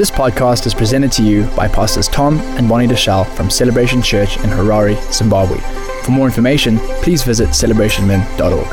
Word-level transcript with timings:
This 0.00 0.10
podcast 0.10 0.64
is 0.64 0.72
presented 0.72 1.12
to 1.12 1.22
you 1.22 1.44
by 1.54 1.68
Pastors 1.68 2.08
Tom 2.08 2.38
and 2.56 2.66
Bonnie 2.66 2.86
Deshazo 2.86 3.26
from 3.36 3.50
Celebration 3.50 4.00
Church 4.00 4.38
in 4.38 4.44
Harare, 4.44 4.96
Zimbabwe. 5.12 5.58
For 6.04 6.10
more 6.10 6.24
information, 6.24 6.78
please 7.02 7.22
visit 7.22 7.50
celebrationmen.org. 7.50 8.66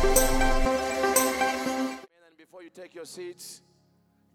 And 2.07 2.37
before 2.37 2.63
you 2.63 2.69
take 2.69 2.95
your 2.95 3.03
seats, 3.03 3.61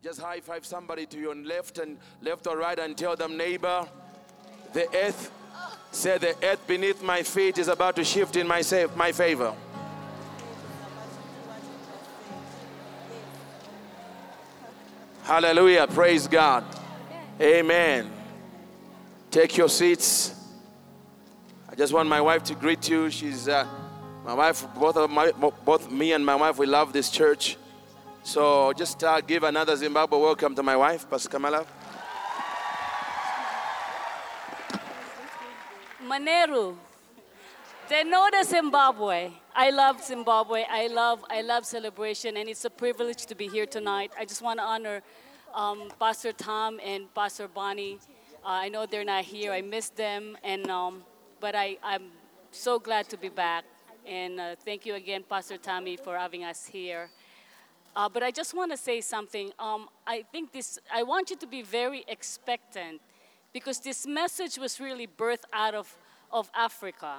just 0.04 0.20
high 0.20 0.40
five 0.40 0.66
somebody 0.66 1.06
to 1.06 1.18
your 1.18 1.34
left 1.34 1.78
and 1.78 1.96
left 2.20 2.46
or 2.46 2.58
right 2.58 2.78
and 2.78 2.94
tell 2.94 3.16
them, 3.16 3.38
neighbor, 3.38 3.88
the 4.74 4.86
earth, 4.94 5.32
say 5.92 6.18
the 6.18 6.36
earth 6.42 6.66
beneath 6.66 7.02
my 7.02 7.22
feet 7.22 7.56
is 7.56 7.68
about 7.68 7.96
to 7.96 8.04
shift 8.04 8.36
in 8.36 8.46
my, 8.46 8.62
my 8.96 9.12
favor. 9.12 9.54
Hallelujah. 15.22 15.86
Praise 15.86 16.28
God. 16.28 16.81
Amen. 17.42 18.08
Take 19.28 19.56
your 19.56 19.68
seats. 19.68 20.32
I 21.68 21.74
just 21.74 21.92
want 21.92 22.08
my 22.08 22.20
wife 22.20 22.44
to 22.44 22.54
greet 22.54 22.88
you. 22.88 23.10
She's 23.10 23.48
uh, 23.48 23.66
my 24.24 24.32
wife. 24.32 24.64
Both 24.76 24.96
of 24.96 25.10
my, 25.10 25.32
both 25.32 25.90
me 25.90 26.12
and 26.12 26.24
my 26.24 26.36
wife, 26.36 26.56
we 26.56 26.66
love 26.66 26.92
this 26.92 27.10
church. 27.10 27.56
So 28.22 28.72
just 28.74 29.02
uh, 29.02 29.20
give 29.22 29.42
another 29.42 29.74
Zimbabwe 29.74 30.20
welcome 30.20 30.54
to 30.54 30.62
my 30.62 30.76
wife, 30.76 31.10
Pastor 31.10 31.30
Carmela. 31.30 31.66
Maneru. 36.06 36.76
They 37.88 38.04
know 38.04 38.28
the 38.30 38.44
Zimbabwe. 38.44 39.32
I 39.52 39.70
love 39.70 40.00
Zimbabwe. 40.00 40.64
I 40.70 40.86
love, 40.86 41.24
I 41.28 41.42
love 41.42 41.66
celebration, 41.66 42.36
and 42.36 42.48
it's 42.48 42.64
a 42.64 42.70
privilege 42.70 43.26
to 43.26 43.34
be 43.34 43.48
here 43.48 43.66
tonight. 43.66 44.12
I 44.16 44.26
just 44.26 44.42
want 44.42 44.60
to 44.60 44.64
honor 44.64 45.02
um, 45.54 45.88
Pastor 45.98 46.32
Tom 46.32 46.80
and 46.84 47.12
Pastor 47.14 47.48
Bonnie. 47.48 47.98
Uh, 48.44 48.48
I 48.48 48.68
know 48.68 48.86
they're 48.86 49.04
not 49.04 49.24
here. 49.24 49.52
I 49.52 49.62
miss 49.62 49.88
them, 49.88 50.36
and 50.42 50.68
um, 50.70 51.04
but 51.40 51.54
I, 51.54 51.78
I'm 51.82 52.04
so 52.50 52.78
glad 52.78 53.08
to 53.10 53.16
be 53.16 53.28
back. 53.28 53.64
And 54.06 54.40
uh, 54.40 54.56
thank 54.64 54.84
you 54.84 54.94
again, 54.94 55.24
Pastor 55.28 55.56
Tommy, 55.56 55.96
for 55.96 56.16
having 56.16 56.44
us 56.44 56.66
here. 56.66 57.08
Uh, 57.94 58.08
but 58.08 58.22
I 58.22 58.30
just 58.30 58.54
want 58.54 58.70
to 58.72 58.76
say 58.76 59.00
something. 59.00 59.52
Um, 59.58 59.88
I 60.06 60.24
think 60.32 60.52
this, 60.52 60.78
I 60.92 61.02
want 61.02 61.30
you 61.30 61.36
to 61.36 61.46
be 61.46 61.62
very 61.62 62.04
expectant 62.08 63.00
because 63.52 63.80
this 63.80 64.06
message 64.06 64.58
was 64.58 64.80
really 64.80 65.06
birthed 65.06 65.44
out 65.52 65.74
of, 65.74 65.94
of 66.32 66.50
Africa. 66.54 67.16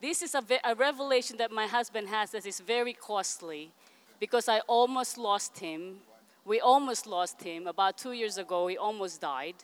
This 0.00 0.22
is 0.22 0.34
a, 0.34 0.40
ve- 0.40 0.60
a 0.64 0.74
revelation 0.74 1.36
that 1.38 1.50
my 1.50 1.66
husband 1.66 2.08
has 2.08 2.30
that 2.30 2.46
is 2.46 2.60
very 2.60 2.92
costly 2.92 3.72
because 4.20 4.48
I 4.48 4.60
almost 4.60 5.18
lost 5.18 5.58
him. 5.58 5.96
We 6.44 6.60
almost 6.60 7.06
lost 7.06 7.42
him. 7.42 7.66
About 7.66 7.96
two 7.96 8.12
years 8.12 8.38
ago, 8.38 8.66
he 8.66 8.76
almost 8.76 9.20
died. 9.20 9.54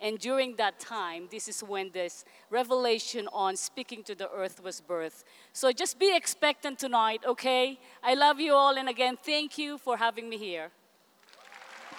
And 0.00 0.18
during 0.18 0.56
that 0.56 0.78
time, 0.78 1.28
this 1.30 1.48
is 1.48 1.62
when 1.62 1.90
this 1.90 2.24
revelation 2.50 3.28
on 3.32 3.56
speaking 3.56 4.02
to 4.04 4.14
the 4.14 4.30
earth 4.30 4.62
was 4.62 4.82
birthed. 4.86 5.24
So 5.54 5.72
just 5.72 5.98
be 5.98 6.14
expectant 6.14 6.78
tonight, 6.78 7.22
okay? 7.26 7.78
I 8.02 8.12
love 8.14 8.38
you 8.38 8.52
all, 8.52 8.76
and 8.76 8.90
again, 8.90 9.16
thank 9.22 9.56
you 9.56 9.78
for 9.78 9.96
having 9.96 10.28
me 10.28 10.36
here. 10.36 10.70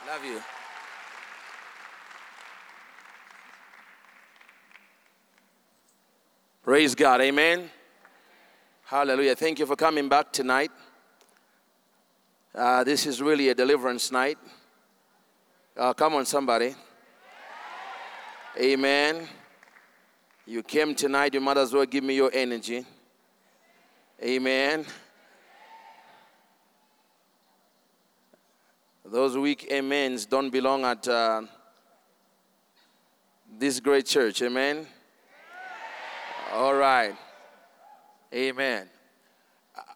Love 0.07 0.23
you. 0.23 0.41
Praise 6.63 6.93
God. 6.93 7.21
Amen. 7.21 7.71
Hallelujah. 8.83 9.35
Thank 9.35 9.57
you 9.57 9.65
for 9.65 9.75
coming 9.75 10.07
back 10.07 10.31
tonight. 10.31 10.71
Uh, 12.57 12.83
this 12.83 13.05
is 13.05 13.21
really 13.21 13.49
a 13.49 13.53
deliverance 13.53 14.11
night. 14.11 14.35
Uh, 15.77 15.93
come 15.93 16.15
on, 16.15 16.25
somebody. 16.25 16.73
Amen. 18.59 19.27
You 20.47 20.63
came 20.63 20.95
tonight, 20.95 21.35
you 21.35 21.39
might 21.39 21.57
as 21.57 21.71
well 21.71 21.85
give 21.85 22.03
me 22.03 22.15
your 22.15 22.31
energy. 22.33 22.83
Amen. 24.23 24.87
Those 29.05 29.37
weak 29.37 29.71
amens 29.71 30.25
don't 30.25 30.49
belong 30.49 30.83
at 30.83 31.07
uh, 31.07 31.43
this 33.59 33.79
great 33.79 34.07
church. 34.07 34.41
Amen. 34.41 34.87
All 36.53 36.73
right. 36.73 37.15
Amen. 38.33 38.89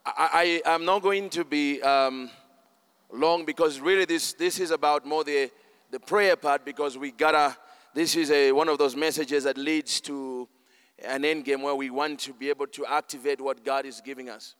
I, 0.05 0.61
I, 0.63 0.73
am 0.75 0.85
not 0.85 1.01
going 1.01 1.27
to 1.31 1.43
be 1.43 1.81
um, 1.81 2.29
long 3.11 3.45
because 3.45 3.79
really 3.79 4.05
this, 4.05 4.33
this 4.33 4.59
is 4.59 4.71
about 4.71 5.05
more 5.05 5.23
the, 5.23 5.51
the 5.91 5.99
prayer 5.99 6.35
part 6.35 6.65
because 6.65 6.97
we 6.97 7.11
gotta, 7.11 7.55
this 7.93 8.15
is 8.15 8.31
a, 8.31 8.51
one 8.51 8.69
of 8.69 8.77
those 8.77 8.95
messages 8.95 9.43
that 9.43 9.57
leads 9.57 10.01
to 10.01 10.47
an 11.03 11.25
end 11.25 11.45
game 11.45 11.61
where 11.61 11.75
we 11.75 11.89
want 11.89 12.19
to 12.19 12.33
be 12.33 12.49
able 12.49 12.67
to 12.67 12.85
activate 12.85 13.41
what 13.41 13.65
God 13.65 13.85
is 13.85 14.01
giving 14.01 14.29
us. 14.29 14.55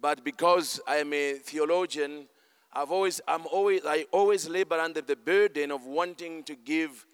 But 0.00 0.24
because 0.24 0.80
I 0.86 0.96
am 0.96 1.12
a 1.12 1.34
theologian, 1.34 2.26
I've 2.72 2.90
always, 2.90 3.20
I'm 3.26 3.46
always, 3.46 3.80
I 3.86 4.06
always 4.12 4.48
labor 4.48 4.78
under 4.78 5.00
the 5.00 5.16
burden 5.16 5.70
of 5.70 5.86
wanting 5.86 6.42
to 6.44 6.54
give 6.54 7.06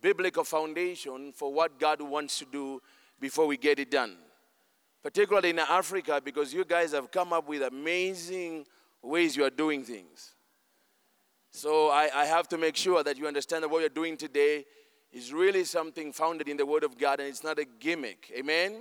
biblical 0.00 0.44
foundation 0.44 1.32
for 1.32 1.52
what 1.52 1.78
God 1.78 2.00
wants 2.00 2.38
to 2.38 2.46
do 2.50 2.80
before 3.20 3.46
we 3.46 3.56
get 3.56 3.78
it 3.78 3.90
done. 3.90 4.16
Particularly 5.02 5.50
in 5.50 5.58
Africa, 5.58 6.20
because 6.24 6.54
you 6.54 6.64
guys 6.64 6.92
have 6.92 7.10
come 7.10 7.32
up 7.32 7.48
with 7.48 7.62
amazing 7.62 8.66
ways 9.02 9.36
you 9.36 9.44
are 9.44 9.50
doing 9.50 9.84
things. 9.84 10.34
So 11.50 11.90
I, 11.90 12.08
I 12.14 12.24
have 12.24 12.48
to 12.48 12.58
make 12.58 12.76
sure 12.76 13.02
that 13.02 13.18
you 13.18 13.26
understand 13.26 13.62
that 13.62 13.68
what 13.68 13.80
you're 13.80 13.88
doing 13.88 14.16
today 14.16 14.64
is 15.12 15.32
really 15.32 15.64
something 15.64 16.12
founded 16.12 16.48
in 16.48 16.56
the 16.56 16.64
Word 16.64 16.84
of 16.84 16.96
God 16.96 17.20
and 17.20 17.28
it's 17.28 17.44
not 17.44 17.58
a 17.58 17.66
gimmick. 17.78 18.32
Amen? 18.36 18.76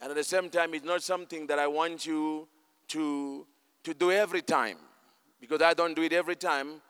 And 0.00 0.10
at 0.10 0.16
the 0.16 0.24
same 0.24 0.48
time, 0.48 0.72
it's 0.72 0.86
not 0.86 1.02
something 1.02 1.46
that 1.48 1.58
I 1.58 1.66
want 1.66 2.06
you 2.06 2.48
to, 2.88 3.46
to 3.84 3.94
do 3.94 4.10
every 4.10 4.40
time 4.40 4.78
because 5.38 5.60
I 5.60 5.74
don't 5.74 5.94
do 5.94 6.02
it 6.02 6.14
every 6.14 6.36
time. 6.36 6.80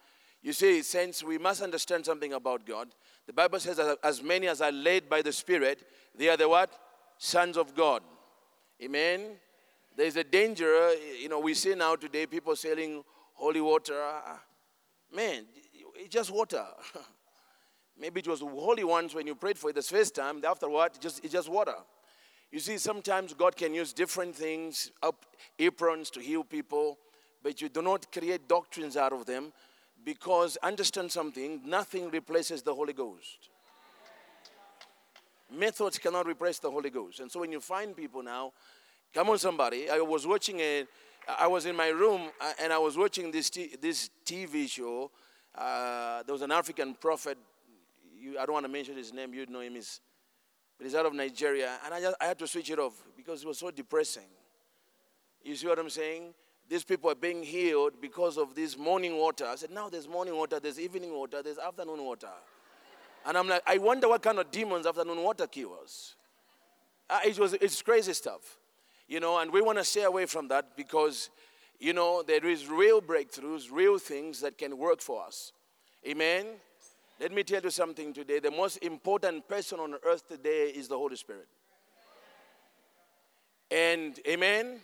You 0.42 0.52
see, 0.52 0.82
since 0.82 1.24
we 1.24 1.36
must 1.36 1.60
understand 1.60 2.06
something 2.06 2.32
about 2.32 2.64
God, 2.64 2.88
the 3.26 3.32
Bible 3.32 3.58
says, 3.58 3.80
as 4.02 4.22
many 4.22 4.46
as 4.46 4.60
are 4.60 4.72
led 4.72 5.08
by 5.08 5.22
the 5.22 5.32
Spirit, 5.32 5.82
they 6.16 6.28
are 6.28 6.36
the 6.36 6.48
what? 6.48 6.70
Sons 7.18 7.56
of 7.56 7.74
God. 7.74 8.02
Amen? 8.82 9.36
There's 10.00 10.16
a 10.16 10.24
danger, 10.24 10.74
uh, 10.74 10.92
you 11.20 11.28
know, 11.28 11.40
we 11.40 11.52
see 11.52 11.74
now 11.74 11.94
today 11.94 12.24
people 12.24 12.56
selling 12.56 13.04
holy 13.34 13.60
water. 13.60 14.02
Man, 15.14 15.44
it's 15.94 16.08
just 16.08 16.30
water. 16.30 16.64
Maybe 18.00 18.20
it 18.20 18.26
was 18.26 18.40
holy 18.40 18.82
once 18.82 19.14
when 19.14 19.26
you 19.26 19.34
prayed 19.34 19.58
for 19.58 19.68
it 19.68 19.76
the 19.76 19.82
first 19.82 20.14
time, 20.14 20.42
afterward, 20.42 20.92
just, 21.00 21.22
it's 21.22 21.34
just 21.34 21.50
water. 21.50 21.74
You 22.50 22.60
see, 22.60 22.78
sometimes 22.78 23.34
God 23.34 23.54
can 23.56 23.74
use 23.74 23.92
different 23.92 24.34
things, 24.34 24.90
up 25.02 25.26
aprons 25.58 26.08
to 26.12 26.20
heal 26.20 26.44
people, 26.44 26.96
but 27.42 27.60
you 27.60 27.68
do 27.68 27.82
not 27.82 28.10
create 28.10 28.48
doctrines 28.48 28.96
out 28.96 29.12
of 29.12 29.26
them 29.26 29.52
because 30.02 30.56
understand 30.62 31.12
something, 31.12 31.60
nothing 31.66 32.08
replaces 32.08 32.62
the 32.62 32.74
Holy 32.74 32.94
Ghost. 32.94 33.50
Methods 35.52 35.98
cannot 35.98 36.26
replace 36.26 36.58
the 36.58 36.70
Holy 36.70 36.88
Ghost. 36.88 37.20
And 37.20 37.30
so 37.30 37.40
when 37.40 37.52
you 37.52 37.60
find 37.60 37.94
people 37.94 38.22
now, 38.22 38.52
come 39.12 39.30
on, 39.30 39.38
somebody. 39.38 39.88
I 39.90 39.98
was 39.98 40.26
watching 40.26 40.60
a, 40.60 40.86
I 41.38 41.46
was 41.46 41.66
in 41.66 41.76
my 41.76 41.88
room 41.88 42.30
uh, 42.40 42.52
and 42.62 42.72
I 42.72 42.78
was 42.78 42.96
watching 42.96 43.30
this, 43.30 43.50
t- 43.50 43.76
this 43.80 44.10
TV 44.24 44.68
show. 44.68 45.10
Uh, 45.54 46.22
there 46.22 46.32
was 46.32 46.42
an 46.42 46.52
African 46.52 46.94
prophet. 46.94 47.38
You, 48.18 48.38
I 48.38 48.46
don't 48.46 48.54
want 48.54 48.66
to 48.66 48.72
mention 48.72 48.96
his 48.96 49.12
name, 49.12 49.34
You'd 49.34 49.50
know 49.50 49.60
him. 49.60 49.74
He's, 49.74 50.00
but 50.78 50.86
he's 50.86 50.94
out 50.94 51.06
of 51.06 51.14
Nigeria. 51.14 51.78
And 51.84 51.94
I, 51.94 52.00
just, 52.00 52.16
I 52.20 52.26
had 52.26 52.38
to 52.38 52.46
switch 52.46 52.70
it 52.70 52.78
off 52.78 52.94
because 53.16 53.42
it 53.42 53.46
was 53.46 53.58
so 53.58 53.70
depressing. 53.70 54.28
You 55.42 55.56
see 55.56 55.66
what 55.66 55.78
I'm 55.78 55.90
saying? 55.90 56.34
These 56.68 56.84
people 56.84 57.10
are 57.10 57.16
being 57.16 57.42
healed 57.42 57.94
because 58.00 58.38
of 58.38 58.54
this 58.54 58.78
morning 58.78 59.16
water. 59.16 59.44
I 59.46 59.56
said, 59.56 59.70
now 59.70 59.88
there's 59.88 60.06
morning 60.06 60.36
water, 60.36 60.60
there's 60.60 60.78
evening 60.78 61.12
water, 61.12 61.42
there's 61.42 61.58
afternoon 61.58 62.04
water. 62.04 62.28
And 63.26 63.36
I'm 63.36 63.48
like, 63.48 63.62
I 63.66 63.78
wonder 63.78 64.08
what 64.08 64.22
kind 64.22 64.38
of 64.38 64.50
demons 64.50 64.86
afternoon 64.86 65.22
water 65.22 65.46
cures. 65.46 66.14
Uh, 67.08 67.18
it 67.24 67.38
was, 67.38 67.54
it's 67.54 67.82
crazy 67.82 68.12
stuff. 68.12 68.59
You 69.10 69.18
know, 69.18 69.40
and 69.40 69.52
we 69.52 69.60
want 69.60 69.76
to 69.76 69.82
stay 69.82 70.04
away 70.04 70.26
from 70.26 70.46
that 70.48 70.76
because, 70.76 71.30
you 71.80 71.92
know, 71.92 72.22
there 72.22 72.46
is 72.46 72.68
real 72.68 73.02
breakthroughs, 73.02 73.64
real 73.68 73.98
things 73.98 74.40
that 74.40 74.56
can 74.56 74.78
work 74.78 75.00
for 75.00 75.26
us. 75.26 75.50
Amen? 76.06 76.46
Let 77.18 77.32
me 77.32 77.42
tell 77.42 77.60
you 77.60 77.70
something 77.70 78.12
today. 78.14 78.38
The 78.38 78.52
most 78.52 78.76
important 78.76 79.48
person 79.48 79.80
on 79.80 79.96
earth 80.06 80.28
today 80.28 80.68
is 80.68 80.86
the 80.86 80.96
Holy 80.96 81.16
Spirit. 81.16 81.48
And 83.68 84.16
amen. 84.28 84.78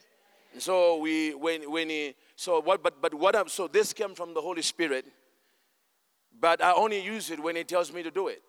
So 0.59 0.99
we 0.99 1.35
when 1.35 1.71
when 1.71 1.89
he 1.89 2.15
so 2.35 2.61
what 2.61 2.83
but 2.83 3.01
but 3.01 3.15
what 3.15 3.37
I'm, 3.37 3.49
so 3.49 3.69
this 3.69 3.93
came 3.93 4.17
from 4.17 4.35
the 4.35 4.41
Holy 4.41 4.63
Spirit. 4.63 5.07
But 6.41 6.63
I 6.65 6.73
only 6.73 7.01
use 7.01 7.31
it 7.31 7.41
when 7.41 7.55
he 7.55 7.63
tells 7.63 7.93
me 7.93 8.03
to 8.03 8.11
do 8.11 8.27
it. 8.27 8.43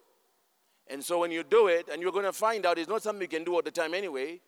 And 0.87 1.03
so 1.03 1.19
when 1.19 1.31
you 1.31 1.43
do 1.43 1.67
it, 1.67 1.87
and 1.91 2.01
you're 2.01 2.11
going 2.11 2.25
to 2.25 2.33
find 2.33 2.65
out 2.65 2.79
it's 2.79 2.89
not 2.89 3.03
something 3.03 3.21
you 3.21 3.27
can 3.27 3.43
do 3.43 3.53
all 3.53 3.61
the 3.61 3.71
time 3.71 3.93
anyway. 3.93 4.41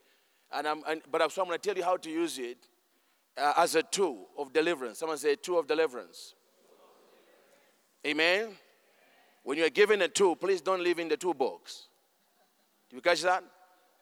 And 0.51 0.68
I'm, 0.68 0.84
and, 0.88 1.01
but 1.12 1.22
I'm, 1.22 1.30
so 1.30 1.42
I'm 1.42 1.48
going 1.48 1.60
to 1.60 1.68
tell 1.68 1.78
you 1.78 1.84
how 1.84 1.98
to 1.98 2.10
use 2.10 2.40
it 2.40 2.57
uh, 3.38 3.54
as 3.57 3.75
a 3.75 3.84
tool 3.84 4.28
of 4.38 4.51
deliverance. 4.51 5.00
Someone 5.00 5.18
say 5.18 5.36
tool 5.36 5.60
of 5.60 5.68
deliverance. 5.68 6.34
Amen. 8.06 8.50
When 9.44 9.57
you're 9.57 9.69
given 9.69 10.01
a 10.01 10.07
tool, 10.07 10.36
please 10.36 10.62
don't 10.62 10.84
live 10.84 11.00
in 11.00 11.07
the 11.07 11.18
toolbox. 11.18 11.88
Do 12.90 12.96
you 12.96 13.01
catch 13.01 13.22
that? 13.22 13.44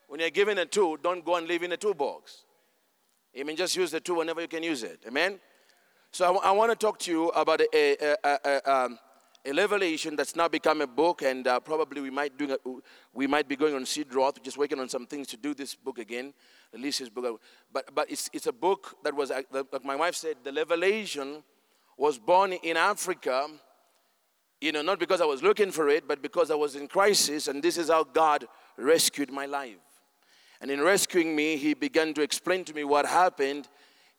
When 0.08 0.20
you're 0.20 0.30
given 0.30 0.58
a 0.58 0.66
tool, 0.66 0.98
don't 0.98 1.24
go 1.24 1.36
and 1.36 1.48
live 1.48 1.64
in 1.64 1.72
a 1.72 1.78
toolbox. 1.78 2.44
Amen. 3.38 3.56
Just 3.56 3.76
use 3.76 3.92
the 3.92 4.00
tool 4.00 4.18
whenever 4.18 4.42
you 4.42 4.48
can 4.48 4.64
use 4.64 4.84
it. 4.84 5.04
Amen. 5.08 5.40
So 6.12 6.38
I, 6.38 6.50
I 6.50 6.52
want 6.52 6.72
to 6.72 6.76
talk 6.78 6.98
to 7.00 7.12
you 7.12 7.28
about 7.30 7.62
a, 7.62 7.68
a, 7.74 8.16
a, 8.24 8.40
a, 8.46 8.72
um, 8.74 9.00
a 9.48 9.54
revelation 9.54 10.16
that's 10.18 10.36
now 10.36 10.50
become 10.50 10.82
a 10.82 10.88
book, 10.88 11.22
and 11.22 11.48
uh, 11.48 11.60
probably 11.60 12.02
we 12.02 12.10
might 12.10 12.38
do 12.38 12.58
we 13.14 13.28
might 13.28 13.48
be 13.48 13.56
going 13.56 13.74
on 13.74 13.86
Sid 13.86 14.14
Roth, 14.14 14.44
just 14.44 14.58
working 14.58 14.80
on 14.80 14.90
some 14.90 15.08
things 15.08 15.28
to 15.28 15.38
do 15.38 15.54
this 15.54 15.74
book 15.74 16.00
again, 16.00 16.34
release 16.74 17.00
this 17.00 17.08
book. 17.08 17.42
But 17.72 17.96
but 17.96 18.12
it's 18.12 18.30
it's 18.34 18.48
a 18.48 18.52
book 18.52 18.98
that 19.04 19.16
was 19.16 19.32
uh, 19.32 19.42
like 19.52 19.86
my 19.86 19.96
wife 19.96 20.16
said, 20.16 20.38
the 20.44 20.52
revelation 20.52 21.44
was 21.98 22.18
born 22.18 22.54
in 22.54 22.76
Africa. 22.76 23.48
You 24.60 24.72
know, 24.72 24.82
not 24.82 25.00
because 25.00 25.22
I 25.22 25.26
was 25.26 25.44
looking 25.44 25.72
for 25.72 25.88
it, 25.88 26.08
but 26.08 26.22
because 26.22 26.52
I 26.52 26.56
was 26.56 26.76
in 26.76 26.88
crisis, 26.88 27.48
and 27.48 27.64
this 27.64 27.78
is 27.78 27.90
how 27.90 28.04
God 28.04 28.48
rescued 28.76 29.32
my 29.32 29.46
life. 29.46 29.78
And 30.60 30.72
in 30.72 30.82
rescuing 30.82 31.36
me, 31.36 31.56
He 31.58 31.74
began 31.74 32.14
to 32.16 32.22
explain 32.22 32.66
to 32.66 32.74
me 32.74 32.84
what 32.84 33.06
happened 33.06 33.70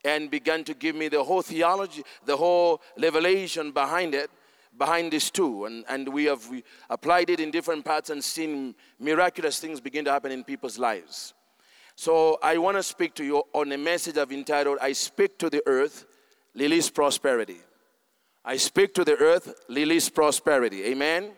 and 0.05 0.31
began 0.31 0.65
to 0.65 0.75
give 0.75 0.95
me 0.95 1.09
the 1.09 1.23
whole 1.23 1.43
theology, 1.43 2.05
the 2.25 2.37
whole 2.37 2.81
revelation 2.97 3.73
behind 3.73 4.15
it, 4.15 4.31
behind 4.79 5.13
this 5.13 5.31
too. 5.31 5.67
And, 5.67 5.85
and 5.89 6.09
we 6.09 6.25
have 6.25 6.49
we 6.49 6.65
applied 6.89 7.31
it 7.31 7.41
in 7.41 7.51
different 7.51 7.85
parts 7.85 8.11
and 8.11 8.23
seen 8.23 8.75
miraculous 8.99 9.59
things 9.59 9.81
begin 9.81 10.05
to 10.05 10.13
happen 10.13 10.33
in 10.33 10.45
people's 10.45 10.79
lives. 10.79 11.35
So 11.97 12.39
I 12.43 12.59
want 12.59 12.77
to 12.77 12.83
speak 12.83 13.15
to 13.15 13.25
you 13.25 13.43
on 13.53 13.73
a 13.73 13.79
message 13.79 14.17
I've 14.17 14.33
entitled, 14.33 14.79
I 14.81 14.93
Speak 14.93 15.37
to 15.41 15.51
the 15.51 15.63
Earth, 15.67 16.07
Release 16.55 16.89
Prosperity. 16.89 17.59
I 18.45 18.57
speak 18.57 18.95
to 18.95 19.05
the 19.05 19.15
earth, 19.17 19.63
release 19.69 20.09
prosperity. 20.09 20.85
Amen. 20.87 21.33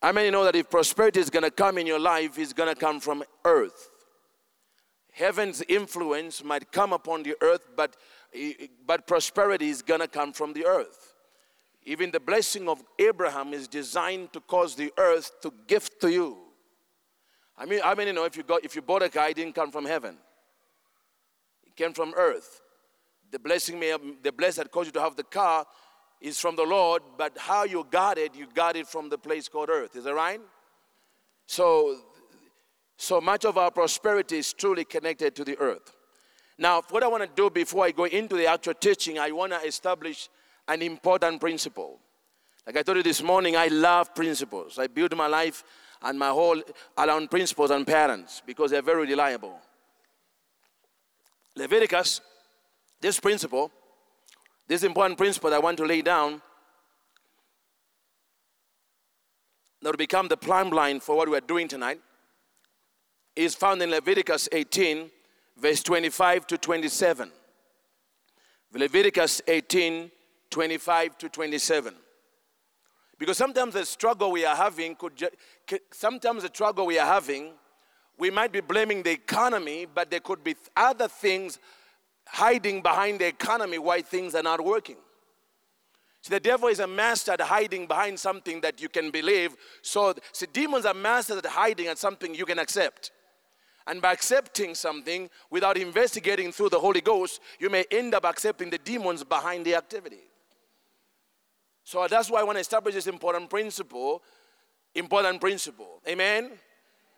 How 0.00 0.12
many 0.12 0.30
know 0.30 0.44
that 0.44 0.56
if 0.56 0.70
prosperity 0.70 1.20
is 1.20 1.28
going 1.28 1.42
to 1.42 1.50
come 1.50 1.76
in 1.76 1.86
your 1.86 1.98
life, 1.98 2.38
it's 2.38 2.54
going 2.54 2.74
to 2.74 2.80
come 2.80 2.98
from 2.98 3.22
earth? 3.44 3.90
Heaven's 5.12 5.62
influence 5.68 6.42
might 6.42 6.72
come 6.72 6.92
upon 6.92 7.24
the 7.24 7.36
earth, 7.42 7.68
but, 7.76 7.96
but 8.86 9.06
prosperity 9.06 9.68
is 9.68 9.82
going 9.82 10.00
to 10.00 10.08
come 10.08 10.32
from 10.32 10.54
the 10.54 10.64
earth. 10.66 11.13
Even 11.84 12.10
the 12.10 12.20
blessing 12.20 12.68
of 12.68 12.82
Abraham 12.98 13.52
is 13.52 13.68
designed 13.68 14.32
to 14.32 14.40
cause 14.40 14.74
the 14.74 14.92
earth 14.96 15.30
to 15.42 15.52
gift 15.66 16.00
to 16.00 16.10
you. 16.10 16.38
I 17.56 17.66
mean, 17.66 17.80
I 17.84 17.94
mean, 17.94 18.08
you 18.08 18.12
know, 18.12 18.24
if 18.24 18.36
you, 18.36 18.42
got, 18.42 18.64
if 18.64 18.74
you 18.74 18.82
bought 18.82 19.02
a 19.02 19.08
car, 19.08 19.28
it 19.28 19.36
didn't 19.36 19.54
come 19.54 19.70
from 19.70 19.84
heaven. 19.84 20.16
It 21.64 21.76
came 21.76 21.92
from 21.92 22.14
earth. 22.16 22.62
The 23.30 23.38
blessing 23.38 23.78
may 23.78 23.88
have, 23.88 24.00
the 24.22 24.32
blessing 24.32 24.64
that 24.64 24.70
caused 24.70 24.86
you 24.86 24.92
to 24.92 25.00
have 25.00 25.16
the 25.16 25.24
car 25.24 25.66
is 26.20 26.40
from 26.40 26.56
the 26.56 26.62
Lord, 26.62 27.02
but 27.18 27.36
how 27.36 27.64
you 27.64 27.86
got 27.90 28.18
it, 28.18 28.34
you 28.34 28.46
got 28.54 28.76
it 28.76 28.86
from 28.86 29.08
the 29.08 29.18
place 29.18 29.48
called 29.48 29.68
earth. 29.68 29.94
Is 29.94 30.04
that 30.04 30.14
right? 30.14 30.40
So 31.46 31.98
so 32.96 33.20
much 33.20 33.44
of 33.44 33.58
our 33.58 33.70
prosperity 33.70 34.38
is 34.38 34.52
truly 34.52 34.84
connected 34.84 35.34
to 35.36 35.44
the 35.44 35.58
earth. 35.58 35.94
Now, 36.56 36.82
what 36.90 37.02
I 37.02 37.08
want 37.08 37.24
to 37.24 37.30
do 37.34 37.50
before 37.50 37.84
I 37.84 37.90
go 37.90 38.04
into 38.04 38.36
the 38.36 38.46
actual 38.46 38.74
teaching, 38.74 39.18
I 39.18 39.32
want 39.32 39.52
to 39.52 39.58
establish 39.60 40.28
an 40.68 40.82
important 40.82 41.40
principle. 41.40 41.98
Like 42.66 42.76
I 42.78 42.82
told 42.82 42.96
you 42.96 43.02
this 43.02 43.22
morning, 43.22 43.56
I 43.56 43.68
love 43.68 44.14
principles. 44.14 44.78
I 44.78 44.86
build 44.86 45.14
my 45.16 45.26
life 45.26 45.62
and 46.02 46.18
my 46.18 46.28
whole 46.28 46.62
around 46.96 47.30
principles 47.30 47.70
and 47.70 47.86
parents 47.86 48.42
because 48.46 48.70
they're 48.70 48.82
very 48.82 49.06
reliable. 49.06 49.58
Leviticus, 51.56 52.20
this 53.00 53.20
principle, 53.20 53.70
this 54.66 54.82
important 54.82 55.18
principle 55.18 55.52
I 55.52 55.58
want 55.58 55.76
to 55.78 55.84
lay 55.84 56.02
down, 56.02 56.40
that 59.82 59.90
will 59.90 59.98
become 59.98 60.28
the 60.28 60.36
plumb 60.36 60.70
line 60.70 60.98
for 60.98 61.14
what 61.14 61.28
we're 61.28 61.40
doing 61.40 61.68
tonight 61.68 62.00
is 63.36 63.54
found 63.54 63.82
in 63.82 63.90
Leviticus 63.90 64.48
18, 64.50 65.10
verse 65.58 65.82
25 65.82 66.46
to 66.46 66.58
27. 66.58 67.30
Leviticus 68.72 69.42
18, 69.46 70.10
25 70.54 71.18
to 71.18 71.28
27. 71.28 71.92
Because 73.18 73.36
sometimes 73.36 73.74
the 73.74 73.84
struggle 73.84 74.30
we 74.30 74.44
are 74.44 74.54
having 74.54 74.94
could, 74.94 75.16
ju- 75.16 75.78
sometimes 75.90 76.44
the 76.44 76.48
struggle 76.48 76.86
we 76.86 76.96
are 76.96 77.06
having, 77.06 77.54
we 78.16 78.30
might 78.30 78.52
be 78.52 78.60
blaming 78.60 79.02
the 79.02 79.10
economy, 79.10 79.84
but 79.92 80.12
there 80.12 80.20
could 80.20 80.44
be 80.44 80.54
other 80.76 81.08
things 81.08 81.58
hiding 82.28 82.82
behind 82.82 83.18
the 83.18 83.26
economy 83.26 83.78
why 83.78 84.00
things 84.00 84.36
are 84.36 84.44
not 84.44 84.64
working. 84.64 84.98
See, 86.22 86.30
the 86.30 86.38
devil 86.38 86.68
is 86.68 86.78
a 86.78 86.86
master 86.86 87.32
at 87.32 87.40
hiding 87.40 87.88
behind 87.88 88.20
something 88.20 88.60
that 88.60 88.80
you 88.80 88.88
can 88.88 89.10
believe. 89.10 89.56
So, 89.82 90.14
see, 90.32 90.46
demons 90.52 90.86
are 90.86 90.94
masters 90.94 91.38
at 91.38 91.46
hiding 91.46 91.88
at 91.88 91.98
something 91.98 92.32
you 92.32 92.46
can 92.46 92.60
accept. 92.60 93.10
And 93.88 94.00
by 94.00 94.12
accepting 94.12 94.76
something 94.76 95.28
without 95.50 95.76
investigating 95.76 96.52
through 96.52 96.68
the 96.68 96.78
Holy 96.78 97.00
Ghost, 97.00 97.40
you 97.58 97.70
may 97.70 97.84
end 97.90 98.14
up 98.14 98.24
accepting 98.24 98.70
the 98.70 98.78
demons 98.78 99.24
behind 99.24 99.66
the 99.66 99.74
activity. 99.74 100.20
So 101.84 102.06
that's 102.08 102.30
why 102.30 102.40
I 102.40 102.42
want 102.42 102.56
to 102.56 102.60
establish 102.60 102.94
this 102.94 103.06
important 103.06 103.50
principle. 103.50 104.22
Important 104.94 105.40
principle. 105.40 106.00
Amen? 106.08 106.52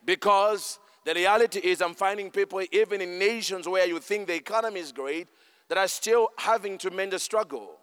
Because 0.04 0.78
the 1.04 1.14
reality 1.14 1.60
is, 1.60 1.80
I'm 1.80 1.94
finding 1.94 2.30
people, 2.30 2.62
even 2.72 3.00
in 3.00 3.18
nations 3.18 3.68
where 3.68 3.86
you 3.86 4.00
think 4.00 4.26
the 4.26 4.34
economy 4.34 4.80
is 4.80 4.92
great, 4.92 5.28
that 5.68 5.78
are 5.78 5.88
still 5.88 6.30
having 6.36 6.78
tremendous 6.78 7.22
struggle. 7.22 7.76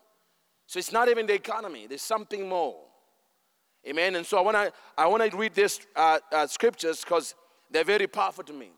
So 0.67 0.79
it's 0.79 0.91
not 0.91 1.09
even 1.09 1.25
the 1.25 1.33
economy, 1.33 1.87
there's 1.87 2.01
something 2.01 2.47
more. 2.47 2.75
Amen. 3.87 4.15
And 4.15 4.25
so 4.25 4.37
I 4.37 4.41
want 4.41 4.55
to 4.55 4.73
I 4.97 5.07
want 5.07 5.29
to 5.29 5.37
read 5.37 5.53
this 5.53 5.81
uh, 5.95 6.19
uh, 6.31 6.47
scriptures 6.47 7.01
because 7.01 7.35
they're 7.69 7.83
very 7.83 8.07
powerful 8.07 8.43
to 8.45 8.53
me. 8.53 8.71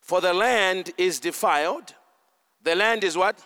For 0.00 0.20
the 0.20 0.32
land 0.32 0.92
is 0.98 1.20
defiled. 1.20 1.94
The 2.62 2.74
land 2.74 3.04
is 3.04 3.16
what? 3.16 3.40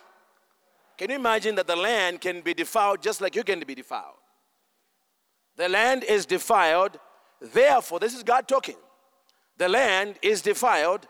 Can 1.01 1.09
you 1.09 1.15
imagine 1.15 1.55
that 1.55 1.65
the 1.65 1.75
land 1.75 2.21
can 2.21 2.41
be 2.41 2.53
defiled 2.53 3.01
just 3.01 3.21
like 3.21 3.35
you 3.35 3.43
can 3.43 3.59
be 3.61 3.73
defiled? 3.73 4.17
The 5.57 5.67
land 5.67 6.03
is 6.03 6.27
defiled. 6.27 6.99
Therefore, 7.41 7.99
this 7.99 8.13
is 8.13 8.21
God 8.21 8.47
talking. 8.47 8.75
The 9.57 9.67
land 9.67 10.17
is 10.21 10.43
defiled. 10.43 11.07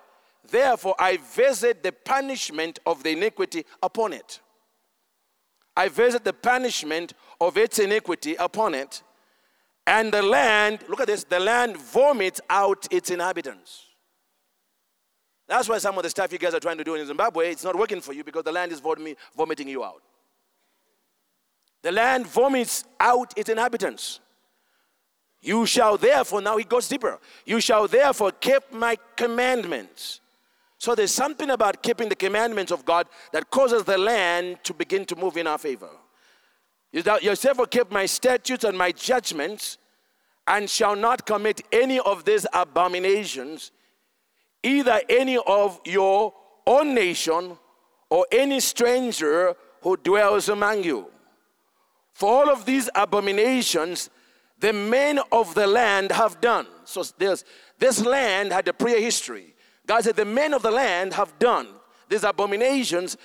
Therefore, 0.50 0.96
I 0.98 1.18
visit 1.18 1.84
the 1.84 1.92
punishment 1.92 2.80
of 2.86 3.04
the 3.04 3.10
iniquity 3.10 3.66
upon 3.84 4.14
it. 4.14 4.40
I 5.76 5.90
visit 5.90 6.24
the 6.24 6.32
punishment 6.32 7.12
of 7.42 7.58
its 7.58 7.78
iniquity 7.78 8.36
upon 8.36 8.74
it. 8.76 9.04
And 9.86 10.14
the 10.14 10.22
land, 10.22 10.86
look 10.88 11.02
at 11.02 11.08
this, 11.08 11.26
the 11.26 11.42
land 11.42 11.76
vomits 11.76 12.40
out 12.50 12.88
its 12.92 13.10
inhabitants. 13.10 13.88
That's 15.52 15.68
why 15.68 15.80
some 15.80 15.98
of 15.98 16.04
the 16.04 16.10
stuff 16.10 16.32
you 16.32 16.38
guys 16.38 16.54
are 16.54 16.62
trying 16.62 16.78
to 16.78 16.84
do 16.86 16.96
in 16.96 17.06
Zimbabwe, 17.06 17.52
it's 17.52 17.66
not 17.66 17.78
working 17.78 18.00
for 18.00 18.14
you 18.14 18.24
because 18.24 18.46
the 18.46 18.54
land 18.54 18.72
is 18.72 18.80
vomiting 18.80 19.68
you 19.68 19.84
out. 19.84 20.02
The 21.82 21.92
land 21.92 22.26
vomits 22.26 22.86
out 23.02 23.34
its 23.38 23.50
inhabitants. 23.50 24.22
You 25.42 25.66
shall 25.66 25.98
therefore, 25.98 26.42
now 26.42 26.56
he 26.56 26.64
goes 26.64 26.88
deeper, 26.88 27.20
you 27.46 27.60
shall 27.60 27.86
therefore 27.90 28.32
keep 28.32 28.72
my 28.72 28.98
commandments. 29.18 30.22
So 30.78 30.96
there's 30.96 31.12
something 31.12 31.50
about 31.50 31.84
keeping 31.84 32.08
the 32.08 32.16
commandments 32.16 32.72
of 32.72 32.86
God 32.86 33.08
that 33.34 33.52
causes 33.52 33.84
the 33.84 33.98
land 33.98 34.60
to 34.64 34.74
begin 34.74 35.04
to 35.08 35.18
move 35.18 35.36
in 35.36 35.48
our 35.48 35.58
favor. 35.58 35.90
You 36.94 37.02
shall 37.04 37.20
therefore 37.20 37.68
keep 37.68 37.92
my 37.92 38.06
statutes 38.06 38.64
and 38.64 38.78
my 38.78 38.94
judgments, 38.94 39.80
and 40.48 40.70
shall 40.70 40.96
not 40.96 41.26
commit 41.26 41.60
any 41.74 42.00
of 42.00 42.24
these 42.24 42.48
abominations, 42.54 43.72
either 44.64 45.02
any 45.10 45.38
of 45.38 45.80
your 45.86 46.34
own 46.66 46.94
nation 46.94 47.58
or 48.10 48.26
any 48.32 48.60
stranger 48.60 49.56
who 49.82 49.98
dwells 49.98 50.50
among 50.50 50.84
you. 50.84 51.08
For 52.14 52.30
all 52.30 52.50
of 52.50 52.66
these 52.66 52.90
abominations, 52.94 54.10
the 54.60 54.74
men 54.74 55.20
of 55.32 55.56
the 55.56 55.66
land 55.66 56.12
have 56.12 56.40
done. 56.40 56.68
So 56.84 57.04
this, 57.18 57.44
this 57.80 58.06
land 58.06 58.52
had 58.52 58.68
a 58.68 58.74
prior 58.74 59.00
history. 59.00 59.56
God 59.88 60.04
said, 60.04 60.16
The 60.16 60.26
men 60.26 60.54
of 60.54 60.62
the 60.62 60.72
land 60.72 61.14
have 61.14 61.38
done 61.40 61.68
these 62.12 62.24
abominations, 62.24 63.18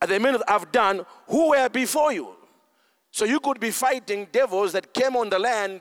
uh, 0.00 0.06
the 0.06 0.20
men 0.20 0.36
have 0.46 0.70
done 0.70 1.04
who 1.28 1.50
were 1.50 1.68
before 1.68 2.12
you. 2.12 2.36
So 3.10 3.24
you 3.24 3.40
could 3.40 3.58
be 3.58 3.70
fighting 3.70 4.28
devils 4.30 4.72
that 4.72 4.92
came 4.92 5.16
on 5.16 5.30
the 5.30 5.38
land 5.38 5.80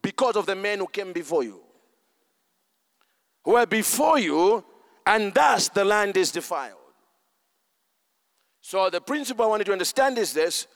because 0.00 0.36
of 0.36 0.46
the 0.46 0.54
men 0.54 0.78
who 0.78 0.86
came 0.86 1.12
before 1.12 1.42
you. 1.42 1.60
Who 3.44 3.52
were 3.52 3.66
before 3.66 4.18
you, 4.18 4.64
and 5.06 5.34
thus 5.34 5.68
the 5.68 5.84
land 5.84 6.16
is 6.16 6.30
defiled. 6.30 6.78
So 8.60 8.88
the 8.90 9.00
principle 9.00 9.44
I 9.44 9.48
wanted 9.48 9.64
to 9.64 9.72
understand 9.72 10.18
is 10.18 10.32
this 10.32 10.66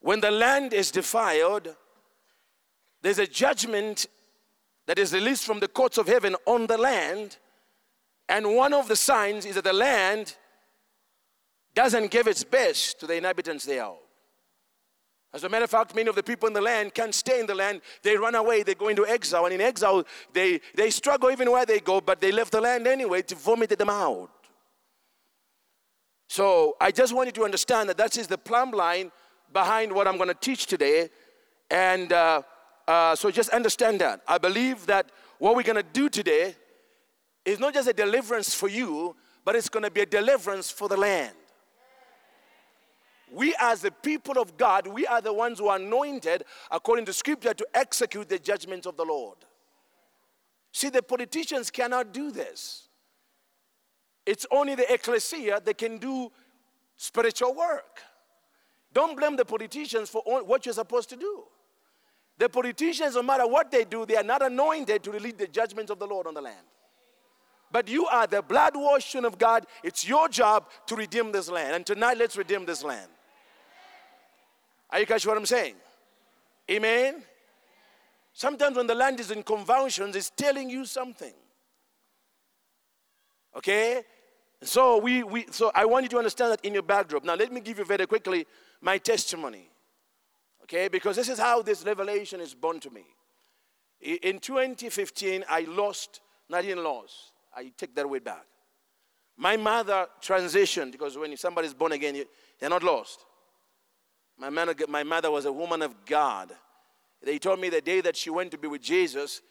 when 0.00 0.20
the 0.20 0.30
land 0.30 0.72
is 0.72 0.90
defiled, 0.90 1.74
there's 3.02 3.18
a 3.18 3.26
judgment 3.26 4.06
that 4.86 4.98
is 4.98 5.12
released 5.12 5.44
from 5.44 5.60
the 5.60 5.68
courts 5.68 5.98
of 5.98 6.06
heaven 6.06 6.34
on 6.46 6.66
the 6.66 6.78
land. 6.78 7.36
And 8.28 8.54
one 8.56 8.72
of 8.72 8.88
the 8.88 8.96
signs 8.96 9.46
is 9.46 9.54
that 9.54 9.64
the 9.64 9.72
land 9.72 10.36
doesn't 11.74 12.10
give 12.10 12.26
its 12.26 12.42
best 12.42 12.98
to 13.00 13.06
the 13.06 13.14
inhabitants 13.14 13.64
thereof. 13.64 13.98
As 15.38 15.44
a 15.44 15.48
matter 15.48 15.66
of 15.66 15.70
fact, 15.70 15.94
many 15.94 16.08
of 16.08 16.16
the 16.16 16.22
people 16.24 16.48
in 16.48 16.52
the 16.52 16.60
land 16.60 16.92
can't 16.92 17.14
stay 17.14 17.38
in 17.38 17.46
the 17.46 17.54
land. 17.54 17.80
They 18.02 18.16
run 18.16 18.34
away, 18.34 18.64
they 18.64 18.74
go 18.74 18.88
into 18.88 19.06
exile. 19.06 19.44
And 19.44 19.54
in 19.54 19.60
exile, 19.60 20.02
they, 20.32 20.60
they 20.74 20.90
struggle 20.90 21.30
even 21.30 21.48
where 21.52 21.64
they 21.64 21.78
go, 21.78 22.00
but 22.00 22.20
they 22.20 22.32
left 22.32 22.50
the 22.50 22.60
land 22.60 22.88
anyway 22.88 23.22
to 23.22 23.36
vomit 23.36 23.78
them 23.78 23.88
out. 23.88 24.30
So 26.28 26.76
I 26.80 26.90
just 26.90 27.14
want 27.14 27.28
you 27.28 27.32
to 27.34 27.44
understand 27.44 27.88
that 27.88 27.96
that 27.98 28.16
is 28.18 28.26
the 28.26 28.36
plumb 28.36 28.72
line 28.72 29.12
behind 29.52 29.92
what 29.92 30.08
I'm 30.08 30.16
going 30.16 30.28
to 30.28 30.34
teach 30.34 30.66
today. 30.66 31.08
And 31.70 32.12
uh, 32.12 32.42
uh, 32.88 33.14
so 33.14 33.30
just 33.30 33.50
understand 33.50 34.00
that. 34.00 34.22
I 34.26 34.38
believe 34.38 34.86
that 34.86 35.12
what 35.38 35.54
we're 35.54 35.62
going 35.62 35.76
to 35.76 35.88
do 35.92 36.08
today 36.08 36.56
is 37.44 37.60
not 37.60 37.74
just 37.74 37.88
a 37.88 37.92
deliverance 37.92 38.54
for 38.54 38.68
you, 38.68 39.14
but 39.44 39.54
it's 39.54 39.68
going 39.68 39.84
to 39.84 39.90
be 39.92 40.00
a 40.00 40.06
deliverance 40.06 40.68
for 40.68 40.88
the 40.88 40.96
land. 40.96 41.36
We, 43.32 43.54
as 43.60 43.82
the 43.82 43.90
people 43.90 44.38
of 44.38 44.56
God, 44.56 44.86
we 44.86 45.06
are 45.06 45.20
the 45.20 45.32
ones 45.32 45.58
who 45.58 45.68
are 45.68 45.76
anointed, 45.76 46.44
according 46.70 47.04
to 47.06 47.12
scripture, 47.12 47.54
to 47.54 47.66
execute 47.74 48.28
the 48.28 48.38
judgments 48.38 48.86
of 48.86 48.96
the 48.96 49.04
Lord. 49.04 49.38
See, 50.72 50.88
the 50.88 51.02
politicians 51.02 51.70
cannot 51.70 52.12
do 52.12 52.30
this. 52.30 52.88
It's 54.26 54.46
only 54.50 54.74
the 54.74 54.92
ecclesia 54.92 55.60
that 55.64 55.78
can 55.78 55.98
do 55.98 56.30
spiritual 56.96 57.54
work. 57.54 58.00
Don't 58.92 59.16
blame 59.16 59.36
the 59.36 59.44
politicians 59.44 60.10
for 60.10 60.22
what 60.24 60.66
you're 60.66 60.74
supposed 60.74 61.08
to 61.10 61.16
do. 61.16 61.44
The 62.38 62.48
politicians, 62.48 63.16
no 63.16 63.22
matter 63.22 63.46
what 63.46 63.70
they 63.70 63.84
do, 63.84 64.06
they 64.06 64.16
are 64.16 64.22
not 64.22 64.42
anointed 64.42 65.02
to 65.02 65.10
release 65.10 65.34
the 65.34 65.48
judgments 65.48 65.90
of 65.90 65.98
the 65.98 66.06
Lord 66.06 66.26
on 66.26 66.34
the 66.34 66.40
land. 66.40 66.66
But 67.70 67.88
you 67.88 68.06
are 68.06 68.26
the 68.26 68.42
blood 68.42 68.74
son 69.00 69.24
of 69.24 69.38
God. 69.38 69.66
It's 69.82 70.06
your 70.06 70.28
job 70.28 70.68
to 70.86 70.96
redeem 70.96 71.32
this 71.32 71.50
land. 71.50 71.74
And 71.74 71.86
tonight, 71.86 72.16
let's 72.16 72.36
redeem 72.36 72.64
this 72.64 72.82
land. 72.82 73.10
Are 74.90 75.00
you 75.00 75.06
catch 75.06 75.26
what 75.26 75.36
I'm 75.36 75.46
saying? 75.46 75.74
Amen. 76.70 77.22
Sometimes 78.32 78.76
when 78.76 78.86
the 78.86 78.94
land 78.94 79.20
is 79.20 79.30
in 79.30 79.42
convulsions, 79.42 80.14
it's 80.14 80.30
telling 80.30 80.70
you 80.70 80.84
something. 80.84 81.34
Okay? 83.56 84.02
So 84.62 84.98
we, 84.98 85.22
we 85.22 85.46
so 85.50 85.70
I 85.74 85.84
want 85.84 86.04
you 86.04 86.08
to 86.10 86.18
understand 86.18 86.52
that 86.52 86.64
in 86.64 86.74
your 86.74 86.82
backdrop. 86.82 87.24
Now 87.24 87.34
let 87.34 87.52
me 87.52 87.60
give 87.60 87.78
you 87.78 87.84
very 87.84 88.06
quickly 88.06 88.46
my 88.80 88.98
testimony. 88.98 89.70
Okay, 90.64 90.88
because 90.88 91.16
this 91.16 91.28
is 91.28 91.38
how 91.38 91.62
this 91.62 91.82
revelation 91.84 92.40
is 92.40 92.54
born 92.54 92.78
to 92.80 92.90
me. 92.90 93.04
In 94.00 94.38
2015, 94.38 95.44
I 95.48 95.62
lost, 95.62 96.20
not 96.48 96.64
in 96.64 96.82
loss, 96.84 97.32
I 97.56 97.72
take 97.76 97.94
that 97.94 98.08
way 98.08 98.18
back. 98.18 98.44
My 99.36 99.56
mother 99.56 100.06
transitioned 100.20 100.92
because 100.92 101.16
when 101.16 101.36
somebody's 101.36 101.72
born 101.72 101.92
again, 101.92 102.22
they're 102.58 102.68
not 102.68 102.82
lost. 102.82 103.24
My 104.38 104.50
mother, 104.50 104.74
my 104.88 105.02
mother 105.02 105.30
was 105.30 105.44
a 105.44 105.52
woman 105.52 105.82
of 105.82 106.04
God. 106.06 106.52
They 107.22 107.38
told 107.38 107.60
me 107.60 107.68
the 107.68 107.80
day 107.80 108.00
that 108.00 108.16
she 108.16 108.30
went 108.30 108.52
to 108.52 108.58
be 108.58 108.68
with 108.68 108.82
Jesus, 108.82 109.42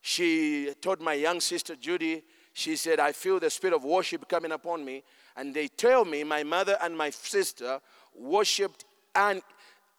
she 0.00 0.72
told 0.80 1.00
my 1.00 1.14
young 1.14 1.40
sister 1.40 1.74
Judy, 1.76 2.22
she 2.52 2.76
said, 2.76 3.00
I 3.00 3.12
feel 3.12 3.40
the 3.40 3.50
spirit 3.50 3.74
of 3.74 3.84
worship 3.84 4.28
coming 4.28 4.52
upon 4.52 4.84
me. 4.84 5.02
And 5.36 5.54
they 5.54 5.68
tell 5.68 6.04
me 6.04 6.24
my 6.24 6.42
mother 6.42 6.76
and 6.80 6.96
my 6.96 7.10
sister 7.10 7.80
worshiped 8.14 8.84
and 9.14 9.42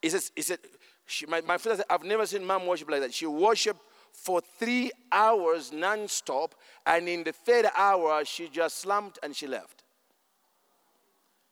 he 0.02 0.10
said, 0.10 0.22
he 0.36 0.42
said 0.42 0.60
she, 1.06 1.26
my, 1.26 1.42
my 1.42 1.58
father 1.58 1.78
said, 1.78 1.86
I've 1.90 2.04
never 2.04 2.26
seen 2.26 2.46
mom 2.46 2.66
worship 2.66 2.90
like 2.90 3.02
that. 3.02 3.14
She 3.14 3.26
worshiped 3.26 3.82
for 4.14 4.42
three 4.60 4.92
hours 5.12 5.72
non-stop, 5.72 6.56
and 6.86 7.08
in 7.08 7.24
the 7.24 7.32
third 7.32 7.66
hour, 7.76 8.24
she 8.26 8.50
just 8.50 8.80
slumped 8.80 9.20
and 9.24 9.36
she 9.36 9.48
left. 9.48 9.81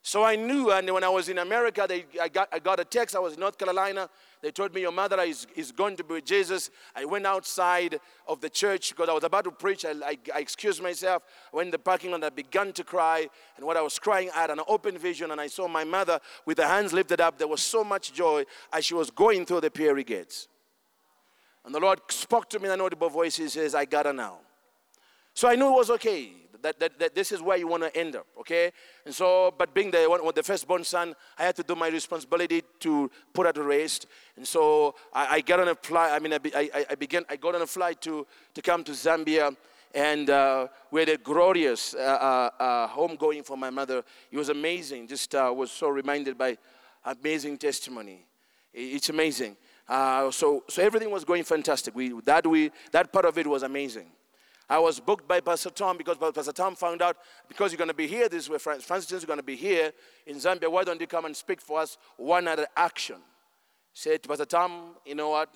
So 0.02 0.24
I 0.24 0.36
knew, 0.38 0.72
and 0.72 0.90
when 0.94 1.04
I 1.04 1.10
was 1.10 1.28
in 1.28 1.40
America, 1.40 1.86
they, 1.88 2.06
I, 2.22 2.30
got, 2.30 2.48
I 2.54 2.60
got 2.60 2.80
a 2.80 2.86
text. 2.86 3.16
I 3.16 3.20
was 3.20 3.34
in 3.34 3.40
North 3.42 3.58
Carolina. 3.58 4.10
They 4.42 4.52
told 4.52 4.74
me, 4.74 4.82
Your 4.82 4.94
mother 4.94 5.20
is, 5.20 5.46
is 5.56 5.74
going 5.74 5.98
to 5.98 6.04
be 6.06 6.16
with 6.16 6.26
Jesus. 6.26 6.72
I 6.96 7.04
went 7.04 7.26
outside 7.26 8.00
of 8.26 8.40
the 8.40 8.50
church 8.50 8.92
because 8.92 9.10
I 9.10 9.14
was 9.14 9.26
about 9.26 9.44
to 9.44 9.52
preach. 9.52 9.84
I, 9.84 9.92
I, 9.92 10.18
I 10.34 10.40
excused 10.40 10.82
myself, 10.82 11.24
went 11.52 11.68
in 11.68 11.72
the 11.72 11.80
parking 11.80 12.12
lot, 12.12 12.24
I 12.24 12.30
began 12.30 12.72
to 12.74 12.84
cry. 12.84 13.28
And 13.58 13.66
what 13.66 13.76
I 13.76 13.82
was 13.82 14.00
crying, 14.00 14.30
I 14.34 14.42
had 14.42 14.52
an 14.52 14.62
open 14.68 14.98
vision, 14.98 15.32
and 15.32 15.42
I 15.42 15.48
saw 15.48 15.68
my 15.68 15.84
mother 15.84 16.22
with 16.46 16.60
her 16.60 16.68
hands 16.68 16.94
lifted 16.94 17.20
up. 17.20 17.38
There 17.38 17.48
was 17.48 17.62
so 17.62 17.84
much 17.84 18.14
joy 18.14 18.46
as 18.72 18.86
she 18.86 18.94
was 18.94 19.12
going 19.12 19.46
through 19.46 19.62
the 19.62 19.72
pearly 19.72 20.06
gates. 20.06 20.48
And 21.66 21.76
the 21.76 21.80
Lord 21.80 22.00
spoke 22.10 22.50
to 22.52 22.60
me 22.60 22.66
in 22.66 22.72
an 22.72 22.82
audible 22.82 23.10
voice. 23.10 23.36
He 23.36 23.50
says, 23.50 23.76
I 23.76 23.84
got 23.84 24.06
her 24.06 24.14
now. 24.14 24.38
So 25.34 25.50
I 25.50 25.56
knew 25.56 25.68
it 25.68 25.76
was 25.76 25.90
okay 25.92 26.32
that, 26.62 26.80
that, 26.80 27.00
that 27.00 27.16
this 27.16 27.32
is 27.32 27.42
where 27.42 27.58
you 27.58 27.68
want 27.68 27.84
to 27.84 27.96
end 27.96 28.16
up, 28.16 28.28
okay? 28.40 28.72
And 29.06 29.14
so, 29.14 29.54
but 29.58 29.74
being 29.74 29.92
the, 29.92 30.06
one, 30.10 30.22
the 30.36 30.44
firstborn 30.44 30.84
son, 30.84 31.16
I 31.38 31.44
had 31.44 31.56
to 31.58 31.64
do 31.64 31.76
my 31.76 31.88
responsibility 31.90 32.64
to 32.82 33.10
put 33.34 33.54
to 33.54 33.64
rest. 33.64 34.08
And 34.36 34.48
so 34.48 34.96
I, 35.14 35.36
I 35.36 35.42
got 35.42 35.60
on 35.60 35.68
a 35.68 35.76
flight, 35.76 36.12
I 36.14 36.20
mean, 36.20 36.34
I, 36.34 36.40
I, 36.56 36.86
I, 36.92 36.96
began, 36.96 37.26
I 37.30 37.36
got 37.36 37.56
on 37.56 37.62
a 37.62 37.68
flight 37.68 38.02
to, 38.02 38.26
to 38.54 38.62
come 38.62 38.84
to 38.84 38.92
Zambia. 38.92 39.56
And 39.94 40.30
uh, 40.30 40.68
we 40.92 41.00
had 41.00 41.10
a 41.10 41.18
glorious 41.18 41.96
uh, 41.96 41.98
uh, 41.98 42.64
uh 42.64 42.88
homegoing 42.90 43.44
for 43.44 43.58
my 43.58 43.72
mother. 43.72 44.04
It 44.32 44.38
was 44.38 44.50
amazing. 44.50 45.08
Just 45.08 45.34
uh, 45.34 45.52
was 45.56 45.72
so 45.72 45.90
reminded 45.90 46.38
by 46.38 46.58
amazing 47.04 47.58
testimony. 47.58 48.26
It's 48.72 49.10
amazing. 49.10 49.58
Uh, 49.88 50.30
so, 50.30 50.64
so 50.70 50.84
everything 50.84 51.10
was 51.10 51.26
going 51.26 51.44
fantastic. 51.44 51.96
We, 51.96 52.14
that, 52.22 52.46
we, 52.46 52.72
that 52.92 53.12
part 53.12 53.26
of 53.26 53.38
it 53.40 53.48
was 53.48 53.64
amazing. 53.64 54.12
I 54.70 54.78
was 54.78 55.00
booked 55.00 55.28
by 55.28 55.40
Pastor 55.40 55.72
Tom 55.72 55.98
because 55.98 56.18
Pastor 56.18 56.52
Tom 56.52 56.76
found 56.76 57.02
out 57.02 57.18
because 57.48 57.72
you're 57.72 57.78
going 57.78 57.88
to 57.88 57.94
be 57.94 58.06
here 58.06 58.30
this 58.30 58.48
way, 58.48 58.60
Francis 58.60 59.12
is 59.12 59.26
going 59.26 59.40
to 59.40 59.44
be 59.44 59.56
here 59.56 59.92
in 60.28 60.36
Zambia. 60.36 60.72
Why 60.72 60.84
don't 60.84 61.02
you 61.02 61.08
come 61.08 61.26
and 61.26 61.36
speak 61.36 61.60
for 61.60 61.80
us 61.80 61.98
one 62.18 62.48
other 62.48 62.68
action? 62.78 63.16
Said 63.94 64.22
to 64.24 64.30
Pastor 64.30 64.46
Tom, 64.46 64.96
you 65.06 65.16
know 65.16 65.30
what? 65.30 65.50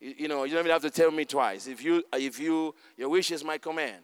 You, 0.00 0.14
you, 0.18 0.28
know, 0.28 0.42
you 0.42 0.50
don't 0.50 0.60
even 0.60 0.72
have 0.72 0.82
to 0.82 0.90
tell 0.90 1.12
me 1.12 1.24
twice. 1.24 1.68
If 1.68 1.84
you, 1.84 2.02
if 2.12 2.40
you, 2.40 2.74
your 2.96 3.08
wish 3.08 3.30
is 3.30 3.44
my 3.44 3.56
command. 3.56 4.02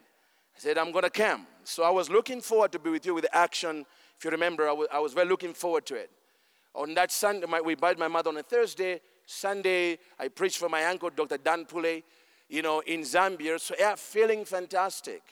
I 0.56 0.60
said, 0.60 0.78
I'm 0.78 0.92
going 0.92 1.04
to 1.04 1.10
come. 1.10 1.49
So 1.64 1.82
I 1.82 1.90
was 1.90 2.08
looking 2.08 2.40
forward 2.40 2.70
to 2.72 2.78
be 2.78 2.90
with 2.90 3.04
you 3.04 3.14
with 3.14 3.25
the 3.25 3.37
action. 3.37 3.84
If 4.16 4.25
you 4.25 4.30
remember, 4.30 4.68
I 4.68 4.72
was, 4.72 4.88
I 4.92 5.00
was 5.00 5.12
very 5.12 5.28
looking 5.28 5.54
forward 5.54 5.87
to 5.87 5.96
it. 5.96 6.10
On 6.75 6.94
that 6.94 7.10
Sunday, 7.10 7.46
my, 7.46 7.60
we 7.60 7.75
buried 7.75 7.99
my 7.99 8.06
mother 8.06 8.30
on 8.30 8.37
a 8.37 8.44
Thursday. 8.44 9.00
Sunday, 9.26 9.99
I 10.18 10.28
preached 10.28 10.58
for 10.58 10.68
my 10.68 10.84
uncle, 10.84 11.10
Dr. 11.10 11.38
Dan 11.38 11.64
Pule 11.64 12.02
you 12.50 12.62
know, 12.62 12.80
in 12.80 13.00
Zambia. 13.02 13.59
So 13.59 13.75
yeah, 13.78 13.95
feeling 13.95 14.45
fantastic. 14.45 15.23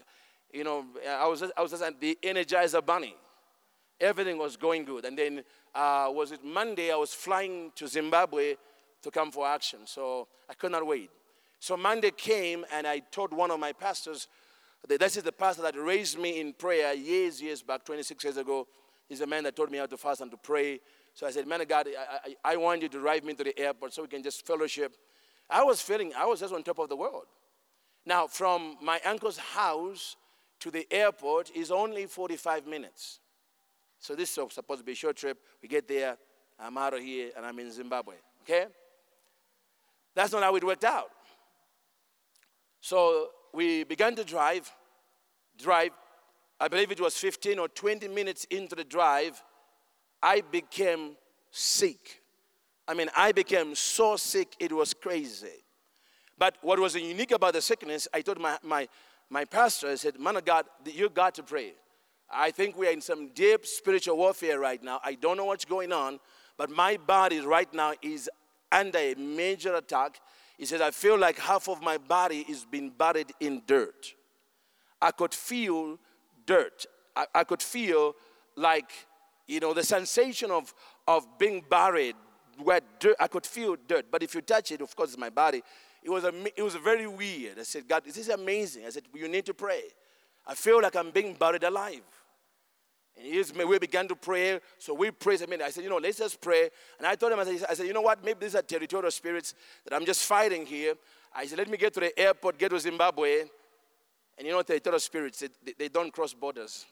You 0.53 0.65
know, 0.65 0.87
I 1.07 1.27
was 1.27 1.43
I 1.57 1.61
was 1.61 1.73
just 1.73 1.83
at 1.83 2.01
the 2.01 2.17
Energizer 2.23 2.85
Bunny. 2.85 3.15
Everything 4.01 4.39
was 4.39 4.57
going 4.57 4.85
good. 4.85 5.05
And 5.05 5.19
then 5.19 5.43
uh, 5.75 6.09
was 6.11 6.31
it 6.31 6.45
Monday? 6.45 6.93
I 6.93 6.97
was 6.97 7.13
flying 7.13 7.73
to 7.75 7.89
Zimbabwe 7.89 8.55
to 9.03 9.11
come 9.11 9.33
for 9.33 9.47
action. 9.47 9.81
So 9.85 10.29
I 10.49 10.55
could 10.55 10.71
not 10.71 10.87
wait. 10.87 11.11
So 11.59 11.77
Monday 11.77 12.13
came, 12.13 12.65
and 12.73 12.87
I 12.87 13.01
told 13.01 13.33
one 13.33 13.51
of 13.51 13.59
my 13.59 13.73
pastors. 13.73 14.29
This 14.87 15.17
is 15.17 15.25
the 15.25 15.33
pastor 15.33 15.63
that 15.63 15.77
raised 15.77 16.17
me 16.17 16.41
in 16.41 16.53
prayer 16.53 16.95
years, 16.95 17.43
years 17.43 17.63
back, 17.63 17.85
26 17.85 18.23
years 18.23 18.37
ago. 18.37 18.69
He's 19.09 19.19
the 19.19 19.27
man 19.27 19.43
that 19.43 19.57
taught 19.57 19.73
me 19.73 19.79
how 19.79 19.87
to 19.87 19.97
fast 19.97 20.21
and 20.21 20.31
to 20.31 20.37
pray. 20.37 20.79
So 21.15 21.27
I 21.27 21.33
said, 21.33 21.49
Man 21.49 21.61
of 21.61 21.69
God, 21.69 21.89
I, 21.89 22.31
I, 22.45 22.53
I 22.53 22.57
want 22.57 22.83
you 22.83 22.89
to 22.89 23.01
drive 23.01 23.25
me 23.25 23.35
to 23.35 23.43
the 23.43 23.59
airport 23.59 23.93
so 23.93 24.03
we 24.03 24.09
can 24.09 24.23
just 24.23 24.47
fellowship 24.47 24.95
I 25.51 25.63
was 25.63 25.81
feeling, 25.81 26.13
I 26.17 26.27
was 26.27 26.41
just 26.41 26.53
on 26.53 26.63
top 26.63 26.79
of 26.79 26.89
the 26.89 26.97
world. 26.97 27.27
Now, 28.05 28.27
from 28.27 28.77
my 28.83 29.01
uncle's 29.05 29.39
house 29.39 30.17
to 30.61 30.71
the 30.71 30.87
airport 30.91 31.51
is 31.55 31.71
only 31.71 32.07
45 32.07 32.67
minutes. 32.67 33.21
So 33.99 34.15
this 34.15 34.37
is 34.37 34.53
supposed 34.53 34.81
to 34.81 34.85
be 34.85 34.93
a 34.93 34.95
short 34.95 35.17
trip. 35.17 35.39
We 35.63 35.69
get 35.69 35.89
there, 35.89 36.17
I'm 36.59 36.79
out 36.79 36.95
of 36.95 37.01
here, 37.01 37.31
and 37.37 37.45
I'm 37.45 37.59
in 37.59 37.71
Zimbabwe. 37.73 38.15
Okay? 38.43 38.67
That's 40.15 40.33
not 40.33 40.43
how 40.43 40.55
it 40.57 40.65
worked 40.65 40.85
out. 40.85 41.11
So 42.81 43.29
we 43.53 43.85
began 43.85 44.15
to 44.17 44.25
drive, 44.25 44.71
drive. 45.59 45.91
I 46.61 46.69
believe 46.69 46.91
it 46.91 47.01
was 47.01 47.17
15 47.17 47.59
or 47.59 47.69
20 47.69 48.09
minutes 48.09 48.45
into 48.51 48.75
the 48.75 48.85
drive, 48.85 49.43
I 50.23 50.41
became 50.41 51.17
sick. 51.51 52.23
I 52.89 52.95
mean, 52.95 53.11
I 53.15 53.33
became 53.33 53.75
so 53.75 54.17
sick, 54.17 54.57
it 54.59 54.73
was 54.73 54.95
crazy. 54.95 55.63
But 56.39 56.57
what 56.63 56.79
was 56.79 56.95
unique 56.95 57.33
about 57.33 57.53
the 57.53 57.61
sickness, 57.61 58.09
I 58.15 58.23
told 58.23 58.41
my, 58.41 58.57
my, 58.63 58.89
my 59.29 59.45
pastor, 59.45 59.89
I 59.89 59.97
said, 59.97 60.19
Man 60.19 60.37
of 60.37 60.45
God, 60.45 60.65
you 60.87 61.11
got 61.11 61.35
to 61.35 61.43
pray. 61.43 61.75
I 62.31 62.51
think 62.51 62.77
we 62.77 62.89
are 62.89 62.93
in 62.93 63.01
some 63.01 63.29
deep 63.35 63.67
spiritual 63.67 64.17
warfare 64.17 64.59
right 64.59 64.83
now. 64.83 65.01
I 65.05 65.15
don't 65.15 65.37
know 65.37 65.47
what's 65.47 65.65
going 65.65 65.93
on, 65.93 66.19
but 66.57 66.71
my 66.71 66.97
body 66.97 67.41
right 67.41 67.73
now 67.73 67.93
is 68.03 68.29
under 68.73 68.99
a 68.99 69.15
major 69.15 69.75
attack. 69.75 70.21
He 70.57 70.67
says, 70.67 70.81
I 70.81 70.91
feel 70.91 71.19
like 71.19 71.39
half 71.39 71.69
of 71.69 71.83
my 71.83 71.99
body 71.99 72.45
is 72.49 72.67
being 72.71 72.91
buried 72.91 73.33
in 73.41 73.63
dirt. 73.67 74.15
I 75.01 75.11
could 75.11 75.33
feel 75.33 75.99
dirt. 76.47 76.87
I, 77.15 77.27
I 77.35 77.45
could 77.45 77.63
feel 77.63 78.15
like, 78.57 78.91
you 79.47 79.61
know, 79.61 79.73
the 79.73 79.85
sensation 79.85 80.51
of, 80.51 80.75
of 81.07 81.27
being 81.39 81.65
buried, 81.69 82.17
dirt, 82.99 83.17
I 83.19 83.27
could 83.27 83.47
feel 83.47 83.77
dirt. 83.87 84.07
But 84.11 84.23
if 84.23 84.35
you 84.35 84.41
touch 84.41 84.73
it, 84.73 84.81
of 84.81 84.95
course, 84.95 85.11
it's 85.11 85.19
my 85.19 85.31
body. 85.31 85.63
It 86.03 86.11
was, 86.11 86.25
it 86.25 86.63
was 86.63 86.75
very 86.77 87.07
weird. 87.07 87.59
I 87.59 87.63
said, 87.63 87.89
God, 87.89 88.05
this 88.05 88.17
is 88.17 88.29
amazing. 88.29 88.85
I 88.87 88.91
said, 88.91 89.05
you 89.15 89.29
need 89.29 89.47
to 89.47 89.55
pray. 89.55 89.83
I 90.47 90.55
feel 90.55 90.81
like 90.81 90.97
I'm 90.97 91.11
being 91.11 91.35
buried 91.35 91.65
alive. 91.65 92.03
And 93.21 93.69
we 93.69 93.79
began 93.79 94.07
to 94.09 94.15
pray. 94.15 94.61
So 94.79 94.95
we 94.95 95.11
prayed. 95.11 95.43
I 95.43 95.47
mean, 95.47 95.61
I 95.61 95.71
said, 95.71 95.83
you 95.83 95.91
know, 95.91 95.97
let's 95.97 96.19
just 96.19 96.41
pray. 96.41 96.71
And 96.99 97.07
I 97.07 97.17
told 97.17 97.33
him, 97.33 97.41
I 97.41 97.45
said, 97.45 97.67
I 97.69 97.75
said, 97.75 97.87
you 97.87 97.93
know 97.93 98.01
what? 98.01 98.25
Maybe 98.25 98.39
these 98.41 98.55
are 98.55 98.63
territorial 98.63 99.11
spirits 99.11 99.55
that 99.85 99.95
I'm 99.95 100.07
just 100.07 100.25
fighting 100.25 100.65
here. 100.65 100.95
I 101.35 101.47
said, 101.47 101.59
let 101.59 101.69
me 101.69 101.77
get 101.77 101.93
to 101.95 102.01
the 102.01 102.19
airport, 102.19 102.59
get 102.59 102.71
to 102.71 102.79
Zimbabwe. 102.79 103.43
And 104.39 104.47
you 104.47 104.53
know, 104.53 104.63
territorial 104.63 105.01
spirits, 105.01 105.41
they, 105.41 105.73
they 105.77 105.89
don't 105.89 106.13
cross 106.13 106.33
borders. 106.33 106.87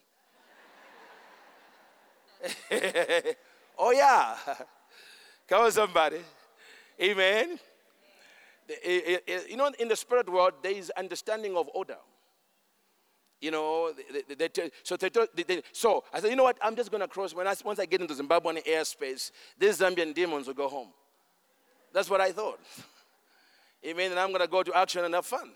oh, 3.79 3.91
yeah. 3.91 4.35
Come 5.47 5.63
on, 5.63 5.71
somebody. 5.71 6.17
Amen. 7.01 7.59
You 9.47 9.55
know, 9.55 9.71
in 9.79 9.87
the 9.87 9.95
spirit 9.95 10.29
world, 10.29 10.53
there 10.61 10.73
is 10.73 10.91
understanding 10.97 11.55
of 11.55 11.69
order. 11.73 11.97
You 13.39 13.51
know, 13.51 13.93
they, 14.11 14.35
they, 14.35 14.47
they, 14.47 14.71
so, 14.83 14.97
so 15.71 16.03
I 16.11 16.19
said, 16.19 16.29
you 16.29 16.35
know 16.35 16.43
what? 16.43 16.57
I'm 16.61 16.75
just 16.75 16.89
going 16.89 17.01
to 17.01 17.07
cross. 17.07 17.33
When 17.35 17.47
I, 17.47 17.53
once 17.63 17.79
I 17.79 17.85
get 17.85 18.01
into 18.01 18.13
Zimbabwean 18.15 18.65
airspace, 18.65 19.31
these 19.57 19.77
Zambian 19.79 20.13
demons 20.13 20.47
will 20.47 20.55
go 20.55 20.67
home. 20.67 20.89
That's 21.93 22.09
what 22.09 22.19
I 22.19 22.31
thought. 22.31 22.59
Amen. 23.85 24.11
And 24.11 24.19
I'm 24.19 24.29
going 24.29 24.41
to 24.41 24.47
go 24.47 24.63
to 24.63 24.75
action 24.75 25.05
and 25.05 25.13
have 25.13 25.25
fun. 25.25 25.51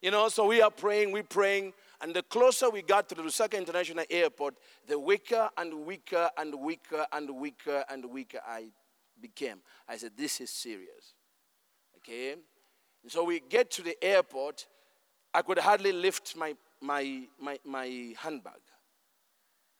You 0.00 0.10
know, 0.10 0.28
so 0.28 0.46
we 0.46 0.62
are 0.62 0.70
praying, 0.70 1.10
we're 1.10 1.24
praying. 1.24 1.72
And 2.00 2.14
the 2.14 2.22
closer 2.22 2.70
we 2.70 2.82
got 2.82 3.08
to 3.08 3.14
the 3.14 3.22
Lusaka 3.22 3.58
International 3.58 4.04
Airport, 4.08 4.54
the 4.86 4.98
weaker 4.98 5.50
and 5.56 5.86
weaker 5.86 6.30
and 6.38 6.54
weaker 6.54 7.06
and 7.12 7.30
weaker 7.30 7.84
and 7.90 8.04
weaker 8.04 8.40
I 8.46 8.66
became. 9.20 9.58
I 9.88 9.96
said, 9.96 10.12
This 10.16 10.40
is 10.40 10.50
serious. 10.50 11.14
Okay? 11.98 12.32
And 13.02 13.12
so 13.12 13.24
we 13.24 13.40
get 13.40 13.70
to 13.72 13.82
the 13.82 13.96
airport. 14.02 14.66
I 15.32 15.42
could 15.42 15.58
hardly 15.58 15.92
lift 15.92 16.36
my, 16.36 16.56
my, 16.80 17.22
my, 17.40 17.58
my 17.64 18.14
handbag. 18.18 18.60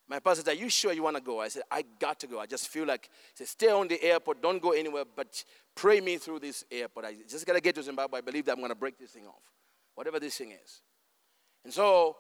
My 0.09 0.21
pastor 0.21 0.45
said, 0.45 0.57
Are 0.57 0.61
you 0.61 0.69
sure 0.69 0.93
you 0.93 1.03
want 1.03 1.17
to 1.17 1.23
go? 1.23 1.41
I 1.41 1.49
said, 1.49 1.63
I 1.71 1.83
got 1.99 2.21
to 2.21 2.27
go. 2.27 2.39
I 2.39 2.47
just 2.47 2.69
feel 2.69 2.87
like, 2.87 3.05
he 3.07 3.45
said, 3.45 3.49
Stay 3.49 3.71
on 3.71 3.89
the 3.89 4.03
airport, 4.03 4.43
don't 4.43 4.63
go 4.63 4.71
anywhere, 4.71 5.05
but 5.15 5.43
pray 5.75 6.01
me 6.01 6.17
through 6.17 6.41
this 6.41 6.65
airport. 6.71 7.07
I 7.07 7.15
just 7.29 7.47
got 7.47 7.55
to 7.55 7.61
get 7.61 7.75
to 7.77 7.83
Zimbabwe. 7.83 8.19
I 8.19 8.23
believe 8.23 8.45
that 8.47 8.53
I'm 8.53 8.59
going 8.59 8.71
to 8.71 8.77
break 8.77 8.99
this 8.99 9.11
thing 9.11 9.27
off, 9.27 9.43
whatever 9.95 10.21
this 10.21 10.37
thing 10.37 10.53
is. 10.53 10.83
And 11.65 11.73
so 11.73 12.17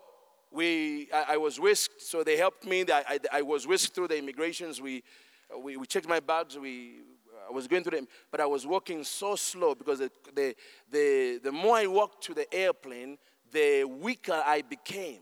we, 0.51 1.09
I, 1.13 1.35
I 1.35 1.37
was 1.37 1.61
whisked, 1.61 2.03
so 2.03 2.25
they 2.25 2.37
helped 2.37 2.67
me. 2.67 2.85
I, 2.91 3.05
I, 3.09 3.19
I, 3.39 3.43
was 3.43 3.67
whisked 3.67 3.95
through 3.95 4.09
the 4.09 4.19
immigrations. 4.19 4.81
We, 4.81 5.03
we, 5.63 5.77
we 5.77 5.87
checked 5.87 6.09
my 6.09 6.21
bags. 6.21 6.59
We, 6.59 7.01
I 7.49 7.53
was 7.53 7.67
going 7.69 7.85
through 7.85 7.99
them, 7.99 8.09
but 8.31 8.41
I 8.41 8.47
was 8.47 8.67
walking 8.67 9.05
so 9.05 9.37
slow 9.37 9.75
because 9.75 10.01
the, 10.01 10.11
the, 10.35 10.55
the, 10.91 11.41
the 11.45 11.53
more 11.53 11.77
I 11.77 11.87
walked 11.87 12.25
to 12.25 12.35
the 12.35 12.53
airplane, 12.53 13.19
the 13.53 13.85
weaker 13.85 14.43
I 14.45 14.63
became. 14.63 15.21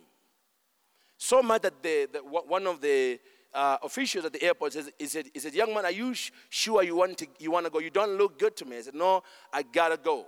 So 1.19 1.43
much 1.43 1.62
that 1.62 1.83
the, 1.83 2.09
the 2.12 2.19
one 2.21 2.66
of 2.66 2.81
the 2.81 3.21
uh, 3.52 3.78
officials 3.83 4.25
at 4.25 4.33
the 4.33 4.43
airport 4.43 4.73
says, 4.73 4.90
he 4.99 5.07
said, 5.07 5.26
he 5.33 5.38
said, 5.38 5.54
young 5.54 5.73
man, 5.73 5.85
are 5.85 5.90
you 5.90 6.12
sh- 6.12 6.33
sure 6.49 6.83
you 6.83 6.97
want, 6.97 7.19
to, 7.19 7.26
you 7.38 7.50
want 7.50 7.64
to 7.66 7.71
go? 7.71 7.78
You 7.78 7.90
don't 7.90 8.19
look 8.19 8.38
good 8.38 8.57
to 8.57 8.64
me. 8.64 8.78
I 8.78 8.83
said, 8.83 8.95
no, 8.95 9.23
I 9.52 9.62
got 9.62 9.88
to 9.90 9.97
go. 9.97 10.26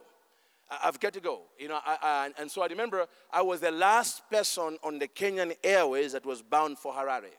I've 0.82 0.98
got 1.00 1.12
to 1.14 1.20
go. 1.20 1.42
You 1.58 1.68
know, 1.68 1.78
I, 1.84 1.98
I, 2.02 2.30
and 2.40 2.50
so 2.50 2.62
I 2.62 2.66
remember 2.66 3.06
I 3.32 3.42
was 3.42 3.60
the 3.60 3.70
last 3.70 4.28
person 4.30 4.78
on 4.82 4.98
the 4.98 5.08
Kenyan 5.08 5.54
Airways 5.62 6.12
that 6.12 6.26
was 6.26 6.42
bound 6.42 6.78
for 6.78 6.92
Harare. 6.92 7.30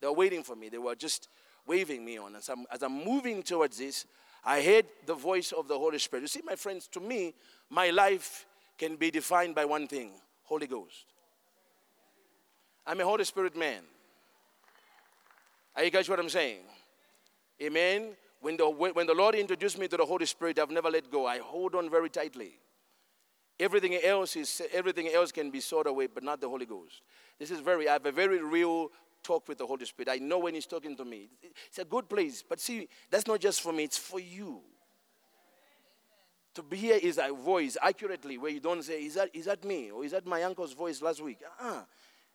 They 0.00 0.06
were 0.06 0.14
waiting 0.14 0.42
for 0.42 0.56
me. 0.56 0.68
They 0.68 0.78
were 0.78 0.94
just 0.94 1.28
waving 1.66 2.04
me 2.04 2.18
on. 2.18 2.36
As 2.36 2.48
I'm, 2.48 2.66
as 2.70 2.82
I'm 2.82 3.04
moving 3.04 3.42
towards 3.42 3.78
this, 3.78 4.06
I 4.44 4.62
heard 4.62 4.86
the 5.06 5.14
voice 5.14 5.52
of 5.52 5.68
the 5.68 5.78
Holy 5.78 5.98
Spirit. 5.98 6.22
You 6.22 6.28
see, 6.28 6.42
my 6.44 6.56
friends, 6.56 6.86
to 6.88 7.00
me, 7.00 7.34
my 7.70 7.90
life 7.90 8.46
can 8.76 8.96
be 8.96 9.10
defined 9.10 9.54
by 9.54 9.64
one 9.64 9.86
thing 9.86 10.10
Holy 10.44 10.66
Ghost. 10.66 11.06
I'm 12.86 13.00
a 13.00 13.04
Holy 13.04 13.24
Spirit 13.24 13.56
man. 13.56 13.82
Are 15.76 15.82
you 15.82 15.90
guys 15.90 16.08
what 16.08 16.20
I'm 16.20 16.28
saying? 16.28 16.60
Amen. 17.62 18.10
When 18.40 18.58
the, 18.58 18.68
when 18.68 19.06
the 19.06 19.14
Lord 19.14 19.34
introduced 19.34 19.78
me 19.78 19.88
to 19.88 19.96
the 19.96 20.04
Holy 20.04 20.26
Spirit, 20.26 20.58
I've 20.58 20.70
never 20.70 20.90
let 20.90 21.10
go. 21.10 21.26
I 21.26 21.38
hold 21.38 21.74
on 21.74 21.88
very 21.88 22.10
tightly. 22.10 22.58
Everything 23.58 23.94
else 24.02 24.36
is 24.36 24.62
everything 24.72 25.08
else 25.08 25.30
can 25.30 25.50
be 25.50 25.60
sorted 25.60 25.90
away, 25.90 26.08
but 26.08 26.24
not 26.24 26.40
the 26.40 26.48
Holy 26.48 26.66
Ghost. 26.66 27.02
This 27.38 27.52
is 27.52 27.60
very 27.60 27.88
I 27.88 27.94
have 27.94 28.04
a 28.04 28.12
very 28.12 28.42
real 28.42 28.90
talk 29.24 29.48
with 29.48 29.58
the 29.58 29.66
Holy 29.66 29.86
Spirit. 29.86 30.08
I 30.10 30.18
know 30.18 30.38
when 30.38 30.54
He's 30.54 30.66
talking 30.66 30.96
to 30.96 31.04
me. 31.04 31.28
It's 31.66 31.78
a 31.78 31.84
good 31.84 32.08
place, 32.08 32.44
but 32.48 32.60
see, 32.60 32.88
that's 33.10 33.26
not 33.26 33.40
just 33.40 33.60
for 33.60 33.72
me, 33.72 33.84
it's 33.84 33.98
for 33.98 34.20
you. 34.20 34.60
To 36.54 36.62
be 36.62 36.76
here 36.76 36.98
is 37.02 37.18
a 37.18 37.32
voice 37.32 37.76
accurately 37.82 38.38
where 38.38 38.52
you 38.52 38.60
don't 38.60 38.84
say, 38.84 39.04
Is 39.04 39.14
that, 39.14 39.30
is 39.32 39.46
that 39.46 39.64
me? 39.64 39.90
Or 39.90 40.04
is 40.04 40.12
that 40.12 40.24
my 40.24 40.42
uncle's 40.44 40.72
voice 40.72 41.02
last 41.02 41.20
week? 41.20 41.40
uh 41.60 41.82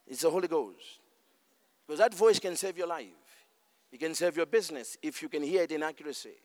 It's 0.06 0.20
the 0.20 0.30
Holy 0.30 0.48
Ghost. 0.48 0.98
Because 1.86 2.00
that 2.00 2.12
voice 2.14 2.38
can 2.38 2.54
save 2.54 2.76
your 2.76 2.86
life. 2.86 3.06
You 3.90 3.98
can 3.98 4.14
save 4.14 4.36
your 4.36 4.46
business 4.46 4.96
if 5.02 5.22
you 5.22 5.28
can 5.28 5.42
hear 5.42 5.62
it 5.62 5.72
in 5.72 5.82
accuracy. 5.82 6.36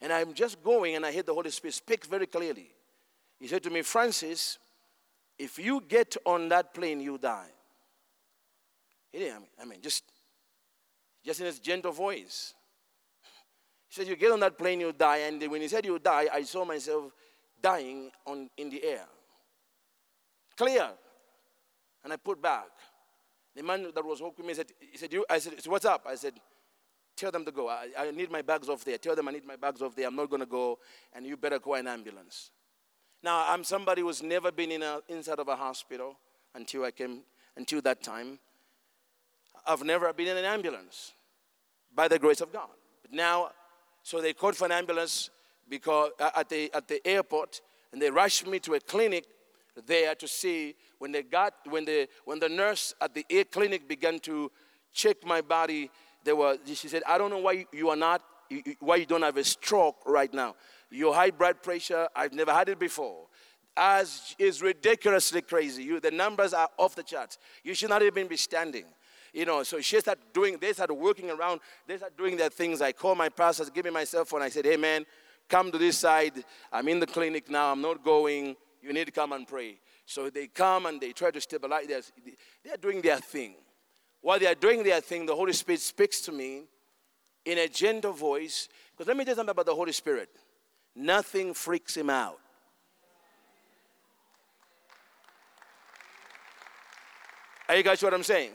And 0.00 0.12
I'm 0.12 0.34
just 0.34 0.62
going 0.62 0.96
and 0.96 1.06
I 1.06 1.12
hear 1.12 1.22
the 1.22 1.34
Holy 1.34 1.50
Spirit 1.50 1.74
speak 1.74 2.04
very 2.06 2.26
clearly. 2.26 2.70
He 3.38 3.46
said 3.46 3.62
to 3.62 3.70
me, 3.70 3.82
Francis, 3.82 4.58
if 5.38 5.58
you 5.58 5.82
get 5.86 6.16
on 6.26 6.48
that 6.50 6.74
plane, 6.74 7.00
you 7.00 7.16
die. 7.16 7.48
He 9.12 9.18
didn't, 9.18 9.46
I 9.60 9.64
mean, 9.64 9.80
just, 9.82 10.04
just 11.24 11.40
in 11.40 11.46
his 11.46 11.58
gentle 11.58 11.92
voice. 11.92 12.54
He 13.88 13.94
said, 13.94 14.08
You 14.08 14.16
get 14.16 14.32
on 14.32 14.40
that 14.40 14.56
plane, 14.56 14.80
you 14.80 14.92
die. 14.92 15.18
And 15.18 15.42
when 15.50 15.60
he 15.60 15.68
said 15.68 15.84
you 15.84 15.98
die, 15.98 16.28
I 16.32 16.42
saw 16.42 16.64
myself 16.64 17.12
dying 17.60 18.10
on, 18.26 18.48
in 18.56 18.70
the 18.70 18.82
air. 18.84 19.04
Clear. 20.56 20.90
And 22.04 22.12
I 22.12 22.16
put 22.16 22.40
back. 22.40 22.68
The 23.54 23.62
man 23.62 23.90
that 23.94 24.04
was 24.04 24.22
walking 24.22 24.46
me 24.46 24.54
said, 24.54 24.66
he 24.78 24.96
said, 24.96 25.12
you, 25.12 25.24
I 25.28 25.38
said, 25.38 25.54
what's 25.66 25.84
up? 25.84 26.06
I 26.08 26.14
said, 26.14 26.34
Tell 27.16 27.30
them 27.30 27.44
to 27.44 27.52
go. 27.52 27.68
I, 27.68 27.88
I 27.98 28.10
need 28.12 28.30
my 28.30 28.40
bags 28.40 28.70
off 28.70 28.82
there. 28.82 28.96
Tell 28.96 29.14
them 29.14 29.28
I 29.28 29.32
need 29.32 29.44
my 29.44 29.56
bags 29.56 29.82
off 29.82 29.94
there. 29.94 30.08
I'm 30.08 30.16
not 30.16 30.30
going 30.30 30.40
to 30.40 30.46
go, 30.46 30.78
and 31.12 31.26
you 31.26 31.36
better 31.36 31.58
call 31.58 31.74
an 31.74 31.86
ambulance. 31.86 32.50
Now, 33.22 33.44
I'm 33.46 33.62
somebody 33.62 34.00
who's 34.00 34.22
never 34.22 34.50
been 34.50 34.72
in 34.72 34.82
a, 34.82 35.00
inside 35.06 35.38
of 35.38 35.48
a 35.48 35.56
hospital 35.56 36.16
until 36.54 36.84
I 36.84 36.92
came, 36.92 37.20
until 37.58 37.82
that 37.82 38.02
time. 38.02 38.38
I've 39.66 39.82
never 39.82 40.12
been 40.12 40.28
in 40.28 40.36
an 40.36 40.44
ambulance 40.44 41.12
by 41.94 42.08
the 42.08 42.18
grace 42.18 42.40
of 42.40 42.52
God. 42.52 42.68
But 43.02 43.12
now, 43.12 43.50
so 44.02 44.20
they 44.20 44.32
called 44.32 44.56
for 44.56 44.66
an 44.66 44.72
ambulance 44.72 45.30
because 45.68 46.10
uh, 46.18 46.30
at 46.36 46.48
the, 46.48 46.72
at 46.74 46.88
the 46.88 47.06
airport, 47.06 47.60
and 47.92 48.00
they 48.00 48.10
rushed 48.10 48.46
me 48.46 48.58
to 48.60 48.74
a 48.74 48.80
clinic 48.80 49.24
there 49.86 50.14
to 50.14 50.28
see 50.28 50.74
when 50.98 51.12
they 51.12 51.22
got 51.22 51.54
when 51.68 51.84
the 51.84 52.06
when 52.24 52.38
the 52.38 52.48
nurse 52.48 52.92
at 53.00 53.14
the 53.14 53.24
air 53.30 53.44
clinic 53.44 53.88
began 53.88 54.18
to 54.18 54.50
check 54.92 55.16
my 55.24 55.40
body 55.40 55.90
they 56.24 56.32
were, 56.32 56.58
she 56.66 56.88
said, 56.88 57.02
I 57.06 57.18
don't 57.18 57.30
know 57.30 57.38
why 57.38 57.66
you 57.72 57.88
are 57.88 57.96
not, 57.96 58.22
why 58.80 58.96
you 58.96 59.06
don't 59.06 59.22
have 59.22 59.36
a 59.36 59.44
stroke 59.44 59.96
right 60.06 60.32
now. 60.32 60.54
Your 60.90 61.14
high 61.14 61.30
blood 61.30 61.62
pressure, 61.62 62.08
I've 62.14 62.32
never 62.32 62.52
had 62.52 62.68
it 62.68 62.78
before. 62.78 63.26
As 63.76 64.34
is 64.38 64.60
ridiculously 64.60 65.42
crazy. 65.42 65.84
You, 65.84 66.00
the 66.00 66.10
numbers 66.10 66.52
are 66.52 66.68
off 66.76 66.94
the 66.94 67.02
charts. 67.02 67.38
You 67.62 67.74
should 67.74 67.88
not 67.88 68.02
even 68.02 68.26
be 68.26 68.36
standing. 68.36 68.84
You 69.32 69.44
know, 69.44 69.62
so 69.62 69.80
she 69.80 70.00
started 70.00 70.24
doing, 70.32 70.58
they 70.60 70.72
started 70.72 70.94
working 70.94 71.30
around, 71.30 71.60
they 71.86 71.96
started 71.96 72.16
doing 72.16 72.36
their 72.36 72.50
things. 72.50 72.82
I 72.82 72.92
called 72.92 73.18
my 73.18 73.28
pastor, 73.28 73.64
give 73.72 73.84
me 73.84 73.90
my 73.90 74.04
cell 74.04 74.24
phone. 74.24 74.42
I 74.42 74.48
said, 74.48 74.64
hey 74.64 74.76
man, 74.76 75.06
come 75.48 75.70
to 75.72 75.78
this 75.78 75.98
side. 75.98 76.44
I'm 76.72 76.88
in 76.88 77.00
the 77.00 77.06
clinic 77.06 77.50
now. 77.50 77.72
I'm 77.72 77.82
not 77.82 78.04
going. 78.04 78.56
You 78.82 78.92
need 78.92 79.06
to 79.06 79.12
come 79.12 79.32
and 79.32 79.46
pray. 79.46 79.78
So 80.06 80.30
they 80.30 80.46
come 80.46 80.86
and 80.86 81.00
they 81.00 81.12
try 81.12 81.30
to 81.30 81.40
stabilize. 81.40 81.86
They're, 81.86 82.02
they're 82.64 82.76
doing 82.76 83.00
their 83.00 83.18
thing. 83.18 83.54
While 84.20 84.38
they 84.38 84.46
are 84.46 84.54
doing 84.54 84.82
their 84.82 85.00
thing, 85.00 85.26
the 85.26 85.36
Holy 85.36 85.52
Spirit 85.52 85.80
speaks 85.80 86.20
to 86.22 86.32
me 86.32 86.64
in 87.44 87.58
a 87.58 87.68
gentle 87.68 88.12
voice. 88.12 88.68
Because 88.92 89.06
let 89.08 89.16
me 89.16 89.24
tell 89.24 89.32
you 89.32 89.36
something 89.36 89.50
about 89.50 89.66
the 89.66 89.74
Holy 89.74 89.92
Spirit 89.92 90.28
nothing 90.96 91.54
freaks 91.54 91.96
him 91.96 92.10
out. 92.10 92.38
Are 97.68 97.76
you 97.76 97.84
guys 97.84 98.02
what 98.02 98.12
I'm 98.12 98.24
saying? 98.24 98.50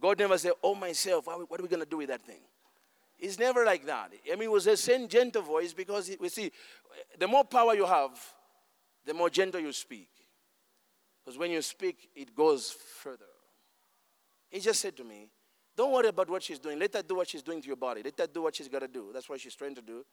God 0.00 0.18
never 0.18 0.38
said, 0.38 0.52
Oh, 0.62 0.74
myself, 0.74 1.26
what 1.26 1.60
are 1.60 1.62
we 1.62 1.68
going 1.68 1.82
to 1.82 1.88
do 1.88 1.98
with 1.98 2.08
that 2.08 2.22
thing? 2.22 2.40
It's 3.18 3.38
never 3.38 3.64
like 3.64 3.84
that. 3.86 4.12
I 4.32 4.34
mean, 4.34 4.44
it 4.44 4.50
was 4.50 4.66
a 4.66 4.76
same 4.76 5.06
gentle 5.06 5.42
voice 5.42 5.74
because 5.74 6.10
we 6.18 6.28
see, 6.30 6.50
the 7.18 7.28
more 7.28 7.44
power 7.44 7.74
you 7.74 7.84
have, 7.84 8.18
the 9.04 9.12
more 9.12 9.28
gentle 9.28 9.60
you 9.60 9.72
speak. 9.72 10.08
Because 11.22 11.38
when 11.38 11.50
you 11.50 11.60
speak, 11.60 12.08
it 12.16 12.34
goes 12.34 12.74
further. 13.02 13.26
He 14.48 14.58
just 14.58 14.80
said 14.80 14.96
to 14.96 15.04
me, 15.04 15.28
Don't 15.76 15.92
worry 15.92 16.08
about 16.08 16.30
what 16.30 16.42
she's 16.42 16.58
doing. 16.58 16.78
Let 16.78 16.94
her 16.94 17.02
do 17.02 17.16
what 17.16 17.28
she's 17.28 17.42
doing 17.42 17.60
to 17.60 17.66
your 17.66 17.76
body. 17.76 18.02
Let 18.02 18.18
her 18.18 18.26
do 18.26 18.42
what 18.42 18.56
she's 18.56 18.68
got 18.68 18.80
to 18.80 18.88
do. 18.88 19.10
That's 19.12 19.28
what 19.28 19.40
she's 19.40 19.54
trying 19.54 19.74
to 19.74 19.82
do. 19.82 20.04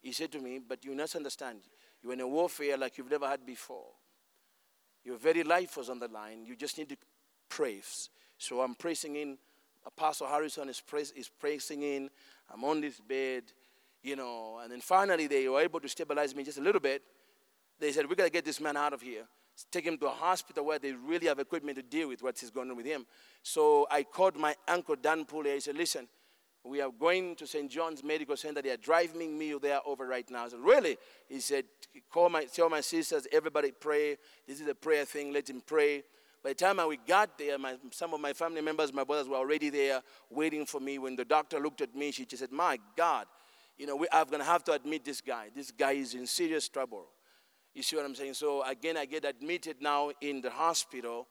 He 0.00 0.12
said 0.12 0.32
to 0.32 0.40
me, 0.40 0.58
But 0.66 0.84
you 0.84 0.94
must 0.94 1.14
understand, 1.14 1.60
you're 2.02 2.14
in 2.14 2.20
a 2.20 2.28
warfare 2.28 2.78
like 2.78 2.96
you've 2.96 3.10
never 3.10 3.28
had 3.28 3.44
before. 3.44 3.88
Your 5.04 5.18
very 5.18 5.44
life 5.44 5.76
was 5.76 5.90
on 5.90 5.98
the 5.98 6.08
line. 6.08 6.46
You 6.46 6.56
just 6.56 6.78
need 6.78 6.88
to 6.88 6.96
praise. 7.48 8.08
So 8.38 8.60
I'm 8.60 8.74
praising 8.74 9.16
in. 9.16 9.38
Apostle 9.86 10.26
Harrison 10.26 10.68
is, 10.68 10.80
praise, 10.80 11.12
is 11.12 11.30
in. 11.70 12.10
I'm 12.52 12.64
on 12.64 12.80
this 12.80 13.00
bed, 13.00 13.44
you 14.02 14.16
know. 14.16 14.58
And 14.62 14.72
then 14.72 14.80
finally, 14.80 15.26
they 15.26 15.48
were 15.48 15.60
able 15.60 15.80
to 15.80 15.88
stabilize 15.88 16.34
me 16.34 16.42
just 16.42 16.58
a 16.58 16.62
little 16.62 16.80
bit. 16.80 17.02
They 17.78 17.92
said, 17.92 18.06
we 18.08 18.16
got 18.16 18.24
to 18.24 18.30
get 18.30 18.44
this 18.44 18.60
man 18.60 18.76
out 18.76 18.92
of 18.92 19.02
here. 19.02 19.24
take 19.70 19.84
him 19.84 19.98
to 19.98 20.06
a 20.06 20.10
hospital 20.10 20.64
where 20.64 20.78
they 20.78 20.92
really 20.92 21.26
have 21.26 21.38
equipment 21.38 21.76
to 21.76 21.82
deal 21.82 22.08
with 22.08 22.22
what 22.22 22.42
is 22.42 22.50
going 22.50 22.70
on 22.70 22.76
with 22.76 22.86
him. 22.86 23.06
So 23.42 23.86
I 23.90 24.02
called 24.02 24.36
my 24.36 24.54
uncle 24.66 24.96
Dan 24.96 25.24
Pulley. 25.24 25.52
I 25.52 25.58
said, 25.58 25.76
listen, 25.76 26.08
we 26.64 26.80
are 26.80 26.90
going 26.90 27.36
to 27.36 27.46
St. 27.46 27.70
John's 27.70 28.02
Medical 28.02 28.36
Center. 28.36 28.60
They 28.60 28.70
are 28.70 28.76
driving 28.76 29.38
me 29.38 29.54
there 29.60 29.80
over 29.86 30.06
right 30.06 30.28
now. 30.30 30.46
I 30.46 30.48
said, 30.48 30.60
really? 30.60 30.96
He 31.28 31.40
said, 31.40 31.64
call 32.10 32.28
my, 32.28 32.44
tell 32.46 32.68
my 32.68 32.80
sisters, 32.80 33.26
everybody 33.30 33.72
pray. 33.72 34.16
This 34.48 34.60
is 34.60 34.66
a 34.66 34.74
prayer 34.74 35.04
thing. 35.04 35.32
Let 35.32 35.48
him 35.48 35.62
pray. 35.64 36.02
By 36.46 36.50
the 36.52 36.64
time 36.64 36.88
we 36.88 36.96
got 36.96 37.36
there, 37.38 37.58
my, 37.58 37.74
some 37.90 38.14
of 38.14 38.20
my 38.20 38.32
family 38.32 38.60
members, 38.60 38.92
my 38.92 39.02
brothers 39.02 39.26
were 39.26 39.34
already 39.34 39.68
there 39.68 40.00
waiting 40.30 40.64
for 40.64 40.78
me. 40.78 40.96
When 40.96 41.16
the 41.16 41.24
doctor 41.24 41.58
looked 41.58 41.80
at 41.80 41.92
me, 41.96 42.12
she 42.12 42.24
just 42.24 42.40
said, 42.40 42.52
my 42.52 42.78
God, 42.96 43.26
you 43.76 43.84
know, 43.84 43.96
we, 43.96 44.06
I'm 44.12 44.28
going 44.28 44.38
to 44.38 44.46
have 44.46 44.62
to 44.66 44.72
admit 44.72 45.04
this 45.04 45.20
guy. 45.20 45.48
This 45.56 45.72
guy 45.72 45.94
is 45.94 46.14
in 46.14 46.24
serious 46.24 46.68
trouble. 46.68 47.06
You 47.74 47.82
see 47.82 47.96
what 47.96 48.04
I'm 48.04 48.14
saying? 48.14 48.34
So 48.34 48.62
again, 48.62 48.96
I 48.96 49.06
get 49.06 49.24
admitted 49.24 49.78
now 49.80 50.12
in 50.20 50.40
the 50.40 50.50
hospital, 50.50 51.26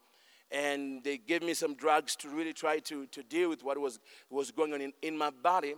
and 0.51 1.01
they 1.01 1.17
gave 1.17 1.43
me 1.43 1.53
some 1.53 1.75
drugs 1.75 2.17
to 2.17 2.27
really 2.27 2.51
try 2.51 2.79
to, 2.79 3.05
to 3.05 3.23
deal 3.23 3.47
with 3.47 3.63
what 3.63 3.77
was, 3.77 4.01
was 4.29 4.51
going 4.51 4.73
on 4.73 4.81
in, 4.81 4.91
in 5.01 5.17
my 5.17 5.29
body. 5.29 5.75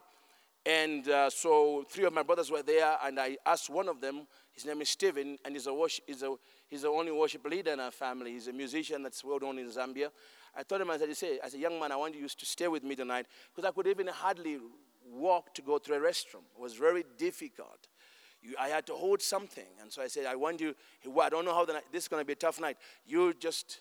And 0.67 1.07
uh, 1.07 1.29
so 1.29 1.85
three 1.89 2.03
of 2.03 2.11
my 2.11 2.23
brothers 2.23 2.51
were 2.51 2.61
there, 2.61 2.97
and 3.01 3.17
I 3.17 3.37
asked 3.45 3.69
one 3.69 3.87
of 3.87 4.01
them, 4.01 4.27
his 4.51 4.65
name 4.65 4.81
is 4.81 4.89
Stephen, 4.89 5.37
and 5.45 5.55
he's, 5.55 5.65
a 5.65 5.73
worship, 5.73 6.03
he's, 6.05 6.23
a, 6.23 6.35
he's 6.67 6.81
the 6.81 6.89
only 6.89 7.13
worship 7.13 7.45
leader 7.45 7.71
in 7.71 7.79
our 7.79 7.91
family. 7.91 8.33
He's 8.33 8.49
a 8.49 8.51
musician 8.51 9.01
that's 9.01 9.23
well 9.23 9.39
known 9.39 9.59
in 9.59 9.69
Zambia. 9.69 10.09
I 10.53 10.63
told 10.63 10.81
him, 10.81 10.91
I 10.91 10.97
said, 10.97 11.15
say, 11.15 11.39
as 11.41 11.53
a 11.53 11.57
young 11.57 11.79
man, 11.79 11.93
I 11.93 11.95
want 11.95 12.15
you 12.15 12.27
to 12.27 12.45
stay 12.45 12.67
with 12.67 12.83
me 12.83 12.97
tonight, 12.97 13.27
because 13.55 13.65
I 13.65 13.71
could 13.71 13.87
even 13.87 14.07
hardly 14.07 14.57
walk 15.09 15.53
to 15.53 15.61
go 15.61 15.77
to 15.77 15.93
a 15.93 15.99
restroom. 15.99 16.43
It 16.53 16.59
was 16.59 16.73
very 16.73 17.05
difficult. 17.17 17.87
You, 18.41 18.55
I 18.59 18.67
had 18.67 18.85
to 18.87 18.93
hold 18.93 19.21
something. 19.21 19.67
And 19.81 19.89
so 19.89 20.01
I 20.01 20.07
said, 20.07 20.25
I 20.25 20.35
want 20.35 20.59
you, 20.59 20.75
I 21.21 21.29
don't 21.29 21.45
know 21.45 21.53
how 21.53 21.63
the 21.63 21.73
night, 21.73 21.83
this 21.93 22.03
is 22.03 22.07
going 22.09 22.21
to 22.21 22.27
be 22.27 22.33
a 22.33 22.35
tough 22.35 22.59
night. 22.59 22.75
You 23.05 23.33
just, 23.33 23.79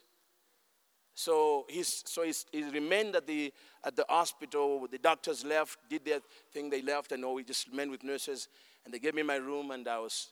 so 1.19 1.65
he's, 1.71 2.03
so 2.05 2.25
he's, 2.25 2.45
he 2.53 2.63
remained 2.69 3.17
at 3.17 3.27
the, 3.27 3.51
at 3.83 3.97
the 3.97 4.05
hospital. 4.07 4.87
The 4.87 4.99
doctors 4.99 5.47
left, 5.47 5.79
did 5.89 6.05
their 6.05 6.21
thing, 6.53 6.69
they 6.69 6.83
left, 6.83 7.11
and 7.11 7.25
all 7.25 7.35
we 7.35 7.43
just 7.43 7.73
met 7.73 7.89
with 7.89 8.05
nurses. 8.05 8.49
And 8.85 8.93
they 8.93 8.99
gave 8.99 9.15
me 9.15 9.23
my 9.23 9.37
room, 9.37 9.71
and 9.71 9.89
I 9.89 9.99
was, 9.99 10.29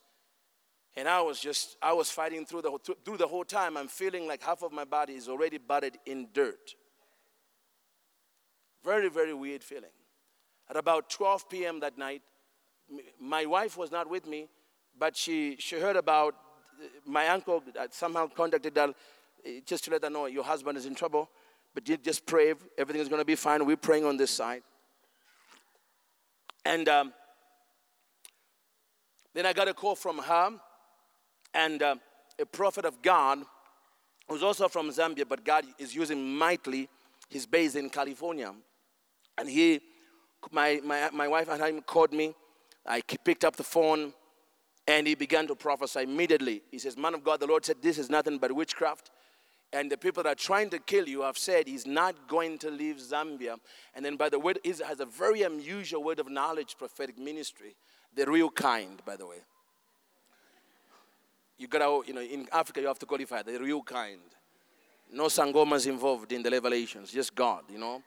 and 0.95 1.09
I 1.09 1.23
was 1.23 1.41
just, 1.41 1.79
I 1.81 1.95
was 1.95 2.11
fighting 2.11 2.45
through 2.45 2.61
the, 2.61 2.95
through 3.03 3.17
the 3.17 3.27
whole 3.27 3.45
time. 3.45 3.79
I'm 3.79 3.89
feeling 3.89 4.29
like 4.29 4.43
half 4.43 4.63
of 4.63 4.73
my 4.73 4.85
body 4.85 5.15
is 5.15 5.27
already 5.27 5.57
buried 5.57 5.97
in 6.05 6.29
dirt. 6.35 6.75
Very, 8.85 9.09
very 9.09 9.33
weird 9.33 9.65
feeling. 9.65 9.91
At 10.69 10.77
about 10.77 11.09
12 11.09 11.49
p.m. 11.49 11.81
that 11.81 11.97
night, 11.97 12.21
my 13.19 13.47
wife 13.47 13.79
was 13.79 13.91
not 13.91 14.11
with 14.11 14.27
me, 14.27 14.49
but 14.99 15.17
she, 15.17 15.57
she 15.59 15.81
heard 15.81 15.97
about 15.97 16.35
uh, 16.79 16.89
my 17.07 17.29
uncle 17.29 17.63
that 17.75 17.95
somehow 17.95 18.27
contacted 18.27 18.77
her 18.77 18.93
just 19.67 19.85
to 19.85 19.91
let 19.91 20.03
her 20.03 20.11
know 20.11 20.27
your 20.27 20.45
husband 20.45 20.79
is 20.79 20.87
in 20.87 20.95
trouble, 20.95 21.31
but 21.75 21.89
you 21.89 21.97
just 21.97 22.27
pray, 22.27 22.55
everything 22.79 23.03
is 23.03 23.09
going 23.09 23.21
to 23.21 23.25
be 23.25 23.35
fine. 23.35 23.65
We're 23.65 23.77
praying 23.77 24.05
on 24.05 24.17
this 24.17 24.31
side. 24.31 24.63
And 26.65 26.89
um, 26.89 27.13
then 29.35 29.45
I 29.47 29.53
got 29.53 29.69
a 29.69 29.75
call 29.75 29.95
from 29.95 30.19
her 30.19 30.51
and 31.53 31.83
uh, 31.83 31.97
a 32.41 32.47
prophet 32.47 32.85
of 32.85 33.03
God 33.03 33.41
who's 34.29 34.43
also 34.43 34.69
from 34.69 34.89
Zambia, 34.91 35.29
but 35.29 35.45
God 35.45 35.65
is 35.79 35.95
using 35.95 36.37
mightily. 36.37 36.89
He's 37.29 37.47
based 37.47 37.77
in 37.77 37.91
California. 37.91 38.55
And 39.37 39.49
he, 39.49 39.81
my, 40.51 40.81
my, 40.85 41.11
my 41.13 41.29
wife 41.29 41.49
and 41.49 41.63
him 41.63 41.83
called 41.83 42.13
me 42.13 42.35
I 42.87 43.01
picked 43.01 43.45
up 43.45 43.57
the 43.57 43.65
phone 43.65 44.13
and 44.87 45.07
he 45.07 45.15
began 45.15 45.47
to 45.47 45.55
prophesy 45.55 46.03
immediately. 46.03 46.63
He 46.71 46.79
says, 46.79 46.97
Man 46.97 47.15
of 47.15 47.25
God, 47.25 47.41
the 47.41 47.47
Lord 47.47 47.65
said, 47.65 47.77
This 47.81 47.99
is 47.99 48.11
nothing 48.11 48.39
but 48.39 48.53
witchcraft. 48.53 49.11
And 49.75 49.91
the 49.91 49.97
people 49.97 50.23
that 50.23 50.29
are 50.29 50.35
trying 50.37 50.71
to 50.71 50.79
kill 50.79 51.09
you 51.09 51.23
have 51.23 51.37
said 51.37 51.67
he's 51.67 51.87
not 51.87 52.29
going 52.29 52.59
to 52.59 52.71
leave 52.71 52.97
Zambia. 52.97 53.57
And 53.95 54.05
then, 54.05 54.17
by 54.17 54.29
the 54.29 54.39
way, 54.39 54.55
he 54.63 54.73
has 54.87 55.01
a 55.01 55.05
very 55.05 55.43
unusual 55.43 56.05
word 56.05 56.21
of 56.21 56.31
knowledge 56.31 56.77
prophetic 56.79 57.19
ministry, 57.19 57.75
the 58.15 58.25
real 58.25 58.51
kind, 58.51 59.03
by 59.05 59.17
the 59.17 59.27
way. 59.27 59.39
You 61.59 61.67
gotta, 61.67 62.07
you 62.07 62.15
know, 62.15 62.21
in 62.21 62.47
Africa, 62.53 62.81
you 62.81 62.87
have 62.87 63.01
to 63.01 63.07
qualify 63.07 63.43
the 63.43 63.59
real 63.59 63.83
kind. 63.83 64.21
No 65.13 65.25
sangomas 65.25 65.87
involved 65.87 66.33
in 66.33 66.43
the 66.43 66.51
revelations, 66.51 67.13
just 67.13 67.35
God, 67.35 67.65
you 67.69 67.79
know 67.79 68.03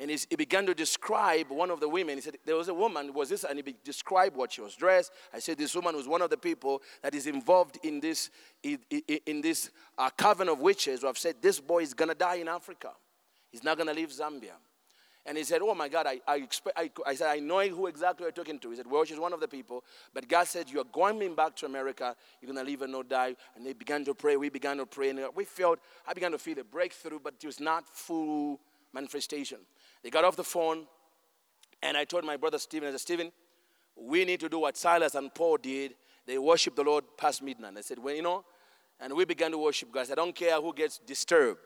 and 0.00 0.10
he 0.10 0.36
began 0.36 0.64
to 0.64 0.72
describe 0.72 1.50
one 1.50 1.70
of 1.70 1.78
the 1.78 1.88
women. 1.88 2.16
He 2.16 2.22
said, 2.22 2.38
There 2.46 2.56
was 2.56 2.68
a 2.68 2.74
woman, 2.74 3.12
was 3.12 3.28
this? 3.28 3.44
And 3.44 3.60
he 3.62 3.74
described 3.84 4.34
what 4.34 4.52
she 4.52 4.62
was 4.62 4.74
dressed. 4.74 5.12
I 5.32 5.40
said, 5.40 5.58
This 5.58 5.74
woman 5.74 5.94
was 5.94 6.08
one 6.08 6.22
of 6.22 6.30
the 6.30 6.38
people 6.38 6.80
that 7.02 7.14
is 7.14 7.26
involved 7.26 7.78
in 7.82 8.00
this, 8.00 8.30
in, 8.62 8.78
in 9.26 9.42
this 9.42 9.70
uh, 9.98 10.08
coven 10.16 10.48
of 10.48 10.60
witches 10.60 11.02
who 11.02 11.06
have 11.06 11.18
said, 11.18 11.36
This 11.42 11.60
boy 11.60 11.82
is 11.82 11.92
going 11.92 12.08
to 12.08 12.14
die 12.14 12.36
in 12.36 12.48
Africa. 12.48 12.92
He's 13.50 13.62
not 13.62 13.76
going 13.76 13.88
to 13.88 13.92
leave 13.92 14.08
Zambia. 14.08 14.54
And 15.26 15.36
he 15.36 15.44
said, 15.44 15.60
Oh 15.60 15.74
my 15.74 15.88
God, 15.88 16.06
I, 16.06 16.18
I, 16.26 16.36
expect, 16.36 16.78
I, 16.78 16.90
I 17.06 17.14
said, 17.14 17.28
I 17.28 17.38
know 17.38 17.60
who 17.68 17.86
exactly 17.86 18.24
you're 18.24 18.32
talking 18.32 18.58
to. 18.58 18.70
He 18.70 18.76
said, 18.76 18.86
Well, 18.90 19.04
she's 19.04 19.18
one 19.18 19.34
of 19.34 19.40
the 19.40 19.48
people. 19.48 19.84
But 20.14 20.28
God 20.28 20.46
said, 20.46 20.70
You're 20.70 20.84
going 20.84 21.34
back 21.34 21.56
to 21.56 21.66
America. 21.66 22.16
You're 22.40 22.50
going 22.50 22.64
to 22.64 22.68
leave 22.68 22.80
and 22.80 22.92
not 22.92 23.10
die. 23.10 23.36
And 23.54 23.66
they 23.66 23.74
began 23.74 24.06
to 24.06 24.14
pray. 24.14 24.38
We 24.38 24.48
began 24.48 24.78
to 24.78 24.86
pray. 24.86 25.10
And 25.10 25.20
we 25.34 25.44
felt, 25.44 25.78
I 26.08 26.14
began 26.14 26.32
to 26.32 26.38
feel 26.38 26.58
a 26.58 26.64
breakthrough, 26.64 27.18
but 27.22 27.34
it 27.38 27.44
was 27.44 27.60
not 27.60 27.86
full 27.86 28.60
manifestation. 28.92 29.58
They 30.02 30.10
got 30.10 30.24
off 30.24 30.36
the 30.36 30.44
phone, 30.44 30.86
and 31.82 31.96
I 31.96 32.04
told 32.04 32.24
my 32.24 32.36
brother 32.36 32.58
Stephen, 32.58 32.88
I 32.88 32.92
said, 32.92 33.00
Stephen, 33.00 33.32
we 33.96 34.24
need 34.24 34.40
to 34.40 34.48
do 34.48 34.60
what 34.60 34.76
Silas 34.76 35.14
and 35.14 35.34
Paul 35.34 35.58
did. 35.58 35.94
They 36.26 36.38
worshiped 36.38 36.76
the 36.76 36.84
Lord 36.84 37.04
past 37.16 37.42
midnight. 37.42 37.74
I 37.76 37.80
said, 37.80 37.98
well, 37.98 38.14
you 38.14 38.22
know, 38.22 38.44
and 38.98 39.14
we 39.14 39.24
began 39.24 39.50
to 39.50 39.58
worship 39.58 39.90
God. 39.92 40.00
I, 40.00 40.04
said, 40.04 40.18
I 40.18 40.22
don't 40.22 40.34
care 40.34 40.60
who 40.60 40.74
gets 40.74 40.98
disturbed. 40.98 41.60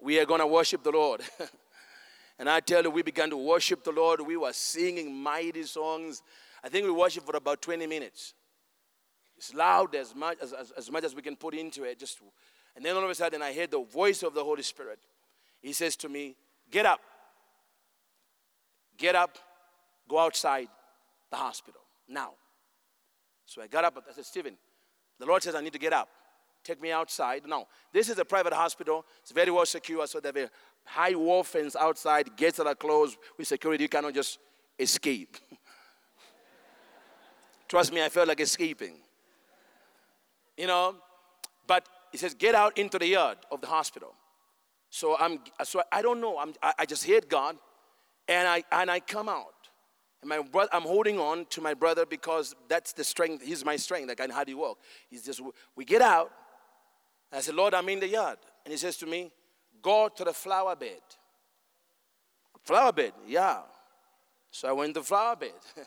We 0.00 0.18
are 0.18 0.26
going 0.26 0.40
to 0.40 0.46
worship 0.46 0.82
the 0.82 0.90
Lord. 0.90 1.22
and 2.38 2.48
I 2.48 2.60
tell 2.60 2.82
you, 2.82 2.90
we 2.90 3.02
began 3.02 3.30
to 3.30 3.36
worship 3.36 3.84
the 3.84 3.92
Lord. 3.92 4.20
We 4.20 4.36
were 4.36 4.52
singing 4.52 5.14
mighty 5.14 5.62
songs. 5.62 6.22
I 6.62 6.68
think 6.68 6.84
we 6.84 6.92
worshiped 6.92 7.26
for 7.26 7.36
about 7.36 7.62
20 7.62 7.86
minutes. 7.86 8.34
It's 9.36 9.54
loud 9.54 9.94
as 9.94 10.14
much 10.14 10.38
as, 10.42 10.52
as, 10.52 10.70
as 10.72 10.90
much 10.90 11.04
as 11.04 11.14
we 11.14 11.22
can 11.22 11.36
put 11.36 11.54
into 11.54 11.84
it. 11.84 11.98
Just, 11.98 12.20
and 12.76 12.84
then 12.84 12.96
all 12.96 13.04
of 13.04 13.10
a 13.10 13.14
sudden, 13.14 13.42
I 13.42 13.52
heard 13.52 13.70
the 13.70 13.82
voice 13.82 14.22
of 14.22 14.34
the 14.34 14.44
Holy 14.44 14.62
Spirit. 14.62 14.98
He 15.60 15.72
says 15.72 15.96
to 15.96 16.08
me, 16.08 16.36
Get 16.70 16.86
up. 16.86 17.00
Get 18.96 19.14
up. 19.14 19.38
Go 20.08 20.18
outside 20.18 20.68
the 21.30 21.36
hospital 21.36 21.80
now. 22.08 22.32
So 23.46 23.62
I 23.62 23.66
got 23.66 23.84
up. 23.84 23.94
But 23.94 24.04
I 24.10 24.12
said, 24.12 24.26
Stephen, 24.26 24.56
the 25.18 25.26
Lord 25.26 25.42
says 25.42 25.54
I 25.54 25.60
need 25.60 25.72
to 25.72 25.78
get 25.78 25.92
up. 25.92 26.08
Take 26.62 26.80
me 26.80 26.92
outside. 26.92 27.42
Now, 27.46 27.66
this 27.92 28.08
is 28.08 28.18
a 28.18 28.24
private 28.24 28.52
hospital. 28.52 29.04
It's 29.20 29.32
very 29.32 29.50
well 29.50 29.66
secure. 29.66 30.06
So 30.06 30.20
there 30.20 30.32
are 30.44 30.50
high 30.84 31.14
wall 31.14 31.42
fence 31.42 31.76
outside, 31.76 32.36
gates 32.36 32.56
that 32.56 32.66
are 32.66 32.74
closed 32.74 33.18
with 33.36 33.46
security. 33.46 33.84
You 33.84 33.88
cannot 33.88 34.14
just 34.14 34.38
escape. 34.78 35.36
Trust 37.68 37.92
me, 37.92 38.02
I 38.02 38.08
felt 38.08 38.28
like 38.28 38.40
escaping. 38.40 38.96
You 40.56 40.66
know, 40.66 40.96
but 41.66 41.86
he 42.12 42.18
says, 42.18 42.34
get 42.34 42.54
out 42.54 42.78
into 42.78 42.98
the 42.98 43.08
yard 43.08 43.38
of 43.50 43.60
the 43.60 43.66
hospital. 43.66 44.14
So 44.94 45.16
I'm 45.18 45.40
so 45.64 45.82
I 45.90 46.02
don't 46.02 46.20
know. 46.20 46.38
I'm, 46.38 46.54
I, 46.62 46.72
I 46.78 46.86
just 46.86 47.04
hate 47.04 47.28
God, 47.28 47.56
and 48.28 48.46
I 48.46 48.62
and 48.70 48.88
I 48.88 49.00
come 49.00 49.28
out. 49.28 49.68
And 50.22 50.28
my 50.28 50.40
brother, 50.40 50.70
I'm 50.72 50.82
holding 50.82 51.18
on 51.18 51.46
to 51.46 51.60
my 51.60 51.74
brother 51.74 52.06
because 52.06 52.54
that's 52.68 52.92
the 52.92 53.02
strength. 53.02 53.42
He's 53.42 53.64
my 53.64 53.74
strength. 53.74 54.08
I 54.08 54.14
can 54.14 54.30
hardly 54.30 54.54
walk. 54.54 54.78
He's 55.10 55.24
just 55.24 55.40
we 55.74 55.84
get 55.84 56.00
out. 56.00 56.30
I 57.32 57.40
said, 57.40 57.56
Lord, 57.56 57.74
I'm 57.74 57.88
in 57.88 57.98
the 57.98 58.06
yard, 58.06 58.38
and 58.64 58.70
he 58.70 58.78
says 58.78 58.96
to 58.98 59.06
me, 59.06 59.32
Go 59.82 60.08
to 60.14 60.22
the 60.22 60.32
flower 60.32 60.76
bed. 60.76 61.02
Flower 62.62 62.92
bed, 62.92 63.14
yeah. 63.26 63.62
So 64.52 64.68
I 64.68 64.72
went 64.72 64.94
to 64.94 65.00
the 65.00 65.06
flower 65.06 65.34
bed. 65.34 65.58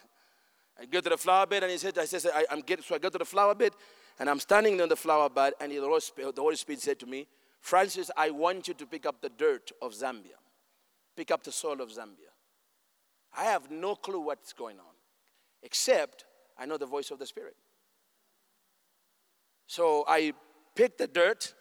I 0.82 0.86
go 0.86 1.00
to 1.00 1.10
the 1.12 1.18
flower 1.18 1.46
bed, 1.46 1.64
and 1.64 1.72
he 1.72 1.78
said, 1.78 1.98
I 1.98 2.04
said, 2.04 2.30
I, 2.36 2.44
am 2.52 2.60
getting. 2.60 2.84
So 2.84 2.94
I 2.94 2.98
go 2.98 3.08
to 3.08 3.18
the 3.18 3.24
flower 3.24 3.56
bed, 3.56 3.72
and 4.20 4.30
I'm 4.30 4.42
standing 4.42 4.82
on 4.82 4.90
the 4.90 4.98
flower 4.98 5.30
bed, 5.30 5.54
and 5.62 5.72
the 5.72 5.78
Holy 5.78 6.02
Spirit, 6.02 6.36
the 6.36 6.42
Holy 6.42 6.58
Spirit 6.58 6.82
said 6.82 7.00
to 7.00 7.06
me, 7.06 7.26
Francis, 7.60 8.10
I 8.16 8.30
want 8.32 8.68
you 8.68 8.74
to 8.76 8.86
pick 8.86 9.06
up 9.06 9.22
the 9.22 9.30
dirt 9.30 9.72
of 9.82 9.94
Zambia, 9.94 10.40
pick 11.16 11.32
up 11.32 11.44
the 11.44 11.52
soil 11.52 11.82
of 11.82 11.90
Zambia. 11.90 12.32
I 13.36 13.46
have 13.46 13.70
no 13.70 13.96
clue 13.96 14.22
what's 14.22 14.54
going 14.54 14.80
on, 14.80 14.96
except 15.62 16.26
I 16.58 16.66
know 16.66 16.78
the 16.78 16.86
voice 16.86 17.12
of 17.12 17.20
the 17.20 17.26
Spirit. 17.26 17.56
So 19.68 20.06
I 20.08 20.34
picked 20.76 20.98
the 20.98 21.08
dirt. 21.08 21.54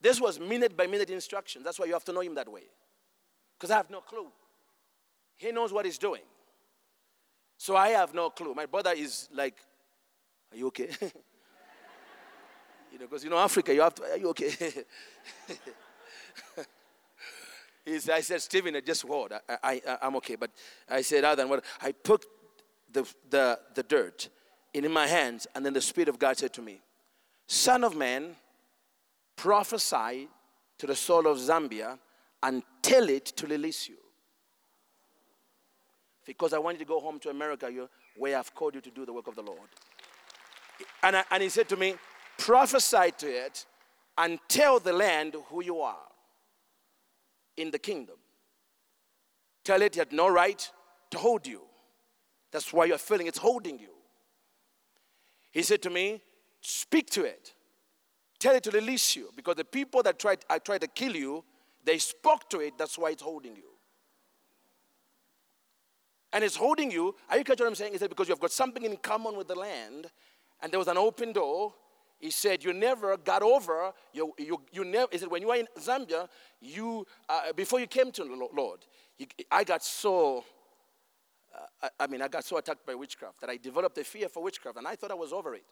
This 0.00 0.20
was 0.20 0.40
minute 0.40 0.76
by 0.76 0.86
minute 0.86 1.10
instruction. 1.10 1.62
That's 1.62 1.78
why 1.78 1.86
you 1.86 1.92
have 1.92 2.04
to 2.04 2.12
know 2.12 2.20
him 2.20 2.34
that 2.34 2.50
way. 2.50 2.64
Because 3.56 3.70
I 3.70 3.76
have 3.76 3.90
no 3.90 4.00
clue. 4.00 4.26
He 5.36 5.52
knows 5.52 5.72
what 5.72 5.84
he's 5.84 5.98
doing. 5.98 6.22
So 7.58 7.76
I 7.76 7.90
have 7.90 8.14
no 8.14 8.30
clue. 8.30 8.54
My 8.54 8.66
brother 8.66 8.92
is 8.92 9.28
like, 9.32 9.54
Are 10.50 10.56
you 10.56 10.66
okay? 10.68 10.88
You 12.92 12.98
know, 12.98 13.06
because 13.06 13.24
you 13.24 13.30
know, 13.30 13.38
Africa, 13.38 13.72
you 13.72 13.80
have 13.80 13.94
to, 13.94 14.02
are 14.02 14.18
you 14.18 14.28
okay? 14.28 14.50
he 17.86 17.98
said, 17.98 18.14
I 18.14 18.20
said, 18.20 18.42
Stephen, 18.42 18.76
I 18.76 18.80
just 18.80 19.04
what? 19.06 19.32
I, 19.32 19.80
I, 19.86 19.98
I'm 20.02 20.14
okay. 20.16 20.36
But 20.36 20.50
I 20.90 21.00
said, 21.00 21.24
other 21.24 21.42
than 21.42 21.48
what? 21.48 21.64
I 21.80 21.92
put 21.92 22.26
the, 22.92 23.10
the, 23.30 23.58
the 23.74 23.82
dirt 23.82 24.28
in 24.74 24.90
my 24.92 25.06
hands, 25.06 25.46
and 25.54 25.64
then 25.64 25.72
the 25.72 25.80
Spirit 25.80 26.10
of 26.10 26.18
God 26.18 26.36
said 26.36 26.52
to 26.54 26.62
me, 26.62 26.80
Son 27.46 27.82
of 27.82 27.96
man, 27.96 28.36
prophesy 29.36 30.28
to 30.78 30.86
the 30.86 30.94
soul 30.94 31.26
of 31.26 31.38
Zambia 31.38 31.98
and 32.42 32.62
tell 32.82 33.08
it 33.08 33.24
to 33.24 33.46
release 33.46 33.88
you. 33.88 33.96
Because 36.26 36.52
I 36.52 36.58
want 36.58 36.78
you 36.78 36.84
to 36.84 36.88
go 36.88 37.00
home 37.00 37.18
to 37.20 37.30
America 37.30 37.70
where 38.16 38.38
I've 38.38 38.54
called 38.54 38.74
you 38.74 38.80
to 38.82 38.90
do 38.90 39.06
the 39.06 39.12
work 39.12 39.28
of 39.28 39.34
the 39.34 39.42
Lord. 39.42 39.68
And, 41.02 41.16
I, 41.16 41.24
and 41.30 41.42
he 41.42 41.48
said 41.48 41.68
to 41.70 41.76
me, 41.76 41.94
prophesy 42.42 43.12
to 43.18 43.28
it 43.28 43.66
and 44.18 44.40
tell 44.48 44.80
the 44.80 44.92
land 44.92 45.36
who 45.46 45.62
you 45.62 45.80
are 45.80 46.08
in 47.56 47.70
the 47.70 47.78
kingdom. 47.78 48.16
Tell 49.62 49.80
it 49.80 49.94
you 49.94 50.00
had 50.00 50.12
no 50.12 50.28
right 50.28 50.68
to 51.12 51.18
hold 51.18 51.46
you. 51.46 51.62
That's 52.50 52.72
why 52.72 52.86
you're 52.86 52.98
feeling 52.98 53.28
it's 53.28 53.38
holding 53.38 53.78
you. 53.78 53.94
He 55.52 55.62
said 55.62 55.82
to 55.82 55.90
me, 55.90 56.20
Speak 56.64 57.10
to 57.10 57.24
it. 57.24 57.54
Tell 58.38 58.54
it 58.54 58.62
to 58.64 58.70
release 58.70 59.16
you. 59.16 59.30
Because 59.34 59.56
the 59.56 59.64
people 59.64 60.02
that 60.04 60.18
tried, 60.18 60.44
I 60.48 60.58
tried 60.58 60.80
to 60.82 60.86
kill 60.86 61.14
you, 61.14 61.44
they 61.84 61.98
spoke 61.98 62.48
to 62.50 62.60
it. 62.60 62.78
That's 62.78 62.96
why 62.96 63.10
it's 63.10 63.22
holding 63.22 63.56
you. 63.56 63.70
And 66.32 66.44
it's 66.44 66.56
holding 66.56 66.90
you. 66.90 67.14
Are 67.28 67.38
you 67.38 67.44
catching 67.44 67.64
what 67.64 67.70
I'm 67.70 67.74
saying? 67.74 67.92
He 67.92 67.98
said, 67.98 68.10
Because 68.10 68.28
you've 68.28 68.40
got 68.40 68.52
something 68.52 68.84
in 68.84 68.96
common 68.96 69.36
with 69.36 69.48
the 69.48 69.56
land, 69.56 70.06
and 70.60 70.72
there 70.72 70.78
was 70.78 70.88
an 70.88 70.98
open 70.98 71.32
door. 71.32 71.74
He 72.22 72.30
said, 72.30 72.64
You 72.64 72.72
never 72.72 73.18
got 73.18 73.42
over. 73.42 73.92
You, 74.14 74.32
you, 74.38 74.62
you 74.72 74.84
never, 74.84 75.08
he 75.12 75.18
said, 75.18 75.30
When 75.30 75.42
you 75.42 75.48
were 75.48 75.56
in 75.56 75.68
Zambia, 75.78 76.28
you, 76.60 77.04
uh, 77.28 77.52
before 77.54 77.80
you 77.80 77.86
came 77.86 78.10
to 78.12 78.24
the 78.24 78.48
Lord, 78.54 78.80
you, 79.18 79.26
I 79.50 79.64
got 79.64 79.82
so 79.82 80.44
I, 81.82 81.88
I 82.00 82.06
mean, 82.06 82.22
I 82.22 82.28
got 82.28 82.44
so 82.44 82.56
attacked 82.56 82.86
by 82.86 82.94
witchcraft 82.94 83.40
that 83.40 83.50
I 83.50 83.56
developed 83.56 83.98
a 83.98 84.04
fear 84.04 84.28
for 84.28 84.42
witchcraft, 84.42 84.78
and 84.78 84.86
I 84.86 84.96
thought 84.96 85.10
I 85.10 85.14
was 85.14 85.32
over 85.32 85.54
it. 85.54 85.64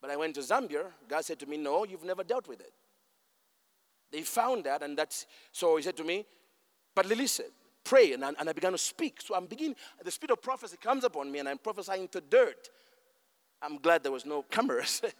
But 0.00 0.10
I 0.10 0.16
went 0.16 0.34
to 0.36 0.40
Zambia. 0.40 0.84
God 1.08 1.24
said 1.24 1.38
to 1.40 1.46
me, 1.46 1.56
No, 1.56 1.84
you've 1.84 2.04
never 2.04 2.22
dealt 2.22 2.48
with 2.48 2.60
it. 2.60 2.72
They 4.12 4.22
found 4.22 4.64
that, 4.64 4.82
and 4.82 4.96
that's 4.96 5.26
so 5.52 5.76
he 5.76 5.82
said 5.82 5.96
to 5.96 6.04
me, 6.04 6.24
But 6.94 7.06
listen, 7.06 7.46
pray. 7.84 8.12
And 8.12 8.24
I, 8.24 8.32
and 8.38 8.48
I 8.48 8.52
began 8.52 8.72
to 8.72 8.78
speak. 8.78 9.20
So 9.20 9.34
I'm 9.34 9.46
beginning, 9.46 9.76
the 10.04 10.10
spirit 10.10 10.32
of 10.32 10.42
prophecy 10.42 10.76
comes 10.80 11.04
upon 11.04 11.32
me, 11.32 11.40
and 11.40 11.48
I'm 11.48 11.58
prophesying 11.58 12.08
to 12.08 12.20
dirt. 12.20 12.68
I'm 13.60 13.78
glad 13.78 14.02
there 14.04 14.12
was 14.12 14.26
no 14.26 14.42
cameras. 14.42 15.02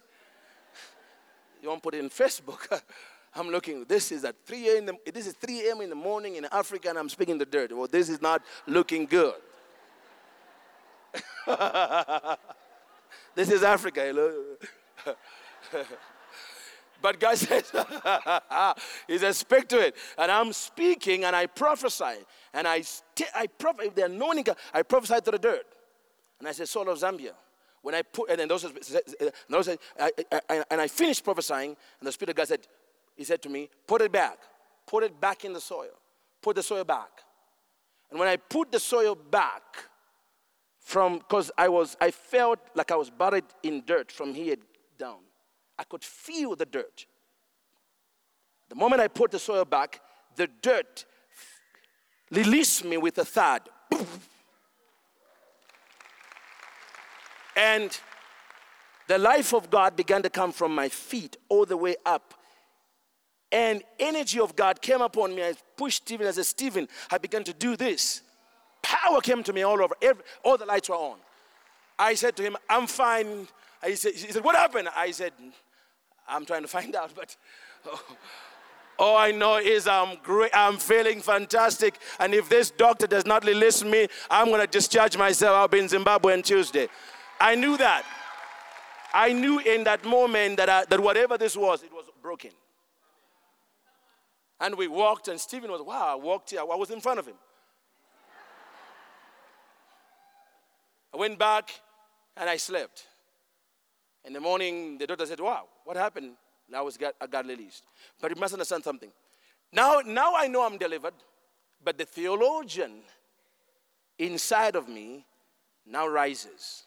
you 1.61 1.69
won't 1.69 1.83
put 1.83 1.93
it 1.95 1.99
in 1.99 2.09
Facebook. 2.09 2.81
I'm 3.35 3.49
looking, 3.49 3.85
this 3.85 4.11
is 4.11 4.25
at 4.25 4.35
3 4.45 4.69
a.m. 4.69 4.97
This 5.13 5.27
is 5.27 5.33
3 5.33 5.67
a.m. 5.67 5.81
in 5.81 5.89
the 5.89 5.95
morning 5.95 6.35
in 6.35 6.45
Africa, 6.51 6.89
and 6.89 6.97
I'm 6.97 7.09
speaking 7.09 7.37
the 7.37 7.45
dirt. 7.45 7.75
Well, 7.75 7.87
this 7.87 8.09
is 8.09 8.21
not 8.21 8.41
looking 8.65 9.05
good. 9.05 9.35
this 13.35 13.51
is 13.51 13.63
Africa. 13.63 14.55
but 17.01 17.19
God 17.19 17.37
says, 17.37 17.71
He 19.07 19.17
says, 19.17 19.37
speak 19.37 19.67
to 19.69 19.79
it. 19.79 19.95
And 20.17 20.31
I'm 20.31 20.51
speaking 20.53 21.23
and 21.25 21.35
I 21.35 21.45
prophesy. 21.45 22.25
And 22.53 22.67
I, 22.67 22.81
st- 22.81 23.29
I 23.35 23.47
prophesy, 23.47 23.91
the 23.95 24.05
anointing, 24.05 24.45
I 24.73 24.81
prophesy 24.83 25.21
to 25.21 25.31
the 25.31 25.39
dirt. 25.39 25.65
And 26.39 26.47
I 26.47 26.51
said, 26.51 26.67
soul 26.67 26.89
of 26.89 26.99
Zambia. 26.99 27.33
When 27.81 27.95
I 27.95 28.01
put, 28.01 28.29
and 28.29 28.39
then 28.39 28.47
those, 28.47 28.65
those 29.49 29.67
and 29.67 29.79
I 30.81 30.87
finished 30.87 31.23
prophesying, 31.23 31.75
and 31.99 32.07
the 32.07 32.11
Spirit 32.11 32.31
of 32.31 32.35
God 32.35 32.47
said, 32.47 32.67
He 33.15 33.23
said 33.23 33.41
to 33.43 33.49
me, 33.49 33.69
put 33.87 34.01
it 34.01 34.11
back. 34.11 34.37
Put 34.85 35.03
it 35.03 35.19
back 35.19 35.45
in 35.45 35.53
the 35.53 35.61
soil. 35.61 35.91
Put 36.41 36.55
the 36.55 36.63
soil 36.63 36.83
back. 36.83 37.09
And 38.09 38.19
when 38.19 38.27
I 38.27 38.37
put 38.37 38.71
the 38.71 38.79
soil 38.79 39.15
back, 39.15 39.61
from 40.89 41.19
because 41.19 41.51
I 41.55 41.69
was 41.69 41.95
I 42.01 42.09
felt 42.09 42.57
like 42.73 42.91
I 42.91 42.95
was 42.95 43.11
buried 43.11 43.43
in 43.61 43.83
dirt 43.85 44.11
from 44.11 44.33
here 44.33 44.55
down. 44.97 45.19
I 45.77 45.83
could 45.83 46.03
feel 46.03 46.55
the 46.55 46.65
dirt. 46.65 47.05
The 48.69 48.75
moment 48.75 48.99
I 49.01 49.07
put 49.07 49.29
the 49.29 49.37
soil 49.37 49.65
back, 49.65 50.01
the 50.35 50.47
dirt 50.47 51.05
released 52.31 52.83
me 52.85 52.97
with 52.97 53.19
a 53.19 53.25
thud. 53.25 53.69
And 57.59 57.99
the 59.07 59.17
life 59.17 59.53
of 59.53 59.69
God 59.69 59.97
began 59.97 60.21
to 60.23 60.29
come 60.29 60.53
from 60.53 60.73
my 60.73 60.87
feet 60.87 61.35
all 61.49 61.65
the 61.65 61.75
way 61.75 61.97
up. 62.05 62.33
And 63.51 63.83
energy 63.99 64.39
of 64.39 64.55
God 64.55 64.81
came 64.81 65.01
upon 65.01 65.35
me. 65.35 65.43
I 65.43 65.55
pushed 65.75 66.03
Stephen. 66.03 66.25
I 66.25 66.31
said, 66.31 66.45
Stephen, 66.45 66.87
I 67.11 67.17
began 67.17 67.43
to 67.43 67.51
do 67.51 67.75
this. 67.75 68.21
Power 68.81 69.19
came 69.19 69.43
to 69.43 69.51
me 69.51 69.63
all 69.63 69.81
over. 69.81 69.93
Every, 70.01 70.23
all 70.41 70.57
the 70.57 70.65
lights 70.65 70.87
were 70.87 70.95
on. 70.95 71.17
I 71.97 72.13
said 72.13 72.37
to 72.37 72.43
him, 72.43 72.55
I'm 72.69 72.87
fine. 72.87 73.49
He 73.85 73.97
said, 73.97 74.13
he 74.13 74.31
said, 74.31 74.43
What 74.43 74.55
happened? 74.55 74.87
I 74.95 75.11
said, 75.11 75.33
I'm 76.29 76.45
trying 76.45 76.61
to 76.61 76.69
find 76.69 76.95
out, 77.01 77.11
but 77.13 77.35
oh, 77.87 78.01
all 78.99 79.17
I 79.17 79.31
know 79.31 79.57
is 79.57 79.85
I'm 79.85 80.17
great, 80.23 80.51
I'm 80.53 80.77
feeling 80.77 81.19
fantastic. 81.19 81.99
And 82.19 82.33
if 82.33 82.47
this 82.47 82.71
doctor 82.71 83.05
does 83.05 83.25
not 83.25 83.43
release 83.43 83.83
me, 83.83 84.07
I'm 84.31 84.47
going 84.47 84.61
to 84.61 84.67
discharge 84.67 85.17
myself. 85.17 85.57
I'll 85.57 85.67
be 85.67 85.79
in 85.79 85.89
Zimbabwe 85.89 86.33
on 86.33 86.41
Tuesday. 86.41 86.87
I 87.39 87.55
knew 87.55 87.77
that. 87.77 88.03
I 89.13 89.33
knew 89.33 89.59
in 89.59 89.83
that 89.85 90.05
moment 90.05 90.57
that, 90.57 90.69
I, 90.69 90.85
that 90.85 90.99
whatever 90.99 91.37
this 91.37 91.55
was, 91.55 91.83
it 91.83 91.91
was 91.91 92.05
broken. 92.21 92.51
And 94.59 94.75
we 94.75 94.87
walked, 94.87 95.29
and 95.29 95.39
Stephen 95.39 95.71
was, 95.71 95.81
wow, 95.81 96.11
I 96.11 96.15
walked 96.15 96.51
here. 96.51 96.59
I 96.59 96.63
was 96.63 96.91
in 96.91 96.99
front 96.99 97.19
of 97.19 97.25
him. 97.25 97.35
I 101.13 101.17
went 101.17 101.39
back 101.39 101.71
and 102.37 102.49
I 102.49 102.57
slept. 102.57 103.05
In 104.25 104.33
the 104.33 104.39
morning, 104.39 104.97
the 104.97 105.07
doctor 105.07 105.25
said, 105.25 105.39
Wow, 105.39 105.65
what 105.85 105.97
happened? 105.97 106.33
Now 106.69 106.87
I, 106.87 106.91
got, 106.99 107.15
I 107.19 107.27
got 107.27 107.47
released. 107.47 107.83
But 108.21 108.31
you 108.35 108.39
must 108.39 108.53
understand 108.53 108.83
something. 108.83 109.11
Now, 109.71 110.01
now 110.05 110.35
I 110.35 110.47
know 110.47 110.65
I'm 110.65 110.77
delivered, 110.77 111.13
but 111.83 111.97
the 111.97 112.05
theologian 112.05 112.99
inside 114.17 114.75
of 114.75 114.87
me 114.87 115.25
now 115.85 116.07
rises. 116.07 116.83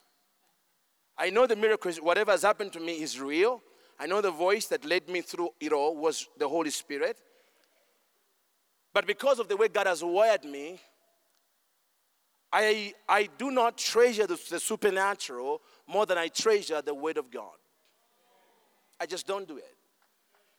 I 1.16 1.30
know 1.30 1.46
the 1.46 1.56
miracles, 1.56 1.98
whatever 1.98 2.30
has 2.30 2.42
happened 2.42 2.72
to 2.72 2.80
me 2.80 3.02
is 3.02 3.20
real. 3.20 3.62
I 3.98 4.06
know 4.06 4.20
the 4.20 4.30
voice 4.30 4.66
that 4.66 4.84
led 4.84 5.08
me 5.08 5.20
through 5.20 5.50
it 5.60 5.72
all 5.72 5.96
was 5.96 6.28
the 6.38 6.48
Holy 6.48 6.70
Spirit. 6.70 7.18
But 8.92 9.06
because 9.06 9.38
of 9.38 9.48
the 9.48 9.56
way 9.56 9.68
God 9.68 9.86
has 9.86 10.02
wired 10.02 10.44
me, 10.44 10.80
I, 12.52 12.92
I 13.08 13.28
do 13.38 13.50
not 13.50 13.78
treasure 13.78 14.26
the, 14.26 14.38
the 14.50 14.60
supernatural 14.60 15.62
more 15.86 16.04
than 16.04 16.18
I 16.18 16.28
treasure 16.28 16.82
the 16.82 16.94
Word 16.94 17.16
of 17.16 17.30
God. 17.30 17.56
I 19.00 19.06
just 19.06 19.26
don't 19.26 19.48
do 19.48 19.56
it. 19.56 19.74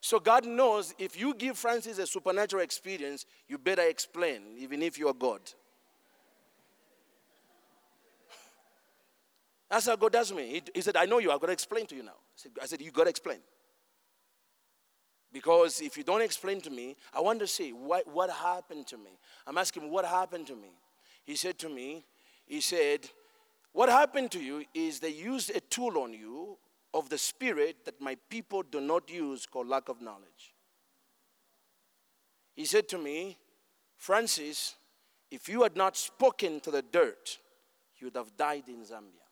So 0.02 0.20
God 0.20 0.46
knows 0.46 0.94
if 0.98 1.18
you 1.18 1.34
give 1.34 1.58
Francis 1.58 1.98
a 1.98 2.08
supernatural 2.08 2.64
experience, 2.64 3.26
you 3.48 3.58
better 3.58 3.84
explain, 3.84 4.42
even 4.58 4.82
if 4.82 4.98
you're 4.98 5.14
God. 5.14 5.40
That's 9.74 9.88
how 9.88 9.96
God 9.96 10.12
does 10.12 10.32
me. 10.32 10.50
He, 10.50 10.62
he 10.76 10.82
said, 10.82 10.96
I 10.96 11.06
know 11.06 11.18
you, 11.18 11.32
I've 11.32 11.40
got 11.40 11.48
to 11.48 11.54
explain 11.54 11.88
to 11.88 11.96
you 11.96 12.04
now. 12.04 12.12
I 12.12 12.36
said, 12.36 12.52
I 12.62 12.66
said 12.68 12.80
you 12.80 12.92
got 12.92 13.06
to 13.06 13.10
explain. 13.10 13.40
Because 15.32 15.82
if 15.82 15.98
you 15.98 16.04
don't 16.04 16.22
explain 16.22 16.62
to 16.62 16.70
me, 16.70 16.96
I 17.12 17.22
want 17.22 17.40
to 17.40 17.48
see 17.48 17.72
what, 17.74 18.08
what 18.08 18.30
happened 18.30 18.86
to 18.90 19.00
me. 19.00 19.18
I'm 19.48 19.58
asking, 19.58 19.90
what 19.90 20.06
happened 20.06 20.46
to 20.48 20.56
me? 20.56 20.70
he 21.24 21.36
said 21.36 21.58
to 21.58 21.70
me, 21.70 22.06
he 22.46 22.62
said, 22.62 23.10
What 23.72 23.90
happened 23.90 24.30
to 24.34 24.40
you 24.40 24.64
is 24.76 25.00
they 25.00 25.10
used 25.10 25.50
a 25.50 25.60
tool 25.60 25.98
on 25.98 26.14
you 26.14 26.56
of 26.94 27.10
the 27.10 27.18
spirit 27.18 27.78
that 27.86 28.00
my 28.00 28.16
people 28.30 28.62
do 28.62 28.80
not 28.80 29.10
use 29.10 29.48
called 29.48 29.70
lack 29.70 29.90
of 29.90 30.04
knowledge. 30.04 30.54
He 32.54 32.66
said 32.66 32.88
to 32.90 33.00
me, 33.00 33.40
Francis, 33.98 34.76
if 35.32 35.50
you 35.50 35.64
had 35.64 35.76
not 35.76 35.98
spoken 35.98 36.60
to 36.60 36.70
the 36.70 36.84
dirt, 36.84 37.40
you 37.98 38.06
would 38.06 38.16
have 38.16 38.38
died 38.38 38.66
in 38.68 38.84
Zambia. 38.84 39.23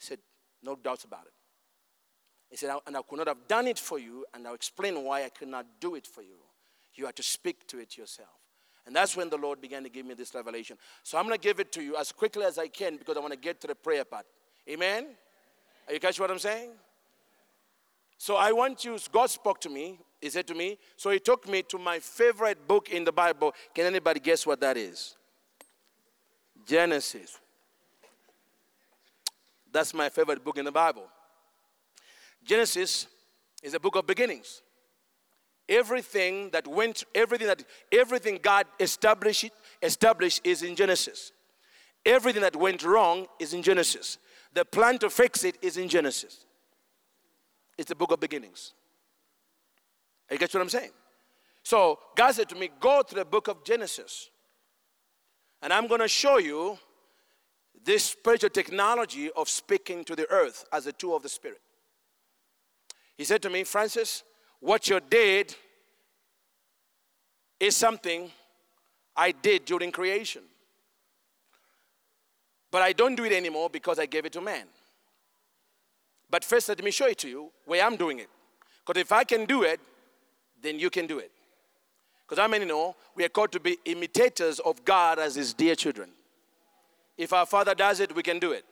He 0.00 0.06
said, 0.06 0.18
No 0.62 0.76
doubts 0.76 1.04
about 1.04 1.26
it. 1.26 1.32
He 2.50 2.56
said, 2.56 2.76
and 2.86 2.96
I 2.96 3.00
could 3.08 3.18
not 3.18 3.28
have 3.28 3.46
done 3.46 3.68
it 3.68 3.78
for 3.78 3.98
you, 3.98 4.26
and 4.34 4.46
I'll 4.46 4.54
explain 4.54 5.04
why 5.04 5.24
I 5.24 5.28
could 5.28 5.48
not 5.48 5.66
do 5.78 5.94
it 5.94 6.04
for 6.06 6.22
you. 6.22 6.38
You 6.94 7.06
had 7.06 7.14
to 7.16 7.22
speak 7.22 7.66
to 7.68 7.78
it 7.78 7.96
yourself. 7.96 8.28
And 8.86 8.96
that's 8.96 9.16
when 9.16 9.30
the 9.30 9.36
Lord 9.36 9.60
began 9.60 9.84
to 9.84 9.88
give 9.88 10.04
me 10.04 10.14
this 10.14 10.34
revelation. 10.34 10.76
So 11.04 11.16
I'm 11.16 11.26
going 11.26 11.38
to 11.38 11.42
give 11.42 11.60
it 11.60 11.70
to 11.72 11.82
you 11.82 11.96
as 11.96 12.10
quickly 12.10 12.44
as 12.44 12.58
I 12.58 12.66
can 12.66 12.96
because 12.96 13.16
I 13.16 13.20
want 13.20 13.32
to 13.32 13.38
get 13.38 13.60
to 13.60 13.68
the 13.68 13.74
prayer 13.76 14.04
part. 14.04 14.26
Amen? 14.68 15.06
Are 15.86 15.94
you 15.94 16.00
catch 16.00 16.18
what 16.18 16.30
I'm 16.30 16.40
saying? 16.40 16.70
So 18.18 18.34
I 18.36 18.50
want 18.50 18.84
you, 18.84 18.98
God 19.12 19.30
spoke 19.30 19.60
to 19.60 19.68
me. 19.68 20.00
He 20.20 20.28
said 20.28 20.46
to 20.48 20.54
me, 20.54 20.78
so 20.96 21.10
he 21.10 21.20
took 21.20 21.48
me 21.48 21.62
to 21.68 21.78
my 21.78 22.00
favorite 22.00 22.66
book 22.66 22.90
in 22.90 23.04
the 23.04 23.12
Bible. 23.12 23.54
Can 23.74 23.86
anybody 23.86 24.18
guess 24.18 24.44
what 24.44 24.60
that 24.60 24.76
is? 24.76 25.16
Genesis. 26.66 27.38
That's 29.72 29.94
my 29.94 30.08
favorite 30.08 30.44
book 30.44 30.58
in 30.58 30.64
the 30.64 30.72
Bible. 30.72 31.06
Genesis 32.44 33.06
is 33.62 33.74
a 33.74 33.80
book 33.80 33.96
of 33.96 34.06
beginnings 34.06 34.62
everything 35.68 36.50
that 36.50 36.66
went 36.66 37.04
everything 37.14 37.46
that 37.46 37.62
everything 37.92 38.40
god 38.42 38.66
established 38.80 39.50
established 39.82 40.40
is 40.42 40.64
in 40.64 40.74
genesis 40.74 41.30
everything 42.04 42.42
that 42.42 42.56
went 42.56 42.82
wrong 42.82 43.26
is 43.38 43.54
in 43.54 43.62
genesis 43.62 44.18
the 44.52 44.64
plan 44.64 44.98
to 44.98 45.08
fix 45.08 45.44
it 45.44 45.56
is 45.62 45.76
in 45.76 45.88
genesis 45.88 46.44
it's 47.80 47.88
the 47.88 47.94
book 47.94 48.12
of 48.12 48.20
beginnings. 48.20 48.74
You 50.30 50.36
get 50.36 50.52
what 50.52 50.60
I'm 50.60 50.68
saying? 50.68 50.90
So 51.62 51.98
God 52.14 52.32
said 52.32 52.46
to 52.50 52.54
me, 52.54 52.68
Go 52.78 53.00
to 53.00 53.14
the 53.14 53.24
book 53.24 53.48
of 53.48 53.64
Genesis. 53.64 54.28
And 55.62 55.72
I'm 55.72 55.86
going 55.86 56.02
to 56.02 56.08
show 56.08 56.36
you 56.36 56.78
this 57.84 58.04
spiritual 58.04 58.50
technology 58.50 59.30
of 59.36 59.48
speaking 59.48 60.04
to 60.04 60.14
the 60.14 60.30
earth 60.30 60.64
as 60.72 60.86
a 60.86 60.92
tool 60.92 61.16
of 61.16 61.22
the 61.22 61.28
Spirit. 61.28 61.60
He 63.16 63.24
said 63.24 63.42
to 63.42 63.50
me, 63.50 63.64
Francis, 63.64 64.22
what 64.60 64.88
you 64.88 65.00
did 65.08 65.54
is 67.58 67.76
something 67.76 68.30
I 69.16 69.32
did 69.32 69.64
during 69.64 69.92
creation. 69.92 70.42
But 72.70 72.82
I 72.82 72.92
don't 72.92 73.16
do 73.16 73.24
it 73.24 73.32
anymore 73.32 73.68
because 73.68 73.98
I 73.98 74.06
gave 74.06 74.24
it 74.24 74.32
to 74.34 74.40
man. 74.40 74.66
But 76.30 76.44
first, 76.44 76.68
let 76.68 76.82
me 76.82 76.90
show 76.90 77.06
it 77.06 77.18
to 77.18 77.28
you 77.28 77.50
where 77.66 77.84
I'm 77.84 77.96
doing 77.96 78.20
it. 78.20 78.28
Because 78.86 79.00
if 79.00 79.12
I 79.12 79.24
can 79.24 79.44
do 79.44 79.62
it, 79.64 79.80
then 80.62 80.78
you 80.78 80.90
can 80.90 81.06
do 81.06 81.18
it. 81.18 81.32
Because 82.26 82.40
how 82.40 82.48
many 82.48 82.64
know 82.64 82.94
we 83.16 83.24
are 83.24 83.28
called 83.28 83.50
to 83.52 83.60
be 83.60 83.78
imitators 83.84 84.60
of 84.60 84.84
God 84.84 85.18
as 85.18 85.34
His 85.34 85.52
dear 85.52 85.74
children? 85.74 86.10
If 87.20 87.34
our 87.34 87.44
Father 87.44 87.74
does 87.74 88.00
it, 88.00 88.14
we 88.16 88.22
can 88.22 88.38
do 88.38 88.52
it. 88.52 88.64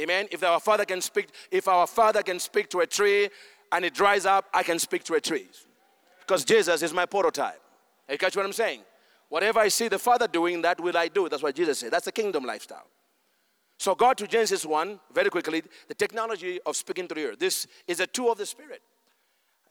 Amen. 0.00 0.26
If 0.32 0.42
our 0.42 0.58
Father 0.58 0.84
can 0.84 1.00
speak, 1.00 1.28
if 1.52 1.68
our 1.68 1.86
Father 1.86 2.24
can 2.24 2.40
speak 2.40 2.68
to 2.70 2.80
a 2.80 2.86
tree 2.86 3.28
and 3.70 3.84
it 3.84 3.94
dries 3.94 4.26
up, 4.26 4.46
I 4.52 4.64
can 4.64 4.80
speak 4.80 5.04
to 5.04 5.14
a 5.14 5.20
tree. 5.20 5.46
Because 6.18 6.44
Jesus 6.44 6.82
is 6.82 6.92
my 6.92 7.06
prototype. 7.06 7.60
You 8.10 8.18
catch 8.18 8.34
what 8.34 8.44
I'm 8.44 8.52
saying? 8.52 8.80
Whatever 9.28 9.60
I 9.60 9.68
see 9.68 9.86
the 9.86 9.98
Father 9.98 10.26
doing, 10.26 10.60
that 10.62 10.80
will 10.80 10.96
I 10.96 11.06
do. 11.06 11.28
That's 11.28 11.40
what 11.40 11.54
Jesus 11.54 11.78
said. 11.78 11.92
That's 11.92 12.06
the 12.06 12.12
kingdom 12.12 12.44
lifestyle. 12.44 12.88
So, 13.78 13.94
God 13.94 14.18
to 14.18 14.26
Genesis 14.26 14.66
1, 14.66 14.98
very 15.14 15.30
quickly, 15.30 15.62
the 15.86 15.94
technology 15.94 16.58
of 16.66 16.74
speaking 16.74 17.06
to 17.06 17.14
the. 17.14 17.36
This 17.36 17.68
is 17.86 18.00
a 18.00 18.08
tool 18.08 18.32
of 18.32 18.38
the 18.38 18.46
Spirit. 18.46 18.82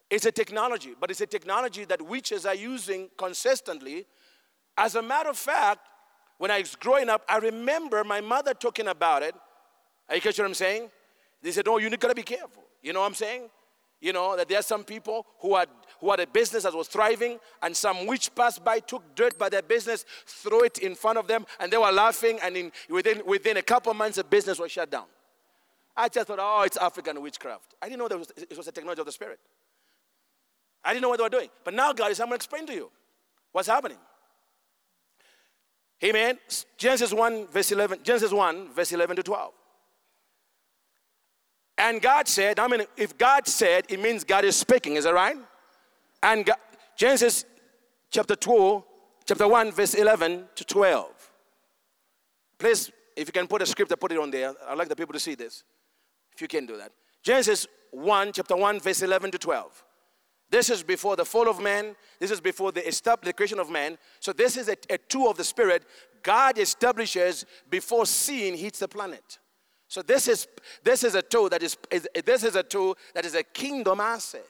It's 0.09 0.25
a 0.25 0.31
technology, 0.31 0.95
but 0.97 1.11
it's 1.11 1.21
a 1.21 1.27
technology 1.27 1.83
that 1.85 2.01
witches 2.01 2.45
are 2.45 2.55
using 2.55 3.09
consistently. 3.17 4.05
As 4.77 4.95
a 4.95 5.01
matter 5.01 5.29
of 5.29 5.37
fact, 5.37 5.81
when 6.39 6.49
I 6.49 6.60
was 6.60 6.75
growing 6.75 7.10
up, 7.10 7.21
I 7.30 7.38
remember 7.38 8.04
my 8.04 8.21
mother 8.21 8.54
talking 8.54 8.88
about 8.88 9.21
it. 9.21 9.36
Are 10.08 10.15
you 10.15 10.21
catch 10.21 10.39
what 10.39 10.47
I'm 10.47 10.54
saying? 10.54 10.89
They 11.43 11.52
said, 11.52 11.67
Oh, 11.67 11.78
you 11.78 11.89
gotta 11.95 12.15
be 12.15 12.23
careful. 12.23 12.63
You 12.82 12.93
know 12.93 13.02
what 13.02 13.08
I'm 13.08 13.13
saying? 13.13 13.43
You 14.02 14.13
know, 14.13 14.38
that 14.38 14.47
there 14.47 14.58
are 14.58 14.63
some 14.63 14.86
people 14.86 15.25
who 15.39 15.58
had 15.58 15.67
who 15.99 16.10
had 16.10 16.21
a 16.21 16.28
business 16.28 16.63
that 16.63 16.73
was 16.73 16.88
thriving, 16.88 17.39
and 17.62 17.75
some 17.75 18.08
witch 18.08 18.34
passed 18.34 18.63
by, 18.63 18.80
took 18.80 19.04
dirt 19.15 19.38
by 19.38 19.49
their 19.49 19.62
business, 19.62 20.06
threw 20.25 20.63
it 20.63 20.78
in 20.78 20.95
front 20.95 21.17
of 21.17 21.28
them, 21.28 21.45
and 21.60 21.69
they 21.71 21.78
were 21.78 21.91
laughing, 21.91 22.39
and 22.41 22.56
in, 22.56 22.71
within, 22.89 23.21
within 23.25 23.58
a 23.58 23.62
couple 23.62 23.93
months, 23.93 24.15
the 24.15 24.23
business 24.23 24.58
was 24.60 24.71
shut 24.71 24.89
down. 24.89 25.06
I 25.97 26.08
just 26.08 26.28
thought, 26.28 26.39
oh, 26.41 26.62
it's 26.62 26.78
African 26.78 27.21
witchcraft. 27.21 27.75
I 27.82 27.89
didn't 27.89 27.99
know 27.99 28.08
that 28.08 28.32
it 28.49 28.58
was 28.58 28.69
a 28.69 28.71
technology 28.71 29.02
of 29.02 29.06
the 29.08 29.12
spirit. 29.12 29.39
I 30.86 30.93
didn't 30.93 31.02
know 31.02 31.10
what 31.10 31.17
they 31.17 31.23
were 31.23 31.30
doing. 31.30 31.49
But 31.65 31.73
now, 31.73 31.91
God 31.91 32.12
is, 32.12 32.21
I'm 32.21 32.28
going 32.28 32.32
to 32.32 32.36
explain 32.36 32.65
to 32.67 32.73
you 32.73 32.89
what's 33.52 33.67
happening. 33.67 33.97
Amen. 36.03 36.38
Genesis 36.77 37.13
1, 37.13 37.47
verse 37.47 37.71
11, 37.71 37.99
Genesis 38.03 38.31
1, 38.31 38.73
verse 38.73 38.91
11 38.91 39.15
to 39.17 39.23
12. 39.23 39.53
And 41.77 42.01
God 42.01 42.27
said, 42.27 42.59
I 42.59 42.67
mean, 42.67 42.83
if 42.97 43.17
God 43.17 43.47
said, 43.47 43.85
it 43.89 43.99
means 44.01 44.23
God 44.23 44.45
is 44.45 44.55
speaking, 44.55 44.95
is 44.95 45.05
that 45.05 45.13
right? 45.13 45.38
And 46.21 46.45
God, 46.45 46.57
Genesis 46.97 47.45
chapter 48.12 48.35
2, 48.35 48.83
chapter 49.25 49.47
1, 49.47 49.71
verse 49.71 49.93
11 49.93 50.45
to 50.55 50.63
12. 50.65 51.31
Please, 52.57 52.91
if 53.15 53.27
you 53.27 53.31
can 53.31 53.47
put 53.47 53.62
a 53.62 53.65
script, 53.65 53.97
put 53.99 54.12
it 54.12 54.17
on 54.17 54.31
there. 54.31 54.53
I'd 54.67 54.77
like 54.77 54.89
the 54.89 54.95
people 54.95 55.13
to 55.13 55.19
see 55.19 55.35
this. 55.35 55.63
If 56.33 56.41
you 56.41 56.47
can 56.47 56.65
do 56.65 56.77
that. 56.77 56.91
Genesis 57.23 57.67
1, 57.91 58.33
chapter 58.33 58.55
1, 58.55 58.79
verse 58.79 59.01
11 59.01 59.31
to 59.31 59.38
12. 59.38 59.83
This 60.49 60.69
is 60.69 60.81
before 60.81 61.15
the 61.15 61.25
fall 61.25 61.47
of 61.47 61.59
man. 61.59 61.95
This 62.19 62.31
is 62.31 62.41
before 62.41 62.71
the 62.71 62.88
established 62.88 63.38
creation 63.38 63.59
of 63.59 63.69
man. 63.69 63.97
So 64.19 64.33
this 64.33 64.57
is 64.57 64.67
a, 64.67 64.77
a 64.89 64.97
tool 64.97 65.29
of 65.29 65.38
the 65.38 65.43
Spirit 65.43 65.83
God 66.23 66.57
establishes 66.57 67.45
before 67.69 68.05
sin 68.05 68.57
hits 68.57 68.79
the 68.79 68.88
planet. 68.88 69.39
So 69.88 70.01
this 70.01 70.27
is 70.27 70.47
this 70.83 71.03
is 71.03 71.15
a 71.15 71.21
tool 71.21 71.49
that 71.49 71.63
is, 71.63 71.77
is 71.89 72.07
this 72.25 72.43
is 72.43 72.55
a 72.55 72.63
tool 72.63 72.97
that 73.15 73.25
is 73.25 73.35
a 73.35 73.43
kingdom 73.43 73.99
asset. 73.99 74.43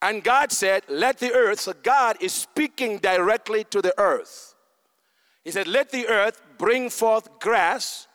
And 0.00 0.22
God 0.22 0.52
said, 0.52 0.84
Let 0.88 1.18
the 1.18 1.32
earth, 1.32 1.60
so 1.60 1.72
God 1.82 2.16
is 2.20 2.32
speaking 2.32 2.98
directly 2.98 3.64
to 3.64 3.82
the 3.82 3.98
earth. 3.98 4.54
He 5.44 5.50
said, 5.50 5.66
Let 5.66 5.90
the 5.90 6.06
earth 6.06 6.40
bring 6.58 6.90
forth 6.90 7.40
grass, 7.40 8.06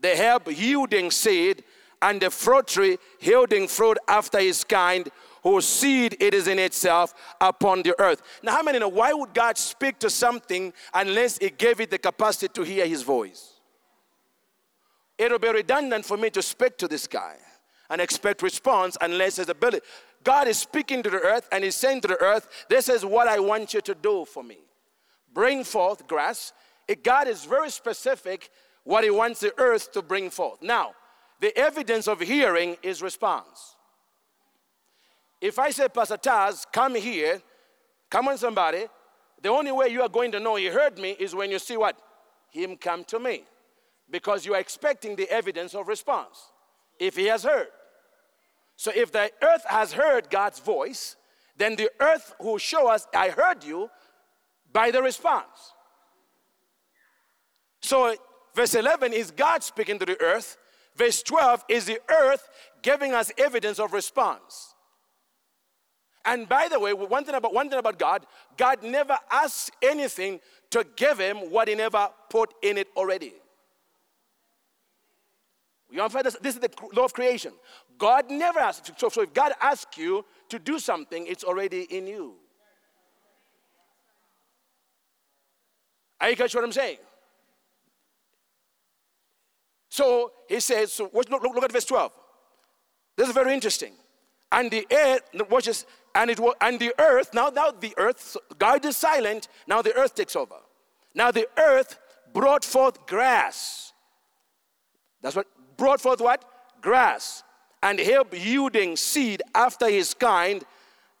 the 0.00 0.16
herb 0.16 0.48
yielding 0.48 1.10
seed, 1.10 1.64
and 2.04 2.20
the 2.20 2.30
fruit 2.30 2.66
tree 2.66 2.98
yielding 3.18 3.66
fruit 3.66 3.96
after 4.06 4.38
his 4.38 4.62
kind, 4.62 5.08
whose 5.42 5.66
seed 5.66 6.16
it 6.20 6.34
is 6.34 6.46
in 6.46 6.58
itself 6.58 7.14
upon 7.40 7.82
the 7.82 7.98
earth. 7.98 8.22
Now, 8.42 8.52
how 8.52 8.62
many 8.62 8.78
know 8.78 8.88
why 8.88 9.12
would 9.14 9.32
God 9.32 9.56
speak 9.56 9.98
to 10.00 10.10
something 10.10 10.72
unless 10.92 11.38
He 11.38 11.50
gave 11.50 11.80
it 11.80 11.90
the 11.90 11.98
capacity 11.98 12.48
to 12.54 12.62
hear 12.62 12.86
His 12.86 13.02
voice? 13.02 13.52
It'll 15.16 15.38
be 15.38 15.48
redundant 15.48 16.04
for 16.04 16.16
me 16.16 16.30
to 16.30 16.42
speak 16.42 16.76
to 16.78 16.88
this 16.88 17.06
guy 17.06 17.36
and 17.88 18.00
expect 18.00 18.42
response 18.42 18.96
unless 19.00 19.36
his 19.36 19.48
ability. 19.48 19.80
God 20.24 20.48
is 20.48 20.58
speaking 20.58 21.02
to 21.02 21.10
the 21.10 21.20
earth 21.20 21.48
and 21.52 21.62
He's 21.62 21.76
saying 21.76 22.00
to 22.02 22.08
the 22.08 22.20
earth, 22.20 22.48
This 22.68 22.88
is 22.88 23.04
what 23.04 23.28
I 23.28 23.38
want 23.38 23.74
you 23.74 23.80
to 23.82 23.94
do 23.94 24.24
for 24.24 24.42
me. 24.42 24.58
Bring 25.32 25.64
forth 25.64 26.06
grass. 26.06 26.52
God 27.02 27.28
is 27.28 27.44
very 27.44 27.70
specific 27.70 28.50
what 28.82 29.04
He 29.04 29.10
wants 29.10 29.40
the 29.40 29.52
earth 29.58 29.92
to 29.92 30.02
bring 30.02 30.30
forth. 30.30 30.62
Now, 30.62 30.94
the 31.44 31.58
evidence 31.58 32.08
of 32.08 32.20
hearing 32.20 32.74
is 32.82 33.02
response. 33.02 33.76
If 35.42 35.58
I 35.58 35.68
say, 35.72 35.88
Pastor 35.88 36.16
Taz, 36.16 36.64
come 36.72 36.94
here, 36.94 37.42
come 38.08 38.28
on, 38.28 38.38
somebody, 38.38 38.86
the 39.42 39.50
only 39.50 39.70
way 39.70 39.88
you 39.88 40.00
are 40.00 40.08
going 40.08 40.32
to 40.32 40.40
know 40.40 40.56
He 40.56 40.68
heard 40.68 40.96
me 40.96 41.10
is 41.10 41.34
when 41.34 41.50
you 41.50 41.58
see 41.58 41.76
what? 41.76 42.00
Him 42.48 42.78
come 42.78 43.04
to 43.04 43.18
me. 43.18 43.44
Because 44.08 44.46
you 44.46 44.54
are 44.54 44.58
expecting 44.58 45.16
the 45.16 45.28
evidence 45.30 45.74
of 45.74 45.86
response. 45.86 46.50
If 46.98 47.14
He 47.14 47.26
has 47.26 47.44
heard. 47.44 47.68
So 48.76 48.90
if 48.96 49.12
the 49.12 49.30
earth 49.42 49.66
has 49.68 49.92
heard 49.92 50.30
God's 50.30 50.60
voice, 50.60 51.16
then 51.58 51.76
the 51.76 51.90
earth 52.00 52.34
will 52.40 52.56
show 52.56 52.88
us, 52.88 53.06
I 53.14 53.28
heard 53.28 53.62
you, 53.62 53.90
by 54.72 54.90
the 54.90 55.02
response. 55.02 55.74
So 57.82 58.16
verse 58.54 58.74
11 58.74 59.12
is 59.12 59.30
God 59.30 59.62
speaking 59.62 59.98
to 59.98 60.06
the 60.06 60.18
earth. 60.22 60.56
Verse 60.96 61.22
12 61.22 61.64
is 61.68 61.86
the 61.86 62.00
earth 62.08 62.48
giving 62.82 63.12
us 63.12 63.32
evidence 63.36 63.78
of 63.78 63.92
response. 63.92 64.74
And 66.24 66.48
by 66.48 66.68
the 66.68 66.80
way, 66.80 66.92
one 66.92 67.24
thing 67.24 67.34
about 67.34 67.52
one 67.52 67.68
thing 67.68 67.78
about 67.78 67.98
God, 67.98 68.24
God 68.56 68.82
never 68.82 69.18
asks 69.30 69.70
anything 69.82 70.40
to 70.70 70.86
give 70.96 71.18
him 71.18 71.50
what 71.50 71.68
he 71.68 71.74
never 71.74 72.08
put 72.30 72.54
in 72.62 72.78
it 72.78 72.88
already. 72.96 73.34
You 75.90 76.00
understand 76.00 76.26
this? 76.26 76.36
This 76.40 76.54
is 76.54 76.60
the 76.60 76.70
law 76.94 77.04
of 77.04 77.12
creation. 77.12 77.52
God 77.98 78.30
never 78.30 78.58
asks. 78.58 78.90
So, 78.96 79.08
so 79.08 79.22
if 79.22 79.32
God 79.34 79.52
asks 79.60 79.98
you 79.98 80.24
to 80.48 80.58
do 80.58 80.78
something, 80.78 81.26
it's 81.26 81.44
already 81.44 81.82
in 81.82 82.06
you. 82.06 82.34
Are 86.20 86.30
you 86.30 86.36
catch 86.36 86.54
what 86.54 86.64
I'm 86.64 86.72
saying? 86.72 86.98
So 89.94 90.32
he 90.48 90.58
says, 90.58 90.92
so 90.92 91.08
look, 91.14 91.30
look, 91.30 91.44
look 91.44 91.62
at 91.62 91.70
verse 91.70 91.84
12. 91.84 92.10
This 93.16 93.28
is 93.28 93.32
very 93.32 93.54
interesting. 93.54 93.92
And 94.50 94.68
the 94.68 94.84
earth, 94.92 95.22
watch 95.48 95.66
this, 95.66 95.86
and 96.16 96.30
it 96.30 96.40
was, 96.40 96.56
and 96.60 96.80
the 96.80 96.92
earth, 96.98 97.32
now, 97.32 97.50
now 97.50 97.70
the 97.70 97.94
earth, 97.96 98.36
God 98.58 98.84
is 98.84 98.96
silent, 98.96 99.46
now 99.68 99.82
the 99.82 99.94
earth 99.94 100.16
takes 100.16 100.34
over. 100.34 100.56
Now 101.14 101.30
the 101.30 101.46
earth 101.56 102.00
brought 102.32 102.64
forth 102.64 103.06
grass. 103.06 103.92
That's 105.22 105.36
what 105.36 105.46
brought 105.76 106.00
forth 106.00 106.20
what? 106.20 106.44
Grass 106.80 107.44
and 107.80 108.00
herb 108.00 108.34
yielding 108.34 108.96
seed 108.96 109.42
after 109.54 109.88
his 109.88 110.12
kind, 110.12 110.64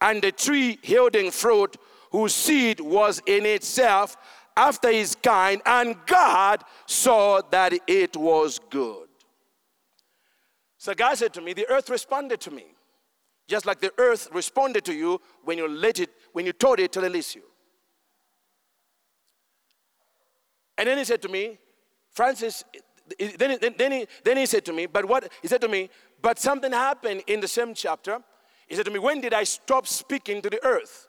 and 0.00 0.20
the 0.20 0.32
tree 0.32 0.80
yielding 0.82 1.30
fruit 1.30 1.76
whose 2.10 2.34
seed 2.34 2.80
was 2.80 3.22
in 3.24 3.46
itself 3.46 4.16
after 4.56 4.90
his 4.90 5.16
kind, 5.16 5.60
and 5.66 5.96
God 6.06 6.62
saw 6.86 7.40
that 7.50 7.72
it 7.86 8.16
was 8.16 8.60
good. 8.70 9.08
So 10.78 10.94
God 10.94 11.16
said 11.16 11.32
to 11.34 11.40
me, 11.40 11.54
the 11.54 11.68
earth 11.68 11.88
responded 11.88 12.40
to 12.42 12.50
me, 12.50 12.66
just 13.48 13.66
like 13.66 13.80
the 13.80 13.92
earth 13.98 14.28
responded 14.32 14.84
to 14.84 14.94
you 14.94 15.20
when 15.44 15.58
you 15.58 15.68
let 15.68 15.98
it, 15.98 16.10
when 16.32 16.46
you 16.46 16.52
told 16.52 16.78
it 16.78 16.92
to 16.92 17.00
release 17.00 17.34
you. 17.34 17.42
And 20.76 20.88
then 20.88 20.98
he 20.98 21.04
said 21.04 21.22
to 21.22 21.28
me, 21.28 21.58
Francis, 22.10 22.64
then, 23.18 23.58
then, 23.60 23.74
then, 23.76 23.92
he, 23.92 24.06
then 24.24 24.36
he 24.36 24.46
said 24.46 24.64
to 24.64 24.72
me, 24.72 24.86
but 24.86 25.04
what, 25.06 25.30
he 25.42 25.48
said 25.48 25.60
to 25.60 25.68
me, 25.68 25.90
but 26.22 26.38
something 26.38 26.72
happened 26.72 27.22
in 27.26 27.40
the 27.40 27.48
same 27.48 27.74
chapter. 27.74 28.18
He 28.66 28.74
said 28.74 28.86
to 28.86 28.90
me, 28.90 28.98
When 28.98 29.20
did 29.20 29.34
I 29.34 29.44
stop 29.44 29.86
speaking 29.86 30.40
to 30.42 30.50
the 30.50 30.64
earth? 30.64 31.06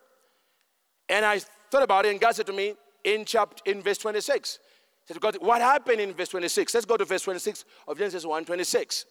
And 1.07 1.25
I 1.25 1.39
thought 1.71 1.83
about 1.83 2.05
it, 2.05 2.11
and 2.11 2.19
God 2.19 2.35
said 2.35 2.47
to 2.47 2.53
me, 2.53 2.73
in 3.05 3.23
chapter 3.23 3.61
in 3.69 3.81
verse 3.81 3.99
26. 3.99 4.59
He 5.07 5.13
said, 5.13 5.21
God, 5.21 5.37
what 5.39 5.61
happened 5.61 6.01
in 6.01 6.13
verse 6.13 6.29
26? 6.29 6.73
Let's 6.73 6.85
go 6.85 6.97
to 6.97 7.05
verse 7.05 7.21
26 7.21 7.63
of 7.87 7.97
Genesis 7.97 8.25
1 8.25 8.45
26. 8.45 9.05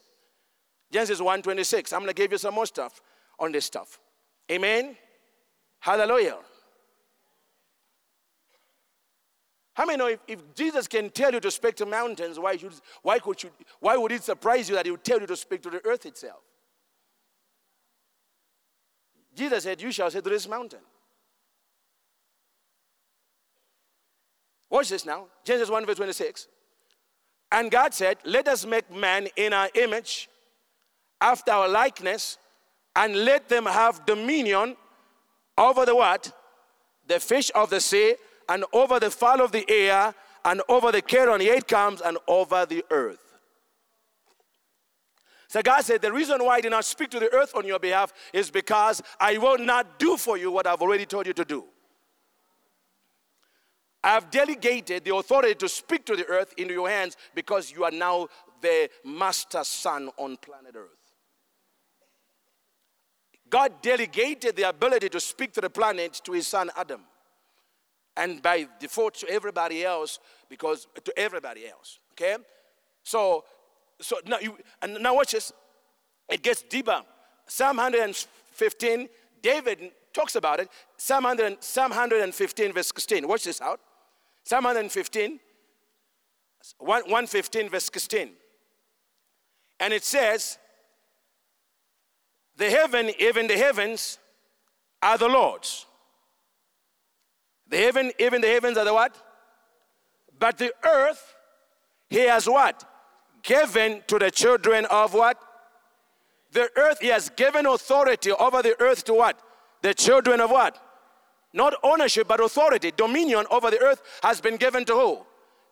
Genesis 0.93 1.21
1 1.21 1.43
26. 1.43 1.93
I'm 1.93 2.01
going 2.01 2.09
to 2.09 2.15
give 2.15 2.33
you 2.33 2.39
some 2.39 2.55
more 2.55 2.67
stuff 2.67 3.01
on 3.39 3.53
this 3.53 3.65
stuff. 3.65 3.99
Amen. 4.51 4.97
Hallelujah. 5.81 6.37
How 9.75 9.87
many 9.87 9.99
know 9.99 10.07
if, 10.07 10.21
if, 10.29 10.55
Jesus 10.55 10.87
can 10.87 11.11
tell 11.11 11.33
you 11.33 11.41
to 11.41 11.51
speak 11.51 11.75
to 11.77 11.87
mountains, 11.87 12.39
why, 12.39 12.57
should, 12.57 12.73
why, 13.03 13.19
could 13.19 13.43
you, 13.43 13.51
why 13.81 13.97
would 13.97 14.13
it 14.13 14.23
surprise 14.23 14.69
you 14.69 14.77
that 14.77 14.85
he 14.85 14.93
would 14.93 15.03
tell 15.03 15.21
you 15.21 15.27
to 15.27 15.37
speak 15.37 15.63
to 15.63 15.71
the 15.71 15.85
earth 15.85 16.07
itself? 16.07 16.41
Jesus 19.35 19.65
said, 19.65 19.83
You 19.83 19.91
shall 19.91 20.11
say 20.11 20.21
to 20.21 20.31
this 20.31 20.49
mountain. 20.49 20.79
Watch 24.75 24.89
this 24.89 25.07
now. 25.07 25.27
Genesis 25.45 25.71
1, 25.71 25.87
verse 25.87 25.99
26. 25.99 26.49
And 27.53 27.71
God 27.71 27.95
said, 27.95 28.17
Let 28.25 28.49
us 28.49 28.67
make 28.67 28.91
man 28.93 29.29
in 29.37 29.53
our 29.53 29.69
image, 29.77 30.29
after 31.21 31.53
our 31.53 31.69
likeness, 31.69 32.39
and 32.97 33.25
let 33.25 33.49
them 33.49 33.67
have 33.67 34.05
dominion 34.05 34.77
over 35.57 35.87
the 35.87 35.95
what? 35.95 36.33
The 37.07 37.21
fish 37.21 37.53
of 37.55 37.71
the 37.71 37.81
sea, 37.81 38.17
and 38.49 38.65
over 38.73 38.99
the 38.99 39.13
fowl 39.13 39.43
of 39.43 39.53
the 39.53 39.65
air, 39.71 40.13
and 40.45 40.61
over 40.69 40.91
the 40.91 41.03
cattle 41.03 41.35
on 41.35 41.39
the 41.39 41.51
eight 41.51 41.69
comes, 41.69 42.01
and 42.01 42.19
over 42.27 42.67
the 42.67 42.85
earth. 42.91 43.39
So 45.47 45.63
God 45.63 45.83
said, 45.83 46.03
The 46.03 46.13
reason 46.13 46.45
why 46.45 46.57
I 46.57 46.61
did 46.61 46.73
not 46.73 46.85
speak 46.85 47.11
to 47.11 47.21
the 47.21 47.33
earth 47.33 47.55
on 47.55 47.65
your 47.65 47.79
behalf 47.79 48.13
is 48.33 48.51
because 48.51 49.01
I 49.21 49.39
will 49.39 49.59
not 49.59 50.01
do 50.01 50.17
for 50.17 50.37
you 50.37 50.51
what 50.51 50.67
I've 50.67 50.83
already 50.83 51.07
told 51.07 51.29
you 51.29 51.33
to 51.35 51.45
do. 51.45 51.65
I 54.05 54.11
have 54.11 54.31
delegated 54.31 55.03
the 55.03 55.17
authority 55.17 55.55
to 55.55 55.69
speak 55.69 56.05
to 56.05 56.15
the 56.15 56.27
earth 56.27 56.53
into 56.59 56.75
your 56.75 56.91
hands 56.91 57.17
because 57.35 57.73
you 57.73 57.85
are 57.85 57.91
now 57.91 58.29
the 58.61 58.91
master 59.03 59.65
son 59.65 60.11
on 60.19 60.37
planet 60.37 60.77
earth. 60.77 60.91
God 63.49 63.81
delegated 63.81 64.57
the 64.57 64.69
ability 64.69 65.09
to 65.09 65.19
speak 65.19 65.55
to 65.55 65.63
the 65.63 65.71
planet 65.71 66.21
to 66.25 66.33
his 66.33 66.47
son 66.47 66.71
Adam. 66.77 67.01
And 68.15 68.43
by 68.43 68.69
default 68.79 69.15
to 69.15 69.29
everybody 69.31 69.85
else, 69.85 70.19
because 70.51 70.87
to 71.03 71.19
everybody 71.19 71.67
else. 71.67 71.99
Okay? 72.13 72.37
So, 73.05 73.45
so 74.01 74.19
now 74.27 74.39
you 74.39 74.59
and 74.83 75.03
now 75.03 75.15
watch 75.15 75.33
this. 75.33 75.51
It 76.29 76.43
gets 76.43 76.63
deeper. 76.63 77.01
Psalm 77.47 77.79
115, 77.79 79.09
David 79.41 79.93
talks 80.13 80.37
about 80.37 80.61
it. 80.61 80.69
Psalm, 80.99 81.25
100, 81.25 81.63
Psalm 81.63 81.91
115, 81.91 82.73
verse 82.73 82.89
16. 82.95 83.27
Watch 83.27 83.45
this 83.45 83.61
out. 83.63 83.81
Psalm 84.45 84.65
115, 84.65 85.41
115, 86.79 87.69
verse 87.71 87.91
16. 87.93 88.31
And 89.81 89.93
it 89.93 90.05
says, 90.05 90.59
the 92.57 92.71
heaven, 92.71 93.11
even 93.19 93.47
the 93.47 93.57
heavens, 93.57 94.19
are 95.03 95.19
the 95.19 95.29
Lord's. 95.29 95.87
The 97.69 97.79
heaven, 97.79 98.13
even 98.19 98.43
the 98.43 98.49
heavens 98.49 98.77
are 98.77 98.85
the 98.85 98.93
what? 98.93 99.17
But 100.39 100.59
the 100.59 100.73
earth, 100.85 101.35
he 102.11 102.21
has 102.21 102.47
what? 102.47 102.85
Given 103.43 104.03
to 104.09 104.19
the 104.19 104.31
children 104.31 104.85
of 104.87 105.15
what? 105.15 105.39
The 106.53 106.69
earth, 106.77 106.99
he 107.01 107.09
has 107.09 107.31
given 107.31 107.67
authority 107.67 108.31
over 108.31 108.63
the 108.63 108.81
earth 108.81 109.05
to 109.05 109.15
what? 109.15 109.41
The 109.83 109.95
children 109.95 110.41
of 110.41 110.51
what? 110.51 110.81
Not 111.55 111.75
ownership, 111.85 112.27
but 112.27 112.41
authority. 112.41 112.91
Dominion 112.95 113.47
over 113.49 113.71
the 113.71 113.81
earth 113.81 114.03
has 114.23 114.41
been 114.41 114.57
given 114.57 114.85
to 114.87 114.93
who? 114.93 115.19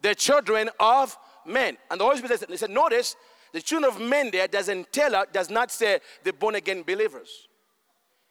The 0.00 0.14
children 0.14 0.70
of 0.78 1.18
men. 1.44 1.76
And 1.90 2.00
the 2.00 2.04
Holy 2.04 2.18
Spirit 2.18 2.38
said, 2.38 2.58
said, 2.58 2.70
notice 2.70 3.16
the 3.52 3.60
children 3.60 3.92
of 3.92 4.00
men 4.00 4.30
there 4.30 4.46
doesn't 4.46 4.92
tell 4.92 5.14
us, 5.16 5.26
does 5.32 5.50
not 5.50 5.72
say 5.72 5.98
the 6.22 6.32
born 6.32 6.54
again 6.54 6.84
believers. 6.84 7.48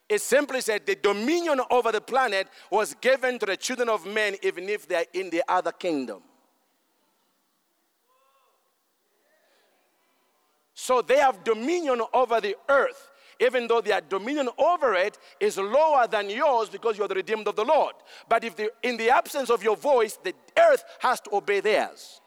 It 0.08 0.22
simply 0.22 0.62
said 0.62 0.86
the 0.86 0.95
dominion 0.95 1.60
over 1.70 1.91
the 1.91 2.02
planet 2.02 2.47
was 2.70 2.93
given 3.02 3.38
to 3.39 3.45
the 3.45 3.58
children 3.58 3.89
of 3.89 4.06
men, 4.06 4.38
even 4.43 4.70
if 4.70 4.88
they're 4.88 5.06
in 5.14 5.30
the 5.30 5.43
other 5.47 5.74
kingdom. 5.74 6.22
So 10.74 11.02
they 11.02 11.20
have 11.20 11.43
dominion 11.43 12.02
over 12.14 12.39
the 12.39 12.56
earth, 12.70 13.11
even 13.42 13.68
though 13.68 13.82
their 13.82 14.02
dominion 14.02 14.48
over 14.58 14.94
it 14.94 15.18
is 15.39 15.58
lower 15.58 16.08
than 16.08 16.30
yours 16.30 16.70
because 16.70 16.98
you're 16.98 17.08
the 17.08 17.16
redeemed 17.16 17.48
of 17.48 17.56
the 17.56 17.66
Lord. 17.66 17.96
But 18.30 18.44
if 18.44 18.56
the, 18.56 18.72
in 18.84 18.96
the 18.96 19.10
absence 19.10 19.50
of 19.50 19.64
your 19.64 19.76
voice, 19.76 20.18
the 20.24 20.34
earth 20.58 20.84
has 21.00 21.20
to 21.22 21.36
obey 21.36 21.60
theirs 21.60 22.22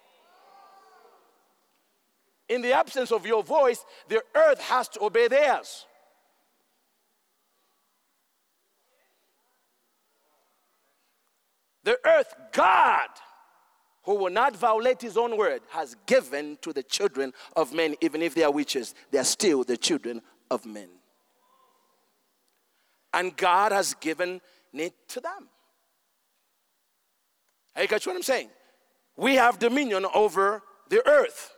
in 2.49 2.63
the 2.63 2.73
absence 2.73 3.11
of 3.11 3.27
your 3.27 3.43
voice, 3.43 3.85
the 4.09 4.23
earth 4.35 4.61
has 4.61 4.89
to 4.91 5.05
obey 5.05 5.29
theirs. 5.29 5.87
The 11.85 11.99
earth, 12.07 12.35
God, 12.53 13.09
who 14.05 14.15
will 14.15 14.31
not 14.31 14.57
violate 14.57 15.03
his 15.03 15.17
own 15.17 15.37
word, 15.37 15.63
has 15.71 15.97
given 16.07 16.59
to 16.63 16.73
the 16.73 16.83
children 16.83 17.33
of 17.57 17.73
men, 17.73 17.95
even 18.01 18.23
if 18.23 18.35
they 18.35 18.43
are 18.43 18.51
witches, 18.51 18.95
they 19.11 19.19
are 19.19 19.25
still 19.25 19.65
the 19.65 19.77
children 19.77 20.23
of 20.51 20.65
men. 20.65 20.89
And 23.15 23.37
God 23.37 23.71
has 23.73 23.95
given 23.95 24.41
it 24.73 24.93
to 25.11 25.21
them. 25.21 25.49
Hey, 27.75 27.87
catch 27.87 28.07
what 28.07 28.17
I'm 28.17 28.23
saying? 28.23 28.51
We 29.17 29.37
have 29.37 29.59
dominion 29.59 30.05
over 30.15 30.63
the 30.89 31.07
earth. 31.09 31.53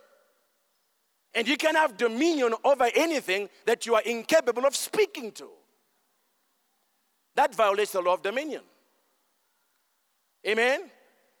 And 1.33 1.47
you 1.47 1.57
can 1.57 1.75
have 1.75 1.97
dominion 1.97 2.53
over 2.63 2.87
anything 2.95 3.49
that 3.65 3.85
you 3.85 3.95
are 3.95 4.01
incapable 4.01 4.65
of 4.65 4.75
speaking 4.75 5.31
to. 5.33 5.49
That 7.35 7.53
violates 7.53 7.91
the 7.91 8.01
law 8.01 8.13
of 8.13 8.21
dominion. 8.21 8.61
Amen? 10.47 10.89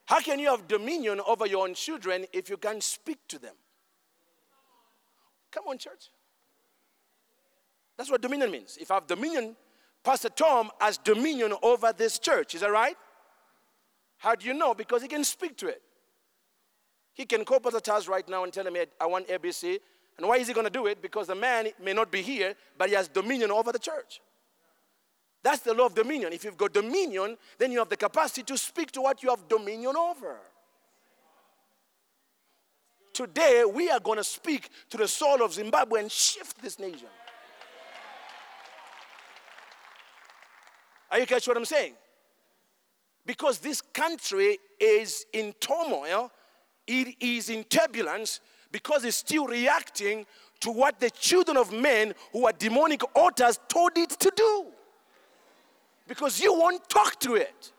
How 0.05 0.19
can 0.19 0.39
you 0.39 0.49
have 0.49 0.67
dominion 0.67 1.21
over 1.25 1.45
your 1.45 1.67
own 1.67 1.75
children 1.75 2.25
if 2.33 2.49
you 2.49 2.57
can't 2.57 2.83
speak 2.83 3.19
to 3.27 3.39
them? 3.39 3.55
Come 5.51 5.65
on, 5.67 5.77
church. 5.77 6.09
That's 7.97 8.09
what 8.09 8.21
dominion 8.21 8.51
means. 8.51 8.77
If 8.79 8.91
I 8.91 8.95
have 8.95 9.07
dominion, 9.07 9.55
Pastor 10.07 10.29
Tom 10.29 10.71
has 10.79 10.97
dominion 10.97 11.53
over 11.61 11.91
this 11.91 12.17
church. 12.17 12.55
Is 12.55 12.61
that 12.61 12.71
right? 12.71 12.95
How 14.19 14.35
do 14.35 14.47
you 14.47 14.53
know? 14.53 14.73
Because 14.73 15.01
he 15.01 15.09
can 15.09 15.25
speak 15.25 15.57
to 15.57 15.67
it. 15.67 15.81
He 17.13 17.25
can 17.25 17.43
call 17.43 17.59
Pastor 17.59 17.81
Charles 17.81 18.07
right 18.07 18.25
now 18.29 18.45
and 18.45 18.53
tell 18.53 18.65
him, 18.65 18.77
I 19.01 19.05
want 19.05 19.27
ABC. 19.27 19.77
And 20.17 20.25
why 20.25 20.37
is 20.37 20.47
he 20.47 20.53
going 20.53 20.63
to 20.63 20.71
do 20.71 20.87
it? 20.87 21.01
Because 21.01 21.27
the 21.27 21.35
man 21.35 21.67
may 21.83 21.91
not 21.91 22.09
be 22.09 22.21
here, 22.21 22.55
but 22.77 22.87
he 22.87 22.95
has 22.95 23.09
dominion 23.09 23.51
over 23.51 23.73
the 23.73 23.79
church. 23.79 24.21
That's 25.43 25.59
the 25.59 25.73
law 25.73 25.87
of 25.87 25.93
dominion. 25.93 26.31
If 26.31 26.45
you've 26.45 26.55
got 26.55 26.71
dominion, 26.71 27.35
then 27.57 27.73
you 27.73 27.79
have 27.79 27.89
the 27.89 27.97
capacity 27.97 28.43
to 28.43 28.57
speak 28.57 28.93
to 28.93 29.01
what 29.01 29.21
you 29.21 29.29
have 29.29 29.45
dominion 29.49 29.97
over. 29.97 30.37
Today, 33.11 33.65
we 33.69 33.89
are 33.89 33.99
going 33.99 34.19
to 34.19 34.23
speak 34.23 34.69
to 34.89 34.95
the 34.95 35.07
soul 35.09 35.43
of 35.43 35.51
Zimbabwe 35.51 35.99
and 35.99 36.09
shift 36.09 36.61
this 36.61 36.79
nation. 36.79 37.09
Are 41.11 41.19
you 41.19 41.25
catch 41.25 41.47
what 41.47 41.57
I'm 41.57 41.65
saying? 41.65 41.93
Because 43.25 43.59
this 43.59 43.81
country 43.81 44.57
is 44.79 45.25
in 45.33 45.53
turmoil 45.59 46.31
it 46.87 47.15
is 47.19 47.49
in 47.49 47.65
turbulence 47.65 48.39
because 48.71 49.03
it's 49.03 49.17
still 49.17 49.45
reacting 49.45 50.25
to 50.61 50.71
what 50.71 50.99
the 50.99 51.09
children 51.11 51.57
of 51.57 51.71
men 51.71 52.15
who 52.31 52.47
are 52.47 52.53
demonic 52.53 53.01
altars 53.15 53.59
told 53.67 53.97
it 53.97 54.09
to 54.11 54.31
do. 54.35 54.67
Because 56.07 56.39
you 56.39 56.53
won't 56.53 56.87
talk 56.89 57.19
to 57.19 57.35
it. 57.35 57.73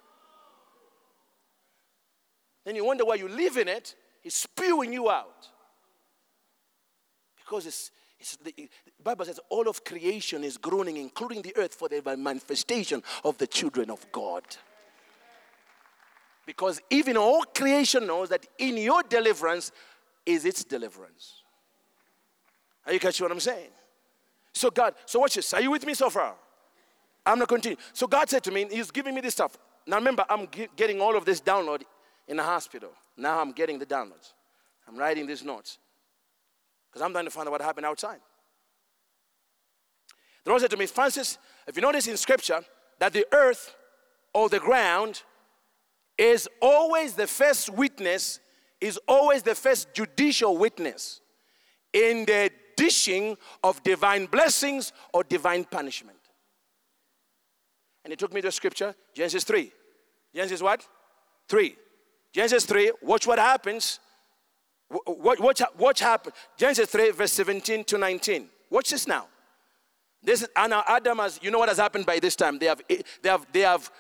Then 2.65 2.77
you 2.77 2.85
wonder 2.85 3.07
why 3.07 3.15
you 3.15 3.29
live 3.29 3.57
in 3.57 3.67
it, 3.67 3.95
it's 4.23 4.37
spewing 4.37 4.93
you 4.93 5.11
out. 5.11 5.49
Because 7.39 7.67
it's 7.67 7.91
the, 8.43 8.53
the 8.57 8.69
Bible 9.03 9.25
says 9.25 9.39
all 9.49 9.69
of 9.69 9.85
creation 9.85 10.43
is 10.43 10.57
groaning, 10.57 10.97
including 10.97 11.43
the 11.43 11.57
earth, 11.57 11.75
for 11.75 11.89
the 11.89 12.03
manifestation 12.17 13.03
of 13.25 13.39
the 13.39 13.47
children 13.47 13.91
of 13.91 14.11
God. 14.11 14.43
Because 16.45 16.81
even 16.91 17.17
all 17.17 17.43
creation 17.43 18.07
knows 18.07 18.31
that 18.31 18.47
in 18.59 18.77
your 18.77 19.03
deliverance 19.03 19.71
is 20.27 20.45
its 20.45 20.65
deliverance. 20.65 21.43
Are 22.87 22.93
you 22.93 22.99
catching 22.99 23.25
what 23.25 23.33
I'm 23.33 23.41
saying? 23.41 23.69
So, 24.53 24.71
God, 24.71 24.95
so 25.05 25.21
watch 25.21 25.35
this. 25.35 25.53
Are 25.55 25.61
you 25.61 25.71
with 25.71 25.87
me 25.87 25.95
so 25.95 26.11
far? 26.11 26.35
I'm 27.25 27.39
not 27.39 27.49
continuing. 27.49 27.79
So, 27.93 28.07
God 28.07 28.29
said 28.29 28.43
to 28.45 28.51
me, 28.51 28.67
He's 28.71 28.91
giving 28.91 29.15
me 29.15 29.21
this 29.21 29.35
stuff. 29.35 29.57
Now, 29.87 29.97
remember, 29.97 30.25
I'm 30.29 30.49
getting 30.75 31.01
all 31.01 31.17
of 31.17 31.25
this 31.25 31.41
download 31.41 31.83
in 32.27 32.39
the 32.39 32.43
hospital. 32.43 32.91
Now, 33.17 33.41
I'm 33.41 33.53
getting 33.53 33.79
the 33.79 33.87
downloads. 33.87 34.33
I'm 34.89 34.97
writing 34.97 35.27
these 35.27 35.45
notes 35.45 35.79
because 36.89 37.03
I'm 37.03 37.13
trying 37.13 37.25
to 37.25 37.31
find 37.31 37.49
out 37.49 37.53
what 37.53 37.61
happened 37.61 37.87
outside. 37.87 38.21
The 40.45 40.51
Lord 40.51 40.63
said 40.63 40.71
to 40.71 40.77
me, 40.77 40.87
Francis, 40.87 41.39
if 41.67 41.77
you 41.77 41.83
notice 41.83 42.07
in 42.07 42.17
Scripture 42.17 42.61
that 42.99 43.13
the 43.13 43.27
earth 43.33 43.75
or 44.33 44.49
the 44.49 44.61
ground 44.61 45.23
is 46.17 46.49
always 46.61 47.15
the 47.15 47.27
first 47.27 47.71
witness, 47.71 48.41
is 48.81 48.99
always 49.07 49.43
the 49.43 49.55
first 49.55 49.93
judicial 49.93 50.57
witness 50.57 51.21
in 51.93 52.25
the 52.25 52.51
dishing 52.77 53.37
of 53.63 53.83
divine 53.83 54.27
blessings 54.27 54.93
or 55.13 55.25
divine 55.25 55.65
punishment. 55.65 56.19
And 58.05 58.13
he 58.13 58.17
took 58.17 58.33
me 58.33 58.41
to 58.41 58.53
scripture, 58.53 58.95
Genesis 59.15 59.45
3. 59.45 59.71
Genesis 60.35 60.63
what? 60.63 60.87
3. 61.49 61.77
Genesis 62.33 62.65
3, 62.65 62.93
watch 63.03 63.27
what 63.27 63.39
happens. 63.39 64.01
Watch, 64.91 65.39
watch, 65.39 65.63
watch 65.77 66.01
happen. 66.01 66.33
Genesis 66.57 66.89
3, 66.89 67.11
verse 67.11 67.33
17 67.33 67.85
to 67.85 67.99
19. 67.99 68.49
Watch 68.71 68.91
this 68.91 69.07
now. 69.07 69.27
This 70.23 70.43
is, 70.43 70.49
and 70.57 70.73
Adam 70.73 71.19
has, 71.19 71.39
you 71.43 71.51
know 71.51 71.59
what 71.59 71.69
has 71.69 71.79
happened 71.79 72.05
by 72.05 72.19
this 72.19 72.35
time? 72.35 72.59
They 72.59 72.67
have, 72.67 72.83
eh, 72.91 73.03
they 73.23 73.29
have, 73.29 73.47
they 73.53 73.61
have, 73.61 73.91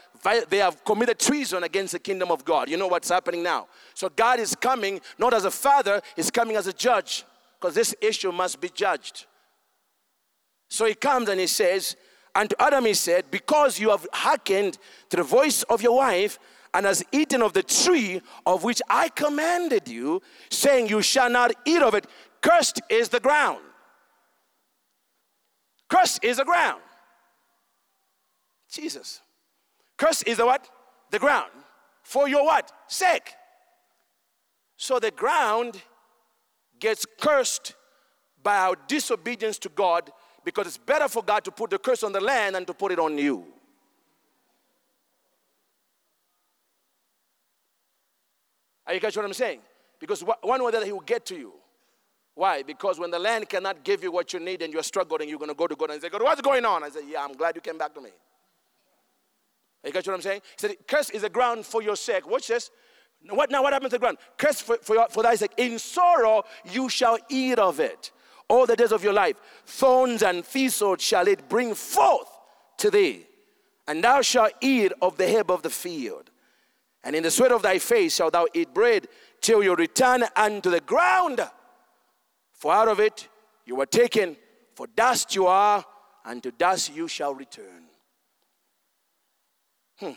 they 0.48 0.58
have 0.58 0.84
committed 0.84 1.18
treason 1.18 1.62
against 1.62 1.92
the 1.92 1.98
kingdom 1.98 2.30
of 2.30 2.44
God. 2.44 2.68
You 2.68 2.76
know 2.76 2.88
what's 2.88 3.08
happening 3.08 3.42
now. 3.42 3.68
So 3.94 4.08
God 4.08 4.40
is 4.40 4.54
coming 4.56 5.00
not 5.18 5.32
as 5.32 5.44
a 5.44 5.50
father, 5.50 6.00
He's 6.16 6.30
coming 6.30 6.56
as 6.56 6.66
a 6.66 6.72
judge 6.72 7.24
because 7.60 7.74
this 7.74 7.94
issue 8.00 8.32
must 8.32 8.60
be 8.60 8.68
judged. 8.68 9.26
So 10.68 10.86
He 10.86 10.94
comes 10.94 11.28
and 11.28 11.38
He 11.38 11.46
says, 11.46 11.96
and 12.34 12.50
to 12.50 12.60
Adam 12.60 12.84
He 12.86 12.94
said, 12.94 13.30
because 13.30 13.78
you 13.78 13.90
have 13.90 14.06
hearkened 14.12 14.78
to 15.10 15.18
the 15.18 15.22
voice 15.22 15.62
of 15.64 15.82
your 15.82 15.96
wife 15.96 16.38
and 16.74 16.86
has 16.86 17.04
eaten 17.12 17.42
of 17.42 17.52
the 17.52 17.62
tree 17.62 18.20
of 18.46 18.64
which 18.64 18.82
I 18.88 19.08
commanded 19.08 19.88
you, 19.88 20.22
saying, 20.50 20.88
You 20.88 21.02
shall 21.02 21.30
not 21.30 21.52
eat 21.64 21.82
of 21.82 21.94
it, 21.94 22.06
cursed 22.40 22.80
is 22.88 23.08
the 23.08 23.20
ground. 23.20 23.60
Cursed 25.88 26.22
is 26.22 26.36
the 26.36 26.44
ground. 26.44 26.82
Jesus. 28.70 29.22
Cursed 29.96 30.26
is 30.26 30.36
the 30.36 30.46
what? 30.46 30.68
The 31.10 31.18
ground. 31.18 31.50
For 32.02 32.28
your 32.28 32.44
what? 32.44 32.70
Sake. 32.86 33.32
So 34.76 34.98
the 34.98 35.10
ground 35.10 35.80
gets 36.78 37.06
cursed 37.20 37.74
by 38.42 38.56
our 38.58 38.76
disobedience 38.86 39.58
to 39.58 39.68
God 39.68 40.10
because 40.44 40.66
it's 40.66 40.78
better 40.78 41.08
for 41.08 41.22
God 41.22 41.44
to 41.44 41.50
put 41.50 41.70
the 41.70 41.78
curse 41.78 42.02
on 42.02 42.12
the 42.12 42.20
land 42.20 42.54
than 42.54 42.64
to 42.66 42.74
put 42.74 42.92
it 42.92 42.98
on 42.98 43.18
you. 43.18 43.44
Are 48.88 48.94
you 48.94 49.00
catch 49.00 49.16
what 49.16 49.26
I'm 49.26 49.34
saying? 49.34 49.60
Because 50.00 50.24
one 50.42 50.64
way 50.64 50.72
that 50.72 50.84
he 50.84 50.92
will 50.92 51.00
get 51.00 51.26
to 51.26 51.36
you. 51.36 51.52
Why? 52.34 52.62
Because 52.62 52.98
when 52.98 53.10
the 53.10 53.18
land 53.18 53.48
cannot 53.48 53.84
give 53.84 54.02
you 54.02 54.10
what 54.10 54.32
you 54.32 54.40
need 54.40 54.62
and 54.62 54.72
you're 54.72 54.82
struggling, 54.82 55.28
you're 55.28 55.38
going 55.38 55.50
to 55.50 55.56
go 55.56 55.66
to 55.66 55.76
God 55.76 55.90
and 55.90 56.00
say, 56.00 56.08
God, 56.08 56.22
what's 56.22 56.40
going 56.40 56.64
on? 56.64 56.84
I 56.84 56.88
say, 56.88 57.00
Yeah, 57.06 57.24
I'm 57.24 57.34
glad 57.34 57.54
you 57.56 57.60
came 57.60 57.76
back 57.76 57.94
to 57.94 58.00
me. 58.00 58.10
You 59.84 59.92
catch 59.92 60.06
what 60.06 60.14
I'm 60.14 60.22
saying? 60.22 60.40
He 60.42 60.68
said, 60.68 60.76
Curse 60.86 61.10
is 61.10 61.22
the 61.22 61.30
ground 61.30 61.66
for 61.66 61.82
your 61.82 61.96
sake. 61.96 62.28
Watch 62.28 62.48
this. 62.48 62.70
What 63.28 63.50
now? 63.50 63.62
What 63.62 63.72
happens 63.72 63.90
to 63.90 63.96
the 63.96 64.00
ground? 64.00 64.18
Curse 64.36 64.60
for, 64.60 64.76
for, 64.76 64.94
your, 64.94 65.08
for 65.08 65.22
thy 65.24 65.34
sake. 65.34 65.52
In 65.56 65.78
sorrow 65.78 66.44
you 66.64 66.88
shall 66.88 67.18
eat 67.28 67.58
of 67.58 67.80
it 67.80 68.12
all 68.48 68.66
the 68.66 68.76
days 68.76 68.92
of 68.92 69.04
your 69.04 69.12
life. 69.12 69.36
Thorns 69.66 70.22
and 70.22 70.44
thistles 70.44 71.02
shall 71.02 71.26
it 71.28 71.48
bring 71.48 71.74
forth 71.74 72.28
to 72.78 72.90
thee, 72.90 73.26
and 73.86 74.02
thou 74.02 74.22
shalt 74.22 74.52
eat 74.60 74.92
of 75.02 75.16
the 75.16 75.26
herb 75.26 75.50
of 75.50 75.62
the 75.62 75.70
field. 75.70 76.30
And 77.04 77.14
in 77.14 77.22
the 77.22 77.30
sweat 77.30 77.52
of 77.52 77.62
thy 77.62 77.78
face 77.78 78.16
shalt 78.16 78.32
thou 78.32 78.46
eat 78.54 78.74
bread 78.74 79.08
till 79.40 79.62
you 79.62 79.74
return 79.74 80.24
unto 80.34 80.70
the 80.70 80.80
ground. 80.80 81.40
For 82.52 82.72
out 82.72 82.88
of 82.88 83.00
it 83.00 83.28
you 83.64 83.76
were 83.76 83.86
taken, 83.86 84.36
for 84.74 84.86
dust 84.88 85.34
you 85.34 85.46
are, 85.46 85.84
and 86.24 86.42
to 86.42 86.50
dust 86.50 86.94
you 86.94 87.08
shall 87.08 87.34
return. 87.34 87.84
Hmm. 89.98 90.12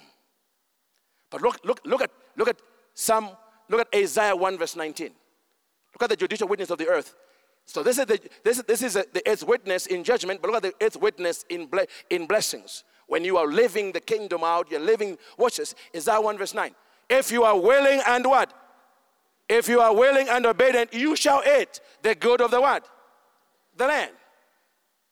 But 1.29 1.41
look, 1.41 1.59
look, 1.63 1.81
look 1.85 2.01
at 2.01 2.11
look 2.35 2.49
at 2.49 2.57
some 2.93 3.29
look 3.69 3.81
at 3.81 3.87
Isaiah 3.95 4.35
1 4.35 4.57
verse 4.57 4.75
19. 4.75 5.11
Look 5.93 6.03
at 6.03 6.09
the 6.09 6.15
judicial 6.15 6.47
witness 6.47 6.69
of 6.69 6.77
the 6.77 6.87
earth. 6.87 7.15
So 7.65 7.83
this 7.83 7.97
is 7.97 8.05
the 8.05 8.19
this, 8.43 8.61
this 8.63 8.81
is 8.81 8.93
the 8.93 9.21
earth's 9.25 9.43
witness 9.43 9.85
in 9.87 10.03
judgment, 10.03 10.41
but 10.41 10.51
look 10.51 10.63
at 10.63 10.79
the 10.79 10.85
earth's 10.85 10.97
witness 10.97 11.45
in 11.49 11.67
ble- 11.67 11.85
in 12.09 12.25
blessings. 12.27 12.83
When 13.11 13.25
you 13.25 13.35
are 13.35 13.45
living 13.45 13.91
the 13.91 13.99
kingdom 13.99 14.41
out, 14.41 14.71
you're 14.71 14.79
living, 14.79 15.17
watch 15.37 15.57
this, 15.57 15.75
Isaiah 15.93 16.21
1 16.21 16.37
verse 16.37 16.53
9. 16.53 16.73
If 17.09 17.29
you 17.29 17.43
are 17.43 17.59
willing 17.59 18.01
and 18.07 18.25
what? 18.25 18.53
If 19.49 19.67
you 19.67 19.81
are 19.81 19.93
willing 19.93 20.29
and 20.29 20.45
obedient, 20.45 20.93
you 20.93 21.17
shall 21.17 21.43
eat 21.45 21.81
the 22.03 22.15
good 22.15 22.39
of 22.39 22.51
the 22.51 22.61
what? 22.61 22.87
The 23.75 23.87
land. 23.87 24.11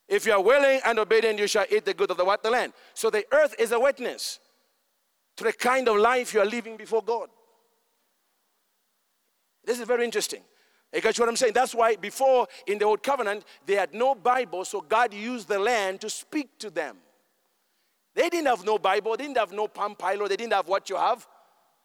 If 0.08 0.26
you 0.26 0.32
are 0.32 0.42
willing 0.42 0.80
and 0.86 0.98
obedient, 0.98 1.40
you 1.40 1.48
shall 1.48 1.66
eat 1.70 1.84
the 1.84 1.94
good 1.94 2.10
of 2.10 2.16
the 2.16 2.24
what? 2.24 2.42
The 2.42 2.50
land. 2.50 2.72
So 2.94 3.10
the 3.10 3.26
earth 3.34 3.54
is 3.60 3.74
a 3.74 3.80
witness 3.82 4.40
to 5.36 5.44
the 5.44 5.52
kind 5.52 5.90
of 5.90 5.98
life 5.98 6.34
you 6.34 6.40
are 6.40 6.46
living 6.46 6.78
before 6.78 7.04
God. 7.04 7.28
This 9.66 9.78
is 9.78 9.86
very 9.86 10.06
interesting. 10.06 10.44
You 10.94 11.02
catch 11.02 11.20
what 11.20 11.28
I'm 11.28 11.36
saying? 11.36 11.52
That's 11.52 11.76
why 11.76 11.98
before 11.98 12.48
in 12.66 12.78
the 12.78 12.86
old 12.86 13.04
covenant, 13.04 13.44
they 13.66 13.76
had 13.76 13.94
no 13.94 14.16
Bible, 14.16 14.64
so 14.64 14.80
God 14.80 15.14
used 15.14 15.50
the 15.50 15.60
land 15.60 16.00
to 16.00 16.10
speak 16.10 16.58
to 16.60 16.70
them. 16.70 16.96
They 18.20 18.28
didn't 18.28 18.48
have 18.48 18.66
no 18.66 18.78
Bible, 18.78 19.16
they 19.16 19.24
didn't 19.24 19.38
have 19.38 19.54
no 19.54 19.70
Palm 19.70 19.96
Pilot, 19.96 20.28
they 20.28 20.36
didn't 20.36 20.52
have 20.52 20.68
what 20.68 20.90
you 20.90 20.98
have. 20.98 21.26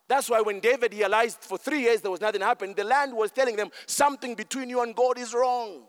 That's 0.08 0.28
why 0.28 0.40
when 0.40 0.58
David 0.58 0.92
realized 0.92 1.38
for 1.42 1.56
three 1.56 1.82
years 1.82 2.00
there 2.00 2.10
was 2.10 2.20
nothing 2.20 2.40
happening, 2.40 2.74
the 2.74 2.82
land 2.82 3.16
was 3.16 3.30
telling 3.30 3.54
them 3.54 3.70
something 3.86 4.34
between 4.34 4.68
you 4.68 4.82
and 4.82 4.96
God 4.96 5.16
is 5.16 5.32
wrong. 5.32 5.84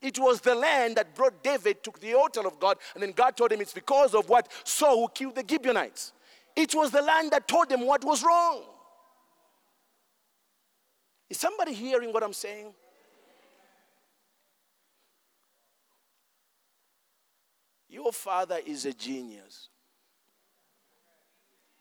It 0.00 0.18
was 0.18 0.40
the 0.40 0.56
land 0.56 0.96
that 0.96 1.14
brought 1.14 1.44
David 1.44 1.84
to 1.84 1.92
the 2.00 2.12
altar 2.14 2.44
of 2.44 2.58
God, 2.58 2.76
and 2.94 3.04
then 3.04 3.12
God 3.12 3.36
told 3.36 3.52
him 3.52 3.60
it's 3.60 3.72
because 3.72 4.16
of 4.16 4.28
what 4.28 4.50
Saul 4.64 5.02
who 5.02 5.08
killed 5.14 5.36
the 5.36 5.44
Gibeonites. 5.48 6.12
It 6.56 6.74
was 6.74 6.90
the 6.90 7.00
land 7.00 7.30
that 7.30 7.46
told 7.46 7.68
them 7.68 7.86
what 7.86 8.04
was 8.04 8.24
wrong. 8.24 8.64
Is 11.30 11.38
somebody 11.38 11.72
hearing 11.72 12.12
what 12.12 12.24
I'm 12.24 12.32
saying? 12.32 12.74
Your 17.92 18.10
father 18.10 18.58
is 18.64 18.86
a 18.86 18.92
genius. 18.94 19.68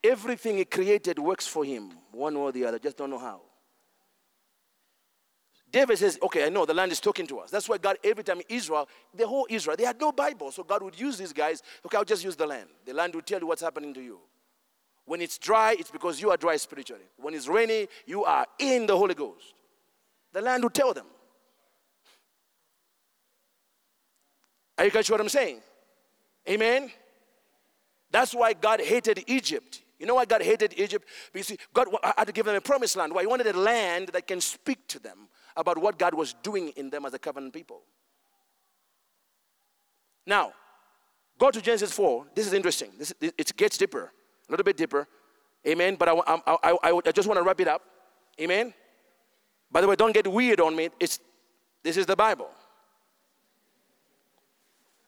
Everything 0.04 0.58
he 0.58 0.66
created 0.66 1.18
works 1.18 1.48
for 1.48 1.64
him, 1.64 1.90
one 2.12 2.36
or 2.36 2.52
the 2.52 2.66
other, 2.66 2.80
just 2.80 2.98
don't 2.98 3.10
know 3.10 3.18
how. 3.18 3.40
David 5.72 5.98
says, 5.98 6.20
Okay, 6.22 6.46
I 6.46 6.50
know 6.50 6.66
the 6.66 6.74
land 6.74 6.92
is 6.92 7.00
talking 7.00 7.26
to 7.28 7.40
us. 7.40 7.50
That's 7.50 7.70
why 7.70 7.78
God, 7.78 7.98
every 8.04 8.26
time 8.26 8.42
Israel, 8.50 8.90
the 9.16 9.26
whole 9.26 9.48
Israel, 9.50 9.78
they 9.78 9.86
had 9.86 10.02
no 10.02 10.12
Bible. 10.12 10.52
So 10.52 10.66
God 10.66 10.84
would 10.84 11.00
use 11.00 11.18
these 11.18 11.32
guys. 11.32 11.64
Okay, 11.86 11.96
I'll 11.96 12.04
just 12.04 12.26
use 12.26 12.36
the 12.36 12.46
land. 12.46 12.68
The 12.86 12.94
land 12.94 13.16
will 13.16 13.22
tell 13.22 13.40
you 13.40 13.48
what's 13.48 13.62
happening 13.62 13.94
to 13.94 14.02
you. 14.02 14.20
When 15.06 15.22
it's 15.22 15.38
dry, 15.38 15.78
it's 15.80 15.92
because 15.92 16.20
you 16.20 16.30
are 16.30 16.36
dry 16.36 16.58
spiritually. 16.58 17.06
When 17.16 17.34
it's 17.34 17.48
rainy, 17.48 17.88
you 18.06 18.26
are 18.26 18.46
in 18.60 18.86
the 18.86 18.98
Holy 18.98 19.14
Ghost. 19.14 19.54
The 20.34 20.42
land 20.42 20.62
will 20.62 20.72
tell 20.72 20.94
them. 20.94 21.06
Are 24.78 24.84
you 24.84 24.92
catch 24.92 25.10
what 25.10 25.22
I'm 25.22 25.30
saying? 25.30 25.62
Amen? 26.52 26.92
That's 28.12 28.36
why 28.36 28.54
God 28.54 28.82
hated 28.82 29.24
Egypt. 29.28 29.82
You 29.98 30.06
know 30.06 30.16
why 30.16 30.26
God 30.26 30.42
hated 30.42 30.74
Egypt? 30.78 31.08
Because 31.32 31.56
God 31.74 31.88
had 32.18 32.26
to 32.26 32.34
give 32.34 32.46
them 32.46 32.56
a 32.56 32.62
promised 32.62 32.98
land. 32.98 33.14
Why? 33.14 33.22
He 33.22 33.28
wanted 33.28 33.48
a 33.48 33.58
land 33.58 34.10
that 34.10 34.28
can 34.28 34.42
speak 34.42 34.86
to 34.90 35.00
them 35.00 35.30
about 35.56 35.78
what 35.78 35.98
God 35.98 36.14
was 36.14 36.34
doing 36.44 36.70
in 36.76 36.90
them 36.90 37.06
as 37.06 37.14
a 37.14 37.20
covenant 37.20 37.54
people. 37.54 37.84
Now, 40.26 40.52
go 41.40 41.52
to 41.52 41.62
Genesis 41.62 41.94
4. 41.94 42.26
This 42.36 42.48
is 42.48 42.54
interesting. 42.54 42.92
This, 42.98 43.14
it 43.22 43.56
gets 43.56 43.78
deeper, 43.78 44.12
a 44.50 44.52
little 44.52 44.64
bit 44.64 44.76
deeper. 44.76 45.08
Amen. 45.66 45.96
But 45.96 46.10
I, 46.10 46.14
I, 46.14 46.78
I, 46.84 47.02
I 47.06 47.12
just 47.12 47.28
want 47.28 47.38
to 47.38 47.44
wrap 47.44 47.62
it 47.62 47.68
up. 47.68 47.84
Amen. 48.40 48.74
By 49.72 49.82
the 49.82 49.88
way, 49.88 49.96
don't 49.96 50.14
get 50.14 50.28
weird 50.28 50.60
on 50.60 50.76
me. 50.76 50.90
It's, 51.00 51.20
this 51.84 51.96
is 51.96 52.06
the 52.06 52.16
Bible. 52.16 52.50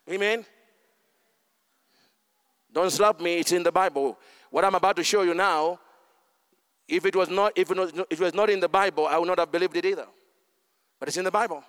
Amen. 0.10 0.46
Don't 2.74 2.90
slap 2.90 3.22
me, 3.22 3.38
it's 3.38 3.52
in 3.52 3.64
the 3.64 3.72
Bible. 3.72 4.18
What 4.50 4.66
I'm 4.66 4.76
about 4.76 4.96
to 4.96 5.04
show 5.04 5.22
you 5.22 5.34
now, 5.34 5.80
if 6.88 7.06
it 7.06 7.16
was 7.16 7.30
not, 7.30 7.54
if 7.56 7.72
it 7.72 8.20
was, 8.20 8.34
not 8.34 8.50
in 8.50 8.60
the 8.60 8.68
Bible, 8.68 9.08
I 9.08 9.18
would 9.18 9.28
not 9.28 9.40
have 9.40 9.52
believed 9.52 9.78
it 9.78 9.86
either. 9.86 10.08
But 11.00 11.08
it's 11.08 11.18
in 11.18 11.24
the 11.24 11.32
Bible. 11.32 11.64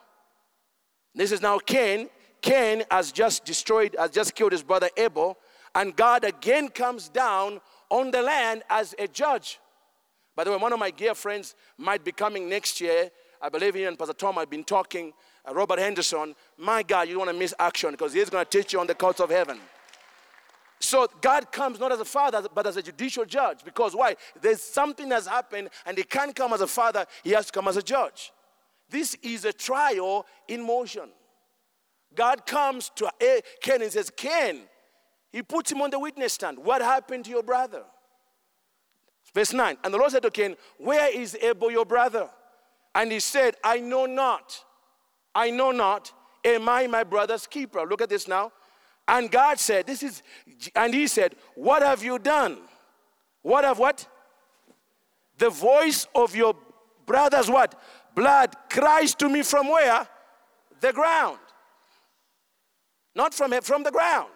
This 1.14 1.30
is 1.30 1.40
now 1.40 1.58
Cain. 1.58 2.08
Cain 2.40 2.82
has 2.90 3.12
just 3.12 3.44
destroyed, 3.44 3.94
has 3.98 4.10
just 4.10 4.34
killed 4.34 4.52
his 4.52 4.62
brother 4.62 4.88
Abel, 4.96 5.38
and 5.74 5.94
God 5.94 6.24
again 6.24 6.68
comes 6.68 7.08
down 7.08 7.60
on 7.90 8.10
the 8.10 8.22
land 8.22 8.62
as 8.68 8.94
a 8.98 9.06
judge. 9.06 9.60
By 10.36 10.44
the 10.44 10.50
way, 10.50 10.56
one 10.56 10.72
of 10.72 10.78
my 10.78 10.90
dear 10.90 11.14
friends 11.14 11.54
might 11.78 12.04
be 12.04 12.12
coming 12.12 12.48
next 12.48 12.80
year. 12.80 13.10
I 13.40 13.48
believe 13.48 13.74
he 13.74 13.84
and 13.84 13.98
Pastor 13.98 14.14
Tom 14.14 14.34
have 14.34 14.50
been 14.50 14.64
talking. 14.64 15.12
Uh, 15.46 15.54
Robert 15.54 15.78
Henderson. 15.78 16.34
My 16.56 16.82
God, 16.82 17.08
you 17.08 17.14
don't 17.14 17.26
want 17.26 17.30
to 17.30 17.38
miss 17.38 17.54
action 17.58 17.90
because 17.92 18.12
he's 18.12 18.30
going 18.30 18.44
to 18.44 18.50
teach 18.50 18.72
you 18.72 18.80
on 18.80 18.86
the 18.86 18.94
courts 18.94 19.20
of 19.20 19.30
heaven. 19.30 19.60
So 20.80 21.08
God 21.20 21.50
comes 21.50 21.80
not 21.80 21.92
as 21.92 22.00
a 22.00 22.04
father, 22.04 22.46
but 22.54 22.66
as 22.66 22.76
a 22.76 22.82
judicial 22.82 23.24
judge. 23.24 23.64
Because 23.64 23.94
why? 23.94 24.16
There's 24.40 24.60
something 24.60 25.10
has 25.10 25.26
happened, 25.26 25.70
and 25.86 25.96
he 25.96 26.04
can't 26.04 26.34
come 26.34 26.52
as 26.52 26.60
a 26.60 26.66
father, 26.66 27.06
he 27.22 27.30
has 27.30 27.46
to 27.46 27.52
come 27.52 27.68
as 27.68 27.76
a 27.76 27.82
judge. 27.82 28.32
This 28.90 29.16
is 29.22 29.44
a 29.44 29.52
trial 29.52 30.26
in 30.46 30.64
motion. 30.64 31.10
God 32.14 32.46
comes 32.46 32.90
to 32.96 33.10
eh, 33.20 33.40
Cain 33.60 33.82
and 33.82 33.90
says, 33.90 34.10
Cain, 34.14 34.60
he 35.32 35.42
puts 35.42 35.72
him 35.72 35.82
on 35.82 35.90
the 35.90 35.98
witness 35.98 36.34
stand. 36.34 36.58
What 36.58 36.80
happened 36.80 37.24
to 37.24 37.30
your 37.30 37.42
brother? 37.42 37.82
Verse 39.34 39.52
9. 39.52 39.78
And 39.82 39.92
the 39.92 39.98
Lord 39.98 40.12
said 40.12 40.22
to 40.22 40.30
Cain, 40.30 40.56
Where 40.78 41.12
is 41.12 41.34
Abel 41.42 41.70
your 41.70 41.84
brother? 41.84 42.30
And 42.94 43.10
he 43.10 43.18
said, 43.18 43.56
I 43.64 43.80
know 43.80 44.06
not. 44.06 44.62
I 45.34 45.50
know 45.50 45.72
not. 45.72 46.12
am 46.44 46.68
I 46.68 46.86
my 46.86 47.02
brother's 47.02 47.46
keeper? 47.46 47.84
Look 47.84 48.00
at 48.00 48.08
this 48.08 48.28
now. 48.28 48.52
And 49.06 49.30
God 49.30 49.58
said, 49.58 49.86
This 49.86 50.02
is, 50.02 50.22
and 50.74 50.94
he 50.94 51.06
said, 51.06 51.34
What 51.54 51.82
have 51.82 52.02
you 52.02 52.18
done? 52.18 52.58
What 53.42 53.64
have 53.64 53.78
what? 53.78 54.06
The 55.38 55.50
voice 55.50 56.06
of 56.14 56.34
your 56.34 56.54
brother's 57.04 57.50
what? 57.50 57.80
Blood 58.14 58.54
cries 58.70 59.14
to 59.16 59.28
me 59.28 59.42
from 59.42 59.68
where? 59.68 60.06
The 60.80 60.92
ground. 60.92 61.38
Not 63.14 63.34
from, 63.34 63.52
it. 63.52 63.64
from 63.64 63.82
the 63.82 63.90
ground. 63.90 64.30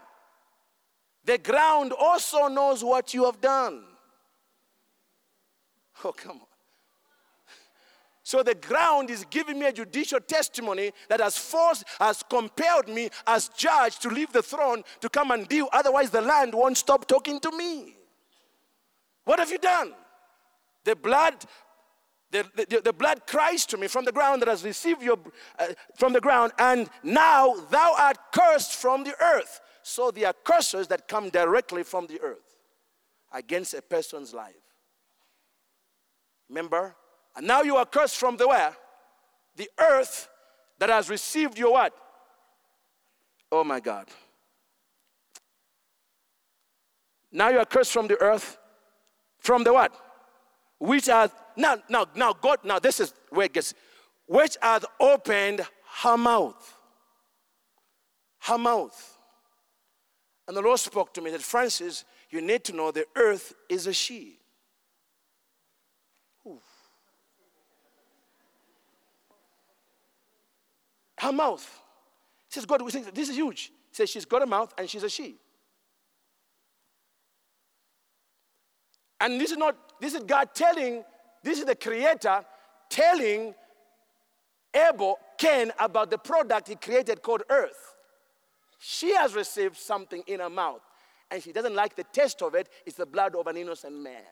The 1.24 1.38
ground 1.38 1.92
also 1.92 2.48
knows 2.48 2.82
what 2.84 3.12
you 3.14 3.24
have 3.24 3.40
done. 3.40 3.84
Oh, 6.04 6.12
come 6.12 6.40
on. 6.40 6.47
So 8.28 8.42
the 8.42 8.54
ground 8.54 9.08
is 9.08 9.24
giving 9.30 9.58
me 9.58 9.64
a 9.64 9.72
judicial 9.72 10.20
testimony 10.20 10.92
that 11.08 11.18
has 11.18 11.38
forced, 11.38 11.84
has 11.98 12.22
compelled 12.28 12.86
me 12.86 13.08
as 13.26 13.48
judge 13.48 13.98
to 14.00 14.10
leave 14.10 14.34
the 14.34 14.42
throne 14.42 14.84
to 15.00 15.08
come 15.08 15.30
and 15.30 15.48
deal. 15.48 15.66
Otherwise, 15.72 16.10
the 16.10 16.20
land 16.20 16.52
won't 16.52 16.76
stop 16.76 17.08
talking 17.08 17.40
to 17.40 17.50
me. 17.56 17.96
What 19.24 19.38
have 19.38 19.50
you 19.50 19.56
done? 19.56 19.94
The 20.84 20.94
blood, 20.94 21.36
the, 22.30 22.44
the, 22.54 22.82
the 22.84 22.92
blood 22.92 23.26
cries 23.26 23.64
to 23.64 23.78
me 23.78 23.86
from 23.86 24.04
the 24.04 24.12
ground 24.12 24.42
that 24.42 24.48
has 24.48 24.62
received 24.62 25.02
your, 25.02 25.18
uh, 25.58 25.68
from 25.96 26.12
the 26.12 26.20
ground, 26.20 26.52
and 26.58 26.90
now 27.02 27.54
thou 27.70 27.94
art 27.98 28.18
cursed 28.34 28.74
from 28.74 29.04
the 29.04 29.14
earth. 29.22 29.58
So 29.82 30.10
there 30.10 30.26
are 30.26 30.34
curses 30.44 30.86
that 30.88 31.08
come 31.08 31.30
directly 31.30 31.82
from 31.82 32.06
the 32.06 32.20
earth 32.20 32.58
against 33.32 33.72
a 33.72 33.80
person's 33.80 34.34
life. 34.34 34.52
Remember, 36.50 36.94
and 37.38 37.46
now 37.46 37.62
you 37.62 37.76
are 37.76 37.86
cursed 37.86 38.16
from 38.16 38.36
the 38.36 38.48
where? 38.48 38.76
The 39.54 39.70
earth 39.78 40.28
that 40.80 40.90
has 40.90 41.08
received 41.08 41.56
your 41.56 41.72
what? 41.72 41.94
Oh 43.52 43.62
my 43.62 43.78
God. 43.78 44.08
Now 47.30 47.48
you 47.50 47.58
are 47.58 47.64
cursed 47.64 47.92
from 47.92 48.08
the 48.08 48.20
earth, 48.20 48.58
from 49.38 49.62
the 49.62 49.72
what? 49.72 49.92
Which 50.80 51.08
are 51.08 51.30
now, 51.56 51.76
now, 51.88 52.06
now, 52.16 52.32
God, 52.32 52.58
now 52.64 52.80
this 52.80 52.98
is 52.98 53.14
where 53.30 53.46
it 53.46 53.52
gets, 53.52 53.72
which 54.26 54.56
hath 54.60 54.84
opened 54.98 55.60
her 56.02 56.16
mouth. 56.16 56.74
Her 58.40 58.58
mouth. 58.58 59.16
And 60.48 60.56
the 60.56 60.60
Lord 60.62 60.80
spoke 60.80 61.14
to 61.14 61.20
me 61.20 61.30
that 61.30 61.42
Francis, 61.42 62.04
you 62.30 62.40
need 62.40 62.64
to 62.64 62.72
know 62.72 62.90
the 62.90 63.06
earth 63.14 63.54
is 63.68 63.86
a 63.86 63.92
she. 63.92 64.37
Her 71.18 71.32
mouth. 71.32 71.82
Says, 72.48 72.64
God, 72.64 72.82
we 72.82 72.90
think 72.90 73.12
this 73.14 73.28
is 73.28 73.36
huge. 73.36 73.72
Says, 73.92 74.10
she's 74.10 74.24
got 74.24 74.42
a 74.42 74.46
mouth 74.46 74.72
and 74.78 74.88
she's 74.88 75.02
a 75.02 75.08
she. 75.08 75.36
And 79.20 79.40
this 79.40 79.50
is 79.50 79.56
not, 79.56 79.76
this 80.00 80.14
is 80.14 80.22
God 80.22 80.50
telling, 80.54 81.04
this 81.42 81.58
is 81.58 81.64
the 81.64 81.74
creator 81.74 82.44
telling 82.88 83.54
Abel, 84.74 85.18
Cain, 85.36 85.72
about 85.78 86.10
the 86.10 86.18
product 86.18 86.68
he 86.68 86.76
created 86.76 87.22
called 87.22 87.42
earth. 87.50 87.96
She 88.78 89.14
has 89.14 89.34
received 89.34 89.76
something 89.76 90.22
in 90.26 90.40
her 90.40 90.50
mouth 90.50 90.82
and 91.30 91.42
she 91.42 91.52
doesn't 91.52 91.74
like 91.74 91.96
the 91.96 92.04
taste 92.04 92.42
of 92.42 92.54
it. 92.54 92.68
It's 92.86 92.96
the 92.96 93.06
blood 93.06 93.34
of 93.34 93.46
an 93.46 93.56
innocent 93.56 93.98
man. 93.98 94.22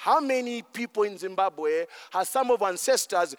How 0.00 0.20
many 0.20 0.62
people 0.62 1.02
in 1.02 1.18
Zimbabwe 1.18 1.86
have 2.12 2.28
some 2.28 2.52
of 2.52 2.62
ancestors 2.62 3.34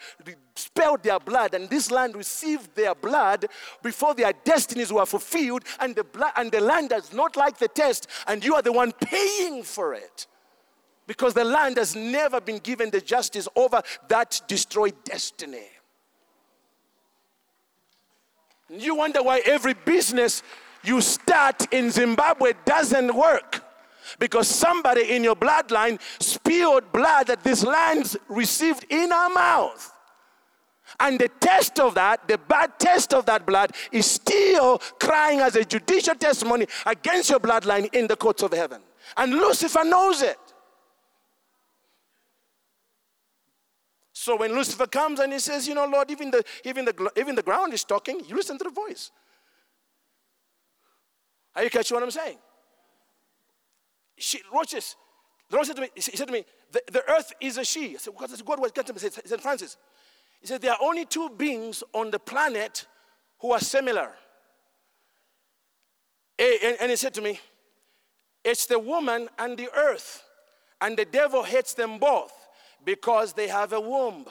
spilled 0.54 1.02
their 1.02 1.18
blood 1.18 1.54
and 1.54 1.70
this 1.70 1.90
land 1.90 2.14
received 2.14 2.74
their 2.74 2.94
blood 2.94 3.46
before 3.82 4.14
their 4.14 4.34
destinies 4.44 4.92
were 4.92 5.06
fulfilled 5.06 5.64
and 5.80 5.96
the, 5.96 6.04
blood, 6.04 6.32
and 6.36 6.52
the 6.52 6.60
land 6.60 6.90
does 6.90 7.14
not 7.14 7.34
like 7.34 7.56
the 7.56 7.68
test 7.68 8.08
and 8.26 8.44
you 8.44 8.54
are 8.54 8.60
the 8.60 8.72
one 8.72 8.92
paying 8.92 9.62
for 9.62 9.94
it? 9.94 10.26
Because 11.06 11.32
the 11.32 11.44
land 11.44 11.78
has 11.78 11.96
never 11.96 12.42
been 12.42 12.58
given 12.58 12.90
the 12.90 13.00
justice 13.00 13.48
over 13.56 13.80
that 14.08 14.42
destroyed 14.46 15.02
destiny. 15.02 15.66
You 18.68 18.96
wonder 18.96 19.22
why 19.22 19.40
every 19.46 19.72
business 19.72 20.42
you 20.84 21.00
start 21.00 21.72
in 21.72 21.90
Zimbabwe 21.90 22.52
doesn't 22.66 23.14
work 23.14 23.64
because 24.18 24.48
somebody 24.48 25.14
in 25.14 25.24
your 25.24 25.36
bloodline 25.36 26.00
spilled 26.20 26.90
blood 26.92 27.28
that 27.28 27.42
this 27.42 27.64
land 27.64 28.16
received 28.28 28.86
in 28.90 29.12
our 29.12 29.30
mouth. 29.30 29.92
And 30.98 31.18
the 31.18 31.28
test 31.40 31.78
of 31.78 31.94
that, 31.94 32.26
the 32.26 32.36
bad 32.36 32.78
test 32.78 33.14
of 33.14 33.26
that 33.26 33.46
blood, 33.46 33.72
is 33.92 34.06
still 34.06 34.78
crying 34.98 35.40
as 35.40 35.54
a 35.56 35.64
judicial 35.64 36.14
testimony 36.14 36.66
against 36.84 37.30
your 37.30 37.38
bloodline 37.38 37.92
in 37.94 38.06
the 38.06 38.16
courts 38.16 38.42
of 38.42 38.52
heaven. 38.52 38.82
And 39.16 39.32
Lucifer 39.32 39.84
knows 39.84 40.22
it. 40.22 40.38
So 44.12 44.36
when 44.36 44.52
Lucifer 44.52 44.86
comes 44.86 45.18
and 45.20 45.32
he 45.32 45.38
says, 45.38 45.66
You 45.66 45.74
know, 45.74 45.86
Lord, 45.86 46.10
even 46.10 46.30
the, 46.30 46.44
even 46.64 46.84
the, 46.84 47.10
even 47.16 47.34
the 47.34 47.42
ground 47.42 47.72
is 47.72 47.84
talking, 47.84 48.20
you 48.26 48.36
listen 48.36 48.58
to 48.58 48.64
the 48.64 48.70
voice. 48.70 49.10
Are 51.54 51.64
you 51.64 51.70
catching 51.70 51.94
what 51.94 52.02
I'm 52.02 52.10
saying? 52.10 52.36
She, 54.20 54.40
this. 54.70 54.96
The 55.48 55.56
Lord 55.56 55.66
said 55.66 55.76
to 55.76 55.82
me, 55.82 55.88
he 55.94 56.00
said 56.00 56.28
to 56.28 56.32
me, 56.32 56.44
the, 56.70 56.82
the 56.92 57.10
earth 57.10 57.32
is 57.40 57.58
a 57.58 57.64
she. 57.64 57.94
I 57.94 57.98
said, 57.98 58.14
God, 58.16 58.30
God 58.44 58.60
was 58.60 58.70
to 58.86 58.92
me. 58.92 59.00
He 59.00 59.28
said, 59.28 59.40
Francis, 59.40 59.76
he 60.40 60.46
said, 60.46 60.62
there 60.62 60.72
are 60.72 60.78
only 60.80 61.04
two 61.04 61.28
beings 61.30 61.82
on 61.92 62.10
the 62.10 62.18
planet 62.18 62.86
who 63.40 63.50
are 63.52 63.60
similar. 63.60 64.12
And, 66.38 66.76
and 66.80 66.90
he 66.90 66.96
said 66.96 67.14
to 67.14 67.20
me, 67.20 67.40
it's 68.44 68.66
the 68.66 68.78
woman 68.78 69.28
and 69.38 69.58
the 69.58 69.68
earth. 69.76 70.22
And 70.80 70.96
the 70.96 71.04
devil 71.04 71.42
hates 71.42 71.74
them 71.74 71.98
both 71.98 72.32
because 72.84 73.34
they 73.34 73.48
have 73.48 73.72
a 73.72 73.80
womb. 73.80 74.26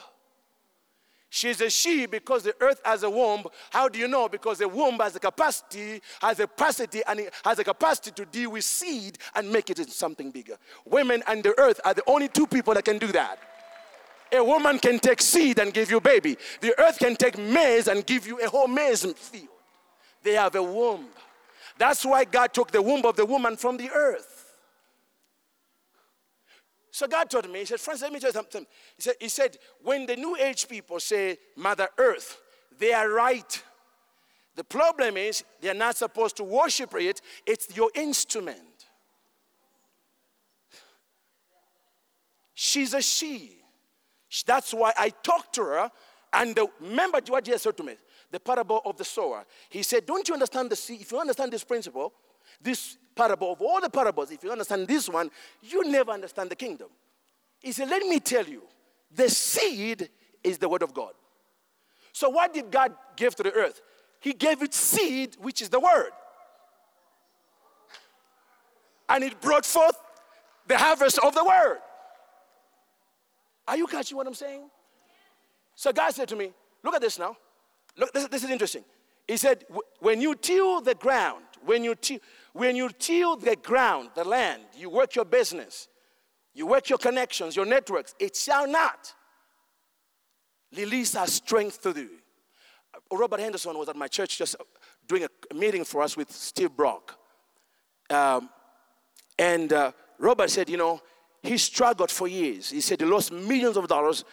She's 1.29 1.61
a 1.61 1.69
she 1.69 2.07
because 2.07 2.43
the 2.43 2.55
earth 2.59 2.81
has 2.83 3.03
a 3.03 3.09
womb. 3.09 3.45
How 3.69 3.87
do 3.87 3.99
you 3.99 4.07
know? 4.07 4.27
Because 4.27 4.57
the 4.57 4.67
womb 4.67 4.97
has 4.99 5.15
a 5.15 5.19
capacity, 5.19 6.01
has 6.21 6.39
a 6.39 6.47
capacity, 6.47 7.01
and 7.07 7.19
it 7.19 7.33
has 7.45 7.59
a 7.59 7.63
capacity 7.63 8.11
to 8.11 8.25
deal 8.25 8.51
with 8.51 8.63
seed 8.63 9.19
and 9.35 9.51
make 9.51 9.69
it 9.69 9.77
into 9.77 9.91
something 9.91 10.31
bigger. 10.31 10.57
Women 10.85 11.21
and 11.27 11.43
the 11.43 11.57
earth 11.59 11.79
are 11.85 11.93
the 11.93 12.03
only 12.07 12.29
two 12.29 12.47
people 12.47 12.73
that 12.73 12.85
can 12.85 12.97
do 12.97 13.07
that. 13.07 13.37
A 14.31 14.43
woman 14.43 14.79
can 14.79 14.99
take 14.99 15.21
seed 15.21 15.59
and 15.59 15.73
give 15.73 15.91
you 15.91 15.97
a 15.97 16.01
baby. 16.01 16.37
The 16.61 16.79
earth 16.79 16.97
can 16.99 17.15
take 17.15 17.37
maize 17.37 17.87
and 17.87 18.05
give 18.05 18.27
you 18.27 18.39
a 18.39 18.49
whole 18.49 18.67
maize 18.67 19.03
field. 19.13 19.47
They 20.23 20.33
have 20.33 20.55
a 20.55 20.63
womb. 20.63 21.07
That's 21.77 22.05
why 22.05 22.25
God 22.25 22.53
took 22.53 22.71
the 22.71 22.81
womb 22.81 23.05
of 23.05 23.15
the 23.15 23.25
woman 23.25 23.55
from 23.55 23.77
the 23.77 23.89
earth. 23.89 24.38
So 26.99 27.07
God 27.07 27.29
told 27.29 27.49
me, 27.49 27.59
He 27.59 27.65
said, 27.65 27.79
Francis, 27.79 28.03
let 28.03 28.11
me 28.11 28.19
tell 28.19 28.27
you 28.27 28.33
something. 28.33 28.67
He 28.97 29.01
said, 29.01 29.13
he 29.21 29.29
said, 29.29 29.57
when 29.81 30.05
the 30.05 30.17
New 30.17 30.35
Age 30.35 30.67
people 30.67 30.99
say 30.99 31.37
Mother 31.55 31.87
Earth, 31.97 32.41
they 32.77 32.91
are 32.91 33.09
right. 33.09 33.63
The 34.57 34.65
problem 34.65 35.15
is 35.15 35.45
they're 35.61 35.73
not 35.73 35.95
supposed 35.95 36.35
to 36.35 36.43
worship 36.43 36.93
it, 36.95 37.21
it's 37.45 37.73
your 37.73 37.89
instrument. 37.95 38.59
She's 42.53 42.93
a 42.93 43.01
she. 43.01 43.61
That's 44.45 44.73
why 44.73 44.91
I 44.97 45.11
talked 45.23 45.55
to 45.55 45.63
her. 45.63 45.91
And 46.33 46.53
the, 46.53 46.67
remember 46.81 47.21
what 47.29 47.45
Jesus 47.45 47.61
said 47.61 47.77
to 47.77 47.83
me 47.83 47.95
the 48.29 48.41
parable 48.41 48.81
of 48.83 48.97
the 48.97 49.05
sower. 49.05 49.45
He 49.69 49.83
said, 49.83 50.05
Don't 50.05 50.27
you 50.27 50.33
understand 50.33 50.69
the 50.69 50.75
seed? 50.75 50.99
If 50.99 51.13
you 51.13 51.19
understand 51.19 51.53
this 51.53 51.63
principle, 51.63 52.11
this 52.61 52.97
parable, 53.19 53.51
of 53.51 53.61
all 53.61 53.81
the 53.81 53.89
parables, 53.89 54.31
if 54.31 54.43
you 54.43 54.51
understand 54.51 54.87
this 54.87 55.09
one, 55.09 55.29
you 55.61 55.89
never 55.89 56.11
understand 56.11 56.49
the 56.49 56.55
kingdom. 56.55 56.87
He 57.59 57.73
said, 57.73 57.89
Let 57.89 58.03
me 58.03 58.19
tell 58.19 58.45
you, 58.45 58.63
the 59.13 59.29
seed 59.29 60.09
is 60.43 60.57
the 60.57 60.69
word 60.69 60.83
of 60.83 60.93
God. 60.93 61.11
So, 62.13 62.29
what 62.29 62.53
did 62.53 62.71
God 62.71 62.93
give 63.17 63.35
to 63.35 63.43
the 63.43 63.51
earth? 63.51 63.81
He 64.21 64.33
gave 64.33 64.61
it 64.61 64.73
seed, 64.73 65.35
which 65.39 65.61
is 65.61 65.69
the 65.69 65.79
word. 65.79 66.11
And 69.09 69.23
it 69.23 69.41
brought 69.41 69.65
forth 69.65 69.97
the 70.67 70.77
harvest 70.77 71.19
of 71.19 71.33
the 71.35 71.43
word. 71.43 71.79
Are 73.67 73.77
you 73.77 73.87
catching 73.87 74.15
what 74.15 74.27
I'm 74.27 74.33
saying? 74.33 74.69
So, 75.75 75.91
God 75.91 76.13
said 76.13 76.29
to 76.29 76.35
me, 76.37 76.51
Look 76.83 76.95
at 76.95 77.01
this 77.01 77.19
now. 77.19 77.35
Look, 77.97 78.13
this, 78.13 78.27
this 78.29 78.43
is 78.45 78.49
interesting. 78.49 78.85
He 79.27 79.35
said, 79.35 79.65
When 79.99 80.21
you 80.21 80.35
till 80.35 80.79
the 80.79 80.95
ground, 80.95 81.43
when 81.65 81.83
you 81.83 81.95
till, 81.95 82.19
when 82.53 82.75
you 82.75 82.89
till 82.97 83.35
the 83.35 83.55
ground, 83.55 84.09
the 84.15 84.23
land, 84.23 84.63
you 84.75 84.89
work 84.89 85.15
your 85.15 85.25
business, 85.25 85.87
you 86.53 86.65
work 86.65 86.89
your 86.89 86.97
connections, 86.97 87.55
your 87.55 87.65
networks, 87.65 88.15
it 88.19 88.35
shall 88.35 88.67
not 88.67 89.13
release 90.75 91.15
our 91.15 91.27
strength 91.27 91.81
to 91.81 91.93
do. 91.93 92.09
Robert 93.11 93.39
Henderson 93.39 93.77
was 93.77 93.89
at 93.89 93.95
my 93.95 94.07
church 94.07 94.37
just 94.37 94.55
doing 95.07 95.23
a 95.23 95.53
meeting 95.53 95.83
for 95.83 96.01
us 96.01 96.17
with 96.17 96.31
Steve 96.31 96.75
Brock. 96.75 97.17
Um, 98.09 98.49
and 99.37 99.71
uh, 99.71 99.91
Robert 100.17 100.49
said, 100.49 100.69
You 100.69 100.77
know, 100.77 101.01
he 101.41 101.57
struggled 101.57 102.11
for 102.11 102.27
years. 102.27 102.69
He 102.69 102.81
said 102.81 102.99
he 102.99 103.05
lost 103.05 103.31
millions 103.31 103.77
of 103.77 103.87
dollars. 103.87 104.25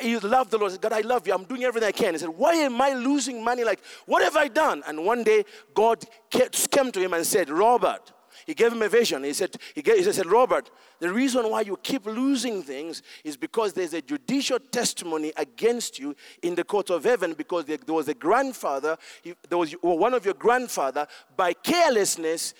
He 0.00 0.18
loved 0.18 0.50
the 0.50 0.58
Lord. 0.58 0.72
He 0.72 0.74
said, 0.74 0.82
God, 0.82 0.92
I 0.92 1.00
love 1.00 1.26
you. 1.26 1.34
I'm 1.34 1.44
doing 1.44 1.64
everything 1.64 1.88
I 1.88 1.92
can. 1.92 2.14
He 2.14 2.18
said, 2.18 2.28
Why 2.28 2.54
am 2.54 2.80
I 2.80 2.94
losing 2.94 3.42
money? 3.42 3.64
Like, 3.64 3.80
what 4.06 4.22
have 4.22 4.36
I 4.36 4.48
done? 4.48 4.82
And 4.86 5.04
one 5.04 5.22
day, 5.22 5.44
God 5.74 6.04
came 6.30 6.92
to 6.92 7.00
him 7.00 7.12
and 7.12 7.24
said, 7.26 7.50
Robert, 7.50 8.12
he 8.46 8.54
gave 8.54 8.72
him 8.72 8.82
a 8.82 8.88
vision. 8.88 9.24
He 9.24 9.34
said, 9.34 9.54
he, 9.74 9.82
gave, 9.82 10.04
he 10.04 10.12
said, 10.12 10.26
Robert, 10.26 10.70
the 11.00 11.12
reason 11.12 11.50
why 11.50 11.60
you 11.60 11.76
keep 11.82 12.06
losing 12.06 12.62
things 12.62 13.02
is 13.22 13.36
because 13.36 13.74
there's 13.74 13.92
a 13.92 14.00
judicial 14.00 14.58
testimony 14.58 15.32
against 15.36 15.98
you 15.98 16.16
in 16.42 16.54
the 16.54 16.64
court 16.64 16.88
of 16.88 17.04
heaven 17.04 17.34
because 17.34 17.66
there, 17.66 17.76
there 17.76 17.94
was 17.94 18.08
a 18.08 18.14
grandfather, 18.14 18.96
he, 19.22 19.34
there 19.48 19.58
was 19.58 19.72
one 19.82 20.14
of 20.14 20.24
your 20.24 20.34
grandfather, 20.34 21.06
by 21.36 21.52
carelessness, 21.52 22.54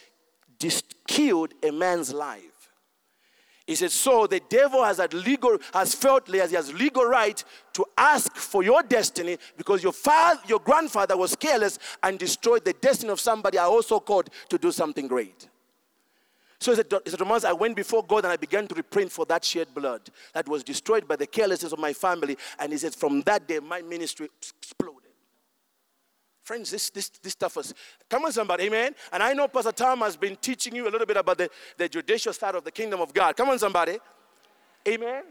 killed 1.06 1.54
a 1.62 1.70
man's 1.70 2.12
life. 2.12 2.57
He 3.68 3.74
said, 3.74 3.90
so 3.90 4.26
the 4.26 4.40
devil 4.48 4.82
has 4.82 4.96
had 4.96 5.12
legal, 5.12 5.58
has 5.74 5.94
felt 5.94 6.26
he 6.26 6.38
has 6.38 6.72
legal 6.72 7.04
right 7.04 7.44
to 7.74 7.84
ask 7.98 8.34
for 8.34 8.62
your 8.62 8.82
destiny 8.82 9.36
because 9.58 9.82
your 9.82 9.92
father, 9.92 10.40
your 10.46 10.58
grandfather 10.58 11.18
was 11.18 11.36
careless 11.36 11.78
and 12.02 12.18
destroyed 12.18 12.64
the 12.64 12.72
destiny 12.72 13.12
of 13.12 13.20
somebody 13.20 13.58
I 13.58 13.64
also 13.64 14.00
called 14.00 14.30
to 14.48 14.56
do 14.56 14.72
something 14.72 15.06
great. 15.06 15.50
So 16.58 16.72
he 16.72 16.76
said, 16.76 16.86
he 17.04 17.10
said 17.10 17.18
Thomas, 17.18 17.44
I 17.44 17.52
went 17.52 17.76
before 17.76 18.02
God 18.02 18.24
and 18.24 18.32
I 18.32 18.36
began 18.36 18.66
to 18.68 18.74
repent 18.74 19.12
for 19.12 19.26
that 19.26 19.44
shed 19.44 19.68
blood 19.74 20.00
that 20.32 20.48
was 20.48 20.64
destroyed 20.64 21.06
by 21.06 21.16
the 21.16 21.26
carelessness 21.26 21.72
of 21.72 21.78
my 21.78 21.92
family. 21.92 22.38
And 22.58 22.72
he 22.72 22.78
said, 22.78 22.94
from 22.94 23.20
that 23.22 23.46
day, 23.46 23.58
my 23.58 23.82
ministry 23.82 24.30
exploded. 24.40 24.97
Friends, 26.48 26.70
this, 26.70 26.88
this, 26.88 27.10
this 27.10 27.34
stuff 27.34 27.56
was, 27.56 27.74
come 28.08 28.24
on, 28.24 28.32
somebody, 28.32 28.64
amen. 28.64 28.94
And 29.12 29.22
I 29.22 29.34
know 29.34 29.48
Pastor 29.48 29.70
Tom 29.70 29.98
has 29.98 30.16
been 30.16 30.34
teaching 30.36 30.74
you 30.74 30.88
a 30.88 30.90
little 30.90 31.06
bit 31.06 31.18
about 31.18 31.36
the, 31.36 31.50
the 31.76 31.90
judicial 31.90 32.32
side 32.32 32.54
of 32.54 32.64
the 32.64 32.70
kingdom 32.70 33.02
of 33.02 33.12
God. 33.12 33.36
Come 33.36 33.50
on, 33.50 33.58
somebody, 33.58 33.98
amen. 34.88 35.24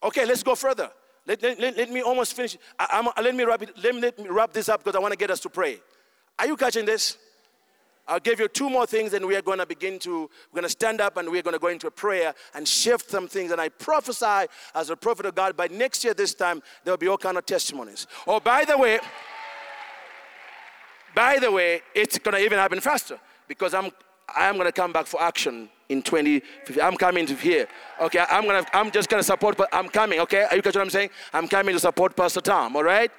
Okay, 0.00 0.24
let's 0.24 0.44
go 0.44 0.54
further. 0.54 0.92
Let, 1.26 1.42
let, 1.42 1.58
let, 1.58 1.76
let 1.76 1.90
me 1.90 2.02
almost 2.02 2.36
finish. 2.36 2.56
I, 2.78 3.04
let, 3.20 3.34
me 3.34 3.42
wrap 3.42 3.62
it, 3.62 3.70
let, 3.82 3.96
me, 3.96 4.00
let 4.00 4.16
me 4.16 4.28
wrap 4.28 4.52
this 4.52 4.68
up 4.68 4.84
because 4.84 4.94
I 4.94 5.00
want 5.00 5.10
to 5.10 5.18
get 5.18 5.32
us 5.32 5.40
to 5.40 5.48
pray. 5.48 5.80
Are 6.38 6.46
you 6.46 6.56
catching 6.56 6.84
this? 6.86 7.18
I'll 8.06 8.20
give 8.20 8.38
you 8.38 8.46
two 8.46 8.70
more 8.70 8.86
things, 8.86 9.14
and 9.14 9.26
we 9.26 9.34
are 9.34 9.42
going 9.42 9.58
to 9.58 9.66
begin 9.66 9.98
to, 10.00 10.30
we're 10.52 10.60
going 10.60 10.62
to 10.62 10.68
stand 10.68 11.00
up 11.00 11.16
and 11.16 11.28
we're 11.30 11.42
going 11.42 11.54
to 11.54 11.60
go 11.60 11.66
into 11.66 11.88
a 11.88 11.90
prayer 11.90 12.32
and 12.54 12.68
shift 12.68 13.10
some 13.10 13.26
things. 13.26 13.50
And 13.50 13.60
I 13.60 13.70
prophesy 13.70 14.46
as 14.76 14.90
a 14.90 14.96
prophet 14.96 15.26
of 15.26 15.34
God, 15.34 15.56
by 15.56 15.66
next 15.66 16.04
year, 16.04 16.14
this 16.14 16.32
time, 16.32 16.62
there'll 16.84 16.96
be 16.96 17.08
all 17.08 17.18
kind 17.18 17.38
of 17.38 17.44
testimonies. 17.44 18.06
Oh, 18.28 18.38
by 18.38 18.64
the 18.64 18.78
way, 18.78 19.00
by 21.14 21.38
the 21.38 21.50
way, 21.50 21.82
it's 21.94 22.18
going 22.18 22.36
to 22.36 22.42
even 22.42 22.58
happen 22.58 22.80
faster 22.80 23.18
because 23.48 23.74
I'm, 23.74 23.90
I'm 24.34 24.54
going 24.54 24.66
to 24.66 24.72
come 24.72 24.92
back 24.92 25.06
for 25.06 25.20
action 25.22 25.68
in 25.88 26.02
2050. 26.02 26.80
I'm 26.80 26.96
coming 26.96 27.26
to 27.26 27.34
here. 27.34 27.68
Okay, 28.00 28.24
I'm 28.30 28.44
to, 28.44 28.66
I'm 28.72 28.90
just 28.90 29.10
to 29.10 29.22
support, 29.22 29.56
but 29.56 29.68
I'm 29.72 29.88
coming, 29.88 30.20
okay? 30.20 30.46
Are 30.50 30.56
you 30.56 30.62
catching 30.62 30.80
what 30.80 30.86
I'm 30.86 30.90
saying? 30.90 31.10
I'm 31.32 31.48
coming 31.48 31.74
to 31.74 31.80
support 31.80 32.16
Pastor 32.16 32.40
Tom, 32.40 32.76
all 32.76 32.84
right? 32.84 33.10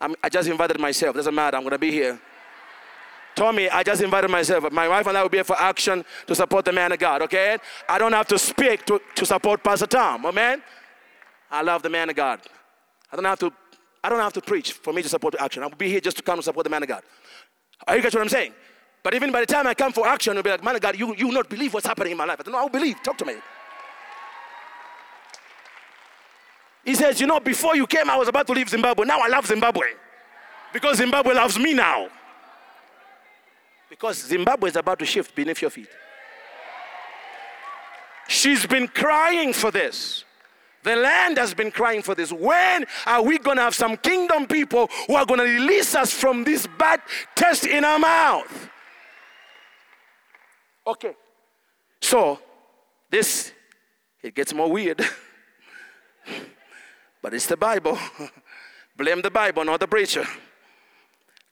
I'm, 0.00 0.14
I 0.22 0.28
just 0.28 0.48
invited 0.48 0.78
myself. 0.78 1.16
Doesn't 1.16 1.34
matter. 1.34 1.56
I'm 1.56 1.68
to 1.68 1.78
be 1.78 1.90
here. 1.90 2.20
Tommy, 3.36 3.70
I 3.70 3.82
just 3.82 4.02
invited 4.02 4.30
myself. 4.30 4.70
My 4.72 4.88
wife 4.88 5.06
and 5.06 5.16
I 5.16 5.22
will 5.22 5.28
be 5.28 5.38
here 5.38 5.44
for 5.44 5.58
action 5.58 6.04
to 6.26 6.34
support 6.34 6.64
the 6.64 6.72
man 6.72 6.92
of 6.92 6.98
God, 6.98 7.22
okay? 7.22 7.58
I 7.88 7.98
don't 7.98 8.12
have 8.12 8.26
to 8.28 8.38
speak 8.38 8.84
to, 8.86 9.00
to 9.14 9.24
support 9.24 9.62
Pastor 9.62 9.86
Tom, 9.86 10.26
amen? 10.26 10.62
I 11.50 11.62
love 11.62 11.82
the 11.82 11.90
man 11.90 12.10
of 12.10 12.16
God. 12.16 12.40
I 13.12 13.16
don't 13.16 13.24
have 13.24 13.38
to 13.40 13.52
I 14.02 14.08
don't 14.08 14.20
have 14.20 14.32
to 14.32 14.40
preach 14.40 14.72
for 14.72 14.92
me 14.92 15.02
to 15.02 15.08
support 15.08 15.34
action. 15.38 15.62
I'll 15.62 15.70
be 15.70 15.88
here 15.88 16.00
just 16.00 16.16
to 16.16 16.22
come 16.22 16.38
and 16.38 16.44
support 16.44 16.64
the 16.64 16.70
man 16.70 16.82
of 16.82 16.88
God. 16.88 17.02
Are 17.86 17.96
you 17.96 18.02
guys 18.02 18.14
what 18.14 18.22
I'm 18.22 18.28
saying? 18.28 18.52
But 19.02 19.14
even 19.14 19.32
by 19.32 19.40
the 19.40 19.46
time 19.46 19.66
I 19.66 19.74
come 19.74 19.92
for 19.92 20.06
action, 20.06 20.34
you'll 20.34 20.42
be 20.42 20.50
like, 20.50 20.62
man 20.62 20.78
God, 20.78 20.98
you, 20.98 21.14
you 21.16 21.32
not 21.32 21.48
believe 21.48 21.72
what's 21.72 21.86
happening 21.86 22.12
in 22.12 22.18
my 22.18 22.24
life. 22.24 22.38
I 22.40 22.42
don't 22.42 22.52
know, 22.52 22.58
I 22.58 22.62
will 22.62 22.68
believe. 22.68 23.02
Talk 23.02 23.16
to 23.18 23.24
me. 23.24 23.34
He 26.84 26.94
says, 26.94 27.20
you 27.20 27.26
know, 27.26 27.40
before 27.40 27.76
you 27.76 27.86
came, 27.86 28.08
I 28.08 28.16
was 28.16 28.28
about 28.28 28.46
to 28.46 28.52
leave 28.52 28.68
Zimbabwe. 28.68 29.06
Now 29.06 29.20
I 29.20 29.28
love 29.28 29.46
Zimbabwe. 29.46 29.86
Because 30.72 30.98
Zimbabwe 30.98 31.34
loves 31.34 31.58
me 31.58 31.74
now. 31.74 32.08
Because 33.88 34.18
Zimbabwe 34.24 34.70
is 34.70 34.76
about 34.76 34.98
to 35.00 35.04
shift 35.04 35.34
beneath 35.34 35.60
your 35.60 35.70
feet. 35.70 35.88
She's 38.28 38.64
been 38.64 38.86
crying 38.86 39.52
for 39.52 39.70
this. 39.70 40.24
The 40.82 40.96
land 40.96 41.36
has 41.36 41.52
been 41.52 41.70
crying 41.70 42.02
for 42.02 42.14
this. 42.14 42.32
When 42.32 42.86
are 43.06 43.22
we 43.22 43.38
going 43.38 43.56
to 43.58 43.62
have 43.62 43.74
some 43.74 43.96
kingdom 43.96 44.46
people 44.46 44.88
who 45.06 45.14
are 45.14 45.26
going 45.26 45.40
to 45.40 45.46
release 45.46 45.94
us 45.94 46.12
from 46.12 46.44
this 46.44 46.66
bad 46.78 47.02
taste 47.34 47.66
in 47.66 47.84
our 47.84 47.98
mouth? 47.98 48.70
Okay. 50.86 51.14
So, 52.00 52.38
this, 53.10 53.52
it 54.22 54.34
gets 54.34 54.54
more 54.54 54.70
weird. 54.70 55.04
but 57.22 57.34
it's 57.34 57.46
the 57.46 57.56
Bible. 57.56 57.98
Blame 58.96 59.20
the 59.20 59.30
Bible, 59.30 59.64
not 59.64 59.80
the 59.80 59.88
preacher. 59.88 60.26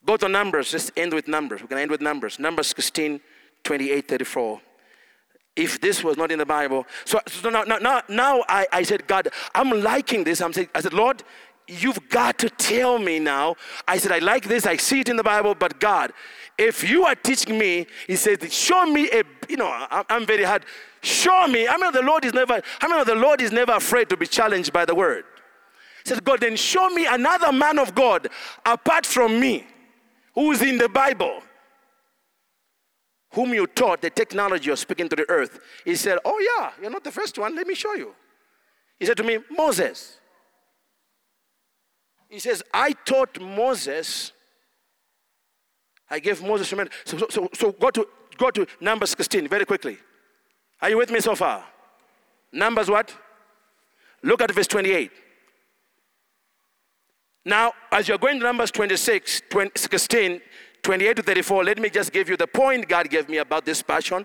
Go 0.07 0.17
to 0.17 0.29
Numbers. 0.29 0.71
Just 0.71 0.91
end 0.97 1.13
with 1.13 1.29
Numbers. 1.29 1.61
We're 1.61 1.69
going 1.69 1.79
to 1.79 1.83
end 1.83 1.91
with 1.91 2.01
Numbers. 2.01 2.39
Numbers 2.39 2.69
16, 2.69 3.21
28, 3.63 4.09
34 4.09 4.61
if 5.59 5.81
this 5.81 6.05
was 6.05 6.17
not 6.17 6.31
in 6.31 6.39
the 6.39 6.47
Bible. 6.47 6.87
So, 7.05 7.21
so 7.27 7.51
now, 7.51 7.65
now, 7.65 8.03
now 8.09 8.45
I, 8.49 8.67
I 8.73 8.83
said, 8.85 9.07
God, 9.07 9.29
I'm 9.55 9.83
liking 9.83 10.23
this. 10.23 10.41
I'm 10.41 10.53
saying, 10.53 10.69
I 10.75 10.81
said, 10.81 10.95
Lord, 10.95 11.25
you've 11.67 12.09
got 12.09 12.39
to 12.39 12.49
tell 12.49 12.99
me 12.99 13.19
now. 13.19 13.57
I 13.87 13.99
said, 13.99 14.13
I 14.13 14.21
like 14.21 14.45
this. 14.45 14.67
I 14.67 14.77
see 14.77 15.01
it 15.01 15.09
in 15.09 15.17
the 15.17 15.25
Bible, 15.25 15.57
but 15.57 15.81
God, 15.81 16.13
if 16.57 16.89
you 16.89 17.05
are 17.05 17.17
teaching 17.17 17.59
me, 17.59 17.87
He 18.07 18.15
says, 18.15 18.39
show 18.55 18.87
me 18.87 19.11
a, 19.11 19.25
you 19.49 19.57
know, 19.57 19.87
I'm 20.09 20.25
very 20.25 20.45
hard. 20.45 20.65
Show 21.03 21.49
me. 21.49 21.67
I 21.67 21.77
mean, 21.77 21.93
the 21.93 22.03
Lord 22.03 22.25
is 22.25 22.33
never, 22.33 22.63
I 22.81 22.89
mean, 22.89 23.05
the 23.05 23.17
Lord 23.17 23.41
is 23.41 23.51
never 23.51 23.73
afraid 23.73 24.09
to 24.11 24.17
be 24.17 24.27
challenged 24.27 24.73
by 24.73 24.85
the 24.85 24.95
word. 24.95 25.25
He 26.05 26.11
said, 26.11 26.23
God, 26.23 26.41
then 26.41 26.55
show 26.57 26.89
me 26.91 27.07
another 27.07 27.53
man 27.53 27.81
of 27.81 27.95
God 27.97 28.29
apart 28.65 29.05
from 29.05 29.41
me 29.41 29.67
who's 30.35 30.63
in 30.63 30.79
the 30.79 30.89
Bible 30.89 31.43
whom 33.33 33.53
you 33.53 33.67
taught 33.67 34.01
the 34.01 34.11
technology 34.11 34.67
you're 34.67 34.77
speaking 34.77 35.09
to 35.09 35.17
the 35.17 35.29
earth. 35.29 35.61
He 35.85 35.95
said, 35.95 36.19
Oh, 36.25 36.39
yeah, 36.39 36.71
you're 36.81 36.91
not 36.91 37.05
the 37.05 37.13
first 37.13 37.39
one. 37.39 37.55
Let 37.55 37.67
me 37.67 37.75
show 37.75 37.95
you. 37.95 38.15
He 38.99 39.07
said 39.07 39.17
to 39.19 39.25
me, 39.25 39.39
Moses. 39.51 40.19
He 42.29 42.39
says, 42.39 42.63
I 42.73 42.93
taught 42.93 43.41
Moses. 43.41 44.33
I 46.11 46.19
gave 46.19 46.43
Moses. 46.43 46.69
So, 46.69 46.87
so, 47.05 47.27
so, 47.29 47.49
so 47.55 47.73
go, 47.73 47.91
to, 47.91 48.07
go 48.37 48.51
to 48.51 48.67
Numbers 48.81 49.11
16 49.11 49.49
very 49.49 49.65
quickly. 49.65 49.99
Are 50.81 50.91
you 50.91 50.99
with 50.99 51.11
me 51.11 51.21
so 51.21 51.35
far? 51.35 51.65
Numbers 52.53 52.89
what? 52.89 53.15
Look 54.23 54.41
at 54.43 54.51
verse 54.51 54.67
28. 54.67 55.11
Now, 57.45 57.73
as 57.91 58.09
you're 58.09 58.19
going 58.19 58.39
to 58.39 58.45
Numbers 58.45 58.71
26, 58.71 59.43
20, 59.49 59.71
16, 59.75 60.41
28 60.83 61.17
to 61.17 61.23
34, 61.23 61.65
let 61.65 61.79
me 61.79 61.91
just 61.91 62.13
give 62.13 62.29
you 62.29 62.37
the 62.37 62.47
point 62.47 62.89
God 62.89 63.11
gave 63.11 63.29
me 63.29 63.39
about 63.39 63.65
this 63.65 63.83
passion. 63.83 64.25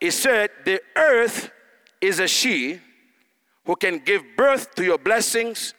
He 0.00 0.10
said, 0.10 0.50
The 0.64 0.80
earth 0.96 1.50
is 2.00 2.18
a 2.18 2.26
she 2.26 2.80
who 3.64 3.76
can 3.76 3.98
give 3.98 4.22
birth 4.36 4.74
to 4.74 4.84
your 4.84 4.98
blessings, 4.98 5.74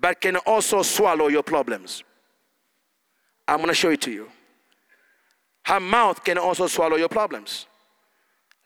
but 0.00 0.20
can 0.20 0.36
also 0.36 0.82
swallow 0.82 1.28
your 1.28 1.42
problems. 1.42 2.02
I'm 3.46 3.58
going 3.58 3.68
to 3.68 3.74
show 3.74 3.90
it 3.90 4.00
to 4.02 4.10
you. 4.10 4.28
Her 5.64 5.80
mouth 5.80 6.24
can 6.24 6.38
also 6.38 6.66
swallow 6.66 6.96
your 6.96 7.08
problems. 7.08 7.66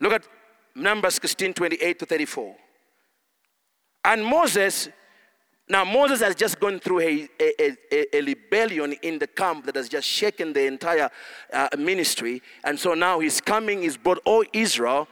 Look 0.01 0.13
at 0.13 0.27
Numbers 0.75 1.15
16 1.15 1.55
28 1.55 1.99
to 1.99 2.07
34. 2.07 2.57
And 4.05 4.25
Moses 4.25 4.89
now, 5.73 5.87
Moses 5.87 6.21
has 6.21 6.35
just 6.35 6.61
gone 6.61 6.79
through 6.79 7.01
a, 7.01 7.29
a, 7.41 7.77
a, 7.91 8.17
a, 8.19 8.21
rebellion 8.21 8.93
in 9.01 9.19
the 9.19 9.27
camp 9.27 9.65
that 9.65 9.75
has 9.75 9.89
just 9.89 10.07
shaken 10.07 10.53
the 10.53 10.67
entire 10.67 11.09
uh, 11.51 11.69
ministry. 11.79 12.43
And 12.63 12.79
so 12.79 12.93
now 12.93 13.21
he's 13.21 13.41
coming, 13.41 13.81
he's 13.81 13.97
brought 13.97 14.19
all 14.27 14.45
Israel 14.53 15.09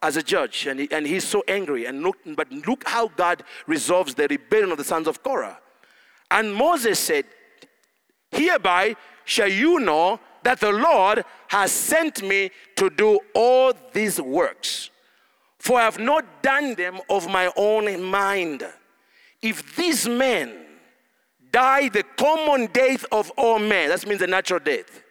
as 0.00 0.16
a 0.16 0.22
judge, 0.22 0.68
and, 0.68 0.78
he, 0.78 0.88
and 0.92 1.04
he's 1.04 1.24
so 1.24 1.42
angry. 1.48 1.86
And 1.86 2.04
look, 2.04 2.18
but 2.36 2.48
look 2.52 2.86
how 2.86 3.08
God 3.08 3.42
resolves 3.66 4.14
the 4.14 4.28
rebellion 4.28 4.70
of 4.70 4.78
the 4.78 4.84
sons 4.84 5.08
of 5.08 5.20
Korah. 5.20 5.58
And 6.30 6.54
Moses 6.54 7.00
said, 7.00 7.24
Hereby 8.30 8.94
shall 9.24 9.50
you 9.50 9.80
know 9.80 10.20
that 10.44 10.60
the 10.60 10.70
Lord 10.70 11.24
has 11.48 11.72
sent 11.72 12.22
me 12.22 12.52
to 12.76 12.88
do 12.88 13.18
all 13.34 13.72
these 13.92 14.20
works, 14.20 14.90
for 15.58 15.80
I 15.80 15.84
have 15.86 15.98
not 15.98 16.40
done 16.40 16.76
them 16.76 17.00
of 17.10 17.28
my 17.28 17.50
own 17.56 18.00
mind 18.00 18.64
if 19.44 19.76
these 19.76 20.08
men 20.08 20.56
die 21.52 21.90
the 21.90 22.02
common 22.16 22.66
death 22.72 23.04
of 23.12 23.30
all 23.36 23.58
men, 23.58 23.90
that 23.90 24.06
means 24.06 24.20
the 24.20 24.26
natural 24.26 24.58
death, 24.58 25.02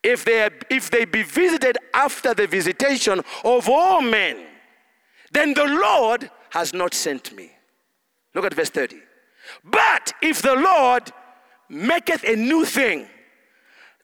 if 0.00 0.24
they, 0.24 0.48
if 0.70 0.90
they 0.90 1.04
be 1.04 1.24
visited 1.24 1.76
after 1.92 2.34
the 2.34 2.46
visitation 2.46 3.20
of 3.44 3.68
all 3.68 4.00
men, 4.00 4.46
then 5.32 5.54
the 5.54 5.64
Lord 5.64 6.30
has 6.50 6.72
not 6.72 6.94
sent 6.94 7.34
me. 7.34 7.50
Look 8.32 8.44
at 8.44 8.54
verse 8.54 8.70
30. 8.70 8.96
But 9.64 10.12
if 10.22 10.40
the 10.40 10.54
Lord 10.54 11.10
maketh 11.68 12.22
a 12.22 12.36
new 12.36 12.64
thing, 12.64 13.08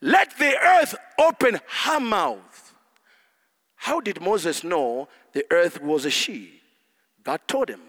let 0.01 0.37
the 0.37 0.57
earth 0.57 0.95
open 1.17 1.59
her 1.83 1.99
mouth. 2.01 2.75
How 3.75 4.01
did 4.01 4.19
Moses 4.19 4.65
know 4.65 5.07
the 5.31 5.45
earth 5.49 5.81
was 5.81 6.05
a 6.05 6.09
she? 6.09 6.61
God 7.23 7.39
told 7.47 7.69
him, 7.69 7.81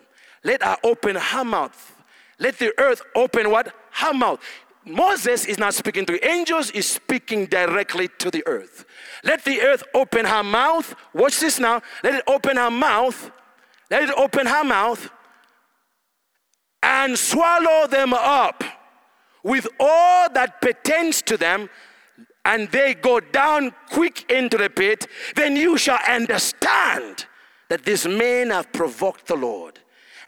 Let 0.44 0.62
her 0.62 0.76
open 0.82 1.16
her 1.16 1.44
mouth. 1.44 1.96
Let 2.38 2.58
the 2.58 2.72
earth 2.78 3.02
open 3.14 3.50
what? 3.50 3.74
Her 3.92 4.12
mouth. 4.12 4.40
Moses 4.84 5.44
is 5.44 5.58
not 5.58 5.74
speaking 5.74 6.04
to 6.06 6.28
angels, 6.28 6.70
he's 6.70 6.88
speaking 6.88 7.46
directly 7.46 8.08
to 8.18 8.30
the 8.30 8.44
earth. 8.46 8.84
Let 9.22 9.44
the 9.44 9.60
earth 9.60 9.84
open 9.94 10.24
her 10.26 10.42
mouth. 10.42 10.94
Watch 11.14 11.38
this 11.38 11.60
now. 11.60 11.82
Let 12.02 12.14
it 12.14 12.24
open 12.26 12.56
her 12.56 12.70
mouth. 12.70 13.30
Let 13.90 14.04
it 14.04 14.14
open 14.16 14.46
her 14.46 14.64
mouth 14.64 15.10
and 16.82 17.16
swallow 17.16 17.86
them 17.86 18.12
up 18.12 18.64
with 19.42 19.66
all 19.78 20.28
that 20.32 20.60
pertains 20.60 21.22
to 21.22 21.36
them, 21.36 21.70
and 22.44 22.68
they 22.70 22.94
go 22.94 23.20
down 23.20 23.72
quick 23.90 24.30
into 24.30 24.56
the 24.56 24.68
pit, 24.68 25.06
then 25.36 25.56
you 25.56 25.76
shall 25.76 25.98
understand 26.08 27.26
that 27.68 27.84
these 27.84 28.06
men 28.06 28.50
have 28.50 28.72
provoked 28.72 29.26
the 29.26 29.36
Lord. 29.36 29.78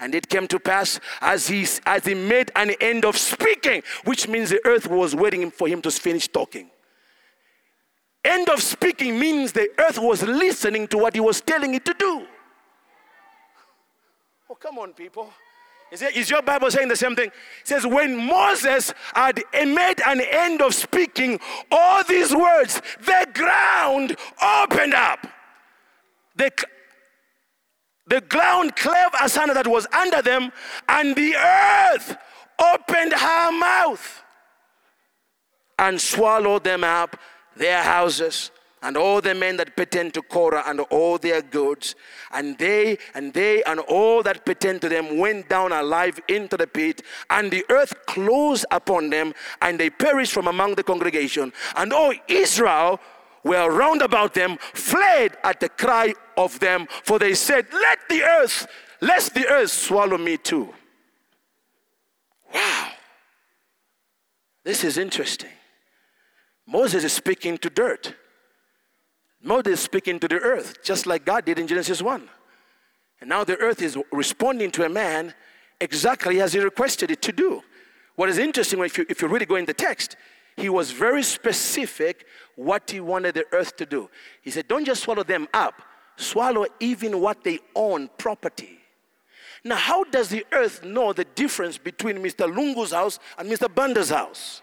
And 0.01 0.15
it 0.15 0.29
came 0.29 0.47
to 0.49 0.59
pass 0.59 1.01
as 1.21 1.49
he, 1.49 1.67
as 1.87 2.05
he 2.05 2.15
made 2.15 2.51
an 2.57 2.73
end 2.81 3.05
of 3.05 3.17
speaking, 3.17 3.83
which 4.05 4.29
means 4.29 4.51
the 4.51 4.61
earth 4.67 4.89
was 4.89 5.15
waiting 5.15 5.51
for 5.51 5.69
him 5.69 5.81
to 5.83 5.91
finish 5.91 6.29
talking. 6.29 6.71
End 8.25 8.49
of 8.49 8.63
speaking 8.63 9.19
means 9.19 9.53
the 9.53 9.69
earth 9.79 9.99
was 9.99 10.23
listening 10.23 10.89
to 10.89 10.99
what 10.99 11.15
he 11.15 11.21
was 11.21 11.41
telling 11.41 11.75
it 11.75 11.85
to 11.85 11.95
do. 11.95 12.27
Oh, 14.49 14.55
come 14.55 14.79
on, 14.79 14.93
people. 14.93 15.31
Is, 15.93 16.03
it, 16.03 16.17
is 16.17 16.31
your 16.31 16.43
Bible 16.43 16.71
saying 16.71 16.89
the 16.89 16.97
same 16.97 17.15
thing? 17.15 17.29
It 17.29 17.69
says, 17.69 17.87
when 17.87 18.17
Moses 18.17 18.93
had 19.15 19.43
made 19.53 20.01
an 20.07 20.21
end 20.21 20.61
of 20.61 20.75
speaking 20.75 21.39
all 21.71 22.03
these 22.03 22.35
words, 22.35 22.81
the 23.01 23.29
ground 23.33 24.17
opened 24.43 24.95
up. 24.95 25.27
The, 26.35 26.51
the 28.07 28.21
ground 28.23 28.77
clove 28.77 29.13
asunder 29.23 29.55
that 29.55 29.67
was 29.67 29.87
under 29.93 30.23
them, 30.23 30.53
and 30.89 31.17
the 31.17 31.35
earth 31.37 32.17
opened 32.59 33.13
her 33.13 33.53
mouth 33.53 34.23
and 35.79 36.01
swallowed 36.01 36.65
them 36.65 36.85
up, 36.85 37.17
their 37.57 37.83
houses, 37.83 38.51
and 38.83 38.99
all 38.99 39.21
the 39.23 39.35
men 39.35 39.57
that 39.57 39.75
pertain 39.77 40.11
to 40.11 40.21
Korah 40.21 40.63
and 40.67 40.81
all 40.81 41.17
their 41.17 41.41
goods, 41.41 41.95
and 42.33 42.59
they 42.59 42.99
and 43.15 43.33
they 43.33 43.63
and 43.65 43.81
all 43.81 44.23
that 44.23 44.45
pertain 44.45 44.79
to 44.81 44.89
them 44.91 45.19
went 45.19 45.49
down 45.49 45.73
alive 45.73 46.21
into 46.29 46.59
the 46.59 46.67
pit, 46.67 47.01
and 47.31 47.51
the 47.51 47.65
earth 47.71 47.95
closed 48.07 48.67
upon 48.71 49.09
them, 49.09 49.33
and 49.63 49.81
they 49.81 49.89
perished 49.89 50.35
from 50.35 50.49
among 50.49 50.75
the 50.75 50.83
congregation. 50.83 51.53
And 51.77 51.93
all 51.93 52.13
Israel 52.29 53.01
were 53.43 53.71
round 53.71 54.03
about 54.03 54.35
them, 54.35 54.59
fled 54.75 55.37
at 55.43 55.61
the 55.61 55.71
cry 55.71 56.15
of 56.37 56.59
them, 56.61 56.87
for 57.03 57.19
they 57.19 57.35
said, 57.35 57.67
Let 57.73 57.99
the 58.09 58.23
earth, 58.23 58.67
let 59.01 59.23
the 59.35 59.47
earth 59.47 59.71
swallow 59.71 60.19
me 60.19 60.37
too. 60.37 60.73
Wow. 62.53 62.91
This 64.65 64.85
is 64.85 64.97
interesting. 64.99 65.51
Moses 66.67 67.05
is 67.05 67.13
speaking 67.13 67.59
to 67.59 67.71
dirt. 67.71 68.15
Moses 69.43 69.75
is 69.75 69.81
speaking 69.81 70.19
to 70.21 70.29
the 70.29 70.41
earth, 70.41 70.83
just 70.83 71.07
like 71.07 71.25
God 71.25 71.45
did 71.45 71.59
in 71.59 71.67
Genesis 71.67 72.01
1. 72.01 72.29
And 73.21 73.29
now 73.29 73.45
the 73.45 73.59
earth 73.59 73.83
is 73.83 73.99
responding 74.11 74.71
to 74.73 74.85
a 74.85 74.89
man 74.89 75.35
exactly 75.81 76.41
as 76.41 76.55
he 76.55 76.61
requested 76.61 77.11
it 77.11 77.21
to 77.23 77.33
do. 77.33 77.63
What 78.17 78.29
is 78.29 78.39
interesting, 78.39 78.79
if 78.81 78.97
you, 78.97 79.05
if 79.09 79.21
you 79.21 79.29
really 79.29 79.47
go 79.47 79.57
in 79.57 79.67
the 79.67 79.75
text, 79.75 80.17
he 80.57 80.69
was 80.69 80.93
very 80.93 81.23
specific 81.23 82.27
what 82.57 82.91
he 82.91 83.01
wanted 83.01 83.35
the 83.35 83.45
earth 83.53 83.77
to 83.77 83.87
do. 83.87 84.09
He 84.41 84.51
said, 84.51 84.69
Don't 84.69 84.85
just 84.85 85.03
swallow 85.03 85.25
them 85.25 85.49
up, 85.53 85.83
swallow 86.17 86.67
even 86.81 87.21
what 87.21 87.43
they 87.45 87.59
own 87.75 88.09
property. 88.19 88.79
Now, 89.65 89.77
how 89.77 90.05
does 90.05 90.29
the 90.29 90.45
earth 90.53 90.85
know 90.85 91.13
the 91.13 91.25
difference 91.25 91.79
between 91.79 92.19
Mr. 92.19 92.53
Lungu's 92.53 92.93
house 92.93 93.19
and 93.39 93.51
Mr. 93.51 93.73
Banda's 93.75 94.11
house? 94.11 94.61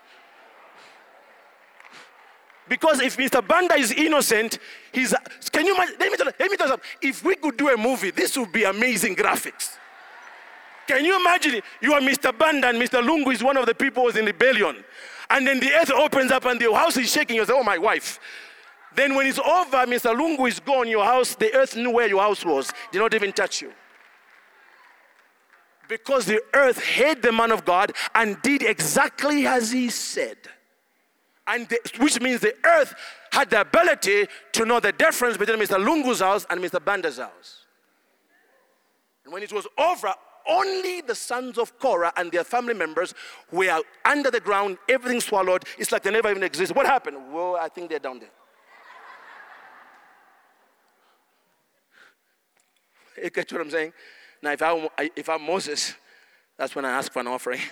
Because 2.69 3.01
if 3.01 3.17
Mr. 3.17 3.45
Banda 3.45 3.75
is 3.75 3.91
innocent, 3.91 4.59
he's. 4.93 5.13
Can 5.51 5.65
you 5.65 5.75
imagine? 5.75 5.95
Let 5.99 6.11
me 6.11 6.17
tell 6.17 6.25
let 6.27 6.51
me 6.51 6.55
tell 6.55 6.67
you 6.67 6.71
something. 6.71 6.89
If 7.01 7.23
we 7.23 7.35
could 7.35 7.57
do 7.57 7.67
a 7.69 7.75
movie, 7.75 8.11
this 8.11 8.37
would 8.37 8.51
be 8.51 8.63
amazing 8.63 9.15
graphics. 9.15 9.75
Can 10.87 11.03
you 11.03 11.19
imagine? 11.19 11.61
You 11.81 11.93
are 11.93 11.99
Mr. 11.99 12.37
Banda 12.37 12.69
and 12.69 12.81
Mr. 12.81 13.05
Lungu 13.05 13.33
is 13.33 13.43
one 13.43 13.57
of 13.57 13.65
the 13.65 13.75
people 13.75 14.03
who's 14.03 14.15
in 14.15 14.25
rebellion. 14.25 14.83
And 15.29 15.47
then 15.47 15.59
the 15.59 15.71
earth 15.73 15.91
opens 15.91 16.31
up 16.31 16.45
and 16.45 16.59
the 16.59 16.73
house 16.73 16.97
is 16.97 17.11
shaking. 17.11 17.37
You 17.37 17.45
say, 17.45 17.53
Oh, 17.53 17.63
my 17.63 17.77
wife. 17.77 18.19
Then 18.95 19.15
when 19.15 19.25
it's 19.27 19.39
over, 19.39 19.85
Mr. 19.85 20.15
Lungu 20.15 20.47
is 20.47 20.59
gone, 20.59 20.87
your 20.87 21.05
house, 21.05 21.35
the 21.35 21.53
earth 21.53 21.75
knew 21.75 21.91
where 21.91 22.07
your 22.07 22.21
house 22.21 22.43
was, 22.43 22.71
did 22.91 22.99
not 22.99 23.13
even 23.13 23.31
touch 23.31 23.61
you. 23.61 23.71
Because 25.87 26.25
the 26.25 26.41
earth 26.53 26.81
hid 26.81 27.21
the 27.21 27.31
man 27.31 27.51
of 27.51 27.65
God 27.65 27.93
and 28.15 28.41
did 28.41 28.63
exactly 28.63 29.45
as 29.45 29.71
he 29.71 29.89
said 29.89 30.37
and 31.47 31.67
the, 31.67 31.79
which 31.99 32.19
means 32.21 32.41
the 32.41 32.55
earth 32.65 32.93
had 33.31 33.49
the 33.49 33.61
ability 33.61 34.27
to 34.53 34.65
know 34.65 34.79
the 34.79 34.91
difference 34.91 35.37
between 35.37 35.59
Mr. 35.59 35.77
Lungu's 35.77 36.19
house 36.19 36.45
and 36.49 36.61
Mr. 36.61 36.83
Banda's 36.83 37.17
house. 37.17 37.65
And 39.23 39.33
when 39.33 39.43
it 39.43 39.51
was 39.51 39.67
over, 39.77 40.13
only 40.47 41.01
the 41.01 41.15
sons 41.15 41.57
of 41.57 41.77
Korah 41.79 42.13
and 42.17 42.31
their 42.31 42.43
family 42.43 42.73
members 42.73 43.13
were 43.51 43.81
under 44.05 44.31
the 44.31 44.39
ground, 44.39 44.77
everything 44.89 45.21
swallowed. 45.21 45.65
It's 45.77 45.91
like 45.91 46.03
they 46.03 46.11
never 46.11 46.29
even 46.29 46.43
existed. 46.43 46.75
What 46.75 46.85
happened? 46.85 47.17
Well, 47.31 47.57
I 47.57 47.69
think 47.69 47.89
they're 47.89 47.99
down 47.99 48.19
there. 48.19 48.29
You 53.21 53.29
get 53.29 53.51
what 53.51 53.61
I'm 53.61 53.69
saying? 53.69 53.93
Now, 54.41 54.51
if, 54.51 54.61
I, 54.61 55.11
if 55.15 55.29
I'm 55.29 55.45
Moses, 55.45 55.93
that's 56.57 56.75
when 56.75 56.85
I 56.85 56.91
ask 56.91 57.11
for 57.11 57.19
an 57.19 57.27
offering. 57.27 57.59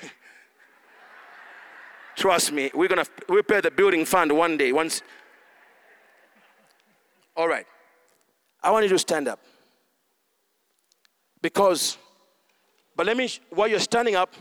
Trust 2.15 2.51
me, 2.51 2.69
we're 2.73 2.89
gonna 2.89 3.05
we 3.27 3.41
pay 3.41 3.61
the 3.61 3.71
building 3.71 4.05
fund 4.05 4.31
one 4.31 4.57
day. 4.57 4.73
Once. 4.73 5.01
All 7.35 7.47
right. 7.47 7.65
I 8.61 8.71
want 8.71 8.83
you 8.83 8.89
to 8.89 8.99
stand 8.99 9.27
up. 9.27 9.39
Because, 11.41 11.97
but 12.95 13.05
let 13.05 13.15
me, 13.15 13.29
while 13.49 13.69
you're 13.69 13.79
standing 13.79 14.15
up, 14.15 14.33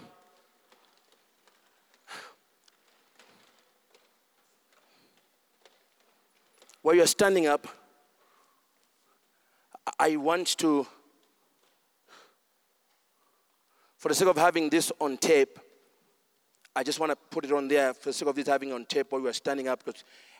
while 6.82 6.96
you're 6.96 7.06
standing 7.06 7.46
up, 7.46 7.68
I 9.98 10.16
want 10.16 10.59
to, 10.59 10.86
for 13.99 14.09
the 14.09 14.14
sake 14.14 14.28
of 14.28 14.36
having 14.36 14.70
this 14.70 14.92
on 15.01 15.18
tape, 15.18 15.59
I 16.74 16.84
just 16.84 17.01
want 17.01 17.11
to 17.11 17.16
put 17.16 17.44
it 17.44 17.53
on 17.53 17.66
there 17.66 17.92
for 17.92 18.11
the 18.11 18.12
sake 18.12 18.28
of 18.28 18.36
this 18.36 18.46
having 18.46 18.72
on 18.72 18.84
tape 18.84 19.11
while 19.11 19.20
we 19.20 19.28
are 19.28 19.32
standing 19.32 19.66
up. 19.66 19.82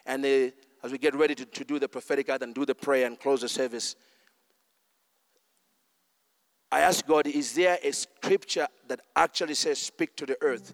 And 0.07 0.25
as 0.25 0.93
we 0.93 0.99
get 0.99 1.15
ready 1.17 1.35
to, 1.35 1.45
to 1.45 1.65
do 1.65 1.81
the 1.81 1.89
prophetic 1.89 2.29
act 2.29 2.45
and 2.45 2.55
do 2.55 2.65
the 2.65 2.75
prayer 2.75 3.07
and 3.07 3.19
close 3.19 3.41
the 3.41 3.49
service, 3.49 3.97
I 6.71 6.81
asked 6.81 7.07
God, 7.07 7.27
is 7.27 7.55
there 7.55 7.79
a 7.83 7.93
scripture 7.93 8.69
that 8.87 9.01
actually 9.17 9.55
says, 9.55 9.81
speak 9.81 10.15
to 10.17 10.27
the 10.27 10.37
earth? 10.41 10.73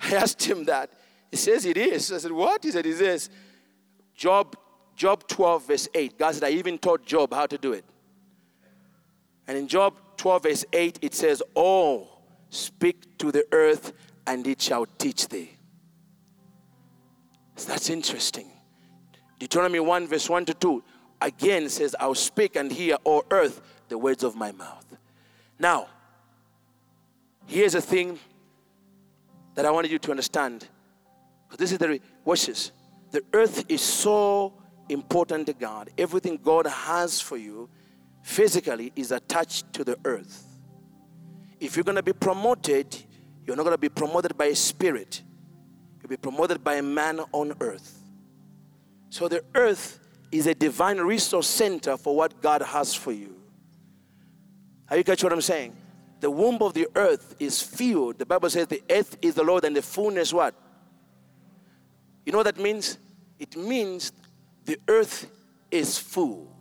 I 0.00 0.14
asked 0.14 0.42
him 0.42 0.64
that. 0.64 0.92
He 1.30 1.36
says 1.36 1.66
it 1.66 1.76
is. 1.76 2.12
I 2.12 2.18
said, 2.18 2.32
what? 2.32 2.64
He 2.64 2.70
said, 2.70 2.86
it 2.86 3.00
is. 3.00 3.28
Job, 4.14 4.56
Job 4.94 5.26
12, 5.28 5.66
verse 5.66 5.88
8. 5.94 6.18
God 6.18 6.34
said, 6.34 6.44
I 6.44 6.50
even 6.50 6.78
taught 6.78 7.04
Job 7.04 7.34
how 7.34 7.46
to 7.46 7.58
do 7.58 7.72
it. 7.72 7.84
And 9.46 9.58
in 9.58 9.68
Job 9.68 9.94
12, 10.16 10.42
verse 10.42 10.64
8, 10.72 10.98
it 11.02 11.14
says, 11.14 11.42
Oh, 11.54 12.08
speak 12.50 13.18
to 13.18 13.32
the 13.32 13.46
earth 13.52 13.92
and 14.26 14.46
it 14.46 14.60
shall 14.60 14.86
teach 14.98 15.28
thee. 15.28 15.52
So 17.56 17.68
that's 17.68 17.90
interesting. 17.90 18.50
Deuteronomy 19.38 19.80
1, 19.80 20.08
verse 20.08 20.28
1 20.28 20.46
to 20.46 20.54
2 20.54 20.82
again 21.20 21.68
says, 21.68 21.94
I'll 21.98 22.14
speak 22.14 22.56
and 22.56 22.70
hear, 22.70 22.96
O 23.04 23.22
earth, 23.30 23.60
the 23.88 23.98
words 23.98 24.22
of 24.24 24.36
my 24.36 24.52
mouth. 24.52 24.84
Now, 25.58 25.88
here's 27.46 27.74
a 27.74 27.80
thing 27.80 28.18
that 29.54 29.64
I 29.64 29.70
wanted 29.70 29.90
you 29.90 29.98
to 30.00 30.10
understand. 30.10 30.68
This 31.56 31.72
is 31.72 31.78
the 31.78 32.00
watch 32.24 32.46
this. 32.46 32.72
The 33.12 33.22
earth 33.32 33.64
is 33.70 33.80
so 33.80 34.52
important 34.88 35.46
to 35.46 35.52
God. 35.54 35.90
Everything 35.96 36.38
God 36.42 36.66
has 36.66 37.20
for 37.20 37.36
you 37.36 37.68
physically 38.26 38.92
is 38.96 39.12
attached 39.12 39.72
to 39.72 39.84
the 39.84 39.96
earth. 40.04 40.44
If 41.60 41.76
you're 41.76 41.84
going 41.84 41.96
to 41.96 42.02
be 42.02 42.12
promoted, 42.12 42.94
you're 43.46 43.54
not 43.54 43.62
going 43.62 43.74
to 43.74 43.78
be 43.78 43.88
promoted 43.88 44.36
by 44.36 44.46
a 44.46 44.56
spirit, 44.56 45.22
you'll 46.00 46.08
be 46.08 46.16
promoted 46.16 46.62
by 46.64 46.74
a 46.74 46.82
man 46.82 47.20
on 47.30 47.54
earth. 47.60 48.02
So 49.10 49.28
the 49.28 49.44
earth 49.54 50.00
is 50.32 50.48
a 50.48 50.56
divine 50.56 50.98
resource 50.98 51.46
center 51.46 51.96
for 51.96 52.16
what 52.16 52.42
God 52.42 52.62
has 52.62 52.94
for 52.94 53.12
you. 53.12 53.36
Are 54.90 54.96
you 54.96 55.04
catch 55.04 55.22
what 55.22 55.32
I'm 55.32 55.40
saying? 55.40 55.76
The 56.18 56.30
womb 56.30 56.58
of 56.62 56.74
the 56.74 56.88
earth 56.96 57.36
is 57.38 57.62
filled. 57.62 58.18
The 58.18 58.26
Bible 58.26 58.50
says 58.50 58.66
the 58.66 58.82
earth 58.90 59.16
is 59.22 59.34
the 59.34 59.44
Lord 59.44 59.64
and 59.64 59.76
the 59.76 59.82
fullness 59.82 60.32
what? 60.32 60.52
You 62.24 62.32
know 62.32 62.38
what 62.38 62.56
that 62.56 62.58
means? 62.58 62.98
It 63.38 63.56
means 63.56 64.10
the 64.64 64.78
earth 64.88 65.30
is 65.70 65.96
full. 65.96 66.55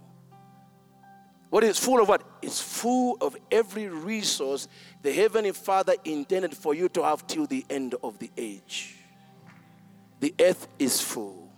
What 1.55 1.63
is 1.63 1.79
full 1.79 2.01
of 2.01 2.09
what? 2.09 2.21
It's 2.41 2.59
full 2.59 3.17
of 3.21 3.37
every 3.49 3.87
resource 3.87 4.67
the 5.01 5.13
Heavenly 5.13 5.53
Father 5.53 5.95
intended 6.03 6.53
for 6.53 6.73
you 6.73 6.89
to 6.89 7.01
have 7.01 7.25
till 7.27 7.47
the 7.47 7.65
end 7.69 7.95
of 8.03 8.19
the 8.19 8.29
age. 8.35 8.97
The 10.19 10.35
earth 10.41 10.67
is 10.77 10.99
full. 10.99 11.49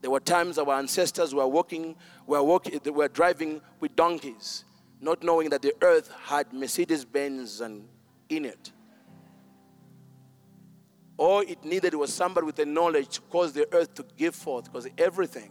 There 0.00 0.10
were 0.10 0.20
times 0.20 0.56
our 0.56 0.72
ancestors 0.72 1.34
were 1.34 1.46
walking, 1.46 1.96
were 2.26 2.42
walking, 2.42 2.80
they 2.82 2.90
were 2.90 3.08
driving 3.08 3.60
with 3.78 3.94
donkeys, 3.94 4.64
not 4.98 5.22
knowing 5.22 5.50
that 5.50 5.60
the 5.60 5.74
earth 5.82 6.10
had 6.24 6.54
Mercedes 6.54 7.04
Benz 7.04 7.60
in 7.60 7.84
it. 8.30 8.72
All 11.18 11.40
it 11.40 11.62
needed 11.62 11.94
was 11.94 12.10
somebody 12.10 12.46
with 12.46 12.56
the 12.56 12.64
knowledge 12.64 13.08
to 13.16 13.20
cause 13.20 13.52
the 13.52 13.68
earth 13.74 13.92
to 13.96 14.06
give 14.16 14.34
forth, 14.34 14.64
because 14.64 14.88
everything. 14.96 15.50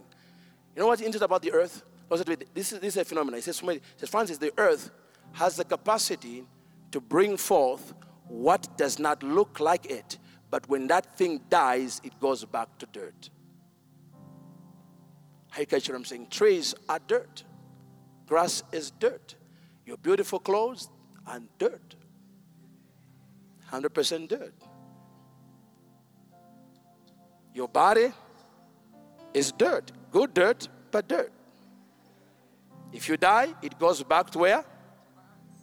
You 0.74 0.82
know 0.82 0.88
what's 0.88 1.02
interesting 1.02 1.24
about 1.24 1.42
the 1.42 1.52
earth? 1.52 1.84
This 2.08 2.72
is, 2.72 2.80
this 2.80 2.82
is 2.82 2.96
a 2.96 3.04
phenomenon. 3.04 3.38
He 3.38 3.42
says, 3.42 3.62
says, 3.96 4.08
Francis, 4.08 4.38
the 4.38 4.52
earth 4.58 4.90
has 5.32 5.56
the 5.56 5.64
capacity 5.64 6.46
to 6.92 7.00
bring 7.00 7.36
forth 7.36 7.94
what 8.28 8.76
does 8.76 8.98
not 8.98 9.22
look 9.22 9.60
like 9.60 9.86
it, 9.86 10.18
but 10.50 10.68
when 10.68 10.86
that 10.86 11.16
thing 11.16 11.40
dies, 11.48 12.00
it 12.04 12.18
goes 12.20 12.44
back 12.44 12.78
to 12.78 12.86
dirt. 12.86 13.30
How 15.50 15.60
you 15.60 15.66
catch 15.66 15.88
what 15.88 15.96
I'm 15.96 16.04
saying? 16.04 16.28
Trees 16.30 16.74
are 16.88 17.00
dirt. 17.06 17.44
Grass 18.26 18.62
is 18.72 18.90
dirt. 18.90 19.34
Your 19.84 19.96
beautiful 19.96 20.38
clothes 20.38 20.90
are 21.26 21.40
dirt. 21.58 21.94
100% 23.70 24.28
dirt. 24.28 24.54
Your 27.54 27.68
body 27.68 28.12
is 29.32 29.52
dirt. 29.52 29.92
Good 30.10 30.34
dirt, 30.34 30.68
but 30.90 31.08
dirt. 31.08 31.32
If 32.92 33.08
you 33.08 33.16
die, 33.16 33.54
it 33.62 33.78
goes 33.78 34.02
back 34.02 34.30
to 34.30 34.38
where? 34.38 34.64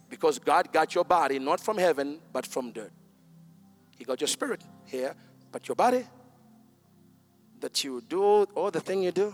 Because 0.08 0.38
God 0.38 0.72
got 0.72 0.94
your 0.94 1.04
body 1.04 1.38
not 1.38 1.60
from 1.60 1.78
heaven, 1.78 2.20
but 2.32 2.46
from 2.46 2.72
dirt. 2.72 2.92
He 3.96 4.04
got 4.04 4.20
your 4.20 4.28
spirit 4.28 4.62
here, 4.84 5.14
but 5.50 5.66
your 5.68 5.74
body 5.74 6.04
that 7.60 7.82
you 7.82 8.02
do 8.08 8.22
all 8.54 8.70
the 8.70 8.80
thing 8.80 9.02
you 9.02 9.10
do 9.10 9.32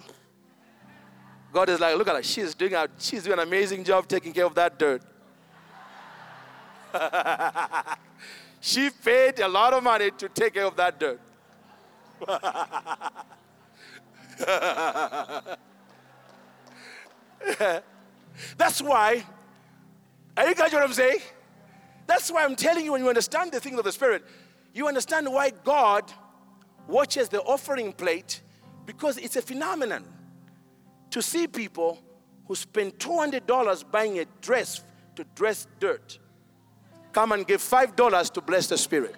God 1.53 1.69
is 1.69 1.81
like, 1.81 1.97
look 1.97 2.07
at 2.09 2.17
her. 2.17 2.23
She's 2.23 2.55
doing, 2.55 2.75
a, 2.75 2.89
she's 2.99 3.25
doing 3.25 3.39
an 3.39 3.47
amazing 3.47 3.83
job 3.85 4.07
taking 4.07 4.33
care 4.33 4.47
of 4.47 4.55
that 4.55 4.79
dirt. 4.79 5.03
she 8.61 8.91
paid 8.91 9.41
a 9.41 9.49
lot 9.49 9.73
of 9.73 9.83
money 9.83 10.11
to 10.17 10.29
take 10.29 10.55
care 10.55 10.67
of 10.67 10.77
that 10.77 11.01
dirt. 11.01 11.21
That's 18.57 18.81
why, 18.81 19.25
are 20.37 20.49
you 20.49 20.55
guys 20.55 20.73
what 20.73 20.83
I'm 20.83 20.93
saying? 20.93 21.21
That's 22.07 22.31
why 22.31 22.45
I'm 22.45 22.57
telling 22.57 22.85
you 22.85 22.93
when 22.93 23.03
you 23.03 23.09
understand 23.09 23.53
the 23.53 23.61
things 23.61 23.79
of 23.79 23.85
the 23.85 23.93
Spirit, 23.93 24.25
you 24.75 24.89
understand 24.89 25.31
why 25.33 25.51
God 25.51 26.13
watches 26.87 27.29
the 27.29 27.41
offering 27.43 27.93
plate 27.93 28.41
because 28.87 29.19
it's 29.19 29.37
a 29.37 29.43
phenomenon 29.43 30.05
to 31.11 31.23
see 31.23 31.47
people 31.47 31.99
who 32.47 32.55
spend 32.55 32.99
$200 32.99 33.91
buying 33.91 34.19
a 34.19 34.25
dress 34.41 34.83
to 35.17 35.25
dress 35.35 35.67
dirt 35.79 36.19
come 37.13 37.33
and 37.33 37.47
give 37.47 37.61
$5 37.61 38.33
to 38.33 38.41
bless 38.41 38.67
the 38.69 38.79
spirit. 38.79 39.15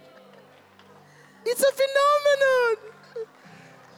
It's 1.44 1.62
a 1.62 1.72
phenomenon. 1.72 2.92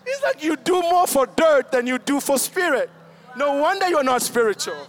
It's 0.07 0.23
like 0.23 0.43
you 0.43 0.57
do 0.57 0.81
more 0.83 1.07
for 1.07 1.27
dirt 1.27 1.71
than 1.73 1.87
you 1.87 1.99
do 1.99 2.21
for 2.21 2.39
spirit. 2.39 2.91
No 3.37 3.55
wonder 3.55 3.89
you're 3.89 4.05
not 4.05 4.23
spiritual. 4.23 4.89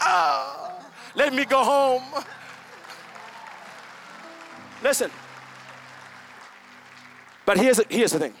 Ah, 0.00 0.90
let 1.14 1.32
me 1.34 1.44
go 1.44 1.62
home. 1.62 2.02
Listen. 4.82 5.10
But 7.44 7.58
here's, 7.58 7.80
here's 7.88 8.12
the 8.12 8.18
thing 8.18 8.34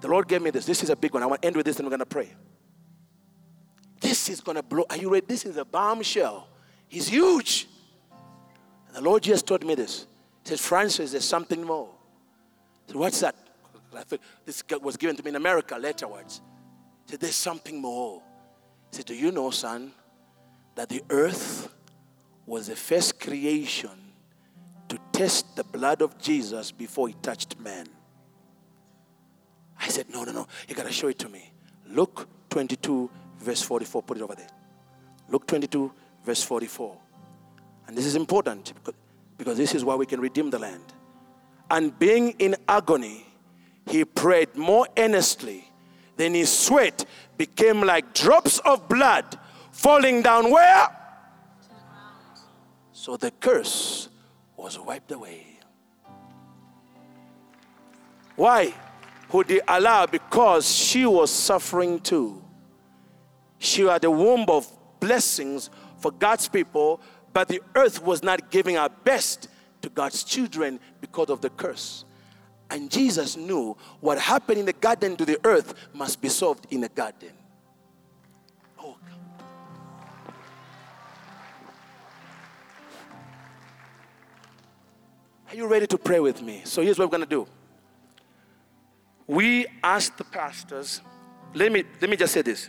the 0.00 0.08
Lord 0.08 0.28
gave 0.28 0.42
me 0.42 0.50
this. 0.50 0.64
This 0.64 0.82
is 0.82 0.90
a 0.90 0.96
big 0.96 1.12
one. 1.12 1.22
I 1.22 1.26
want 1.26 1.42
to 1.42 1.46
end 1.46 1.56
with 1.56 1.66
this 1.66 1.76
and 1.78 1.86
we're 1.86 1.90
going 1.90 2.00
to 2.00 2.06
pray. 2.06 2.32
This 4.00 4.28
is 4.28 4.40
going 4.40 4.56
to 4.56 4.62
blow. 4.62 4.84
Are 4.88 4.96
you 4.96 5.12
ready? 5.12 5.26
This 5.26 5.44
is 5.44 5.56
a 5.56 5.64
bombshell. 5.64 6.48
He's 6.88 7.08
huge. 7.08 7.68
And 8.86 8.96
the 8.96 9.00
Lord 9.02 9.22
just 9.22 9.46
told 9.46 9.64
me 9.64 9.74
this. 9.74 10.06
He 10.48 10.56
Francis, 10.56 11.12
there's 11.12 11.24
something 11.24 11.62
more. 11.62 11.90
Said, 12.86 12.96
What's 12.96 13.20
that? 13.20 13.36
I 13.94 14.02
thought 14.02 14.20
this 14.44 14.62
was 14.80 14.96
given 14.96 15.16
to 15.16 15.22
me 15.22 15.30
in 15.30 15.36
America 15.36 15.76
letterwards. 15.76 16.40
He 17.06 17.12
said, 17.12 17.20
There's 17.20 17.34
something 17.34 17.80
more. 17.80 18.22
He 18.90 18.96
said, 18.96 19.06
Do 19.06 19.14
you 19.14 19.32
know, 19.32 19.50
son, 19.50 19.92
that 20.74 20.88
the 20.88 21.02
earth 21.10 21.68
was 22.46 22.68
the 22.68 22.76
first 22.76 23.20
creation 23.20 23.90
to 24.88 24.98
test 25.12 25.56
the 25.56 25.64
blood 25.64 26.02
of 26.02 26.18
Jesus 26.18 26.70
before 26.72 27.08
it 27.08 27.22
touched 27.22 27.58
man? 27.58 27.86
I 29.80 29.88
said, 29.88 30.06
No, 30.10 30.24
no, 30.24 30.32
no. 30.32 30.46
You 30.68 30.74
got 30.74 30.86
to 30.86 30.92
show 30.92 31.08
it 31.08 31.18
to 31.20 31.28
me. 31.28 31.52
Luke 31.88 32.28
22, 32.50 33.10
verse 33.38 33.62
44. 33.62 34.02
Put 34.02 34.18
it 34.18 34.22
over 34.22 34.34
there. 34.34 34.48
Luke 35.28 35.46
22, 35.46 35.92
verse 36.24 36.42
44. 36.42 36.96
And 37.86 37.96
this 37.96 38.06
is 38.06 38.14
important 38.14 38.72
because, 38.74 38.94
because 39.38 39.56
this 39.56 39.74
is 39.74 39.84
why 39.84 39.94
we 39.94 40.06
can 40.06 40.20
redeem 40.20 40.50
the 40.50 40.58
land. 40.58 40.84
And 41.70 41.96
being 41.98 42.30
in 42.38 42.56
agony, 42.68 43.26
he 43.90 44.04
prayed 44.04 44.56
more 44.56 44.86
earnestly. 44.96 45.70
Then 46.16 46.34
his 46.34 46.50
sweat 46.50 47.04
became 47.36 47.80
like 47.82 48.14
drops 48.14 48.58
of 48.60 48.88
blood 48.88 49.38
falling 49.72 50.22
down 50.22 50.50
where? 50.50 50.88
So 52.92 53.16
the 53.16 53.30
curse 53.30 54.08
was 54.56 54.78
wiped 54.78 55.10
away. 55.10 55.58
Why? 58.36 58.74
Who 59.30 59.42
he 59.42 59.60
allow 59.66 60.06
because 60.06 60.70
she 60.70 61.06
was 61.06 61.30
suffering 61.30 62.00
too. 62.00 62.42
She 63.58 63.82
had 63.82 64.04
a 64.04 64.10
womb 64.10 64.44
of 64.48 64.66
blessings 65.00 65.70
for 65.98 66.10
God's 66.10 66.48
people, 66.48 67.00
but 67.32 67.48
the 67.48 67.62
earth 67.74 68.02
was 68.02 68.22
not 68.22 68.50
giving 68.50 68.76
her 68.76 68.88
best 69.04 69.48
to 69.82 69.88
God's 69.88 70.24
children 70.24 70.80
because 71.00 71.30
of 71.30 71.40
the 71.40 71.50
curse. 71.50 72.04
And 72.70 72.90
Jesus 72.90 73.36
knew 73.36 73.76
what 74.00 74.18
happened 74.18 74.58
in 74.60 74.66
the 74.66 74.72
garden 74.72 75.16
to 75.16 75.24
the 75.24 75.38
earth 75.44 75.74
must 75.92 76.20
be 76.20 76.28
solved 76.28 76.66
in 76.70 76.80
the 76.80 76.88
garden. 76.88 77.32
Oh, 78.78 78.96
Are 85.48 85.56
you 85.56 85.66
ready 85.66 85.88
to 85.88 85.98
pray 85.98 86.20
with 86.20 86.42
me? 86.42 86.62
So 86.64 86.80
here's 86.80 86.98
what 86.98 87.06
we're 87.06 87.18
going 87.18 87.28
to 87.28 87.34
do 87.36 87.46
we 89.26 89.66
asked 89.84 90.18
the 90.18 90.24
pastors, 90.24 91.00
let 91.54 91.70
me, 91.70 91.84
let 92.00 92.10
me 92.10 92.16
just 92.16 92.32
say 92.32 92.42
this, 92.42 92.68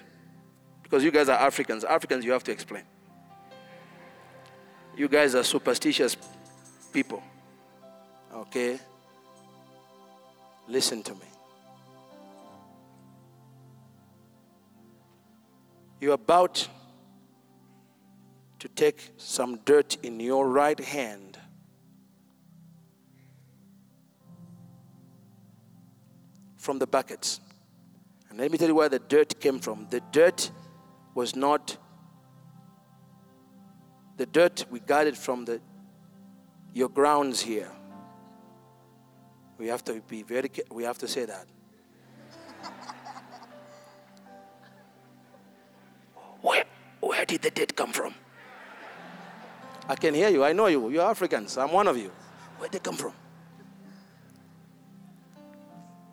because 0.84 1.04
you 1.04 1.10
guys 1.10 1.28
are 1.28 1.38
Africans. 1.38 1.84
Africans, 1.84 2.24
you 2.24 2.32
have 2.32 2.44
to 2.44 2.52
explain. 2.52 2.84
You 4.96 5.08
guys 5.08 5.34
are 5.34 5.44
superstitious 5.44 6.16
people. 6.94 7.24
Okay? 8.32 8.80
Listen 10.68 11.04
to 11.04 11.14
me. 11.14 11.28
You're 16.00 16.14
about 16.14 16.68
to 18.60 18.68
take 18.68 19.12
some 19.18 19.60
dirt 19.66 19.98
in 20.04 20.20
your 20.20 20.48
right 20.48 20.80
hand 20.80 21.38
from 26.58 26.80
the 26.80 26.88
buckets. 26.88 27.40
And 28.30 28.40
let 28.40 28.52
me 28.52 28.58
tell 28.58 28.68
you 28.68 28.76
where 28.76 28.90
the 28.90 29.00
dirt 29.00 29.40
came 29.40 29.60
from. 29.60 29.88
The 29.90 30.02
dirt 30.12 30.52
was 31.16 31.36
not 31.36 31.78
the 34.18 34.26
dirt 34.28 34.66
we 34.70 34.80
got 34.80 35.08
it 35.08 35.18
from 35.18 35.46
the 35.46 35.60
your 36.74 36.90
grounds 36.90 37.42
here. 37.42 37.72
We 39.62 39.68
have 39.68 39.86
to 39.86 40.02
be 40.10 40.24
very 40.24 40.50
we 40.72 40.84
have 40.86 40.98
to 40.98 41.08
say 41.08 41.26
that. 41.26 41.46
where 46.42 46.64
where 47.00 47.26
did 47.26 47.44
the 47.44 47.52
dirt 47.52 47.76
come 47.76 47.92
from? 47.94 48.16
I 49.88 49.94
can 49.94 50.16
hear 50.16 50.30
you. 50.30 50.44
I 50.44 50.52
know 50.54 50.66
you. 50.66 50.90
You're 50.90 51.08
Africans. 51.08 51.60
I'm 51.60 51.72
one 51.72 51.88
of 51.88 51.96
you. 51.96 52.12
Where 52.58 52.70
did 52.70 52.82
they 52.82 52.90
come 52.90 52.98
from? 52.98 53.14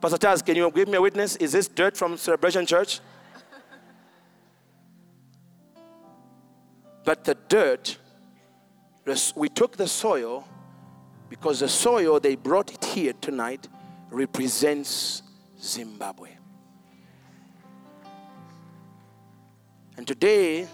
Pastor 0.03 0.19
Charles, 0.19 0.43
can 0.43 0.55
you 0.55 0.71
give 0.71 0.89
me 0.89 0.97
a 0.99 1.01
witness? 1.01 1.37
Is 1.37 1.53
this 1.53 1.69
dirt 1.69 1.97
from 1.97 2.19
Celebration 2.19 2.67
Church? 2.67 3.01
but 7.03 7.25
the 7.25 7.35
dirt, 7.49 7.97
we 9.35 9.49
took 9.49 9.79
the 9.79 9.89
soil 9.89 10.47
because 11.29 11.61
the 11.61 11.69
soil 11.69 12.21
they 12.21 12.37
brought 12.37 12.73
it 12.73 12.85
here 12.85 13.13
tonight 13.21 13.69
represents 14.11 15.23
Zimbabwe. 15.61 16.31
And 19.97 20.07
today, 20.07 20.69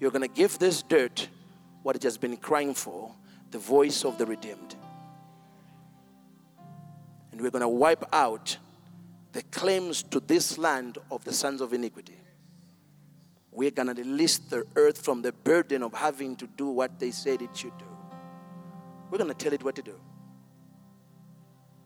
you're 0.00 0.10
going 0.10 0.22
to 0.22 0.34
give 0.34 0.58
this 0.58 0.82
dirt 0.82 1.28
what 1.82 1.94
it 1.94 2.02
has 2.02 2.18
been 2.18 2.36
crying 2.36 2.74
for 2.74 3.12
the 3.50 3.58
voice 3.58 4.04
of 4.04 4.18
the 4.18 4.26
redeemed. 4.26 4.74
And 7.30 7.40
we're 7.40 7.50
going 7.50 7.62
to 7.62 7.68
wipe 7.68 8.04
out 8.12 8.56
the 9.32 9.42
claims 9.42 10.02
to 10.02 10.20
this 10.20 10.56
land 10.56 10.98
of 11.10 11.22
the 11.24 11.32
sons 11.32 11.60
of 11.60 11.74
iniquity. 11.74 12.18
We're 13.52 13.70
going 13.70 13.94
to 13.94 14.02
release 14.02 14.38
the 14.38 14.64
earth 14.74 15.02
from 15.02 15.22
the 15.22 15.32
burden 15.32 15.82
of 15.82 15.92
having 15.92 16.36
to 16.36 16.46
do 16.46 16.68
what 16.68 16.98
they 16.98 17.10
said 17.10 17.42
it 17.42 17.54
should 17.54 17.76
do. 17.78 17.95
We're 19.10 19.18
going 19.18 19.28
to 19.28 19.34
tell 19.34 19.52
it 19.52 19.62
what 19.62 19.74
to 19.76 19.82
do. 19.82 19.98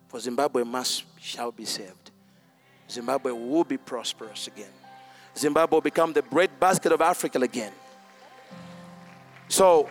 For 0.09 0.18
Zimbabwe 0.18 0.64
must 0.64 1.05
shall 1.21 1.53
be 1.53 1.64
saved. 1.64 2.11
Zimbabwe 2.91 3.33
will 3.33 3.64
be 3.64 3.77
prosperous 3.77 4.47
again. 4.49 4.73
Zimbabwe 5.37 5.77
will 5.77 5.83
become 5.83 6.12
the 6.12 6.23
breadbasket 6.23 6.91
of 6.91 7.01
Africa 7.01 7.39
again. 7.39 7.73
So, 9.49 9.89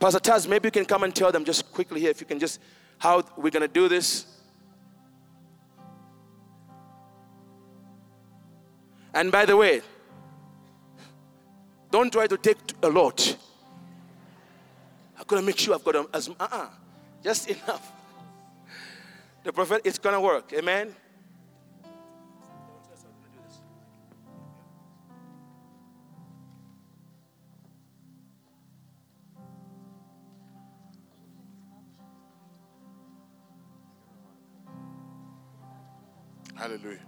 Pastor 0.00 0.18
Taz, 0.18 0.48
maybe 0.48 0.66
you 0.66 0.72
can 0.72 0.84
come 0.84 1.04
and 1.04 1.14
tell 1.14 1.30
them 1.30 1.44
just 1.44 1.70
quickly 1.72 2.00
here 2.00 2.10
if 2.10 2.20
you 2.20 2.26
can 2.26 2.38
just 2.38 2.60
how 2.98 3.22
we're 3.36 3.50
going 3.50 3.62
to 3.62 3.68
do 3.68 3.88
this. 3.88 4.26
And 9.12 9.30
by 9.30 9.44
the 9.44 9.56
way, 9.56 9.82
don't 11.90 12.12
try 12.12 12.26
to 12.26 12.36
take 12.36 12.58
a 12.82 12.88
lot. 12.88 13.36
Going 15.30 15.42
to 15.42 15.46
make 15.46 15.58
sure 15.58 15.76
I've 15.76 15.84
got 15.84 16.12
as 16.12 16.28
uh-uh, 16.28 16.66
just 17.22 17.48
enough. 17.64 17.92
The 19.44 19.52
prophet, 19.52 19.82
it's 19.84 19.96
going 19.96 20.16
to 20.16 20.20
work. 20.20 20.52
Amen. 20.52 20.92
Hallelujah. 36.56 36.98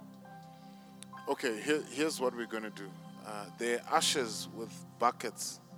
Okay, 1.29 1.61
here, 1.61 1.83
here's 1.91 2.21
what 2.21 2.37
we're 2.37 2.47
going 2.47 2.63
to 2.63 2.71
do. 2.71 2.89
Uh, 3.27 3.47
there 3.59 3.81
are 3.91 3.97
ushers 3.97 4.49
with 4.55 4.73
buckets 5.01 5.59
uh, 5.59 5.72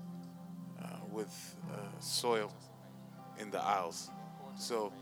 with 1.15 1.57
uh, 1.73 1.77
soil 2.01 2.53
in 3.39 3.51
the 3.51 3.62
aisles. 3.62 4.11
So 4.59 4.93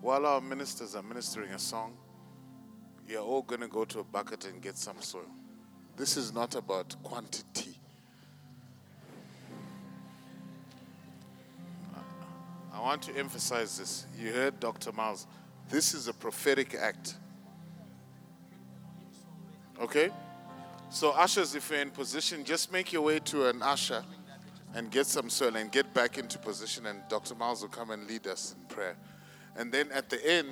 while 0.00 0.26
our 0.26 0.40
ministers 0.40 0.94
are 0.94 1.02
ministering 1.02 1.50
a 1.52 1.58
song, 1.58 1.96
you're 3.08 3.22
all 3.22 3.42
going 3.42 3.60
to 3.60 3.68
go 3.68 3.84
to 3.84 4.00
a 4.00 4.04
bucket 4.04 4.46
and 4.46 4.60
get 4.60 4.76
some 4.76 5.00
soil. 5.00 5.30
This 5.96 6.16
is 6.16 6.34
not 6.34 6.56
about 6.56 6.96
quantity. 7.02 7.78
I 12.72 12.80
want 12.80 13.02
to 13.02 13.16
emphasize 13.16 13.78
this. 13.78 14.06
You 14.18 14.32
heard 14.32 14.58
Dr. 14.58 14.90
Myles. 14.92 15.26
This 15.70 15.94
is 15.94 16.08
a 16.08 16.12
prophetic 16.12 16.74
act. 16.74 17.14
Okay? 19.80 20.10
So, 20.90 21.12
ushers, 21.12 21.54
if 21.54 21.70
you're 21.70 21.80
in 21.80 21.90
position, 21.90 22.44
just 22.44 22.72
make 22.72 22.92
your 22.92 23.02
way 23.02 23.20
to 23.20 23.48
an 23.48 23.62
usher 23.62 24.04
and 24.74 24.90
get 24.90 25.06
some 25.06 25.30
soil 25.30 25.56
and 25.56 25.70
get 25.70 25.94
back 25.94 26.18
into 26.18 26.38
position, 26.38 26.86
and 26.86 27.00
Dr. 27.08 27.34
Myles 27.34 27.62
will 27.62 27.68
come 27.68 27.90
and 27.90 28.06
lead 28.08 28.26
us 28.26 28.54
in 28.58 28.66
prayer. 28.66 28.96
And 29.56 29.72
then 29.72 29.90
at 29.92 30.10
the 30.10 30.24
end, 30.26 30.50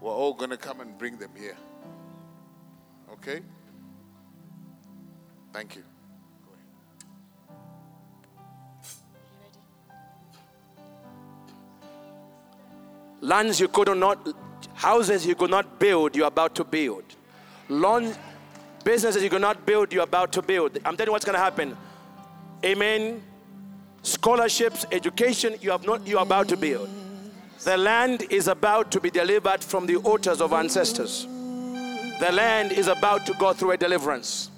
we're 0.00 0.12
all 0.12 0.32
going 0.32 0.50
to 0.50 0.56
come 0.56 0.80
and 0.80 0.96
bring 0.96 1.16
them 1.18 1.30
here. 1.36 1.56
Okay? 3.12 3.40
Thank 5.52 5.76
you. 5.76 5.82
Lands 13.20 13.58
you 13.58 13.68
could 13.68 13.96
not, 13.96 14.28
houses 14.74 15.26
you 15.26 15.34
could 15.34 15.50
not 15.50 15.80
build, 15.80 16.14
you're 16.14 16.26
about 16.26 16.54
to 16.56 16.64
build. 16.64 17.04
Lawn, 17.70 18.14
businesses 18.84 19.22
you 19.22 19.30
could 19.30 19.40
not 19.40 19.64
build, 19.64 19.92
you're 19.92 20.02
about 20.02 20.30
to 20.32 20.42
build. 20.42 20.76
I'm 20.84 20.96
telling 20.96 21.08
you 21.08 21.12
what's 21.12 21.24
going 21.24 21.36
to 21.36 21.42
happen. 21.42 21.76
Amen. 22.64 23.22
Scholarships, 24.04 24.84
education, 24.92 25.56
you 25.62 25.70
have 25.70 25.86
not, 25.86 26.06
you're 26.06 26.20
about 26.20 26.46
to 26.48 26.58
build. 26.58 26.90
The 27.60 27.78
land 27.78 28.26
is 28.28 28.48
about 28.48 28.92
to 28.92 29.00
be 29.00 29.10
delivered 29.10 29.64
from 29.64 29.86
the 29.86 29.96
altars 29.96 30.42
of 30.42 30.52
ancestors. 30.52 31.26
The 32.20 32.30
land 32.30 32.72
is 32.72 32.86
about 32.88 33.24
to 33.24 33.32
go 33.32 33.54
through 33.54 33.70
a 33.70 33.76
deliverance. 33.78 34.50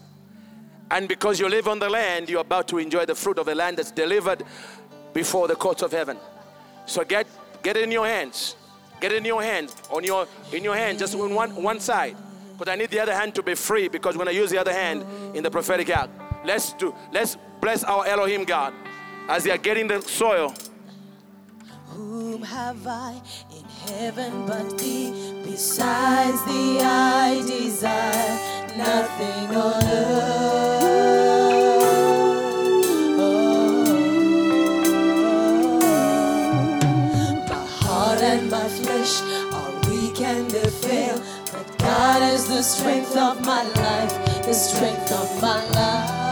And 0.90 1.06
because 1.06 1.38
you 1.38 1.48
live 1.48 1.68
on 1.68 1.78
the 1.78 1.88
land, 1.88 2.28
you're 2.28 2.40
about 2.40 2.66
to 2.68 2.78
enjoy 2.78 3.06
the 3.06 3.14
fruit 3.14 3.38
of 3.38 3.46
the 3.46 3.54
land 3.54 3.76
that's 3.76 3.92
delivered 3.92 4.42
before 5.14 5.46
the 5.46 5.54
courts 5.54 5.82
of 5.82 5.92
heaven. 5.92 6.16
So 6.86 7.04
get 7.04 7.28
get 7.62 7.76
it 7.76 7.84
in 7.84 7.92
your 7.92 8.06
hands. 8.06 8.56
Get 9.00 9.12
it 9.12 9.18
in 9.18 9.24
your 9.24 9.42
hands. 9.44 9.76
On 9.90 10.02
your 10.02 10.26
in 10.52 10.64
your 10.64 10.74
hand, 10.74 10.98
just 10.98 11.14
on 11.14 11.32
one 11.32 11.54
one 11.62 11.78
side. 11.78 12.16
Because 12.58 12.72
I 12.72 12.74
need 12.74 12.90
the 12.90 12.98
other 12.98 13.14
hand 13.14 13.32
to 13.36 13.44
be 13.44 13.54
free 13.54 13.86
because 13.86 14.16
we're 14.16 14.24
gonna 14.24 14.36
use 14.36 14.50
the 14.50 14.58
other 14.58 14.72
hand 14.72 15.04
in 15.36 15.44
the 15.44 15.50
prophetic 15.52 15.88
act. 15.90 16.10
Let's 16.44 16.72
do 16.72 16.92
let's 17.12 17.36
bless 17.60 17.84
our 17.84 18.04
Elohim 18.06 18.44
God 18.44 18.74
as 19.28 19.44
they 19.44 19.50
are 19.50 19.58
getting 19.58 19.88
the 19.88 20.00
soil. 20.02 20.54
Whom 21.88 22.42
have 22.42 22.86
I 22.86 23.20
in 23.50 23.64
heaven 23.88 24.46
but 24.46 24.78
thee? 24.78 25.42
Besides 25.44 26.44
thee, 26.44 26.80
I 26.80 27.42
desire 27.46 28.38
nothing 28.76 29.56
on 29.56 29.82
earth. 29.84 30.96
My 37.48 37.66
heart 37.80 38.20
and 38.20 38.50
my 38.50 38.68
flesh 38.68 39.22
are 39.52 39.90
weak 39.90 40.20
and 40.20 40.50
they 40.50 40.70
fail, 40.70 41.20
but 41.52 41.78
God 41.78 42.22
is 42.34 42.46
the 42.48 42.62
strength 42.62 43.16
of 43.16 43.40
my 43.44 43.62
life, 43.62 44.44
the 44.44 44.54
strength 44.54 45.10
of 45.12 45.40
my 45.40 45.64
life. 45.70 46.25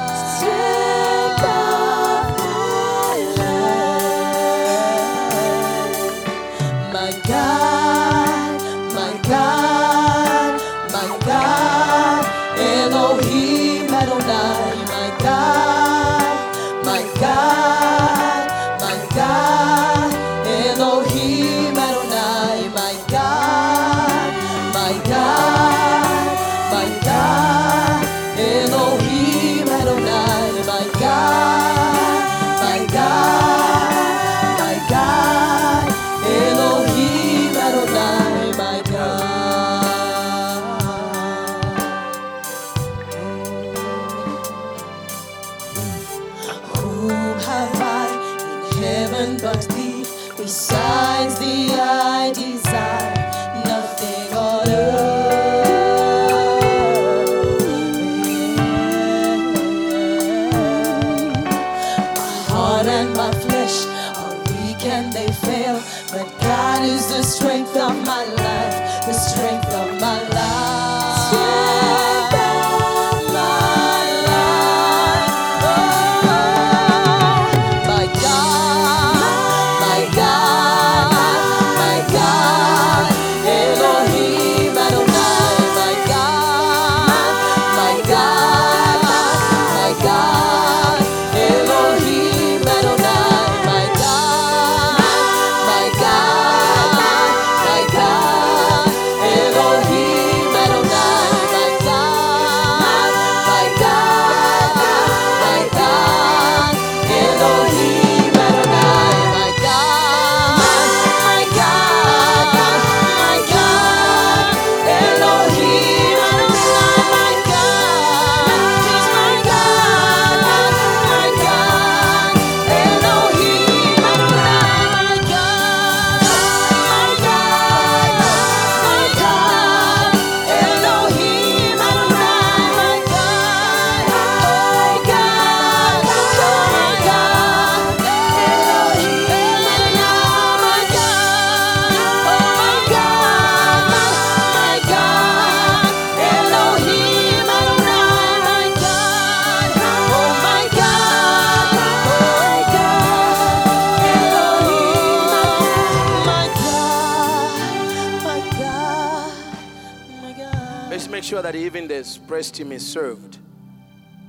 The 162.51 162.59
team 162.59 162.73
is 162.73 162.87
served. 162.87 163.39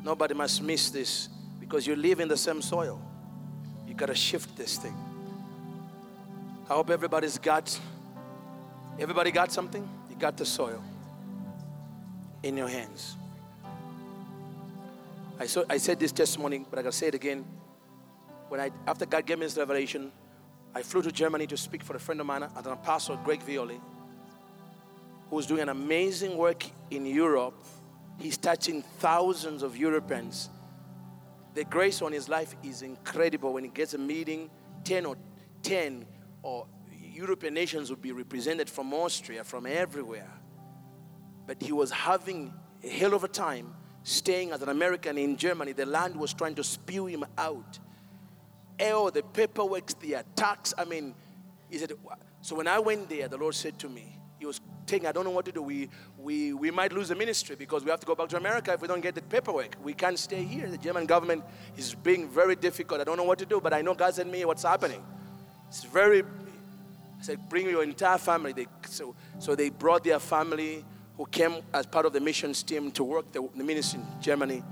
Nobody 0.03 0.33
must 0.33 0.61
miss 0.61 0.89
this 0.89 1.29
because 1.59 1.87
you 1.87 1.95
live 1.95 2.19
in 2.19 2.27
the 2.27 2.37
same 2.37 2.61
soil. 2.61 3.01
You 3.87 3.93
got 3.93 4.07
to 4.07 4.15
shift 4.15 4.55
this 4.55 4.77
thing. 4.77 4.95
I 6.69 6.73
hope 6.73 6.89
everybody's 6.89 7.37
got 7.37 7.79
everybody 8.97 9.31
got 9.31 9.51
something? 9.51 9.87
You 10.09 10.15
got 10.15 10.35
the 10.37 10.45
soil 10.45 10.83
in 12.41 12.57
your 12.57 12.67
hands. 12.67 13.17
I, 15.39 15.45
saw, 15.45 15.63
I 15.69 15.77
said 15.77 15.99
this 15.99 16.11
testimony, 16.11 16.65
but 16.69 16.79
I 16.79 16.81
gotta 16.81 16.95
say 16.95 17.07
it 17.07 17.15
again. 17.15 17.45
When 18.47 18.59
I 18.59 18.71
after 18.87 19.05
God 19.05 19.25
gave 19.25 19.37
me 19.37 19.45
this 19.45 19.57
revelation, 19.57 20.11
I 20.73 20.81
flew 20.81 21.01
to 21.03 21.11
Germany 21.11 21.45
to 21.47 21.57
speak 21.57 21.83
for 21.83 21.95
a 21.95 21.99
friend 21.99 22.19
of 22.19 22.25
mine, 22.25 22.43
an 22.43 22.65
apostle, 22.65 23.17
Greg 23.17 23.41
Violi, 23.41 23.79
who's 25.29 25.45
doing 25.45 25.61
an 25.61 25.69
amazing 25.69 26.35
work 26.37 26.65
in 26.89 27.05
Europe. 27.05 27.63
He's 28.17 28.37
touching 28.37 28.81
thousands 28.99 29.63
of 29.63 29.77
Europeans. 29.77 30.49
The 31.53 31.63
grace 31.63 32.01
on 32.01 32.11
his 32.11 32.27
life 32.27 32.55
is 32.63 32.81
incredible. 32.81 33.53
When 33.53 33.63
he 33.63 33.69
gets 33.69 33.93
a 33.93 33.97
meeting, 33.97 34.49
10 34.83 35.05
or 35.05 35.15
10 35.63 36.05
or 36.43 36.67
European 36.91 37.53
nations 37.53 37.89
would 37.89 38.01
be 38.01 38.11
represented 38.11 38.69
from 38.69 38.93
Austria, 38.93 39.43
from 39.43 39.65
everywhere. 39.65 40.31
But 41.47 41.61
he 41.61 41.71
was 41.71 41.91
having 41.91 42.53
a 42.83 42.89
hell 42.89 43.13
of 43.13 43.23
a 43.23 43.27
time 43.27 43.73
staying 44.03 44.51
as 44.51 44.61
an 44.61 44.69
American 44.69 45.17
in 45.17 45.37
Germany. 45.37 45.71
The 45.71 45.85
land 45.85 46.15
was 46.15 46.33
trying 46.33 46.55
to 46.55 46.63
spew 46.63 47.05
him 47.05 47.25
out 47.37 47.79
oh, 48.79 49.09
the 49.09 49.23
paperwork, 49.23 49.97
the 49.99 50.15
attacks. 50.15 50.73
I 50.77 50.85
mean, 50.85 51.15
he 51.69 51.77
said, 51.77 51.93
so 52.41 52.55
when 52.55 52.67
I 52.67 52.79
went 52.79 53.09
there, 53.09 53.27
the 53.27 53.37
Lord 53.37 53.55
said 53.55 53.79
to 53.79 53.89
me, 53.89 54.14
He 54.39 54.45
was 54.45 54.59
taking, 54.85 55.07
I 55.07 55.11
don't 55.11 55.23
know 55.23 55.31
what 55.31 55.45
to 55.45 55.51
do. 55.51 55.61
We, 55.61 55.89
we, 56.17 56.53
we 56.53 56.71
might 56.71 56.91
lose 56.91 57.09
the 57.09 57.15
ministry 57.15 57.55
because 57.55 57.83
we 57.83 57.89
have 57.89 57.99
to 58.01 58.05
go 58.05 58.15
back 58.15 58.29
to 58.29 58.37
America 58.37 58.73
if 58.73 58.81
we 58.81 58.87
don't 58.87 59.01
get 59.01 59.15
the 59.15 59.21
paperwork. 59.21 59.75
We 59.83 59.93
can't 59.93 60.19
stay 60.19 60.43
here. 60.43 60.69
The 60.69 60.77
German 60.77 61.05
government 61.05 61.43
is 61.77 61.95
being 61.95 62.29
very 62.29 62.55
difficult. 62.55 63.01
I 63.01 63.05
don't 63.05 63.17
know 63.17 63.23
what 63.23 63.39
to 63.39 63.45
do, 63.45 63.61
but 63.61 63.73
I 63.73 63.81
know 63.81 63.93
God 63.93 64.13
sent 64.13 64.29
me 64.31 64.43
what's 64.45 64.63
happening. 64.63 65.03
It's 65.69 65.83
very, 65.83 66.23
I 66.23 67.21
said, 67.21 67.49
bring 67.49 67.69
your 67.69 67.83
entire 67.83 68.17
family. 68.17 68.53
They, 68.53 68.67
so, 68.87 69.15
so 69.39 69.55
they 69.55 69.69
brought 69.69 70.03
their 70.03 70.19
family 70.19 70.85
who 71.17 71.25
came 71.27 71.55
as 71.73 71.85
part 71.85 72.05
of 72.05 72.13
the 72.13 72.19
missions 72.19 72.61
team 72.61 72.91
to 72.91 73.03
work 73.03 73.31
the, 73.31 73.47
the 73.55 73.63
ministry 73.63 74.01
in 74.01 74.21
Germany. 74.21 74.63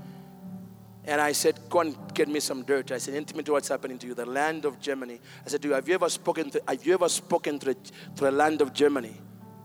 And 1.06 1.20
I 1.20 1.32
said, 1.32 1.58
Go 1.68 1.80
and 1.80 1.96
get 2.14 2.28
me 2.28 2.40
some 2.40 2.62
dirt. 2.62 2.90
I 2.92 2.98
said, 2.98 3.14
Intimate 3.14 3.48
what's 3.48 3.68
happening 3.68 3.98
to 3.98 4.06
you, 4.06 4.14
the 4.14 4.26
land 4.26 4.64
of 4.64 4.80
Germany. 4.80 5.20
I 5.44 5.48
said, 5.48 5.64
you, 5.64 5.72
Have 5.72 5.88
you 5.88 5.94
ever 5.94 6.08
spoken 6.08 6.50
to, 6.50 6.62
have 6.66 6.84
you 6.84 6.94
ever 6.94 7.08
spoken 7.08 7.58
to 7.58 7.66
the, 7.66 7.74
to 7.74 8.24
the 8.24 8.30
land 8.30 8.62
of 8.62 8.72
Germany? 8.72 9.14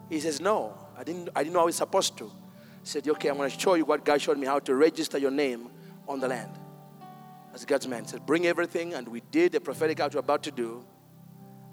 He 0.09 0.19
says, 0.19 0.41
No. 0.41 0.73
I 0.97 1.03
didn't, 1.03 1.29
I 1.35 1.43
didn't 1.43 1.53
know 1.53 1.61
I 1.61 1.65
was 1.65 1.77
supposed 1.77 2.17
to. 2.17 2.25
I 2.25 2.83
said, 2.83 3.07
Okay, 3.07 3.29
I'm 3.29 3.37
going 3.37 3.49
to 3.49 3.59
show 3.59 3.75
you 3.75 3.85
what 3.85 4.03
God 4.03 4.21
showed 4.21 4.37
me 4.37 4.47
how 4.47 4.59
to 4.59 4.75
register 4.75 5.17
your 5.17 5.31
name 5.31 5.69
on 6.07 6.19
the 6.19 6.27
land. 6.27 6.51
As 7.53 7.65
God's 7.65 7.87
man. 7.87 8.03
He 8.03 8.09
said, 8.09 8.25
Bring 8.25 8.45
everything. 8.45 8.93
And 8.93 9.07
we 9.07 9.21
did 9.31 9.53
the 9.53 9.61
prophetic 9.61 9.99
act 9.99 10.15
we're 10.15 10.19
about 10.19 10.43
to 10.43 10.51
do. 10.51 10.83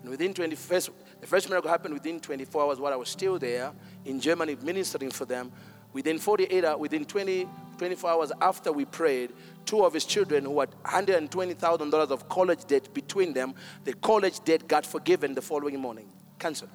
And 0.03 0.11
within 0.11 0.35
21st, 0.35 0.91
the 1.21 1.27
first 1.27 1.49
miracle 1.49 1.71
happened 1.71 1.95
within 1.95 2.21
24 2.21 2.63
hours 2.63 2.79
while 2.79 2.93
I 2.93 2.97
was 2.97 3.09
still 3.09 3.39
there 3.39 3.73
in 4.05 4.21
Germany 4.21 4.57
ministering 4.63 5.11
for 5.11 5.25
them. 5.25 5.51
Within 5.93 6.19
48 6.19 6.65
hours, 6.65 6.79
within 6.79 7.05
20, 7.05 7.49
24 7.79 8.11
hours 8.11 8.33
after 8.41 8.71
we 8.71 8.85
prayed, 8.85 9.33
two 9.65 9.85
of 9.85 9.95
his 9.95 10.05
children 10.05 10.45
who 10.45 10.61
had 10.61 10.71
$120,000 10.85 12.11
of 12.11 12.29
college 12.29 12.67
debt 12.67 12.93
between 12.93 13.33
them, 13.33 13.55
the 13.85 13.95
college 13.95 14.45
debt 14.45 14.69
got 14.69 14.85
forgiven 14.85 15.35
the 15.35 15.43
following 15.43 15.81
morning, 15.81 16.09
cancelled. 16.39 16.71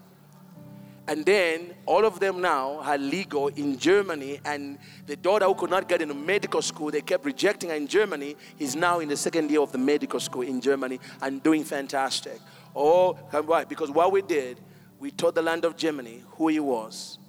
And 1.12 1.26
then 1.26 1.74
all 1.86 2.06
of 2.06 2.22
them 2.22 2.40
now 2.40 2.80
are 2.80 2.98
legal 2.98 3.50
in 3.50 3.78
Germany, 3.78 4.40
and 4.46 4.80
the 5.08 5.18
daughter 5.18 5.44
who 5.44 5.56
could 5.56 5.70
not 5.70 5.90
get 5.90 6.02
into 6.02 6.14
medical 6.14 6.62
school, 6.62 6.90
they 6.90 7.02
kept 7.02 7.26
rejecting 7.26 7.70
her 7.70 7.76
in 7.76 7.86
Germany, 7.86 8.38
is 8.60 8.78
now 8.78 9.02
in 9.02 9.10
the 9.10 9.18
second 9.18 9.52
year 9.52 9.60
of 9.60 9.74
the 9.74 9.78
medical 9.78 10.22
school 10.22 10.44
in 10.44 10.62
Germany 10.62 11.02
and 11.22 11.44
doing 11.44 11.66
fantastic. 11.66 12.40
Oh, 12.74 13.16
why? 13.46 13.66
Because 13.66 13.92
what 13.92 14.14
we 14.14 14.22
did, 14.22 14.62
we 15.02 15.12
told 15.12 15.36
the 15.36 15.42
land 15.42 15.66
of 15.66 15.76
Germany 15.76 16.24
who 16.38 16.48
he 16.48 16.62
was, 16.62 17.20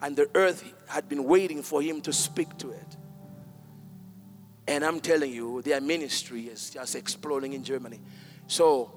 and 0.00 0.16
the 0.16 0.30
earth 0.34 0.64
had 0.86 1.06
been 1.06 1.24
waiting 1.24 1.62
for 1.62 1.82
him 1.82 2.00
to 2.00 2.14
speak 2.14 2.56
to 2.56 2.70
it. 2.70 2.96
And 4.66 4.82
I'm 4.82 5.00
telling 5.00 5.34
you, 5.34 5.60
their 5.60 5.82
ministry 5.82 6.46
is 6.46 6.70
just 6.70 6.96
exploding 6.96 7.52
in 7.52 7.62
Germany. 7.62 8.00
So, 8.46 8.90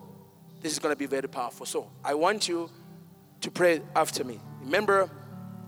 this 0.61 0.71
is 0.71 0.79
going 0.79 0.93
to 0.93 0.97
be 0.97 1.05
very 1.05 1.27
powerful. 1.27 1.65
So, 1.65 1.89
I 2.01 2.13
want 2.13 2.47
you 2.47 2.69
to 3.41 3.51
pray 3.51 3.81
after 3.95 4.23
me. 4.23 4.39
Remember, 4.61 5.09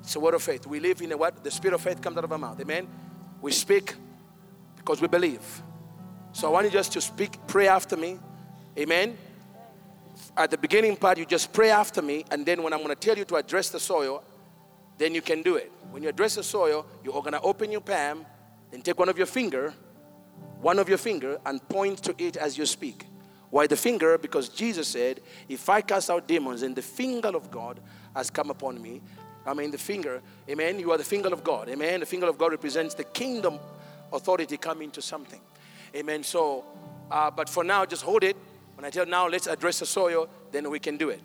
it's 0.01 0.15
a 0.15 0.19
word 0.19 0.33
of 0.33 0.43
faith. 0.43 0.65
We 0.67 0.79
live 0.79 1.01
in 1.01 1.11
a 1.11 1.17
what? 1.17 1.43
The 1.43 1.51
spirit 1.51 1.73
of 1.73 1.81
faith 1.81 2.01
comes 2.01 2.17
out 2.17 2.23
of 2.23 2.31
our 2.31 2.37
mouth. 2.37 2.59
Amen. 2.59 2.87
We 3.41 3.51
speak 3.51 3.95
because 4.77 5.01
we 5.01 5.07
believe. 5.07 5.61
So 6.31 6.47
I 6.47 6.51
want 6.51 6.65
you 6.65 6.71
just 6.71 6.91
to 6.93 7.01
speak, 7.01 7.37
pray 7.47 7.67
after 7.67 7.95
me. 7.95 8.19
Amen. 8.77 9.17
At 10.35 10.51
the 10.51 10.57
beginning 10.57 10.95
part, 10.95 11.17
you 11.17 11.25
just 11.25 11.53
pray 11.53 11.69
after 11.69 12.01
me, 12.01 12.25
and 12.31 12.45
then 12.45 12.63
when 12.63 12.73
I'm 12.73 12.79
going 12.79 12.89
to 12.89 12.95
tell 12.95 13.17
you 13.17 13.25
to 13.25 13.35
address 13.35 13.69
the 13.69 13.79
soil, 13.79 14.23
then 14.97 15.13
you 15.13 15.21
can 15.21 15.41
do 15.41 15.55
it. 15.55 15.71
When 15.91 16.03
you 16.03 16.09
address 16.09 16.35
the 16.35 16.43
soil, 16.43 16.85
you're 17.03 17.13
going 17.13 17.33
to 17.33 17.41
open 17.41 17.71
your 17.71 17.81
palm, 17.81 18.25
then 18.71 18.81
take 18.81 18.97
one 18.97 19.09
of 19.09 19.17
your 19.17 19.27
finger, 19.27 19.73
one 20.61 20.79
of 20.79 20.89
your 20.89 20.97
finger 20.97 21.39
and 21.45 21.67
point 21.67 21.99
to 22.03 22.15
it 22.17 22.37
as 22.37 22.57
you 22.57 22.65
speak. 22.65 23.05
Why 23.53 23.67
the 23.67 23.77
finger? 23.77 24.17
Because 24.17 24.49
Jesus 24.49 24.87
said, 24.87 25.21
If 25.47 25.69
I 25.69 25.81
cast 25.81 26.09
out 26.09 26.27
demons 26.27 26.63
and 26.63 26.75
the 26.75 26.81
finger 26.81 27.27
of 27.27 27.51
God 27.51 27.79
has 28.15 28.31
come 28.31 28.49
upon 28.49 28.81
me, 28.81 28.99
I 29.45 29.53
mean 29.53 29.69
the 29.69 29.77
finger, 29.77 30.23
amen, 30.49 30.79
you 30.79 30.91
are 30.91 30.97
the 30.97 31.03
finger 31.03 31.29
of 31.29 31.43
God. 31.43 31.69
Amen. 31.69 31.99
The 31.99 32.07
finger 32.07 32.25
of 32.25 32.39
God 32.39 32.49
represents 32.49 32.95
the 32.95 33.03
kingdom 33.03 33.59
authority 34.11 34.57
coming 34.57 34.89
to 34.89 35.03
something. 35.03 35.39
Amen. 35.95 36.23
So, 36.23 36.65
uh, 37.11 37.29
but 37.29 37.47
for 37.47 37.63
now, 37.63 37.85
just 37.85 38.01
hold 38.01 38.23
it. 38.23 38.35
When 38.73 38.85
I 38.85 38.89
tell 38.89 39.05
now, 39.05 39.27
let's 39.27 39.45
address 39.45 39.77
the 39.77 39.85
soil, 39.85 40.27
then 40.51 40.67
we 40.71 40.79
can 40.79 40.97
do 40.97 41.09
it. 41.09 41.21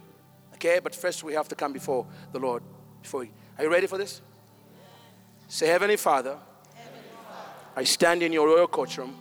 Okay, 0.52 0.80
but 0.84 0.94
first 0.94 1.24
we 1.24 1.32
have 1.32 1.48
to 1.48 1.54
come 1.54 1.72
before 1.72 2.04
the 2.32 2.38
Lord. 2.38 2.62
Before, 3.00 3.26
are 3.56 3.64
you 3.64 3.70
ready 3.70 3.86
for 3.86 3.96
this? 3.96 4.20
Say, 5.46 5.68
Heavenly 5.68 5.96
Father, 5.96 6.36
Heavenly 6.74 7.00
Father 7.26 7.50
I 7.74 7.84
stand 7.84 8.22
in 8.22 8.34
your 8.34 8.48
royal 8.48 8.66
courtroom 8.66 9.16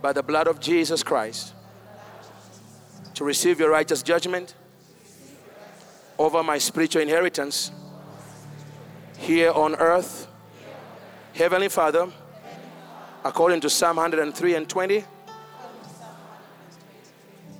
by 0.00 0.14
the 0.14 0.22
blood 0.22 0.46
of 0.46 0.60
Jesus 0.60 1.02
Christ 1.02 1.56
to 3.18 3.24
receive 3.24 3.58
your 3.58 3.70
righteous 3.70 4.00
judgment 4.04 4.54
over 6.20 6.40
my 6.40 6.56
spiritual 6.56 7.02
inheritance 7.02 7.72
here 9.16 9.50
on 9.50 9.74
earth. 9.74 10.28
Heavenly 11.34 11.68
Father, 11.68 12.06
according 13.24 13.60
to 13.62 13.68
Psalm 13.68 13.96
103 13.96 14.54
and 14.54 14.68
20, 14.68 15.04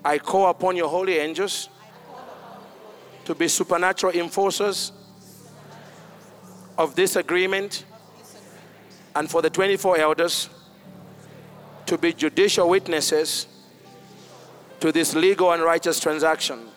I 0.04 0.18
call 0.18 0.48
upon 0.48 0.76
your 0.76 0.88
holy 0.88 1.18
angels 1.18 1.68
to 3.24 3.34
be 3.34 3.48
supernatural 3.48 4.12
enforcers 4.12 4.92
of 6.78 6.94
this 6.94 7.16
agreement 7.16 7.84
and 9.16 9.28
for 9.28 9.42
the 9.42 9.50
24 9.50 9.98
elders 9.98 10.50
to 11.86 11.98
be 11.98 12.12
judicial 12.12 12.68
witnesses 12.68 13.57
to 14.80 14.92
this 14.92 15.14
legal 15.14 15.52
and 15.52 15.62
righteous 15.62 15.98
transaction 15.98 16.68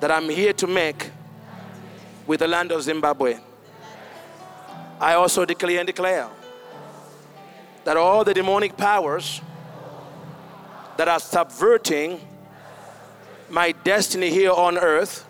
that 0.00 0.10
I'm 0.10 0.28
here 0.28 0.52
to 0.54 0.66
make 0.66 1.10
with 2.26 2.40
the 2.40 2.48
land 2.48 2.72
of 2.72 2.82
Zimbabwe. 2.82 3.38
I 5.00 5.14
also 5.14 5.44
declare 5.44 5.78
and 5.78 5.86
declare 5.86 6.28
that 7.84 7.96
all 7.96 8.24
the 8.24 8.34
demonic 8.34 8.76
powers 8.76 9.40
that 10.96 11.08
are 11.08 11.20
subverting 11.20 12.20
my 13.48 13.72
destiny 13.72 14.30
here 14.30 14.50
on 14.50 14.78
earth 14.78 15.26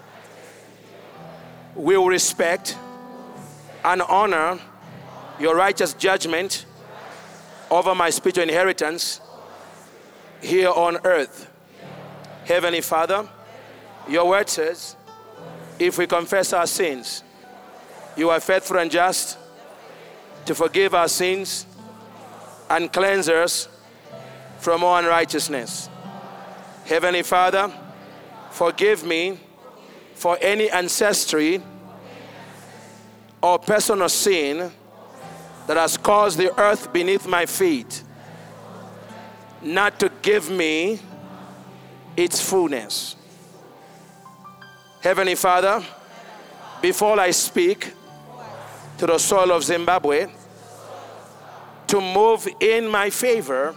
will 1.74 2.06
respect 2.06 2.76
and 3.84 4.00
honor 4.02 4.58
your 5.38 5.54
righteous 5.54 5.92
judgment 5.94 6.64
over 7.70 7.94
my 7.94 8.10
spiritual 8.10 8.44
inheritance 8.44 9.20
here 10.40 10.70
on 10.70 10.98
earth. 11.04 11.50
Heavenly 12.44 12.80
Father, 12.80 13.28
your 14.08 14.28
word 14.28 14.48
says, 14.48 14.96
if 15.78 15.98
we 15.98 16.06
confess 16.06 16.52
our 16.52 16.66
sins, 16.66 17.22
you 18.16 18.30
are 18.30 18.40
faithful 18.40 18.78
and 18.78 18.90
just 18.90 19.38
to 20.46 20.54
forgive 20.54 20.94
our 20.94 21.08
sins 21.08 21.66
and 22.70 22.92
cleanse 22.92 23.28
us 23.28 23.68
from 24.58 24.82
all 24.84 24.96
unrighteousness. 24.96 25.88
Heavenly 26.84 27.22
Father, 27.22 27.72
forgive 28.50 29.04
me 29.04 29.38
for 30.14 30.38
any 30.40 30.70
ancestry 30.70 31.60
or 33.42 33.58
personal 33.58 34.08
sin 34.08 34.70
that 35.66 35.76
has 35.76 35.96
caused 35.96 36.38
the 36.38 36.58
earth 36.58 36.92
beneath 36.92 37.26
my 37.26 37.44
feet 37.44 38.02
not 39.62 39.98
to 40.00 40.10
give 40.22 40.50
me 40.50 41.00
its 42.16 42.40
fullness. 42.40 43.16
Heavenly 45.00 45.34
Father, 45.34 45.84
before 46.80 47.18
I 47.20 47.30
speak 47.30 47.92
to 48.98 49.06
the 49.06 49.18
soil 49.18 49.52
of 49.52 49.62
Zimbabwe 49.62 50.28
to 51.86 52.00
move 52.00 52.48
in 52.60 52.88
my 52.88 53.10
favor. 53.10 53.74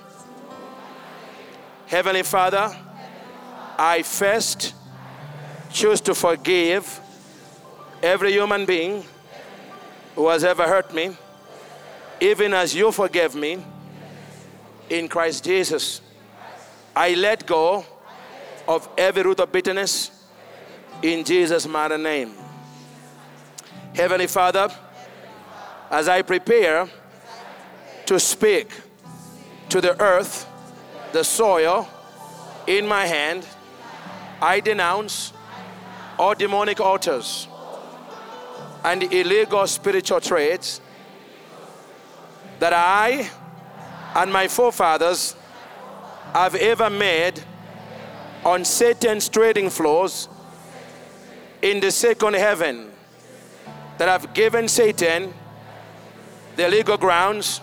Heavenly 1.88 2.24
Father, 2.24 2.76
I 3.78 4.04
first 4.04 4.74
choose 5.72 6.02
to 6.02 6.16
forgive 6.16 7.00
every 8.02 8.32
human 8.32 8.66
being 8.66 9.04
who 10.16 10.28
has 10.30 10.44
ever 10.44 10.64
hurt 10.64 10.94
me, 10.94 11.16
even 12.20 12.54
as 12.54 12.76
you 12.76 12.92
forgave 12.92 13.36
me 13.36 13.64
in 14.90 15.08
Christ 15.08 15.44
Jesus. 15.44 16.02
I 16.96 17.14
let 17.14 17.46
go 17.46 17.86
of 18.68 18.90
every 18.98 19.24
root 19.24 19.40
of 19.40 19.52
bitterness 19.52 20.12
in 21.02 21.24
Jesus' 21.24 21.68
mighty 21.68 21.98
name. 21.98 22.34
Heavenly 23.96 24.28
Father, 24.28 24.70
as 25.90 26.08
I 26.08 26.22
prepare 26.22 26.88
to 28.06 28.20
speak 28.20 28.72
to 29.70 29.82
the 29.82 30.00
earth, 30.02 30.48
the 31.12 31.24
soil 31.24 31.88
in 32.68 32.88
my 32.88 33.06
hand, 33.06 33.48
I 34.42 34.60
denounce 34.60 35.34
all 36.18 36.36
demonic 36.36 36.80
altars 36.80 37.48
and 38.84 39.04
illegal 39.12 39.66
spiritual 39.68 40.22
trades 40.22 40.82
that 42.60 42.74
I 42.74 43.30
and 44.16 44.32
my 44.32 44.48
forefathers 44.48 45.36
have 46.34 46.56
ever 46.56 46.90
made 46.90 47.42
on 48.44 48.64
Satan's 48.66 49.30
trading 49.30 49.70
floors 49.70 50.30
in 51.62 51.80
the 51.80 51.92
second 51.92 52.36
heaven 52.36 52.92
that 53.98 54.08
have 54.08 54.34
given 54.34 54.68
Satan 54.68 55.34
the 56.56 56.68
legal 56.70 56.98
grounds 56.98 57.62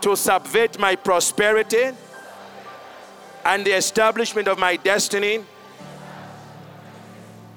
to 0.00 0.16
subvert 0.16 0.78
my 0.78 0.94
prosperity 0.94 1.90
and 3.44 3.64
the 3.64 3.72
establishment 3.72 4.48
of 4.48 4.58
my 4.58 4.76
destiny 4.76 5.44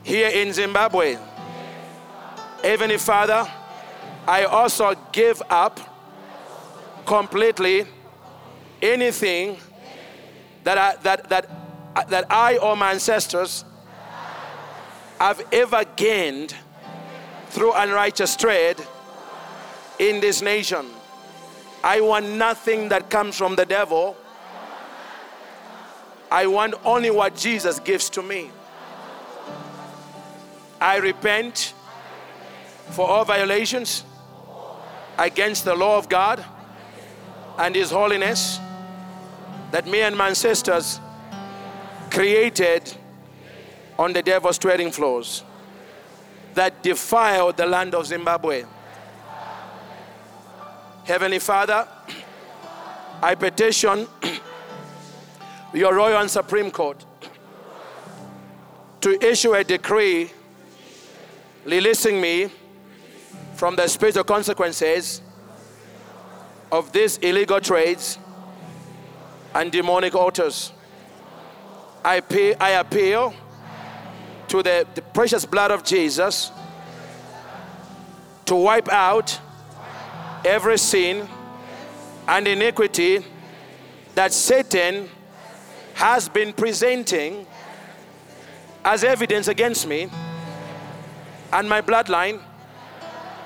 here 0.04 0.30
in 0.30 0.54
Zimbabwe. 0.54 1.18
Heavenly 2.64 2.98
Father, 2.98 3.50
I 4.28 4.44
also 4.46 4.96
give 5.12 5.42
up 5.50 5.80
completely 7.08 7.86
anything 8.82 9.58
that 10.64 10.78
I, 10.78 10.96
that, 11.04 11.30
that, 11.30 12.10
that 12.10 12.26
I 12.30 12.58
or 12.58 12.76
my 12.76 12.92
ancestors 12.92 13.64
have 15.20 15.42
ever 15.52 15.84
gained 15.96 16.54
through 17.50 17.72
unrighteous 17.74 18.36
trade 18.36 18.76
in 19.98 20.20
this 20.20 20.42
nation. 20.42 20.86
I 21.84 22.02
want 22.02 22.30
nothing 22.30 22.90
that 22.90 23.10
comes 23.10 23.38
from 23.38 23.56
the 23.56 23.66
devil. 23.66 24.18
I 26.30 26.46
want 26.48 26.76
only 26.84 27.10
what 27.10 27.38
Jesus 27.38 27.80
gives 27.80 28.10
to 28.12 28.22
me. 28.22 28.52
I 30.82 30.98
repent 30.98 31.74
for 32.92 33.08
all 33.08 33.24
violations 33.24 34.04
against 35.18 35.64
the 35.64 35.74
law 35.74 35.98
of 35.98 36.10
God 36.10 36.44
and 37.58 37.76
His 37.76 37.92
holiness 37.92 38.60
that 39.72 39.86
me 39.88 40.02
and 40.02 40.16
my 40.16 40.30
ancestors 40.30 41.00
created 42.10 42.94
on 44.00 44.14
the 44.14 44.22
devil's 44.22 44.58
trading 44.58 44.92
floors 44.92 45.44
that 46.54 46.82
defiled 46.82 47.58
the 47.58 47.66
land 47.66 47.94
of 47.94 48.06
Zimbabwe. 48.08 48.64
Heavenly 51.04 51.40
Father, 51.40 51.88
I 53.22 53.36
petition 53.36 54.08
your 55.74 55.96
Royal 55.96 56.22
and 56.22 56.30
Supreme 56.30 56.72
Court 56.72 57.04
to 59.02 59.24
issue 59.26 59.54
a 59.54 59.64
decree 59.64 60.32
releasing 61.66 62.20
me 62.20 62.50
from 63.56 63.76
the 63.76 63.88
spiritual 63.88 64.24
consequences 64.24 65.22
of 66.72 66.92
these 66.92 67.18
illegal 67.18 67.60
trades 67.60 68.18
and 69.54 69.72
demonic 69.72 70.16
altars. 70.16 70.72
I, 72.04 72.20
pay, 72.20 72.56
I 72.56 72.72
appeal 72.72 73.34
to 74.50 74.64
the, 74.64 74.88
the 74.96 75.02
precious 75.02 75.46
blood 75.46 75.72
of 75.72 75.84
Jesus 75.84 76.52
to 78.46 78.56
wipe 78.56 78.90
out 78.90 79.40
every 80.46 80.78
sin 80.78 81.28
and 82.28 82.48
iniquity 82.48 83.26
that 84.16 84.34
Satan 84.34 85.10
has 85.96 86.30
been 86.30 86.54
presenting 86.54 87.46
as 88.86 89.04
evidence 89.04 89.48
against 89.48 89.88
me 89.88 90.10
and 91.52 91.68
my 91.68 91.82
bloodline 91.82 92.42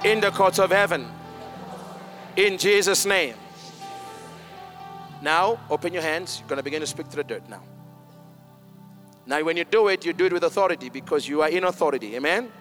in 0.03 0.19
the 0.19 0.31
courts 0.31 0.59
of 0.59 0.71
heaven. 0.71 1.07
In 2.35 2.57
Jesus' 2.57 3.05
name. 3.05 3.35
Now, 5.21 5.59
open 5.69 5.93
your 5.93 6.01
hands. 6.01 6.39
You're 6.39 6.47
going 6.47 6.57
to 6.57 6.63
begin 6.63 6.81
to 6.81 6.87
speak 6.87 7.09
to 7.09 7.15
the 7.15 7.23
dirt 7.23 7.47
now. 7.49 7.61
Now, 9.25 9.43
when 9.43 9.55
you 9.55 9.65
do 9.65 9.87
it, 9.89 10.05
you 10.05 10.13
do 10.13 10.25
it 10.25 10.33
with 10.33 10.43
authority 10.43 10.89
because 10.89 11.27
you 11.27 11.41
are 11.41 11.49
in 11.49 11.63
authority. 11.63 12.15
Amen? 12.15 12.51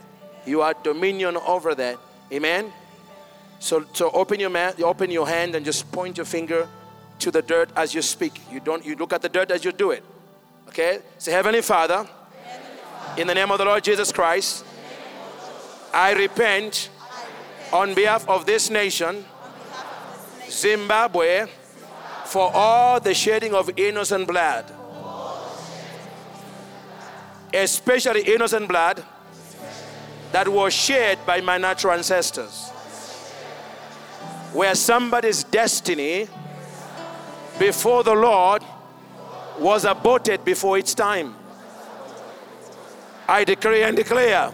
You 0.47 0.60
are 0.60 0.74
dominion 0.82 1.36
over 1.36 1.74
that. 1.74 1.98
Amen? 2.32 2.72
So, 3.59 3.84
so 3.92 4.10
open 4.10 4.40
your 4.40 4.51
mouth, 4.51 4.80
open 4.82 5.10
your 5.10 5.26
hand, 5.26 5.55
and 5.55 5.64
just 5.64 5.90
point 5.92 6.16
your 6.16 6.26
finger 6.26 6.68
to 7.18 7.30
the 7.30 7.42
dirt 7.42 7.70
as 7.76 7.94
you 7.94 8.02
speak. 8.02 8.40
You 8.51 8.60
don't. 8.60 8.84
You 8.84 8.97
look 8.97 9.12
at 9.12 9.22
the 9.22 9.28
dirt 9.28 9.51
as 9.51 9.64
you 9.64 9.72
do 9.72 9.90
it. 9.90 10.05
Okay. 10.68 11.01
Say, 11.18 11.32
Heavenly 11.32 11.62
Father, 11.62 12.09
in 13.16 13.26
the 13.26 13.34
name 13.34 13.51
of 13.51 13.59
the 13.59 13.64
Lord 13.64 13.84
Jesus 13.84 14.12
Christ, 14.12 14.64
I 15.92 16.12
repent 16.12 16.88
on 17.72 17.94
behalf 17.94 18.28
of 18.28 18.47
this 18.47 18.70
nation, 18.70 19.24
Zimbabwe, 20.51 21.47
for 22.27 22.51
all 22.52 23.01
the 23.01 23.14
shedding 23.14 23.55
of 23.55 23.70
innocent 23.77 24.27
blood, 24.27 24.64
especially 27.55 28.22
innocent 28.22 28.68
blood 28.68 29.02
that 30.32 30.48
was 30.48 30.72
shed 30.72 31.18
by 31.27 31.40
my 31.40 31.59
natural 31.59 31.94
ancestors. 31.94 32.68
Where 34.52 34.74
somebody's 34.74 35.44
destiny 35.44 36.28
before 37.59 38.02
the 38.02 38.14
Lord 38.14 38.64
was 39.59 39.85
aborted 39.85 40.44
before 40.44 40.78
its 40.78 40.94
time. 40.94 41.36
I 43.28 43.44
decree 43.44 43.82
and 43.82 43.97
declare 43.97 44.51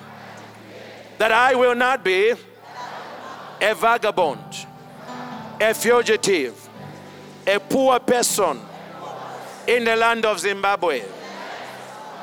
that 1.18 1.32
I 1.32 1.54
will 1.54 1.74
not 1.74 2.04
be 2.04 2.34
a 3.62 3.74
vagabond, 3.74 4.65
a 5.60 5.74
fugitive, 5.74 6.68
a 7.46 7.58
poor 7.58 7.98
person 8.00 8.60
in 9.66 9.84
the 9.84 9.96
land 9.96 10.24
of 10.24 10.40
Zimbabwe. 10.40 11.02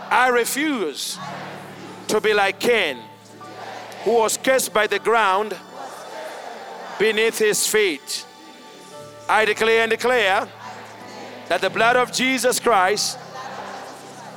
I 0.10 0.30
refuse 0.30 1.18
to 2.07 2.22
be 2.22 2.34
like 2.34 2.60
Cain, 2.60 2.97
who 4.03 4.19
was 4.19 4.38
cursed 4.38 4.73
by 4.73 4.88
the 4.88 4.99
ground 4.99 5.57
beneath 6.99 7.39
his 7.39 7.68
feet. 7.68 8.26
I 9.27 9.45
declare 9.45 9.81
and 9.81 9.89
declare 9.89 10.47
that 11.47 11.61
the 11.61 11.69
blood 11.69 11.95
of 11.95 12.11
Jesus 12.11 12.60
Christ 12.60 13.18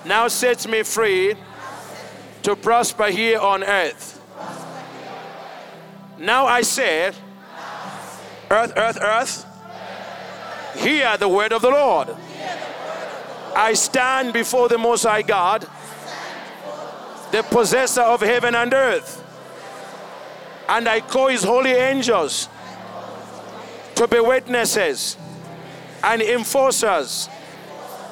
now 0.05 0.29
sets 0.29 0.67
me 0.67 0.83
free 0.83 1.35
to 2.43 2.57
prosper 2.57 3.07
here 3.07 3.41
on 3.41 3.65
earth. 3.65 4.23
Now 6.19 6.47
I 6.47 6.63
say, 6.63 7.13
earth, 8.51 8.73
earth, 8.77 8.99
earth, 9.01 9.47
hear 10.79 11.17
the 11.17 11.29
word 11.29 11.53
of 11.53 11.63
the 11.63 11.71
Lord. 11.71 12.09
I 13.55 13.73
stand 13.75 14.33
before 14.33 14.69
the 14.69 14.79
Most 14.79 15.05
High 15.05 15.23
God, 15.23 15.67
the 17.33 17.43
possessor 17.43 18.03
of 18.03 18.21
heaven 18.21 18.55
and 18.55 18.73
earth, 18.73 19.23
and 20.69 20.89
I 20.89 21.01
call 21.01 21.29
his 21.29 21.43
holy 21.43 21.73
angels 21.73 22.49
to 23.95 24.07
be 24.07 24.21
witnesses 24.21 25.17
and 26.05 26.21
enforcers 26.21 27.29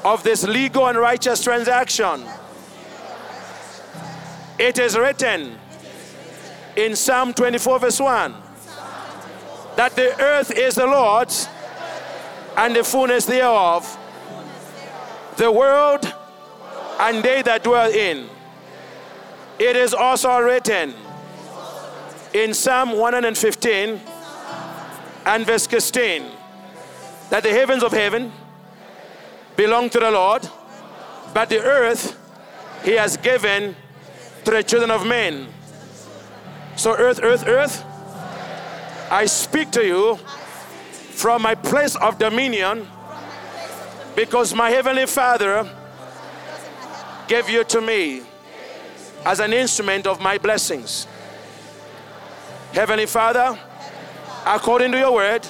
of 0.04 0.22
this 0.22 0.44
legal 0.44 0.86
and 0.88 0.98
righteous 0.98 1.42
transaction. 1.44 2.24
It 4.58 4.78
is 4.78 4.96
written 4.96 5.58
in 6.76 6.96
Psalm 6.96 7.34
24, 7.34 7.78
verse 7.80 8.00
1 8.00 8.43
that 9.76 9.96
the 9.96 10.20
earth 10.20 10.50
is 10.50 10.76
the 10.76 10.86
Lord's 10.86 11.48
and 12.56 12.76
the 12.76 12.84
fullness 12.84 13.26
thereof, 13.26 13.98
the 15.36 15.50
world 15.50 16.12
and 17.00 17.22
they 17.22 17.42
that 17.42 17.64
dwell 17.64 17.90
in. 17.90 18.28
It 19.58 19.76
is 19.76 19.94
also 19.94 20.38
written 20.38 20.94
in 22.32 22.54
Psalm 22.54 22.92
115 22.92 24.00
and 25.26 25.46
verse 25.46 25.66
16 25.68 26.24
that 27.30 27.42
the 27.42 27.50
heavens 27.50 27.82
of 27.82 27.92
heaven 27.92 28.32
belong 29.56 29.88
to 29.90 30.00
the 30.00 30.10
Lord, 30.10 30.48
but 31.32 31.48
the 31.48 31.60
earth 31.60 32.18
he 32.84 32.92
has 32.92 33.16
given 33.16 33.74
to 34.44 34.50
the 34.50 34.62
children 34.62 34.90
of 34.90 35.06
men. 35.06 35.46
So, 36.76 36.96
earth, 36.96 37.20
earth, 37.22 37.44
earth, 37.46 37.84
I 39.10 39.26
speak 39.26 39.70
to 39.72 39.84
you 39.84 40.16
from 40.16 41.42
my 41.42 41.54
place 41.54 41.94
of 41.96 42.18
dominion 42.18 42.88
because 44.16 44.54
my 44.54 44.70
heavenly 44.70 45.06
Father 45.06 45.68
gave 47.28 47.48
you 47.48 47.64
to 47.64 47.80
me 47.80 48.22
as 49.24 49.40
an 49.40 49.52
instrument 49.52 50.06
of 50.06 50.20
my 50.20 50.38
blessings. 50.38 51.06
Heavenly 52.72 53.06
Father, 53.06 53.58
according 54.46 54.92
to 54.92 54.98
your 54.98 55.14
word, 55.14 55.46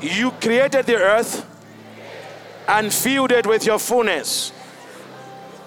you 0.00 0.30
created 0.32 0.86
the 0.86 0.96
earth 0.96 1.46
and 2.68 2.92
filled 2.92 3.32
it 3.32 3.46
with 3.46 3.66
your 3.66 3.78
fullness 3.78 4.52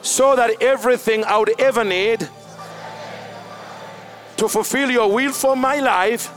so 0.02 0.36
that 0.36 0.62
everything 0.62 1.24
I 1.24 1.38
would 1.38 1.60
ever 1.60 1.84
need 1.84 2.30
to 4.38 4.48
fulfill 4.48 4.92
your 4.92 5.12
will 5.12 5.32
for 5.32 5.56
my 5.56 5.80
life 5.80 6.32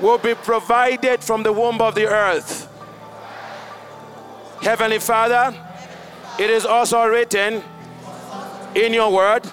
will 0.00 0.18
be 0.18 0.34
provided 0.34 1.22
from 1.22 1.42
the 1.42 1.52
womb 1.52 1.80
of 1.80 1.94
the 1.94 2.06
earth. 2.06 2.68
Heavenly 4.62 4.98
Father, 4.98 5.54
it 6.38 6.50
is 6.50 6.66
also 6.66 7.04
written 7.04 7.62
in 8.74 8.92
your 8.92 9.12
word 9.12 9.44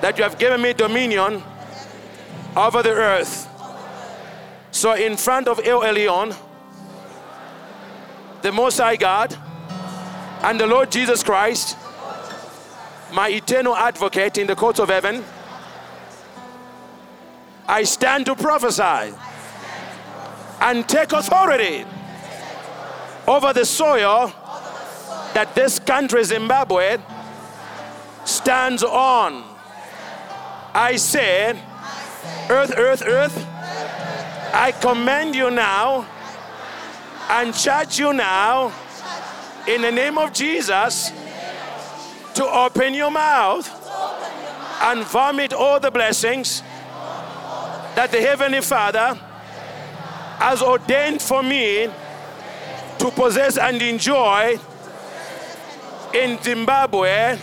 that 0.00 0.18
you 0.18 0.24
have 0.24 0.38
given 0.38 0.60
me 0.60 0.72
dominion 0.72 1.42
over 2.56 2.82
the 2.82 2.90
earth. 2.90 3.48
So, 4.70 4.94
in 4.94 5.16
front 5.16 5.48
of 5.48 5.60
El 5.64 5.82
Elyon, 5.82 6.36
the 8.42 8.52
Most 8.52 8.78
High 8.78 8.96
God, 8.96 9.36
and 10.42 10.58
the 10.58 10.66
Lord 10.66 10.90
Jesus 10.90 11.22
Christ, 11.22 11.76
my 13.12 13.28
eternal 13.28 13.76
advocate 13.76 14.38
in 14.38 14.46
the 14.46 14.56
courts 14.56 14.80
of 14.80 14.88
heaven, 14.88 15.24
I 17.68 17.84
stand 17.84 18.26
to 18.26 18.34
prophesy 18.34 19.14
and 20.62 20.88
take 20.88 21.12
authority 21.12 21.84
over 23.26 23.52
the 23.52 23.64
soil 23.64 24.32
that 25.34 25.52
this 25.56 25.80
country, 25.80 26.22
Zimbabwe, 26.22 26.98
stands 28.24 28.84
on. 28.84 29.42
I 30.72 30.96
say, 30.96 31.58
Earth, 32.48 32.74
earth, 32.76 33.02
earth, 33.04 33.46
I 34.54 34.72
command 34.80 35.34
you 35.34 35.50
now 35.50 36.06
and 37.28 37.52
charge 37.52 37.98
you 37.98 38.12
now 38.12 38.72
in 39.66 39.82
the 39.82 39.90
name 39.90 40.18
of 40.18 40.32
Jesus 40.32 41.10
to 42.34 42.46
open 42.46 42.94
your 42.94 43.10
mouth 43.10 43.66
and 44.82 45.02
vomit 45.04 45.52
all 45.52 45.80
the 45.80 45.90
blessings 45.90 46.62
that 47.96 48.10
the 48.12 48.20
Heavenly 48.20 48.60
Father 48.60 49.18
has 50.42 50.60
ordained 50.60 51.22
for 51.22 51.40
me 51.40 51.88
to 52.98 53.10
possess 53.12 53.56
and 53.56 53.80
enjoy 53.80 54.58
in 56.12 56.36
Zimbabwe 56.42 57.36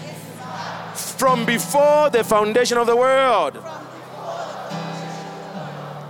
from 0.95 1.45
before 1.45 2.09
the 2.09 2.25
foundation 2.25 2.77
of 2.77 2.87
the 2.87 2.95
world. 2.97 3.57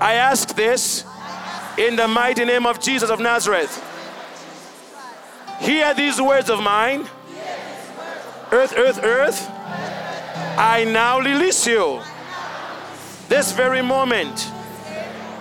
I 0.02 0.14
ask 0.16 0.56
this 0.56 1.06
in 1.78 1.96
the 1.96 2.08
mighty 2.08 2.44
name 2.44 2.66
of 2.66 2.80
Jesus 2.80 3.12
of 3.12 3.20
Nazareth. 3.20 3.72
Hear 5.60 5.94
these 5.94 6.20
words 6.20 6.50
of 6.50 6.60
mine. 6.60 7.02
Earth, 8.52 8.74
earth, 8.76 9.00
earth. 9.04 9.48
I 10.58 10.86
now 10.92 11.20
release 11.20 11.68
you 11.68 12.02
this 13.28 13.52
very 13.52 13.84
moment 13.84 14.52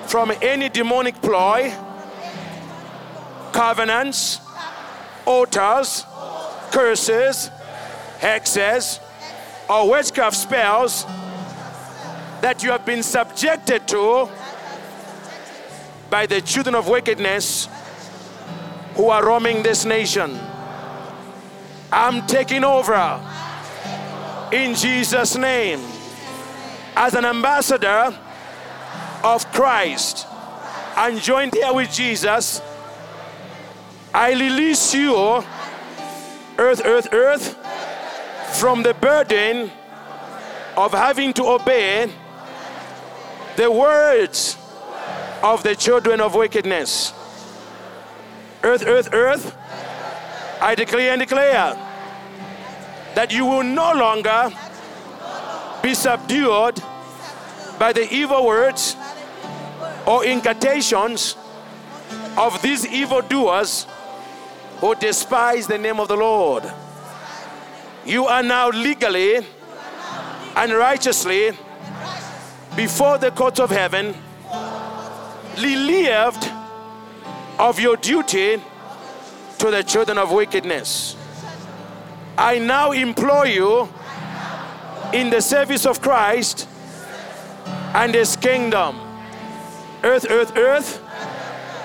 from 0.08 0.32
any 0.40 0.70
demonic 0.70 1.20
ploy, 1.20 1.70
covenants, 3.52 4.40
altars, 5.26 6.06
curses, 6.70 7.50
hexes, 8.18 9.00
or 9.68 9.90
witchcraft 9.90 10.34
spells 10.34 11.04
that 12.40 12.62
you 12.62 12.70
have 12.70 12.86
been 12.86 13.02
subjected 13.02 13.86
to 13.86 14.26
by 16.08 16.24
the 16.24 16.40
children 16.40 16.74
of 16.74 16.88
wickedness 16.88 17.68
who 18.94 19.10
are 19.10 19.26
roaming 19.26 19.62
this 19.62 19.84
nation. 19.84 20.40
I'm 21.92 22.26
taking 22.26 22.64
over 22.64 23.20
in 24.52 24.74
Jesus' 24.74 25.36
name 25.36 25.80
as 26.96 27.12
an 27.12 27.26
ambassador 27.26 28.18
of 29.22 29.50
Christ 29.52 30.26
and 30.96 31.20
joined 31.20 31.54
here 31.54 31.72
with 31.72 31.92
Jesus. 31.92 32.60
I 34.12 34.32
release 34.32 34.94
you, 34.94 35.14
earth, 36.58 36.82
earth, 36.84 37.08
earth, 37.12 37.56
from 38.58 38.82
the 38.82 38.94
burden 38.94 39.70
of 40.76 40.92
having 40.92 41.32
to 41.34 41.44
obey 41.44 42.10
the 43.56 43.70
words 43.70 44.56
of 45.42 45.62
the 45.62 45.74
children 45.74 46.20
of 46.20 46.34
wickedness. 46.34 47.12
Earth, 48.62 48.84
earth, 48.86 49.10
earth, 49.12 49.56
I 50.60 50.74
declare 50.74 51.12
and 51.12 51.20
declare 51.20 51.76
that 53.14 53.32
you 53.32 53.44
will 53.44 53.62
no 53.62 53.92
longer 53.92 54.50
be 55.82 55.94
subdued 55.94 56.82
by 57.78 57.92
the 57.92 58.12
evil 58.12 58.44
words 58.44 58.96
or 60.08 60.24
incantations 60.24 61.36
of 62.38 62.62
these 62.62 62.86
evildoers 62.86 63.86
who 64.78 64.94
despise 64.94 65.66
the 65.66 65.76
name 65.76 66.00
of 66.00 66.08
the 66.08 66.16
Lord. 66.16 66.64
You 68.06 68.24
are 68.24 68.42
now 68.42 68.70
legally 68.70 69.46
and 70.56 70.72
righteously 70.72 71.50
before 72.74 73.18
the 73.18 73.30
court 73.32 73.60
of 73.60 73.68
heaven 73.68 74.14
relieved 75.58 76.50
of 77.58 77.78
your 77.78 77.96
duty 77.98 78.62
to 79.58 79.70
the 79.70 79.82
children 79.82 80.16
of 80.16 80.32
wickedness. 80.32 81.16
I 82.38 82.60
now 82.60 82.92
implore 82.92 83.46
you 83.46 83.90
in 85.12 85.28
the 85.28 85.42
service 85.42 85.84
of 85.84 86.00
Christ 86.00 86.66
and 87.92 88.14
his 88.14 88.36
kingdom. 88.36 89.07
Earth, 90.04 90.26
earth, 90.30 90.56
earth, 90.56 91.02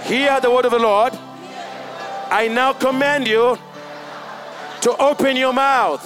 hear 0.05 0.39
the 0.39 0.51
word 0.51 0.65
of 0.65 0.71
the 0.71 0.79
Lord. 0.79 1.13
I 2.29 2.47
now 2.47 2.73
command 2.73 3.27
you 3.27 3.57
to 4.81 4.97
open 4.97 5.35
your 5.35 5.53
mouth 5.53 6.03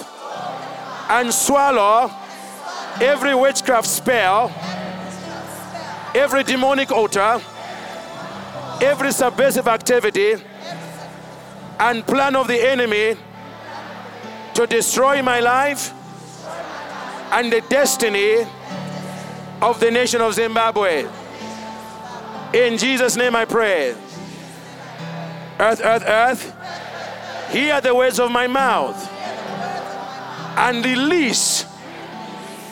and 1.10 1.32
swallow 1.32 2.10
every 3.00 3.34
witchcraft 3.34 3.86
spell, 3.86 4.52
every 6.14 6.44
demonic 6.44 6.90
altar, 6.90 7.40
every 8.80 9.12
subversive 9.12 9.68
activity 9.68 10.36
and 11.80 12.06
plan 12.06 12.36
of 12.36 12.48
the 12.48 12.60
enemy 12.70 13.16
to 14.54 14.66
destroy 14.66 15.22
my 15.22 15.40
life 15.40 15.92
and 17.32 17.52
the 17.52 17.60
destiny 17.68 18.46
of 19.60 19.78
the 19.80 19.90
nation 19.90 20.20
of 20.20 20.34
Zimbabwe. 20.34 21.06
In 22.52 22.78
Jesus' 22.78 23.16
name 23.16 23.36
I 23.36 23.44
pray. 23.44 23.94
Earth, 25.60 25.80
earth, 25.84 26.04
earth, 26.06 27.50
hear 27.50 27.80
the 27.80 27.94
words 27.94 28.18
of 28.18 28.30
my 28.30 28.46
mouth 28.46 29.10
and 30.56 30.84
release 30.84 31.64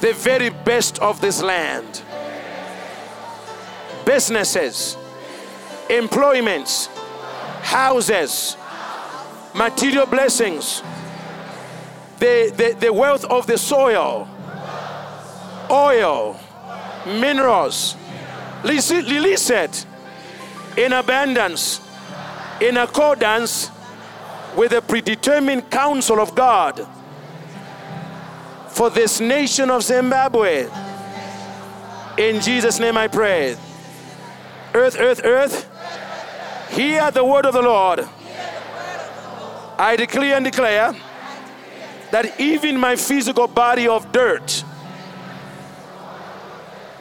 the 0.00 0.12
very 0.14 0.50
best 0.50 0.98
of 1.00 1.20
this 1.20 1.42
land. 1.42 2.02
Businesses, 4.04 4.96
employments, 5.90 6.88
houses, 7.62 8.56
material 9.54 10.06
blessings, 10.06 10.82
the, 12.18 12.52
the, 12.56 12.76
the 12.80 12.92
wealth 12.92 13.24
of 13.26 13.46
the 13.46 13.58
soil, 13.58 14.28
oil, 15.70 16.38
minerals. 17.06 17.96
Release 18.64 19.50
it 19.50 19.86
in 20.76 20.92
abundance, 20.92 21.80
in 22.60 22.76
accordance 22.76 23.70
with 24.56 24.70
the 24.70 24.82
predetermined 24.82 25.70
counsel 25.70 26.20
of 26.20 26.34
God 26.34 26.86
for 28.68 28.90
this 28.90 29.20
nation 29.20 29.70
of 29.70 29.82
Zimbabwe. 29.82 30.68
In 32.18 32.40
Jesus' 32.40 32.78
name 32.78 32.96
I 32.96 33.08
pray. 33.08 33.56
Earth, 34.74 34.96
earth, 34.98 35.20
earth. 35.24 35.70
Hear 36.70 37.10
the 37.10 37.24
word 37.24 37.46
of 37.46 37.54
the 37.54 37.62
Lord. 37.62 38.06
I 39.78 39.96
declare 39.96 40.36
and 40.36 40.44
declare 40.44 40.94
that 42.10 42.40
even 42.40 42.78
my 42.78 42.96
physical 42.96 43.46
body 43.46 43.86
of 43.88 44.10
dirt 44.12 44.64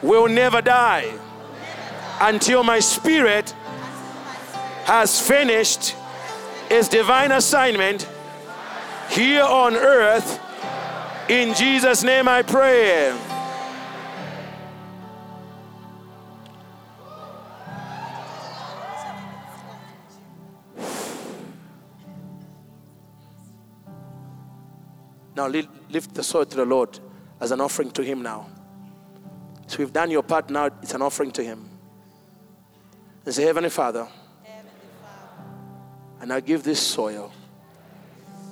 will 0.02 0.28
never 0.28 0.60
die 0.60 1.12
until 2.20 2.62
my 2.62 2.80
spirit 2.80 3.50
has 4.84 5.20
finished 5.20 5.94
its 6.70 6.88
divine 6.88 7.32
assignment 7.32 8.08
here 9.10 9.42
on 9.44 9.74
earth. 9.74 10.40
In 11.28 11.54
Jesus' 11.54 12.02
name 12.02 12.28
I 12.28 12.42
pray. 12.42 13.16
Now 25.34 25.48
lift 25.48 26.14
the 26.14 26.22
soil 26.22 26.46
to 26.46 26.56
the 26.56 26.64
Lord 26.64 26.98
as 27.40 27.50
an 27.50 27.60
offering 27.60 27.90
to 27.90 28.02
Him 28.02 28.22
now. 28.22 28.48
So 29.66 29.78
we've 29.78 29.92
done 29.92 30.10
your 30.10 30.22
part 30.22 30.48
now, 30.48 30.66
it's 30.82 30.94
an 30.94 31.02
offering 31.02 31.30
to 31.32 31.44
Him. 31.44 31.75
And 33.26 33.34
say, 33.34 33.42
Heavenly 33.42 33.70
Father, 33.70 34.06
and 36.20 36.32
I 36.32 36.38
give 36.38 36.62
this 36.62 36.80
soil 36.80 37.32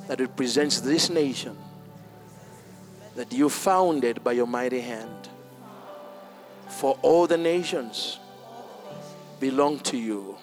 that 0.09 0.21
represents 0.21 0.81
this 0.81 1.09
nation 1.09 1.57
that 3.15 3.33
you 3.33 3.49
founded 3.49 4.23
by 4.25 4.33
your 4.33 4.49
mighty 4.49 4.81
hand. 4.81 5.29
For 6.69 6.99
all 7.03 7.29
the 7.29 7.39
nations 7.39 8.19
belong 9.39 9.79
to 9.81 9.97
you. 9.97 10.37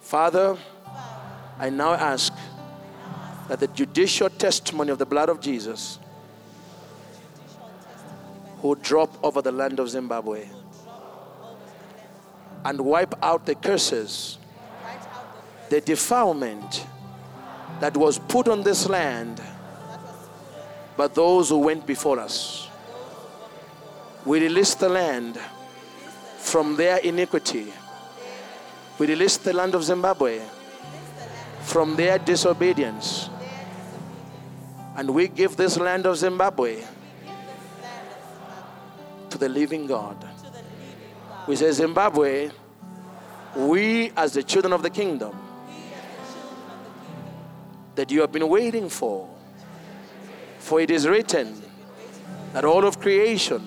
Father, 0.00 0.56
I 1.58 1.68
now 1.68 1.94
ask 1.94 2.32
that 3.48 3.58
the 3.58 3.66
judicial 3.66 4.30
testimony 4.30 4.92
of 4.92 4.98
the 4.98 5.06
blood 5.06 5.28
of 5.28 5.40
Jesus 5.40 5.98
who 8.58 8.76
drop 8.76 9.12
over 9.24 9.42
the 9.42 9.52
land 9.52 9.80
of 9.80 9.90
Zimbabwe 9.90 10.48
and 12.66 12.80
wipe 12.80 13.14
out 13.22 13.46
the 13.46 13.54
curses, 13.54 14.38
the 15.70 15.80
defilement 15.80 16.84
that 17.78 17.96
was 17.96 18.18
put 18.18 18.48
on 18.48 18.64
this 18.64 18.88
land 18.88 19.40
by 20.96 21.06
those 21.06 21.50
who 21.50 21.58
went 21.58 21.86
before 21.86 22.18
us. 22.18 22.68
We 24.24 24.40
release 24.40 24.74
the 24.74 24.88
land 24.88 25.38
from 26.38 26.74
their 26.74 26.96
iniquity. 26.98 27.72
We 28.98 29.06
release 29.06 29.36
the 29.36 29.52
land 29.52 29.76
of 29.76 29.84
Zimbabwe 29.84 30.40
from 31.62 31.94
their 31.94 32.18
disobedience. 32.18 33.30
And 34.96 35.10
we 35.10 35.28
give 35.28 35.56
this 35.56 35.76
land 35.76 36.04
of 36.04 36.16
Zimbabwe 36.16 36.82
to 39.30 39.38
the 39.38 39.48
living 39.48 39.86
God. 39.86 40.16
We 41.46 41.56
say, 41.56 41.70
Zimbabwe, 41.70 42.50
we 43.54 44.10
as 44.16 44.32
the 44.32 44.42
children 44.42 44.72
of 44.72 44.82
the 44.82 44.90
kingdom 44.90 45.34
that 47.94 48.10
you 48.10 48.20
have 48.20 48.32
been 48.32 48.48
waiting 48.48 48.88
for. 48.88 49.28
For 50.58 50.80
it 50.80 50.90
is 50.90 51.06
written 51.06 51.62
that 52.52 52.64
all 52.64 52.84
of 52.84 53.00
creation 53.00 53.62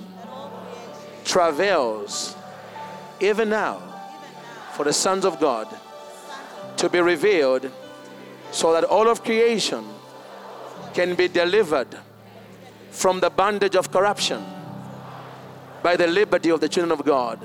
travails 1.23 2.35
even 3.19 3.49
now 3.49 3.81
for 4.73 4.84
the 4.84 4.93
sons 4.93 5.26
of 5.26 5.39
God 5.39 5.68
to 6.77 6.89
be 6.89 6.99
revealed 6.99 7.72
so 8.51 8.73
that 8.73 8.84
all 8.84 9.07
of 9.07 9.23
creation 9.23 9.85
can 10.93 11.15
be 11.15 11.27
delivered 11.27 11.97
from 12.91 13.19
the 13.19 13.30
bondage 13.30 13.76
of 13.76 13.91
corruption 13.91 14.43
by 15.84 15.95
the 15.95 16.07
liberty 16.07 16.49
of 16.49 16.60
the 16.60 16.68
children 16.68 16.91
of 16.91 17.06
God. 17.06 17.39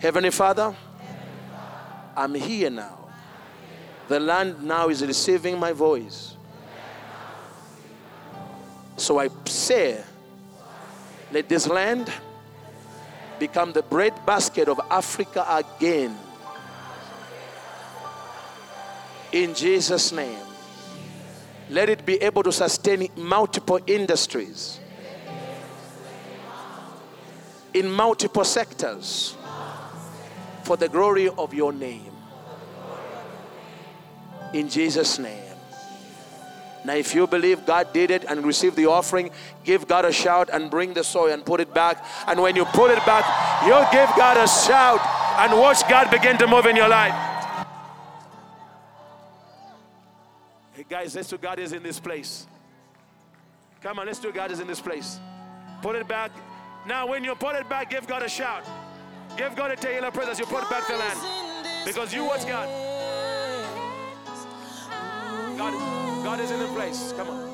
Heavenly 0.00 0.30
Father, 0.30 0.74
I'm 2.16 2.34
here 2.34 2.70
now. 2.70 2.98
The 4.08 4.18
land 4.18 4.62
now 4.62 4.88
is 4.88 5.04
receiving 5.04 5.58
my 5.58 5.72
voice. 5.72 6.36
So 8.96 9.18
I 9.18 9.28
say, 9.44 10.02
let 11.30 11.50
this 11.50 11.66
land 11.66 12.10
become 13.38 13.72
the 13.72 13.82
breadbasket 13.82 14.68
of 14.68 14.80
Africa 14.90 15.44
again 15.48 16.16
in 19.32 19.54
Jesus' 19.54 20.12
name. 20.12 20.38
Let 21.68 21.90
it 21.90 22.06
be 22.06 22.14
able 22.22 22.42
to 22.44 22.52
sustain 22.52 23.06
multiple 23.16 23.80
industries 23.86 24.80
in 27.74 27.90
multiple 27.90 28.44
sectors 28.44 29.36
for 30.70 30.76
the 30.76 30.88
glory 30.88 31.28
of 31.28 31.52
your 31.52 31.72
name. 31.72 32.12
In 34.54 34.68
Jesus' 34.68 35.18
name. 35.18 35.56
Now, 36.84 36.94
if 36.94 37.12
you 37.12 37.26
believe 37.26 37.66
God 37.66 37.92
did 37.92 38.12
it 38.12 38.22
and 38.22 38.46
receive 38.46 38.76
the 38.76 38.86
offering, 38.86 39.32
give 39.64 39.88
God 39.88 40.04
a 40.04 40.12
shout 40.12 40.48
and 40.52 40.70
bring 40.70 40.94
the 40.94 41.02
soil 41.02 41.32
and 41.32 41.44
put 41.44 41.58
it 41.58 41.74
back. 41.74 42.06
And 42.28 42.40
when 42.40 42.54
you 42.54 42.64
put 42.66 42.92
it 42.92 43.04
back, 43.04 43.24
you'll 43.66 43.90
give 43.90 44.14
God 44.16 44.36
a 44.36 44.46
shout 44.46 45.00
and 45.40 45.58
watch 45.58 45.82
God 45.88 46.08
begin 46.08 46.38
to 46.38 46.46
move 46.46 46.66
in 46.66 46.76
your 46.76 46.88
life. 46.88 47.16
Hey, 50.74 50.86
guys, 50.88 51.16
let's 51.16 51.30
do 51.30 51.36
God 51.36 51.58
is 51.58 51.72
in 51.72 51.82
this 51.82 51.98
place. 51.98 52.46
Come 53.80 53.98
on, 53.98 54.06
let's 54.06 54.20
do 54.20 54.30
God 54.30 54.52
is 54.52 54.60
in 54.60 54.68
this 54.68 54.80
place. 54.80 55.18
Put 55.82 55.96
it 55.96 56.06
back. 56.06 56.30
Now, 56.86 57.08
when 57.08 57.24
you 57.24 57.34
put 57.34 57.56
it 57.56 57.68
back, 57.68 57.90
give 57.90 58.06
God 58.06 58.22
a 58.22 58.28
shout. 58.28 58.62
Give 59.36 59.54
God 59.56 59.70
a 59.70 59.76
Taylor 59.76 60.10
praise 60.10 60.28
as 60.28 60.38
you 60.38 60.46
put 60.46 60.68
back 60.68 60.86
the 60.86 60.96
land. 60.96 61.18
Because 61.84 62.12
you 62.12 62.24
watch 62.24 62.46
God. 62.46 62.68
God, 65.56 66.24
God 66.24 66.40
is 66.40 66.50
in 66.50 66.58
the 66.60 66.68
place. 66.68 67.12
Come 67.16 67.28
on. 67.28 67.50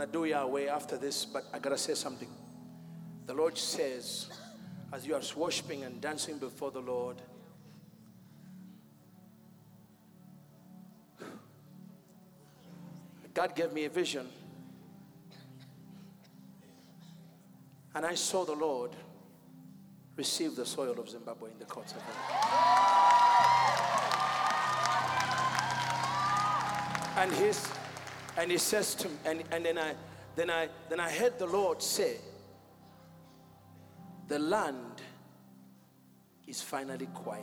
I 0.00 0.06
do 0.06 0.24
Yahweh 0.24 0.66
after 0.66 0.96
this, 0.96 1.24
but 1.24 1.44
I 1.52 1.58
gotta 1.58 1.78
say 1.78 1.94
something. 1.94 2.28
The 3.26 3.34
Lord 3.34 3.58
says, 3.58 4.28
as 4.92 5.06
you 5.06 5.14
are 5.14 5.22
worshiping 5.36 5.84
and 5.84 6.00
dancing 6.00 6.38
before 6.38 6.70
the 6.70 6.80
Lord, 6.80 7.20
God 13.34 13.54
gave 13.54 13.72
me 13.72 13.84
a 13.86 13.88
vision. 13.88 14.28
And 17.94 18.06
I 18.06 18.14
saw 18.14 18.44
the 18.44 18.54
Lord 18.54 18.90
receive 20.16 20.56
the 20.56 20.66
soil 20.66 20.98
of 20.98 21.08
Zimbabwe 21.08 21.50
in 21.50 21.58
the 21.58 21.64
courts 21.64 21.92
of 21.92 22.02
heaven. 22.02 22.22
And 27.16 27.32
he's 27.32 27.68
and 28.36 28.50
he 28.50 28.58
says 28.58 28.94
to 28.96 29.08
me, 29.08 29.14
and, 29.24 29.42
and 29.50 29.64
then 29.64 29.78
I 29.78 29.94
then 30.34 30.50
I 30.50 30.68
then 30.88 31.00
I 31.00 31.10
heard 31.10 31.38
the 31.38 31.46
Lord 31.46 31.82
say, 31.82 32.16
the 34.28 34.38
land 34.38 35.02
is 36.46 36.62
finally 36.62 37.06
quiet. 37.14 37.42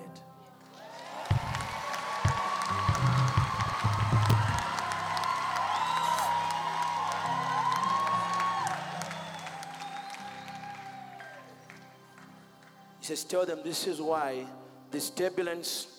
He 12.99 13.05
says, 13.05 13.23
Tell 13.23 13.45
them 13.45 13.59
this 13.63 13.87
is 13.87 14.01
why 14.01 14.45
this 14.91 15.09
turbulence 15.09 15.98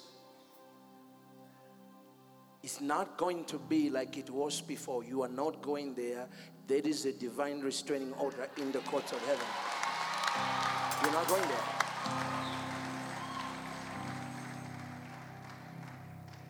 is 2.63 2.81
not 2.81 3.17
going 3.17 3.45
to 3.47 3.59
be 3.59 3.91
like 3.91 4.17
it 4.17 4.31
was 4.31 4.61
before. 4.61 5.03
You 5.05 5.23
are 5.23 5.29
not 5.29 5.63
going 5.63 5.95
there. 5.95 6.27
There 6.67 6.81
is 6.85 7.07
a 7.07 7.13
divine 7.13 7.61
restraining 7.61 8.13
order 8.15 8.49
in 8.59 8.71
the 8.73 8.81
courts 8.81 9.13
of 9.13 9.19
heaven. 9.27 9.47
You're 11.03 11.13
not 11.13 11.27
going 11.27 11.43
there. 11.43 11.81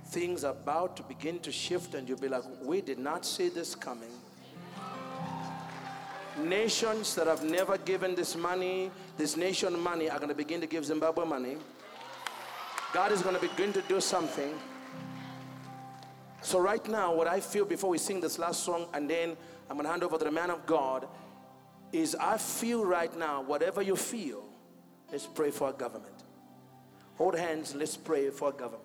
Things 0.06 0.42
are 0.42 0.50
about 0.50 0.96
to 0.96 1.04
begin 1.04 1.38
to 1.40 1.52
shift, 1.52 1.94
and 1.94 2.08
you'll 2.08 2.18
be 2.18 2.28
like, 2.28 2.42
We 2.62 2.80
did 2.80 2.98
not 2.98 3.24
see 3.24 3.48
this 3.48 3.76
coming. 3.76 4.10
Nations 6.36 7.14
that 7.14 7.28
have 7.28 7.44
never 7.44 7.78
given 7.78 8.14
this 8.14 8.34
money, 8.34 8.90
this 9.16 9.36
nation 9.36 9.78
money, 9.78 10.10
are 10.10 10.18
going 10.18 10.28
to 10.28 10.34
begin 10.34 10.60
to 10.60 10.66
give 10.66 10.84
Zimbabwe 10.84 11.24
money. 11.24 11.56
God 12.92 13.12
is 13.12 13.22
going 13.22 13.36
to 13.36 13.40
begin 13.40 13.72
to 13.72 13.82
do 13.82 14.00
something. 14.00 14.52
So, 16.42 16.58
right 16.58 16.86
now, 16.88 17.14
what 17.14 17.26
I 17.26 17.40
feel 17.40 17.64
before 17.64 17.90
we 17.90 17.98
sing 17.98 18.20
this 18.20 18.38
last 18.38 18.64
song, 18.64 18.86
and 18.94 19.08
then 19.08 19.36
I'm 19.68 19.76
going 19.76 19.84
to 19.84 19.90
hand 19.90 20.02
over 20.02 20.18
to 20.18 20.24
the 20.24 20.30
man 20.30 20.50
of 20.50 20.64
God, 20.66 21.06
is 21.92 22.14
I 22.14 22.38
feel 22.38 22.84
right 22.84 23.14
now, 23.18 23.42
whatever 23.42 23.82
you 23.82 23.96
feel, 23.96 24.44
let's 25.10 25.26
pray 25.26 25.50
for 25.50 25.66
our 25.66 25.72
government. 25.72 26.14
Hold 27.16 27.36
hands, 27.36 27.74
let's 27.74 27.96
pray 27.96 28.30
for 28.30 28.46
our 28.46 28.52
government. 28.52 28.84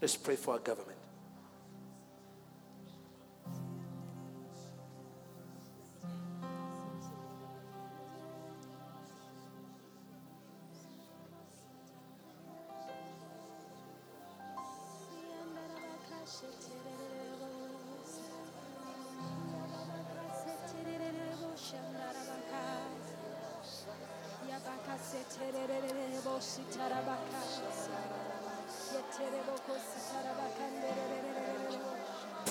Let's 0.00 0.16
pray 0.16 0.36
for 0.36 0.54
our 0.54 0.60
government. 0.60 0.98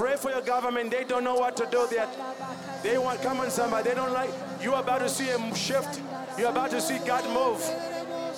Pray 0.02 0.16
for 0.16 0.32
your 0.32 0.42
government. 0.42 0.90
They 0.90 1.04
don't 1.04 1.24
know 1.24 1.36
what 1.36 1.56
to 1.58 1.68
do. 1.70 1.86
They, 1.88 2.04
they 2.82 2.98
want, 2.98 3.22
come 3.22 3.40
on, 3.40 3.52
somebody. 3.52 3.90
They 3.90 3.94
don't 3.94 4.12
like, 4.12 4.32
you're 4.60 4.80
about 4.80 5.02
to 5.02 5.10
see 5.10 5.30
a 5.30 5.56
shift. 5.56 6.02
You're 6.40 6.50
about 6.50 6.72
to 6.72 6.82
see 6.82 6.98
God 7.06 7.24
move. 7.32 7.60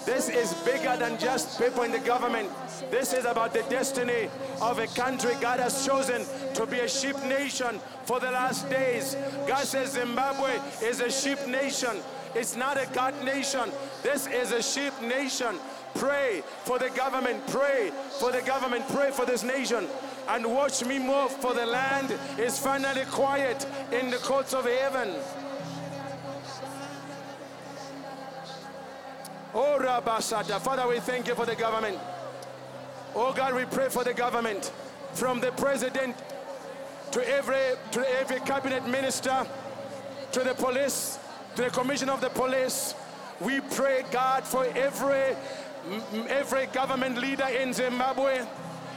This 0.06 0.27
is 0.27 0.53
bigger 0.65 0.98
than 0.98 1.18
just 1.18 1.57
people 1.57 1.84
in 1.84 1.94
the 1.94 1.99
government. 1.99 2.49
This 2.91 3.14
is 3.14 3.23
about 3.23 3.53
the 3.53 3.64
destiny 3.69 4.30
of 4.61 4.77
a 4.80 4.88
country 4.88 5.35
God 5.40 5.61
has 5.61 5.85
chosen 5.85 6.26
to 6.53 6.65
be 6.65 6.80
a 6.80 6.90
sheep 6.90 7.15
nation 7.23 7.80
for 8.03 8.19
the 8.19 8.30
last 8.30 8.69
days. 8.69 9.15
God 9.48 9.64
says 9.64 9.94
Zimbabwe 9.94 10.60
is 10.81 10.99
a 10.99 11.10
sheep 11.10 11.48
nation. 11.48 11.95
It's 12.35 12.57
not 12.57 12.76
a 12.76 12.90
God 12.91 13.14
nation. 13.23 13.72
This 14.02 14.27
is 14.27 14.52
a 14.52 14.61
sheep 14.61 14.91
nation. 15.02 15.56
Pray 15.95 16.44
for 16.65 16.77
the 16.77 16.90
government. 16.90 17.45
Pray 17.48 17.91
for 18.19 18.34
the 18.34 18.41
government. 18.41 18.85
Pray 18.90 19.11
for 19.11 19.26
this 19.26 19.44
nation. 19.44 19.88
And 20.28 20.45
watch 20.45 20.86
me 20.86 21.00
move, 21.00 21.32
for 21.32 21.54
the 21.54 21.66
land 21.66 22.18
is 22.38 22.58
finally 22.58 23.06
quiet 23.06 23.66
in 23.91 24.10
the 24.10 24.18
courts 24.18 24.54
of 24.54 24.66
heaven. 24.66 25.10
Oh, 29.54 29.78
Rabasata. 29.80 30.60
Father, 30.60 30.88
we 30.88 31.00
thank 31.00 31.28
you 31.28 31.36
for 31.36 31.45
the 31.45 31.56
government. 31.56 31.98
Oh, 33.16 33.34
God, 33.34 33.54
we 33.54 33.66
pray 33.66 33.90
for 33.90 34.04
the 34.04 34.14
government. 34.14 34.72
From 35.14 35.40
the 35.40 35.52
president 35.52 36.16
to 37.12 37.30
every, 37.30 37.76
to 37.91 38.20
every 38.20 38.40
cabinet 38.40 38.88
minister, 38.88 39.45
to 40.32 40.40
the 40.40 40.56
police, 40.56 41.20
to 41.56 41.64
the 41.64 41.70
commission 41.70 42.10
of 42.10 42.22
the 42.22 42.30
police. 42.30 42.95
We 43.40 43.60
pray, 43.60 44.04
God, 44.10 44.44
for 44.44 44.66
every, 44.66 45.36
every 46.28 46.66
government 46.68 47.20
leader 47.20 47.45
in 47.45 47.74
Zimbabwe 47.74 48.45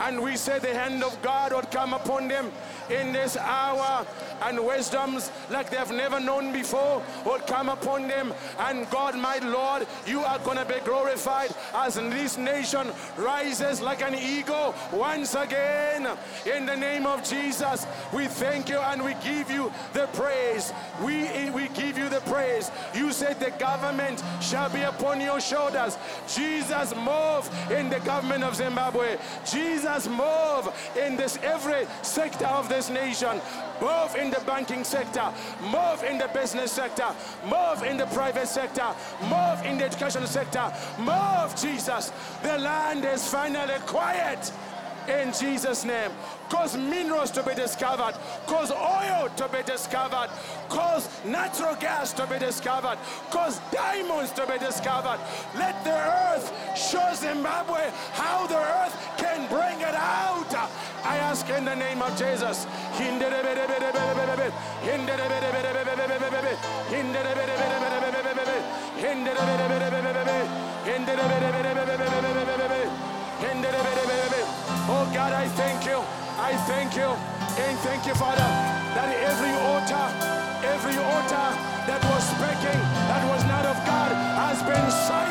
And 0.00 0.22
we 0.22 0.36
say 0.36 0.58
the 0.58 0.74
hand 0.74 1.02
of 1.02 1.20
God 1.22 1.52
would 1.52 1.70
come 1.70 1.92
upon 1.92 2.28
them 2.28 2.50
in 2.90 3.12
this 3.12 3.36
hour 3.36 4.06
and 4.42 4.64
wisdoms 4.64 5.30
like 5.50 5.70
they've 5.70 5.90
never 5.90 6.20
known 6.20 6.52
before 6.52 7.02
will 7.24 7.38
come 7.40 7.68
upon 7.68 8.08
them. 8.08 8.32
And 8.58 8.88
God, 8.90 9.16
my 9.16 9.38
Lord, 9.38 9.86
you 10.06 10.20
are 10.20 10.38
going 10.40 10.58
to 10.58 10.64
be 10.64 10.80
glorified 10.84 11.54
as 11.74 11.94
this 11.94 12.36
nation 12.36 12.88
rises 13.16 13.80
like 13.80 14.02
an 14.02 14.14
eagle 14.14 14.74
once 14.92 15.34
again. 15.34 16.08
In 16.52 16.66
the 16.66 16.76
name 16.76 17.06
of 17.06 17.24
Jesus, 17.24 17.86
we 18.12 18.26
thank 18.26 18.68
you 18.68 18.78
and 18.78 19.02
we 19.02 19.14
give 19.24 19.50
you 19.50 19.72
the 19.92 20.06
praise. 20.08 20.72
We, 21.02 21.50
we 21.50 21.68
give 21.68 21.96
you 21.96 22.08
the 22.08 22.20
praise. 22.26 22.70
You 22.94 23.12
said 23.12 23.40
the 23.40 23.50
government 23.52 24.22
shall 24.40 24.68
be 24.68 24.82
upon 24.82 25.20
your 25.20 25.40
shoulders. 25.40 25.96
Jesus, 26.28 26.94
move 26.96 27.48
in 27.70 27.88
the 27.88 28.00
government 28.00 28.44
of 28.44 28.56
Zimbabwe. 28.56 29.16
Jesus, 29.50 29.83
move 30.08 30.68
in 30.96 31.16
this 31.16 31.38
every 31.42 31.86
sector 32.02 32.46
of 32.46 32.68
this 32.68 32.90
nation. 32.90 33.40
Move 33.80 34.14
in 34.16 34.30
the 34.30 34.40
banking 34.46 34.84
sector, 34.84 35.32
move 35.62 36.02
in 36.04 36.18
the 36.18 36.28
business 36.32 36.72
sector, 36.72 37.08
move 37.44 37.82
in 37.82 37.96
the 37.96 38.06
private 38.06 38.46
sector, 38.46 38.94
move 39.22 39.64
in 39.64 39.78
the 39.78 39.84
education 39.84 40.26
sector, 40.26 40.72
move, 40.98 41.54
Jesus. 41.56 42.12
The 42.42 42.58
land 42.58 43.04
is 43.04 43.26
finally 43.28 43.78
quiet 43.86 44.52
in 45.08 45.32
Jesus' 45.32 45.84
name. 45.84 46.10
Cause 46.48 46.76
minerals 46.76 47.30
to 47.32 47.42
be 47.42 47.54
discovered, 47.54 48.14
cause 48.46 48.70
oil 48.70 49.28
to 49.36 49.48
be 49.48 49.62
discovered, 49.62 50.30
cause 50.68 51.08
natural 51.24 51.74
gas 51.76 52.12
to 52.12 52.26
be 52.26 52.38
discovered, 52.38 52.98
cause 53.30 53.60
diamonds 53.72 54.30
to 54.32 54.46
be 54.46 54.58
discovered. 54.58 55.18
Let 55.56 55.82
the 55.84 55.96
earth 55.96 56.52
show 56.76 57.12
Zimbabwe 57.14 57.90
how 58.12 58.46
the 58.46 58.58
earth 58.58 58.94
can 59.16 59.48
bring 59.48 59.80
it 59.80 59.94
out. 59.94 60.54
I 61.04 61.16
ask 61.16 61.48
in 61.48 61.64
the 61.64 61.74
name 61.74 62.00
of 62.02 62.16
Jesus. 62.16 62.66
Oh 74.86 75.10
God, 75.14 75.32
I 75.32 75.48
thank 75.48 75.86
you. 75.86 75.96
I 76.36 76.52
thank 76.68 76.94
you. 76.94 77.08
And 77.56 77.78
thank 77.80 78.04
you, 78.04 78.14
Father, 78.14 78.44
that 78.92 79.08
every 79.24 79.54
altar, 79.72 80.06
every 80.60 81.00
altar 81.00 81.48
that 81.88 82.04
was 82.04 82.22
speaking, 82.28 82.80
that 83.08 83.24
was 83.32 83.42
not 83.48 83.64
of 83.64 83.80
God, 83.88 84.12
has 84.12 84.60
been 84.62 84.90
silenced 85.08 85.23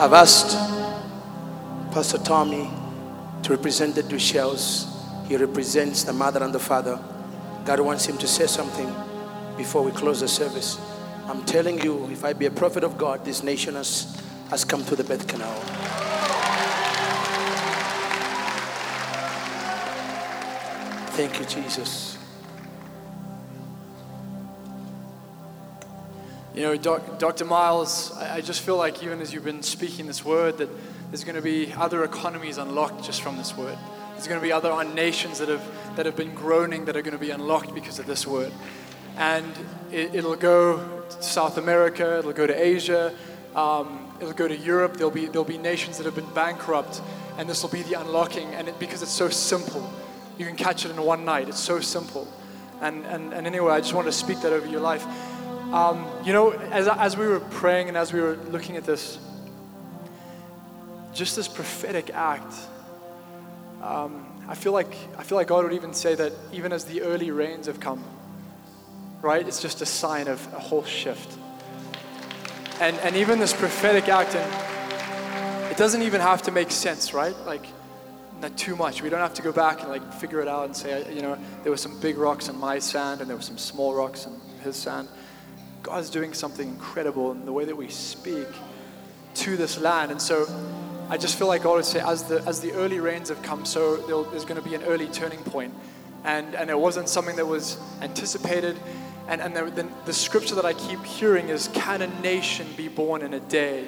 I've 0.00 0.12
asked 0.12 0.56
Pastor 1.92 2.18
Tommy 2.18 2.70
to 3.42 3.50
represent 3.50 3.96
the 3.96 4.04
Deuschles. 4.04 4.86
He 5.26 5.36
represents 5.36 6.04
the 6.04 6.12
mother 6.12 6.44
and 6.44 6.54
the 6.54 6.60
father. 6.60 7.00
God 7.64 7.80
wants 7.80 8.06
him 8.06 8.16
to 8.18 8.28
say 8.28 8.46
something 8.46 8.94
before 9.56 9.82
we 9.82 9.90
close 9.90 10.20
the 10.20 10.28
service. 10.28 10.78
I'm 11.26 11.44
telling 11.44 11.82
you, 11.82 12.08
if 12.12 12.24
I 12.24 12.32
be 12.32 12.46
a 12.46 12.50
prophet 12.52 12.84
of 12.84 12.96
God, 12.96 13.24
this 13.24 13.42
nation 13.42 13.74
has, 13.74 14.22
has 14.50 14.64
come 14.64 14.84
to 14.84 14.94
the 14.94 15.02
birth 15.02 15.26
canal. 15.26 15.52
Thank 21.16 21.40
you, 21.40 21.44
Jesus. 21.46 22.17
You 26.58 26.64
know, 26.64 26.76
Doc, 26.76 27.20
Dr. 27.20 27.44
Myles, 27.44 28.10
I, 28.16 28.38
I 28.38 28.40
just 28.40 28.62
feel 28.62 28.76
like 28.76 29.00
even 29.04 29.20
as 29.20 29.32
you've 29.32 29.44
been 29.44 29.62
speaking 29.62 30.08
this 30.08 30.24
word, 30.24 30.58
that 30.58 30.68
there's 31.08 31.22
going 31.22 31.36
to 31.36 31.40
be 31.40 31.72
other 31.72 32.02
economies 32.02 32.58
unlocked 32.58 33.04
just 33.04 33.22
from 33.22 33.36
this 33.36 33.56
word. 33.56 33.78
There's 34.14 34.26
going 34.26 34.40
to 34.40 34.44
be 34.44 34.50
other 34.50 34.72
nations 34.92 35.38
that 35.38 35.48
have, 35.48 35.62
that 35.94 36.04
have 36.04 36.16
been 36.16 36.34
groaning 36.34 36.86
that 36.86 36.96
are 36.96 37.02
going 37.02 37.16
to 37.16 37.24
be 37.24 37.30
unlocked 37.30 37.76
because 37.76 38.00
of 38.00 38.06
this 38.06 38.26
word. 38.26 38.50
And 39.16 39.46
it, 39.92 40.16
it'll 40.16 40.34
go 40.34 41.04
to 41.08 41.22
South 41.22 41.58
America, 41.58 42.18
it'll 42.18 42.32
go 42.32 42.48
to 42.48 42.60
Asia, 42.60 43.14
um, 43.54 44.12
it'll 44.18 44.32
go 44.32 44.48
to 44.48 44.56
Europe. 44.56 44.94
There'll 44.94 45.12
be, 45.12 45.26
there'll 45.26 45.44
be 45.44 45.58
nations 45.58 45.96
that 45.98 46.06
have 46.06 46.16
been 46.16 46.34
bankrupt, 46.34 47.00
and 47.38 47.48
this 47.48 47.62
will 47.62 47.70
be 47.70 47.82
the 47.82 48.00
unlocking. 48.00 48.52
And 48.56 48.66
it, 48.66 48.80
because 48.80 49.00
it's 49.00 49.12
so 49.12 49.28
simple, 49.28 49.88
you 50.38 50.44
can 50.44 50.56
catch 50.56 50.84
it 50.84 50.90
in 50.90 51.00
one 51.00 51.24
night. 51.24 51.48
It's 51.48 51.60
so 51.60 51.78
simple. 51.78 52.26
And, 52.80 53.06
and, 53.06 53.32
and 53.32 53.46
anyway, 53.46 53.74
I 53.74 53.80
just 53.80 53.94
want 53.94 54.08
to 54.08 54.12
speak 54.12 54.40
that 54.40 54.52
over 54.52 54.66
your 54.66 54.80
life. 54.80 55.06
Um, 55.72 56.06
you 56.24 56.32
know, 56.32 56.50
as, 56.50 56.88
as 56.88 57.16
we 57.16 57.26
were 57.26 57.40
praying 57.40 57.88
and 57.88 57.96
as 57.96 58.10
we 58.12 58.22
were 58.22 58.36
looking 58.50 58.76
at 58.76 58.84
this, 58.84 59.18
just 61.12 61.36
this 61.36 61.46
prophetic 61.46 62.08
act, 62.14 62.54
um, 63.82 64.24
I 64.48 64.54
feel 64.54 64.72
like 64.72 64.94
I 65.18 65.22
feel 65.22 65.36
like 65.36 65.48
God 65.48 65.64
would 65.64 65.74
even 65.74 65.92
say 65.92 66.14
that 66.14 66.32
even 66.54 66.72
as 66.72 66.84
the 66.84 67.02
early 67.02 67.30
rains 67.30 67.66
have 67.66 67.80
come, 67.80 68.02
right? 69.20 69.46
It's 69.46 69.60
just 69.60 69.82
a 69.82 69.86
sign 69.86 70.26
of 70.26 70.40
a 70.54 70.58
whole 70.58 70.84
shift. 70.84 71.36
And 72.80 72.96
and 73.00 73.14
even 73.14 73.38
this 73.38 73.52
prophetic 73.52 74.08
act, 74.08 74.34
and 74.34 75.70
it 75.70 75.76
doesn't 75.76 76.00
even 76.00 76.22
have 76.22 76.40
to 76.42 76.50
make 76.50 76.70
sense, 76.70 77.12
right? 77.12 77.36
Like 77.44 77.66
not 78.40 78.56
too 78.56 78.74
much. 78.74 79.02
We 79.02 79.10
don't 79.10 79.20
have 79.20 79.34
to 79.34 79.42
go 79.42 79.52
back 79.52 79.80
and 79.80 79.90
like 79.90 80.14
figure 80.14 80.40
it 80.40 80.48
out 80.48 80.64
and 80.64 80.74
say, 80.74 81.12
you 81.14 81.20
know, 81.20 81.36
there 81.62 81.70
were 81.70 81.76
some 81.76 82.00
big 82.00 82.16
rocks 82.16 82.48
in 82.48 82.56
my 82.56 82.78
sand 82.78 83.20
and 83.20 83.28
there 83.28 83.36
were 83.36 83.42
some 83.42 83.58
small 83.58 83.94
rocks 83.94 84.26
in 84.26 84.32
his 84.62 84.76
sand. 84.76 85.08
God's 85.82 86.10
doing 86.10 86.34
something 86.34 86.68
incredible 86.68 87.32
in 87.32 87.44
the 87.44 87.52
way 87.52 87.64
that 87.64 87.76
we 87.76 87.88
speak 87.88 88.48
to 89.34 89.56
this 89.56 89.78
land. 89.78 90.10
And 90.10 90.20
so 90.20 90.46
I 91.08 91.16
just 91.16 91.38
feel 91.38 91.46
like 91.46 91.62
God 91.62 91.76
would 91.76 91.84
say, 91.84 92.00
as 92.00 92.24
the, 92.24 92.42
as 92.46 92.60
the 92.60 92.72
early 92.72 93.00
rains 93.00 93.28
have 93.28 93.42
come, 93.42 93.64
so 93.64 93.96
there's 93.96 94.44
going 94.44 94.60
to 94.60 94.68
be 94.68 94.74
an 94.74 94.82
early 94.82 95.06
turning 95.06 95.40
point. 95.40 95.72
And, 96.24 96.54
and 96.54 96.68
it 96.68 96.78
wasn't 96.78 97.08
something 97.08 97.36
that 97.36 97.46
was 97.46 97.78
anticipated. 98.02 98.78
And, 99.28 99.40
and 99.40 99.54
the, 99.54 99.64
the, 99.64 99.88
the 100.06 100.12
scripture 100.12 100.54
that 100.56 100.64
I 100.64 100.72
keep 100.72 101.02
hearing 101.04 101.48
is, 101.48 101.68
Can 101.68 102.02
a 102.02 102.20
nation 102.20 102.66
be 102.76 102.88
born 102.88 103.22
in 103.22 103.34
a 103.34 103.40
day? 103.40 103.86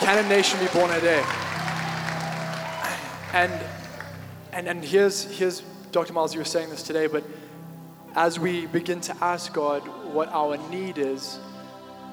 Can 0.00 0.24
a 0.24 0.28
nation 0.28 0.58
be 0.60 0.66
born 0.72 0.90
in 0.90 0.96
a 0.96 1.00
day? 1.00 1.24
And, 3.32 3.52
and, 4.52 4.66
and 4.66 4.84
here's, 4.84 5.24
here's, 5.24 5.62
Dr. 5.92 6.12
Myles, 6.12 6.34
you 6.34 6.40
were 6.40 6.44
saying 6.44 6.70
this 6.70 6.82
today, 6.82 7.06
but 7.06 7.22
as 8.16 8.38
we 8.40 8.66
begin 8.66 9.00
to 9.02 9.16
ask 9.22 9.52
God 9.52 9.88
what 10.12 10.28
our 10.30 10.56
need 10.70 10.98
is, 10.98 11.38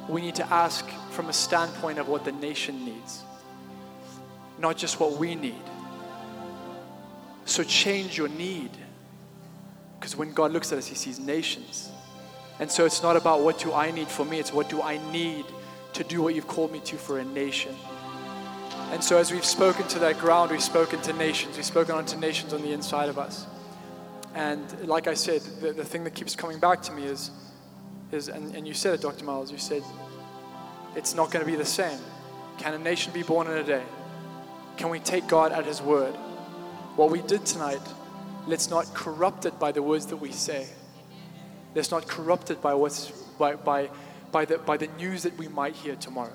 we 0.07 0.21
need 0.21 0.35
to 0.35 0.53
ask 0.53 0.87
from 1.11 1.29
a 1.29 1.33
standpoint 1.33 1.99
of 1.99 2.07
what 2.07 2.23
the 2.23 2.31
nation 2.31 2.85
needs, 2.85 3.23
not 4.59 4.77
just 4.77 4.99
what 4.99 5.13
we 5.13 5.35
need. 5.35 5.61
So 7.45 7.63
change 7.63 8.17
your 8.17 8.27
need. 8.27 8.71
Because 9.99 10.15
when 10.15 10.33
God 10.33 10.51
looks 10.51 10.71
at 10.71 10.77
us, 10.77 10.85
He 10.85 10.95
sees 10.95 11.19
nations. 11.19 11.89
And 12.59 12.69
so 12.69 12.85
it's 12.85 13.03
not 13.03 13.15
about 13.15 13.41
what 13.41 13.59
do 13.59 13.73
I 13.73 13.91
need 13.91 14.07
for 14.07 14.25
me, 14.25 14.39
it's 14.39 14.53
what 14.53 14.69
do 14.69 14.81
I 14.81 14.97
need 15.11 15.45
to 15.93 16.03
do 16.03 16.21
what 16.21 16.35
you've 16.35 16.47
called 16.47 16.71
me 16.71 16.79
to 16.81 16.95
for 16.95 17.19
a 17.19 17.25
nation. 17.25 17.75
And 18.91 19.03
so 19.03 19.17
as 19.17 19.31
we've 19.31 19.45
spoken 19.45 19.87
to 19.89 19.99
that 19.99 20.17
ground, 20.17 20.51
we've 20.51 20.63
spoken 20.63 21.01
to 21.01 21.13
nations, 21.13 21.57
we've 21.57 21.65
spoken 21.65 21.95
onto 21.95 22.17
nations 22.17 22.53
on 22.53 22.61
the 22.61 22.71
inside 22.71 23.09
of 23.09 23.17
us. 23.17 23.45
And 24.33 24.87
like 24.87 25.07
I 25.07 25.13
said, 25.13 25.41
the, 25.61 25.73
the 25.73 25.83
thing 25.83 26.03
that 26.03 26.13
keeps 26.13 26.35
coming 26.35 26.59
back 26.59 26.81
to 26.83 26.91
me 26.91 27.03
is, 27.03 27.31
is 28.11 28.29
and, 28.29 28.55
and 28.55 28.67
you 28.67 28.73
said 28.73 28.93
it, 28.93 29.01
Dr. 29.01 29.25
Myles, 29.25 29.51
you 29.51 29.57
said, 29.57 29.83
it's 30.95 31.13
not 31.13 31.31
going 31.31 31.45
to 31.45 31.51
be 31.51 31.57
the 31.57 31.65
same. 31.65 31.99
Can 32.57 32.73
a 32.73 32.79
nation 32.79 33.13
be 33.13 33.23
born 33.23 33.47
in 33.47 33.53
a 33.53 33.63
day? 33.63 33.83
Can 34.77 34.89
we 34.89 34.99
take 34.99 35.27
God 35.27 35.51
at 35.51 35.65
His 35.65 35.81
word? 35.81 36.13
What 36.95 37.11
we 37.11 37.21
did 37.21 37.45
tonight, 37.45 37.81
let's 38.47 38.69
not 38.69 38.91
corrupt 38.93 39.45
it 39.45 39.59
by 39.59 39.71
the 39.71 39.83
words 39.83 40.07
that 40.07 40.17
we 40.17 40.31
say. 40.31 40.67
Let's 41.75 41.91
not 41.91 42.07
corrupt 42.07 42.49
it 42.49 42.61
by, 42.61 42.73
what's, 42.73 43.11
by, 43.37 43.55
by, 43.55 43.89
by, 44.31 44.45
the, 44.45 44.57
by 44.57 44.77
the 44.77 44.87
news 44.97 45.23
that 45.23 45.37
we 45.37 45.47
might 45.47 45.75
hear 45.75 45.95
tomorrow. 45.95 46.33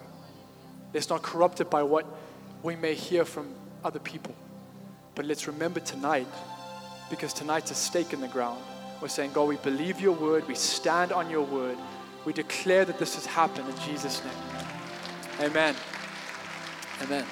Let's 0.95 1.09
not 1.09 1.23
corrupt 1.23 1.61
it 1.61 1.71
by 1.71 1.83
what 1.83 2.07
we 2.63 2.77
may 2.77 2.95
hear 2.95 3.25
from 3.25 3.53
other 3.85 3.99
people. 3.99 4.35
But 5.15 5.25
let's 5.25 5.47
remember 5.47 5.81
tonight, 5.81 6.29
because 7.11 7.33
tonight's 7.33 7.71
a 7.71 7.75
stake 7.75 8.13
in 8.13 8.21
the 8.21 8.29
ground. 8.29 8.63
We're 9.03 9.09
saying, 9.09 9.33
God, 9.33 9.49
we 9.49 9.57
believe 9.57 10.01
your 10.01 10.13
word, 10.13 10.47
we 10.47 10.55
stand 10.55 11.11
on 11.11 11.29
your 11.29 11.43
word, 11.43 11.77
we 12.25 12.33
declare 12.33 12.85
that 12.85 13.01
this 13.01 13.17
has 13.17 13.27
happened 13.27 13.69
in 13.69 13.77
Jesus' 13.81 14.23
name. 14.25 15.51
Amen. 15.51 15.75
Amen. 17.03 17.25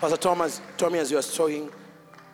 Pastor 0.00 0.16
Thomas, 0.16 0.60
Tommy, 0.76 0.98
as 0.98 1.12
you 1.12 1.16
were 1.16 1.22
talking, 1.22 1.70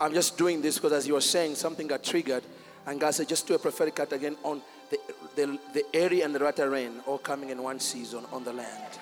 I'm 0.01 0.15
just 0.15 0.39
doing 0.39 0.62
this 0.62 0.79
because 0.79 0.93
as 0.93 1.07
you 1.07 1.12
were 1.12 1.21
saying, 1.21 1.57
something 1.57 1.87
got 1.87 2.03
triggered. 2.03 2.43
And 2.87 2.99
God 2.99 3.15
said, 3.15 3.29
just 3.29 3.47
do 3.47 3.53
a 3.53 3.59
prophetic 3.59 3.97
cut 3.97 4.11
again 4.15 4.39
on 4.43 4.62
the, 4.89 4.99
the, 5.37 5.59
the 5.75 5.85
early 5.95 6.23
and 6.23 6.35
the 6.35 6.39
latter 6.39 6.71
rain 6.71 7.03
all 7.07 7.19
coming 7.19 7.51
in 7.51 7.62
one 7.62 7.79
season 7.79 8.25
on 8.33 8.43
the 8.43 8.55
land. 8.55 8.99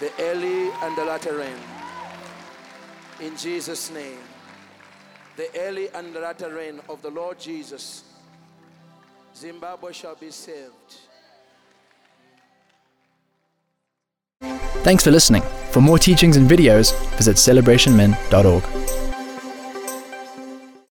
The 0.00 0.10
early 0.18 0.70
and 0.82 0.98
the 0.98 1.04
latter 1.04 1.36
rain. 1.36 1.56
In 3.20 3.36
Jesus' 3.36 3.92
name. 3.92 4.18
The 5.36 5.48
early 5.60 5.88
and 5.90 6.14
latter 6.14 6.50
rain 6.50 6.80
of 6.88 7.02
the 7.02 7.10
Lord 7.10 7.38
Jesus. 7.38 8.04
Zimbabwe 9.36 9.92
shall 9.92 10.14
be 10.14 10.30
saved. 10.30 10.72
Thanks 14.82 15.04
for 15.04 15.10
listening. 15.10 15.42
For 15.72 15.80
more 15.80 15.98
teachings 15.98 16.36
and 16.36 16.48
videos, 16.48 16.94
visit 17.16 17.36
celebrationmen.org. 17.36 18.95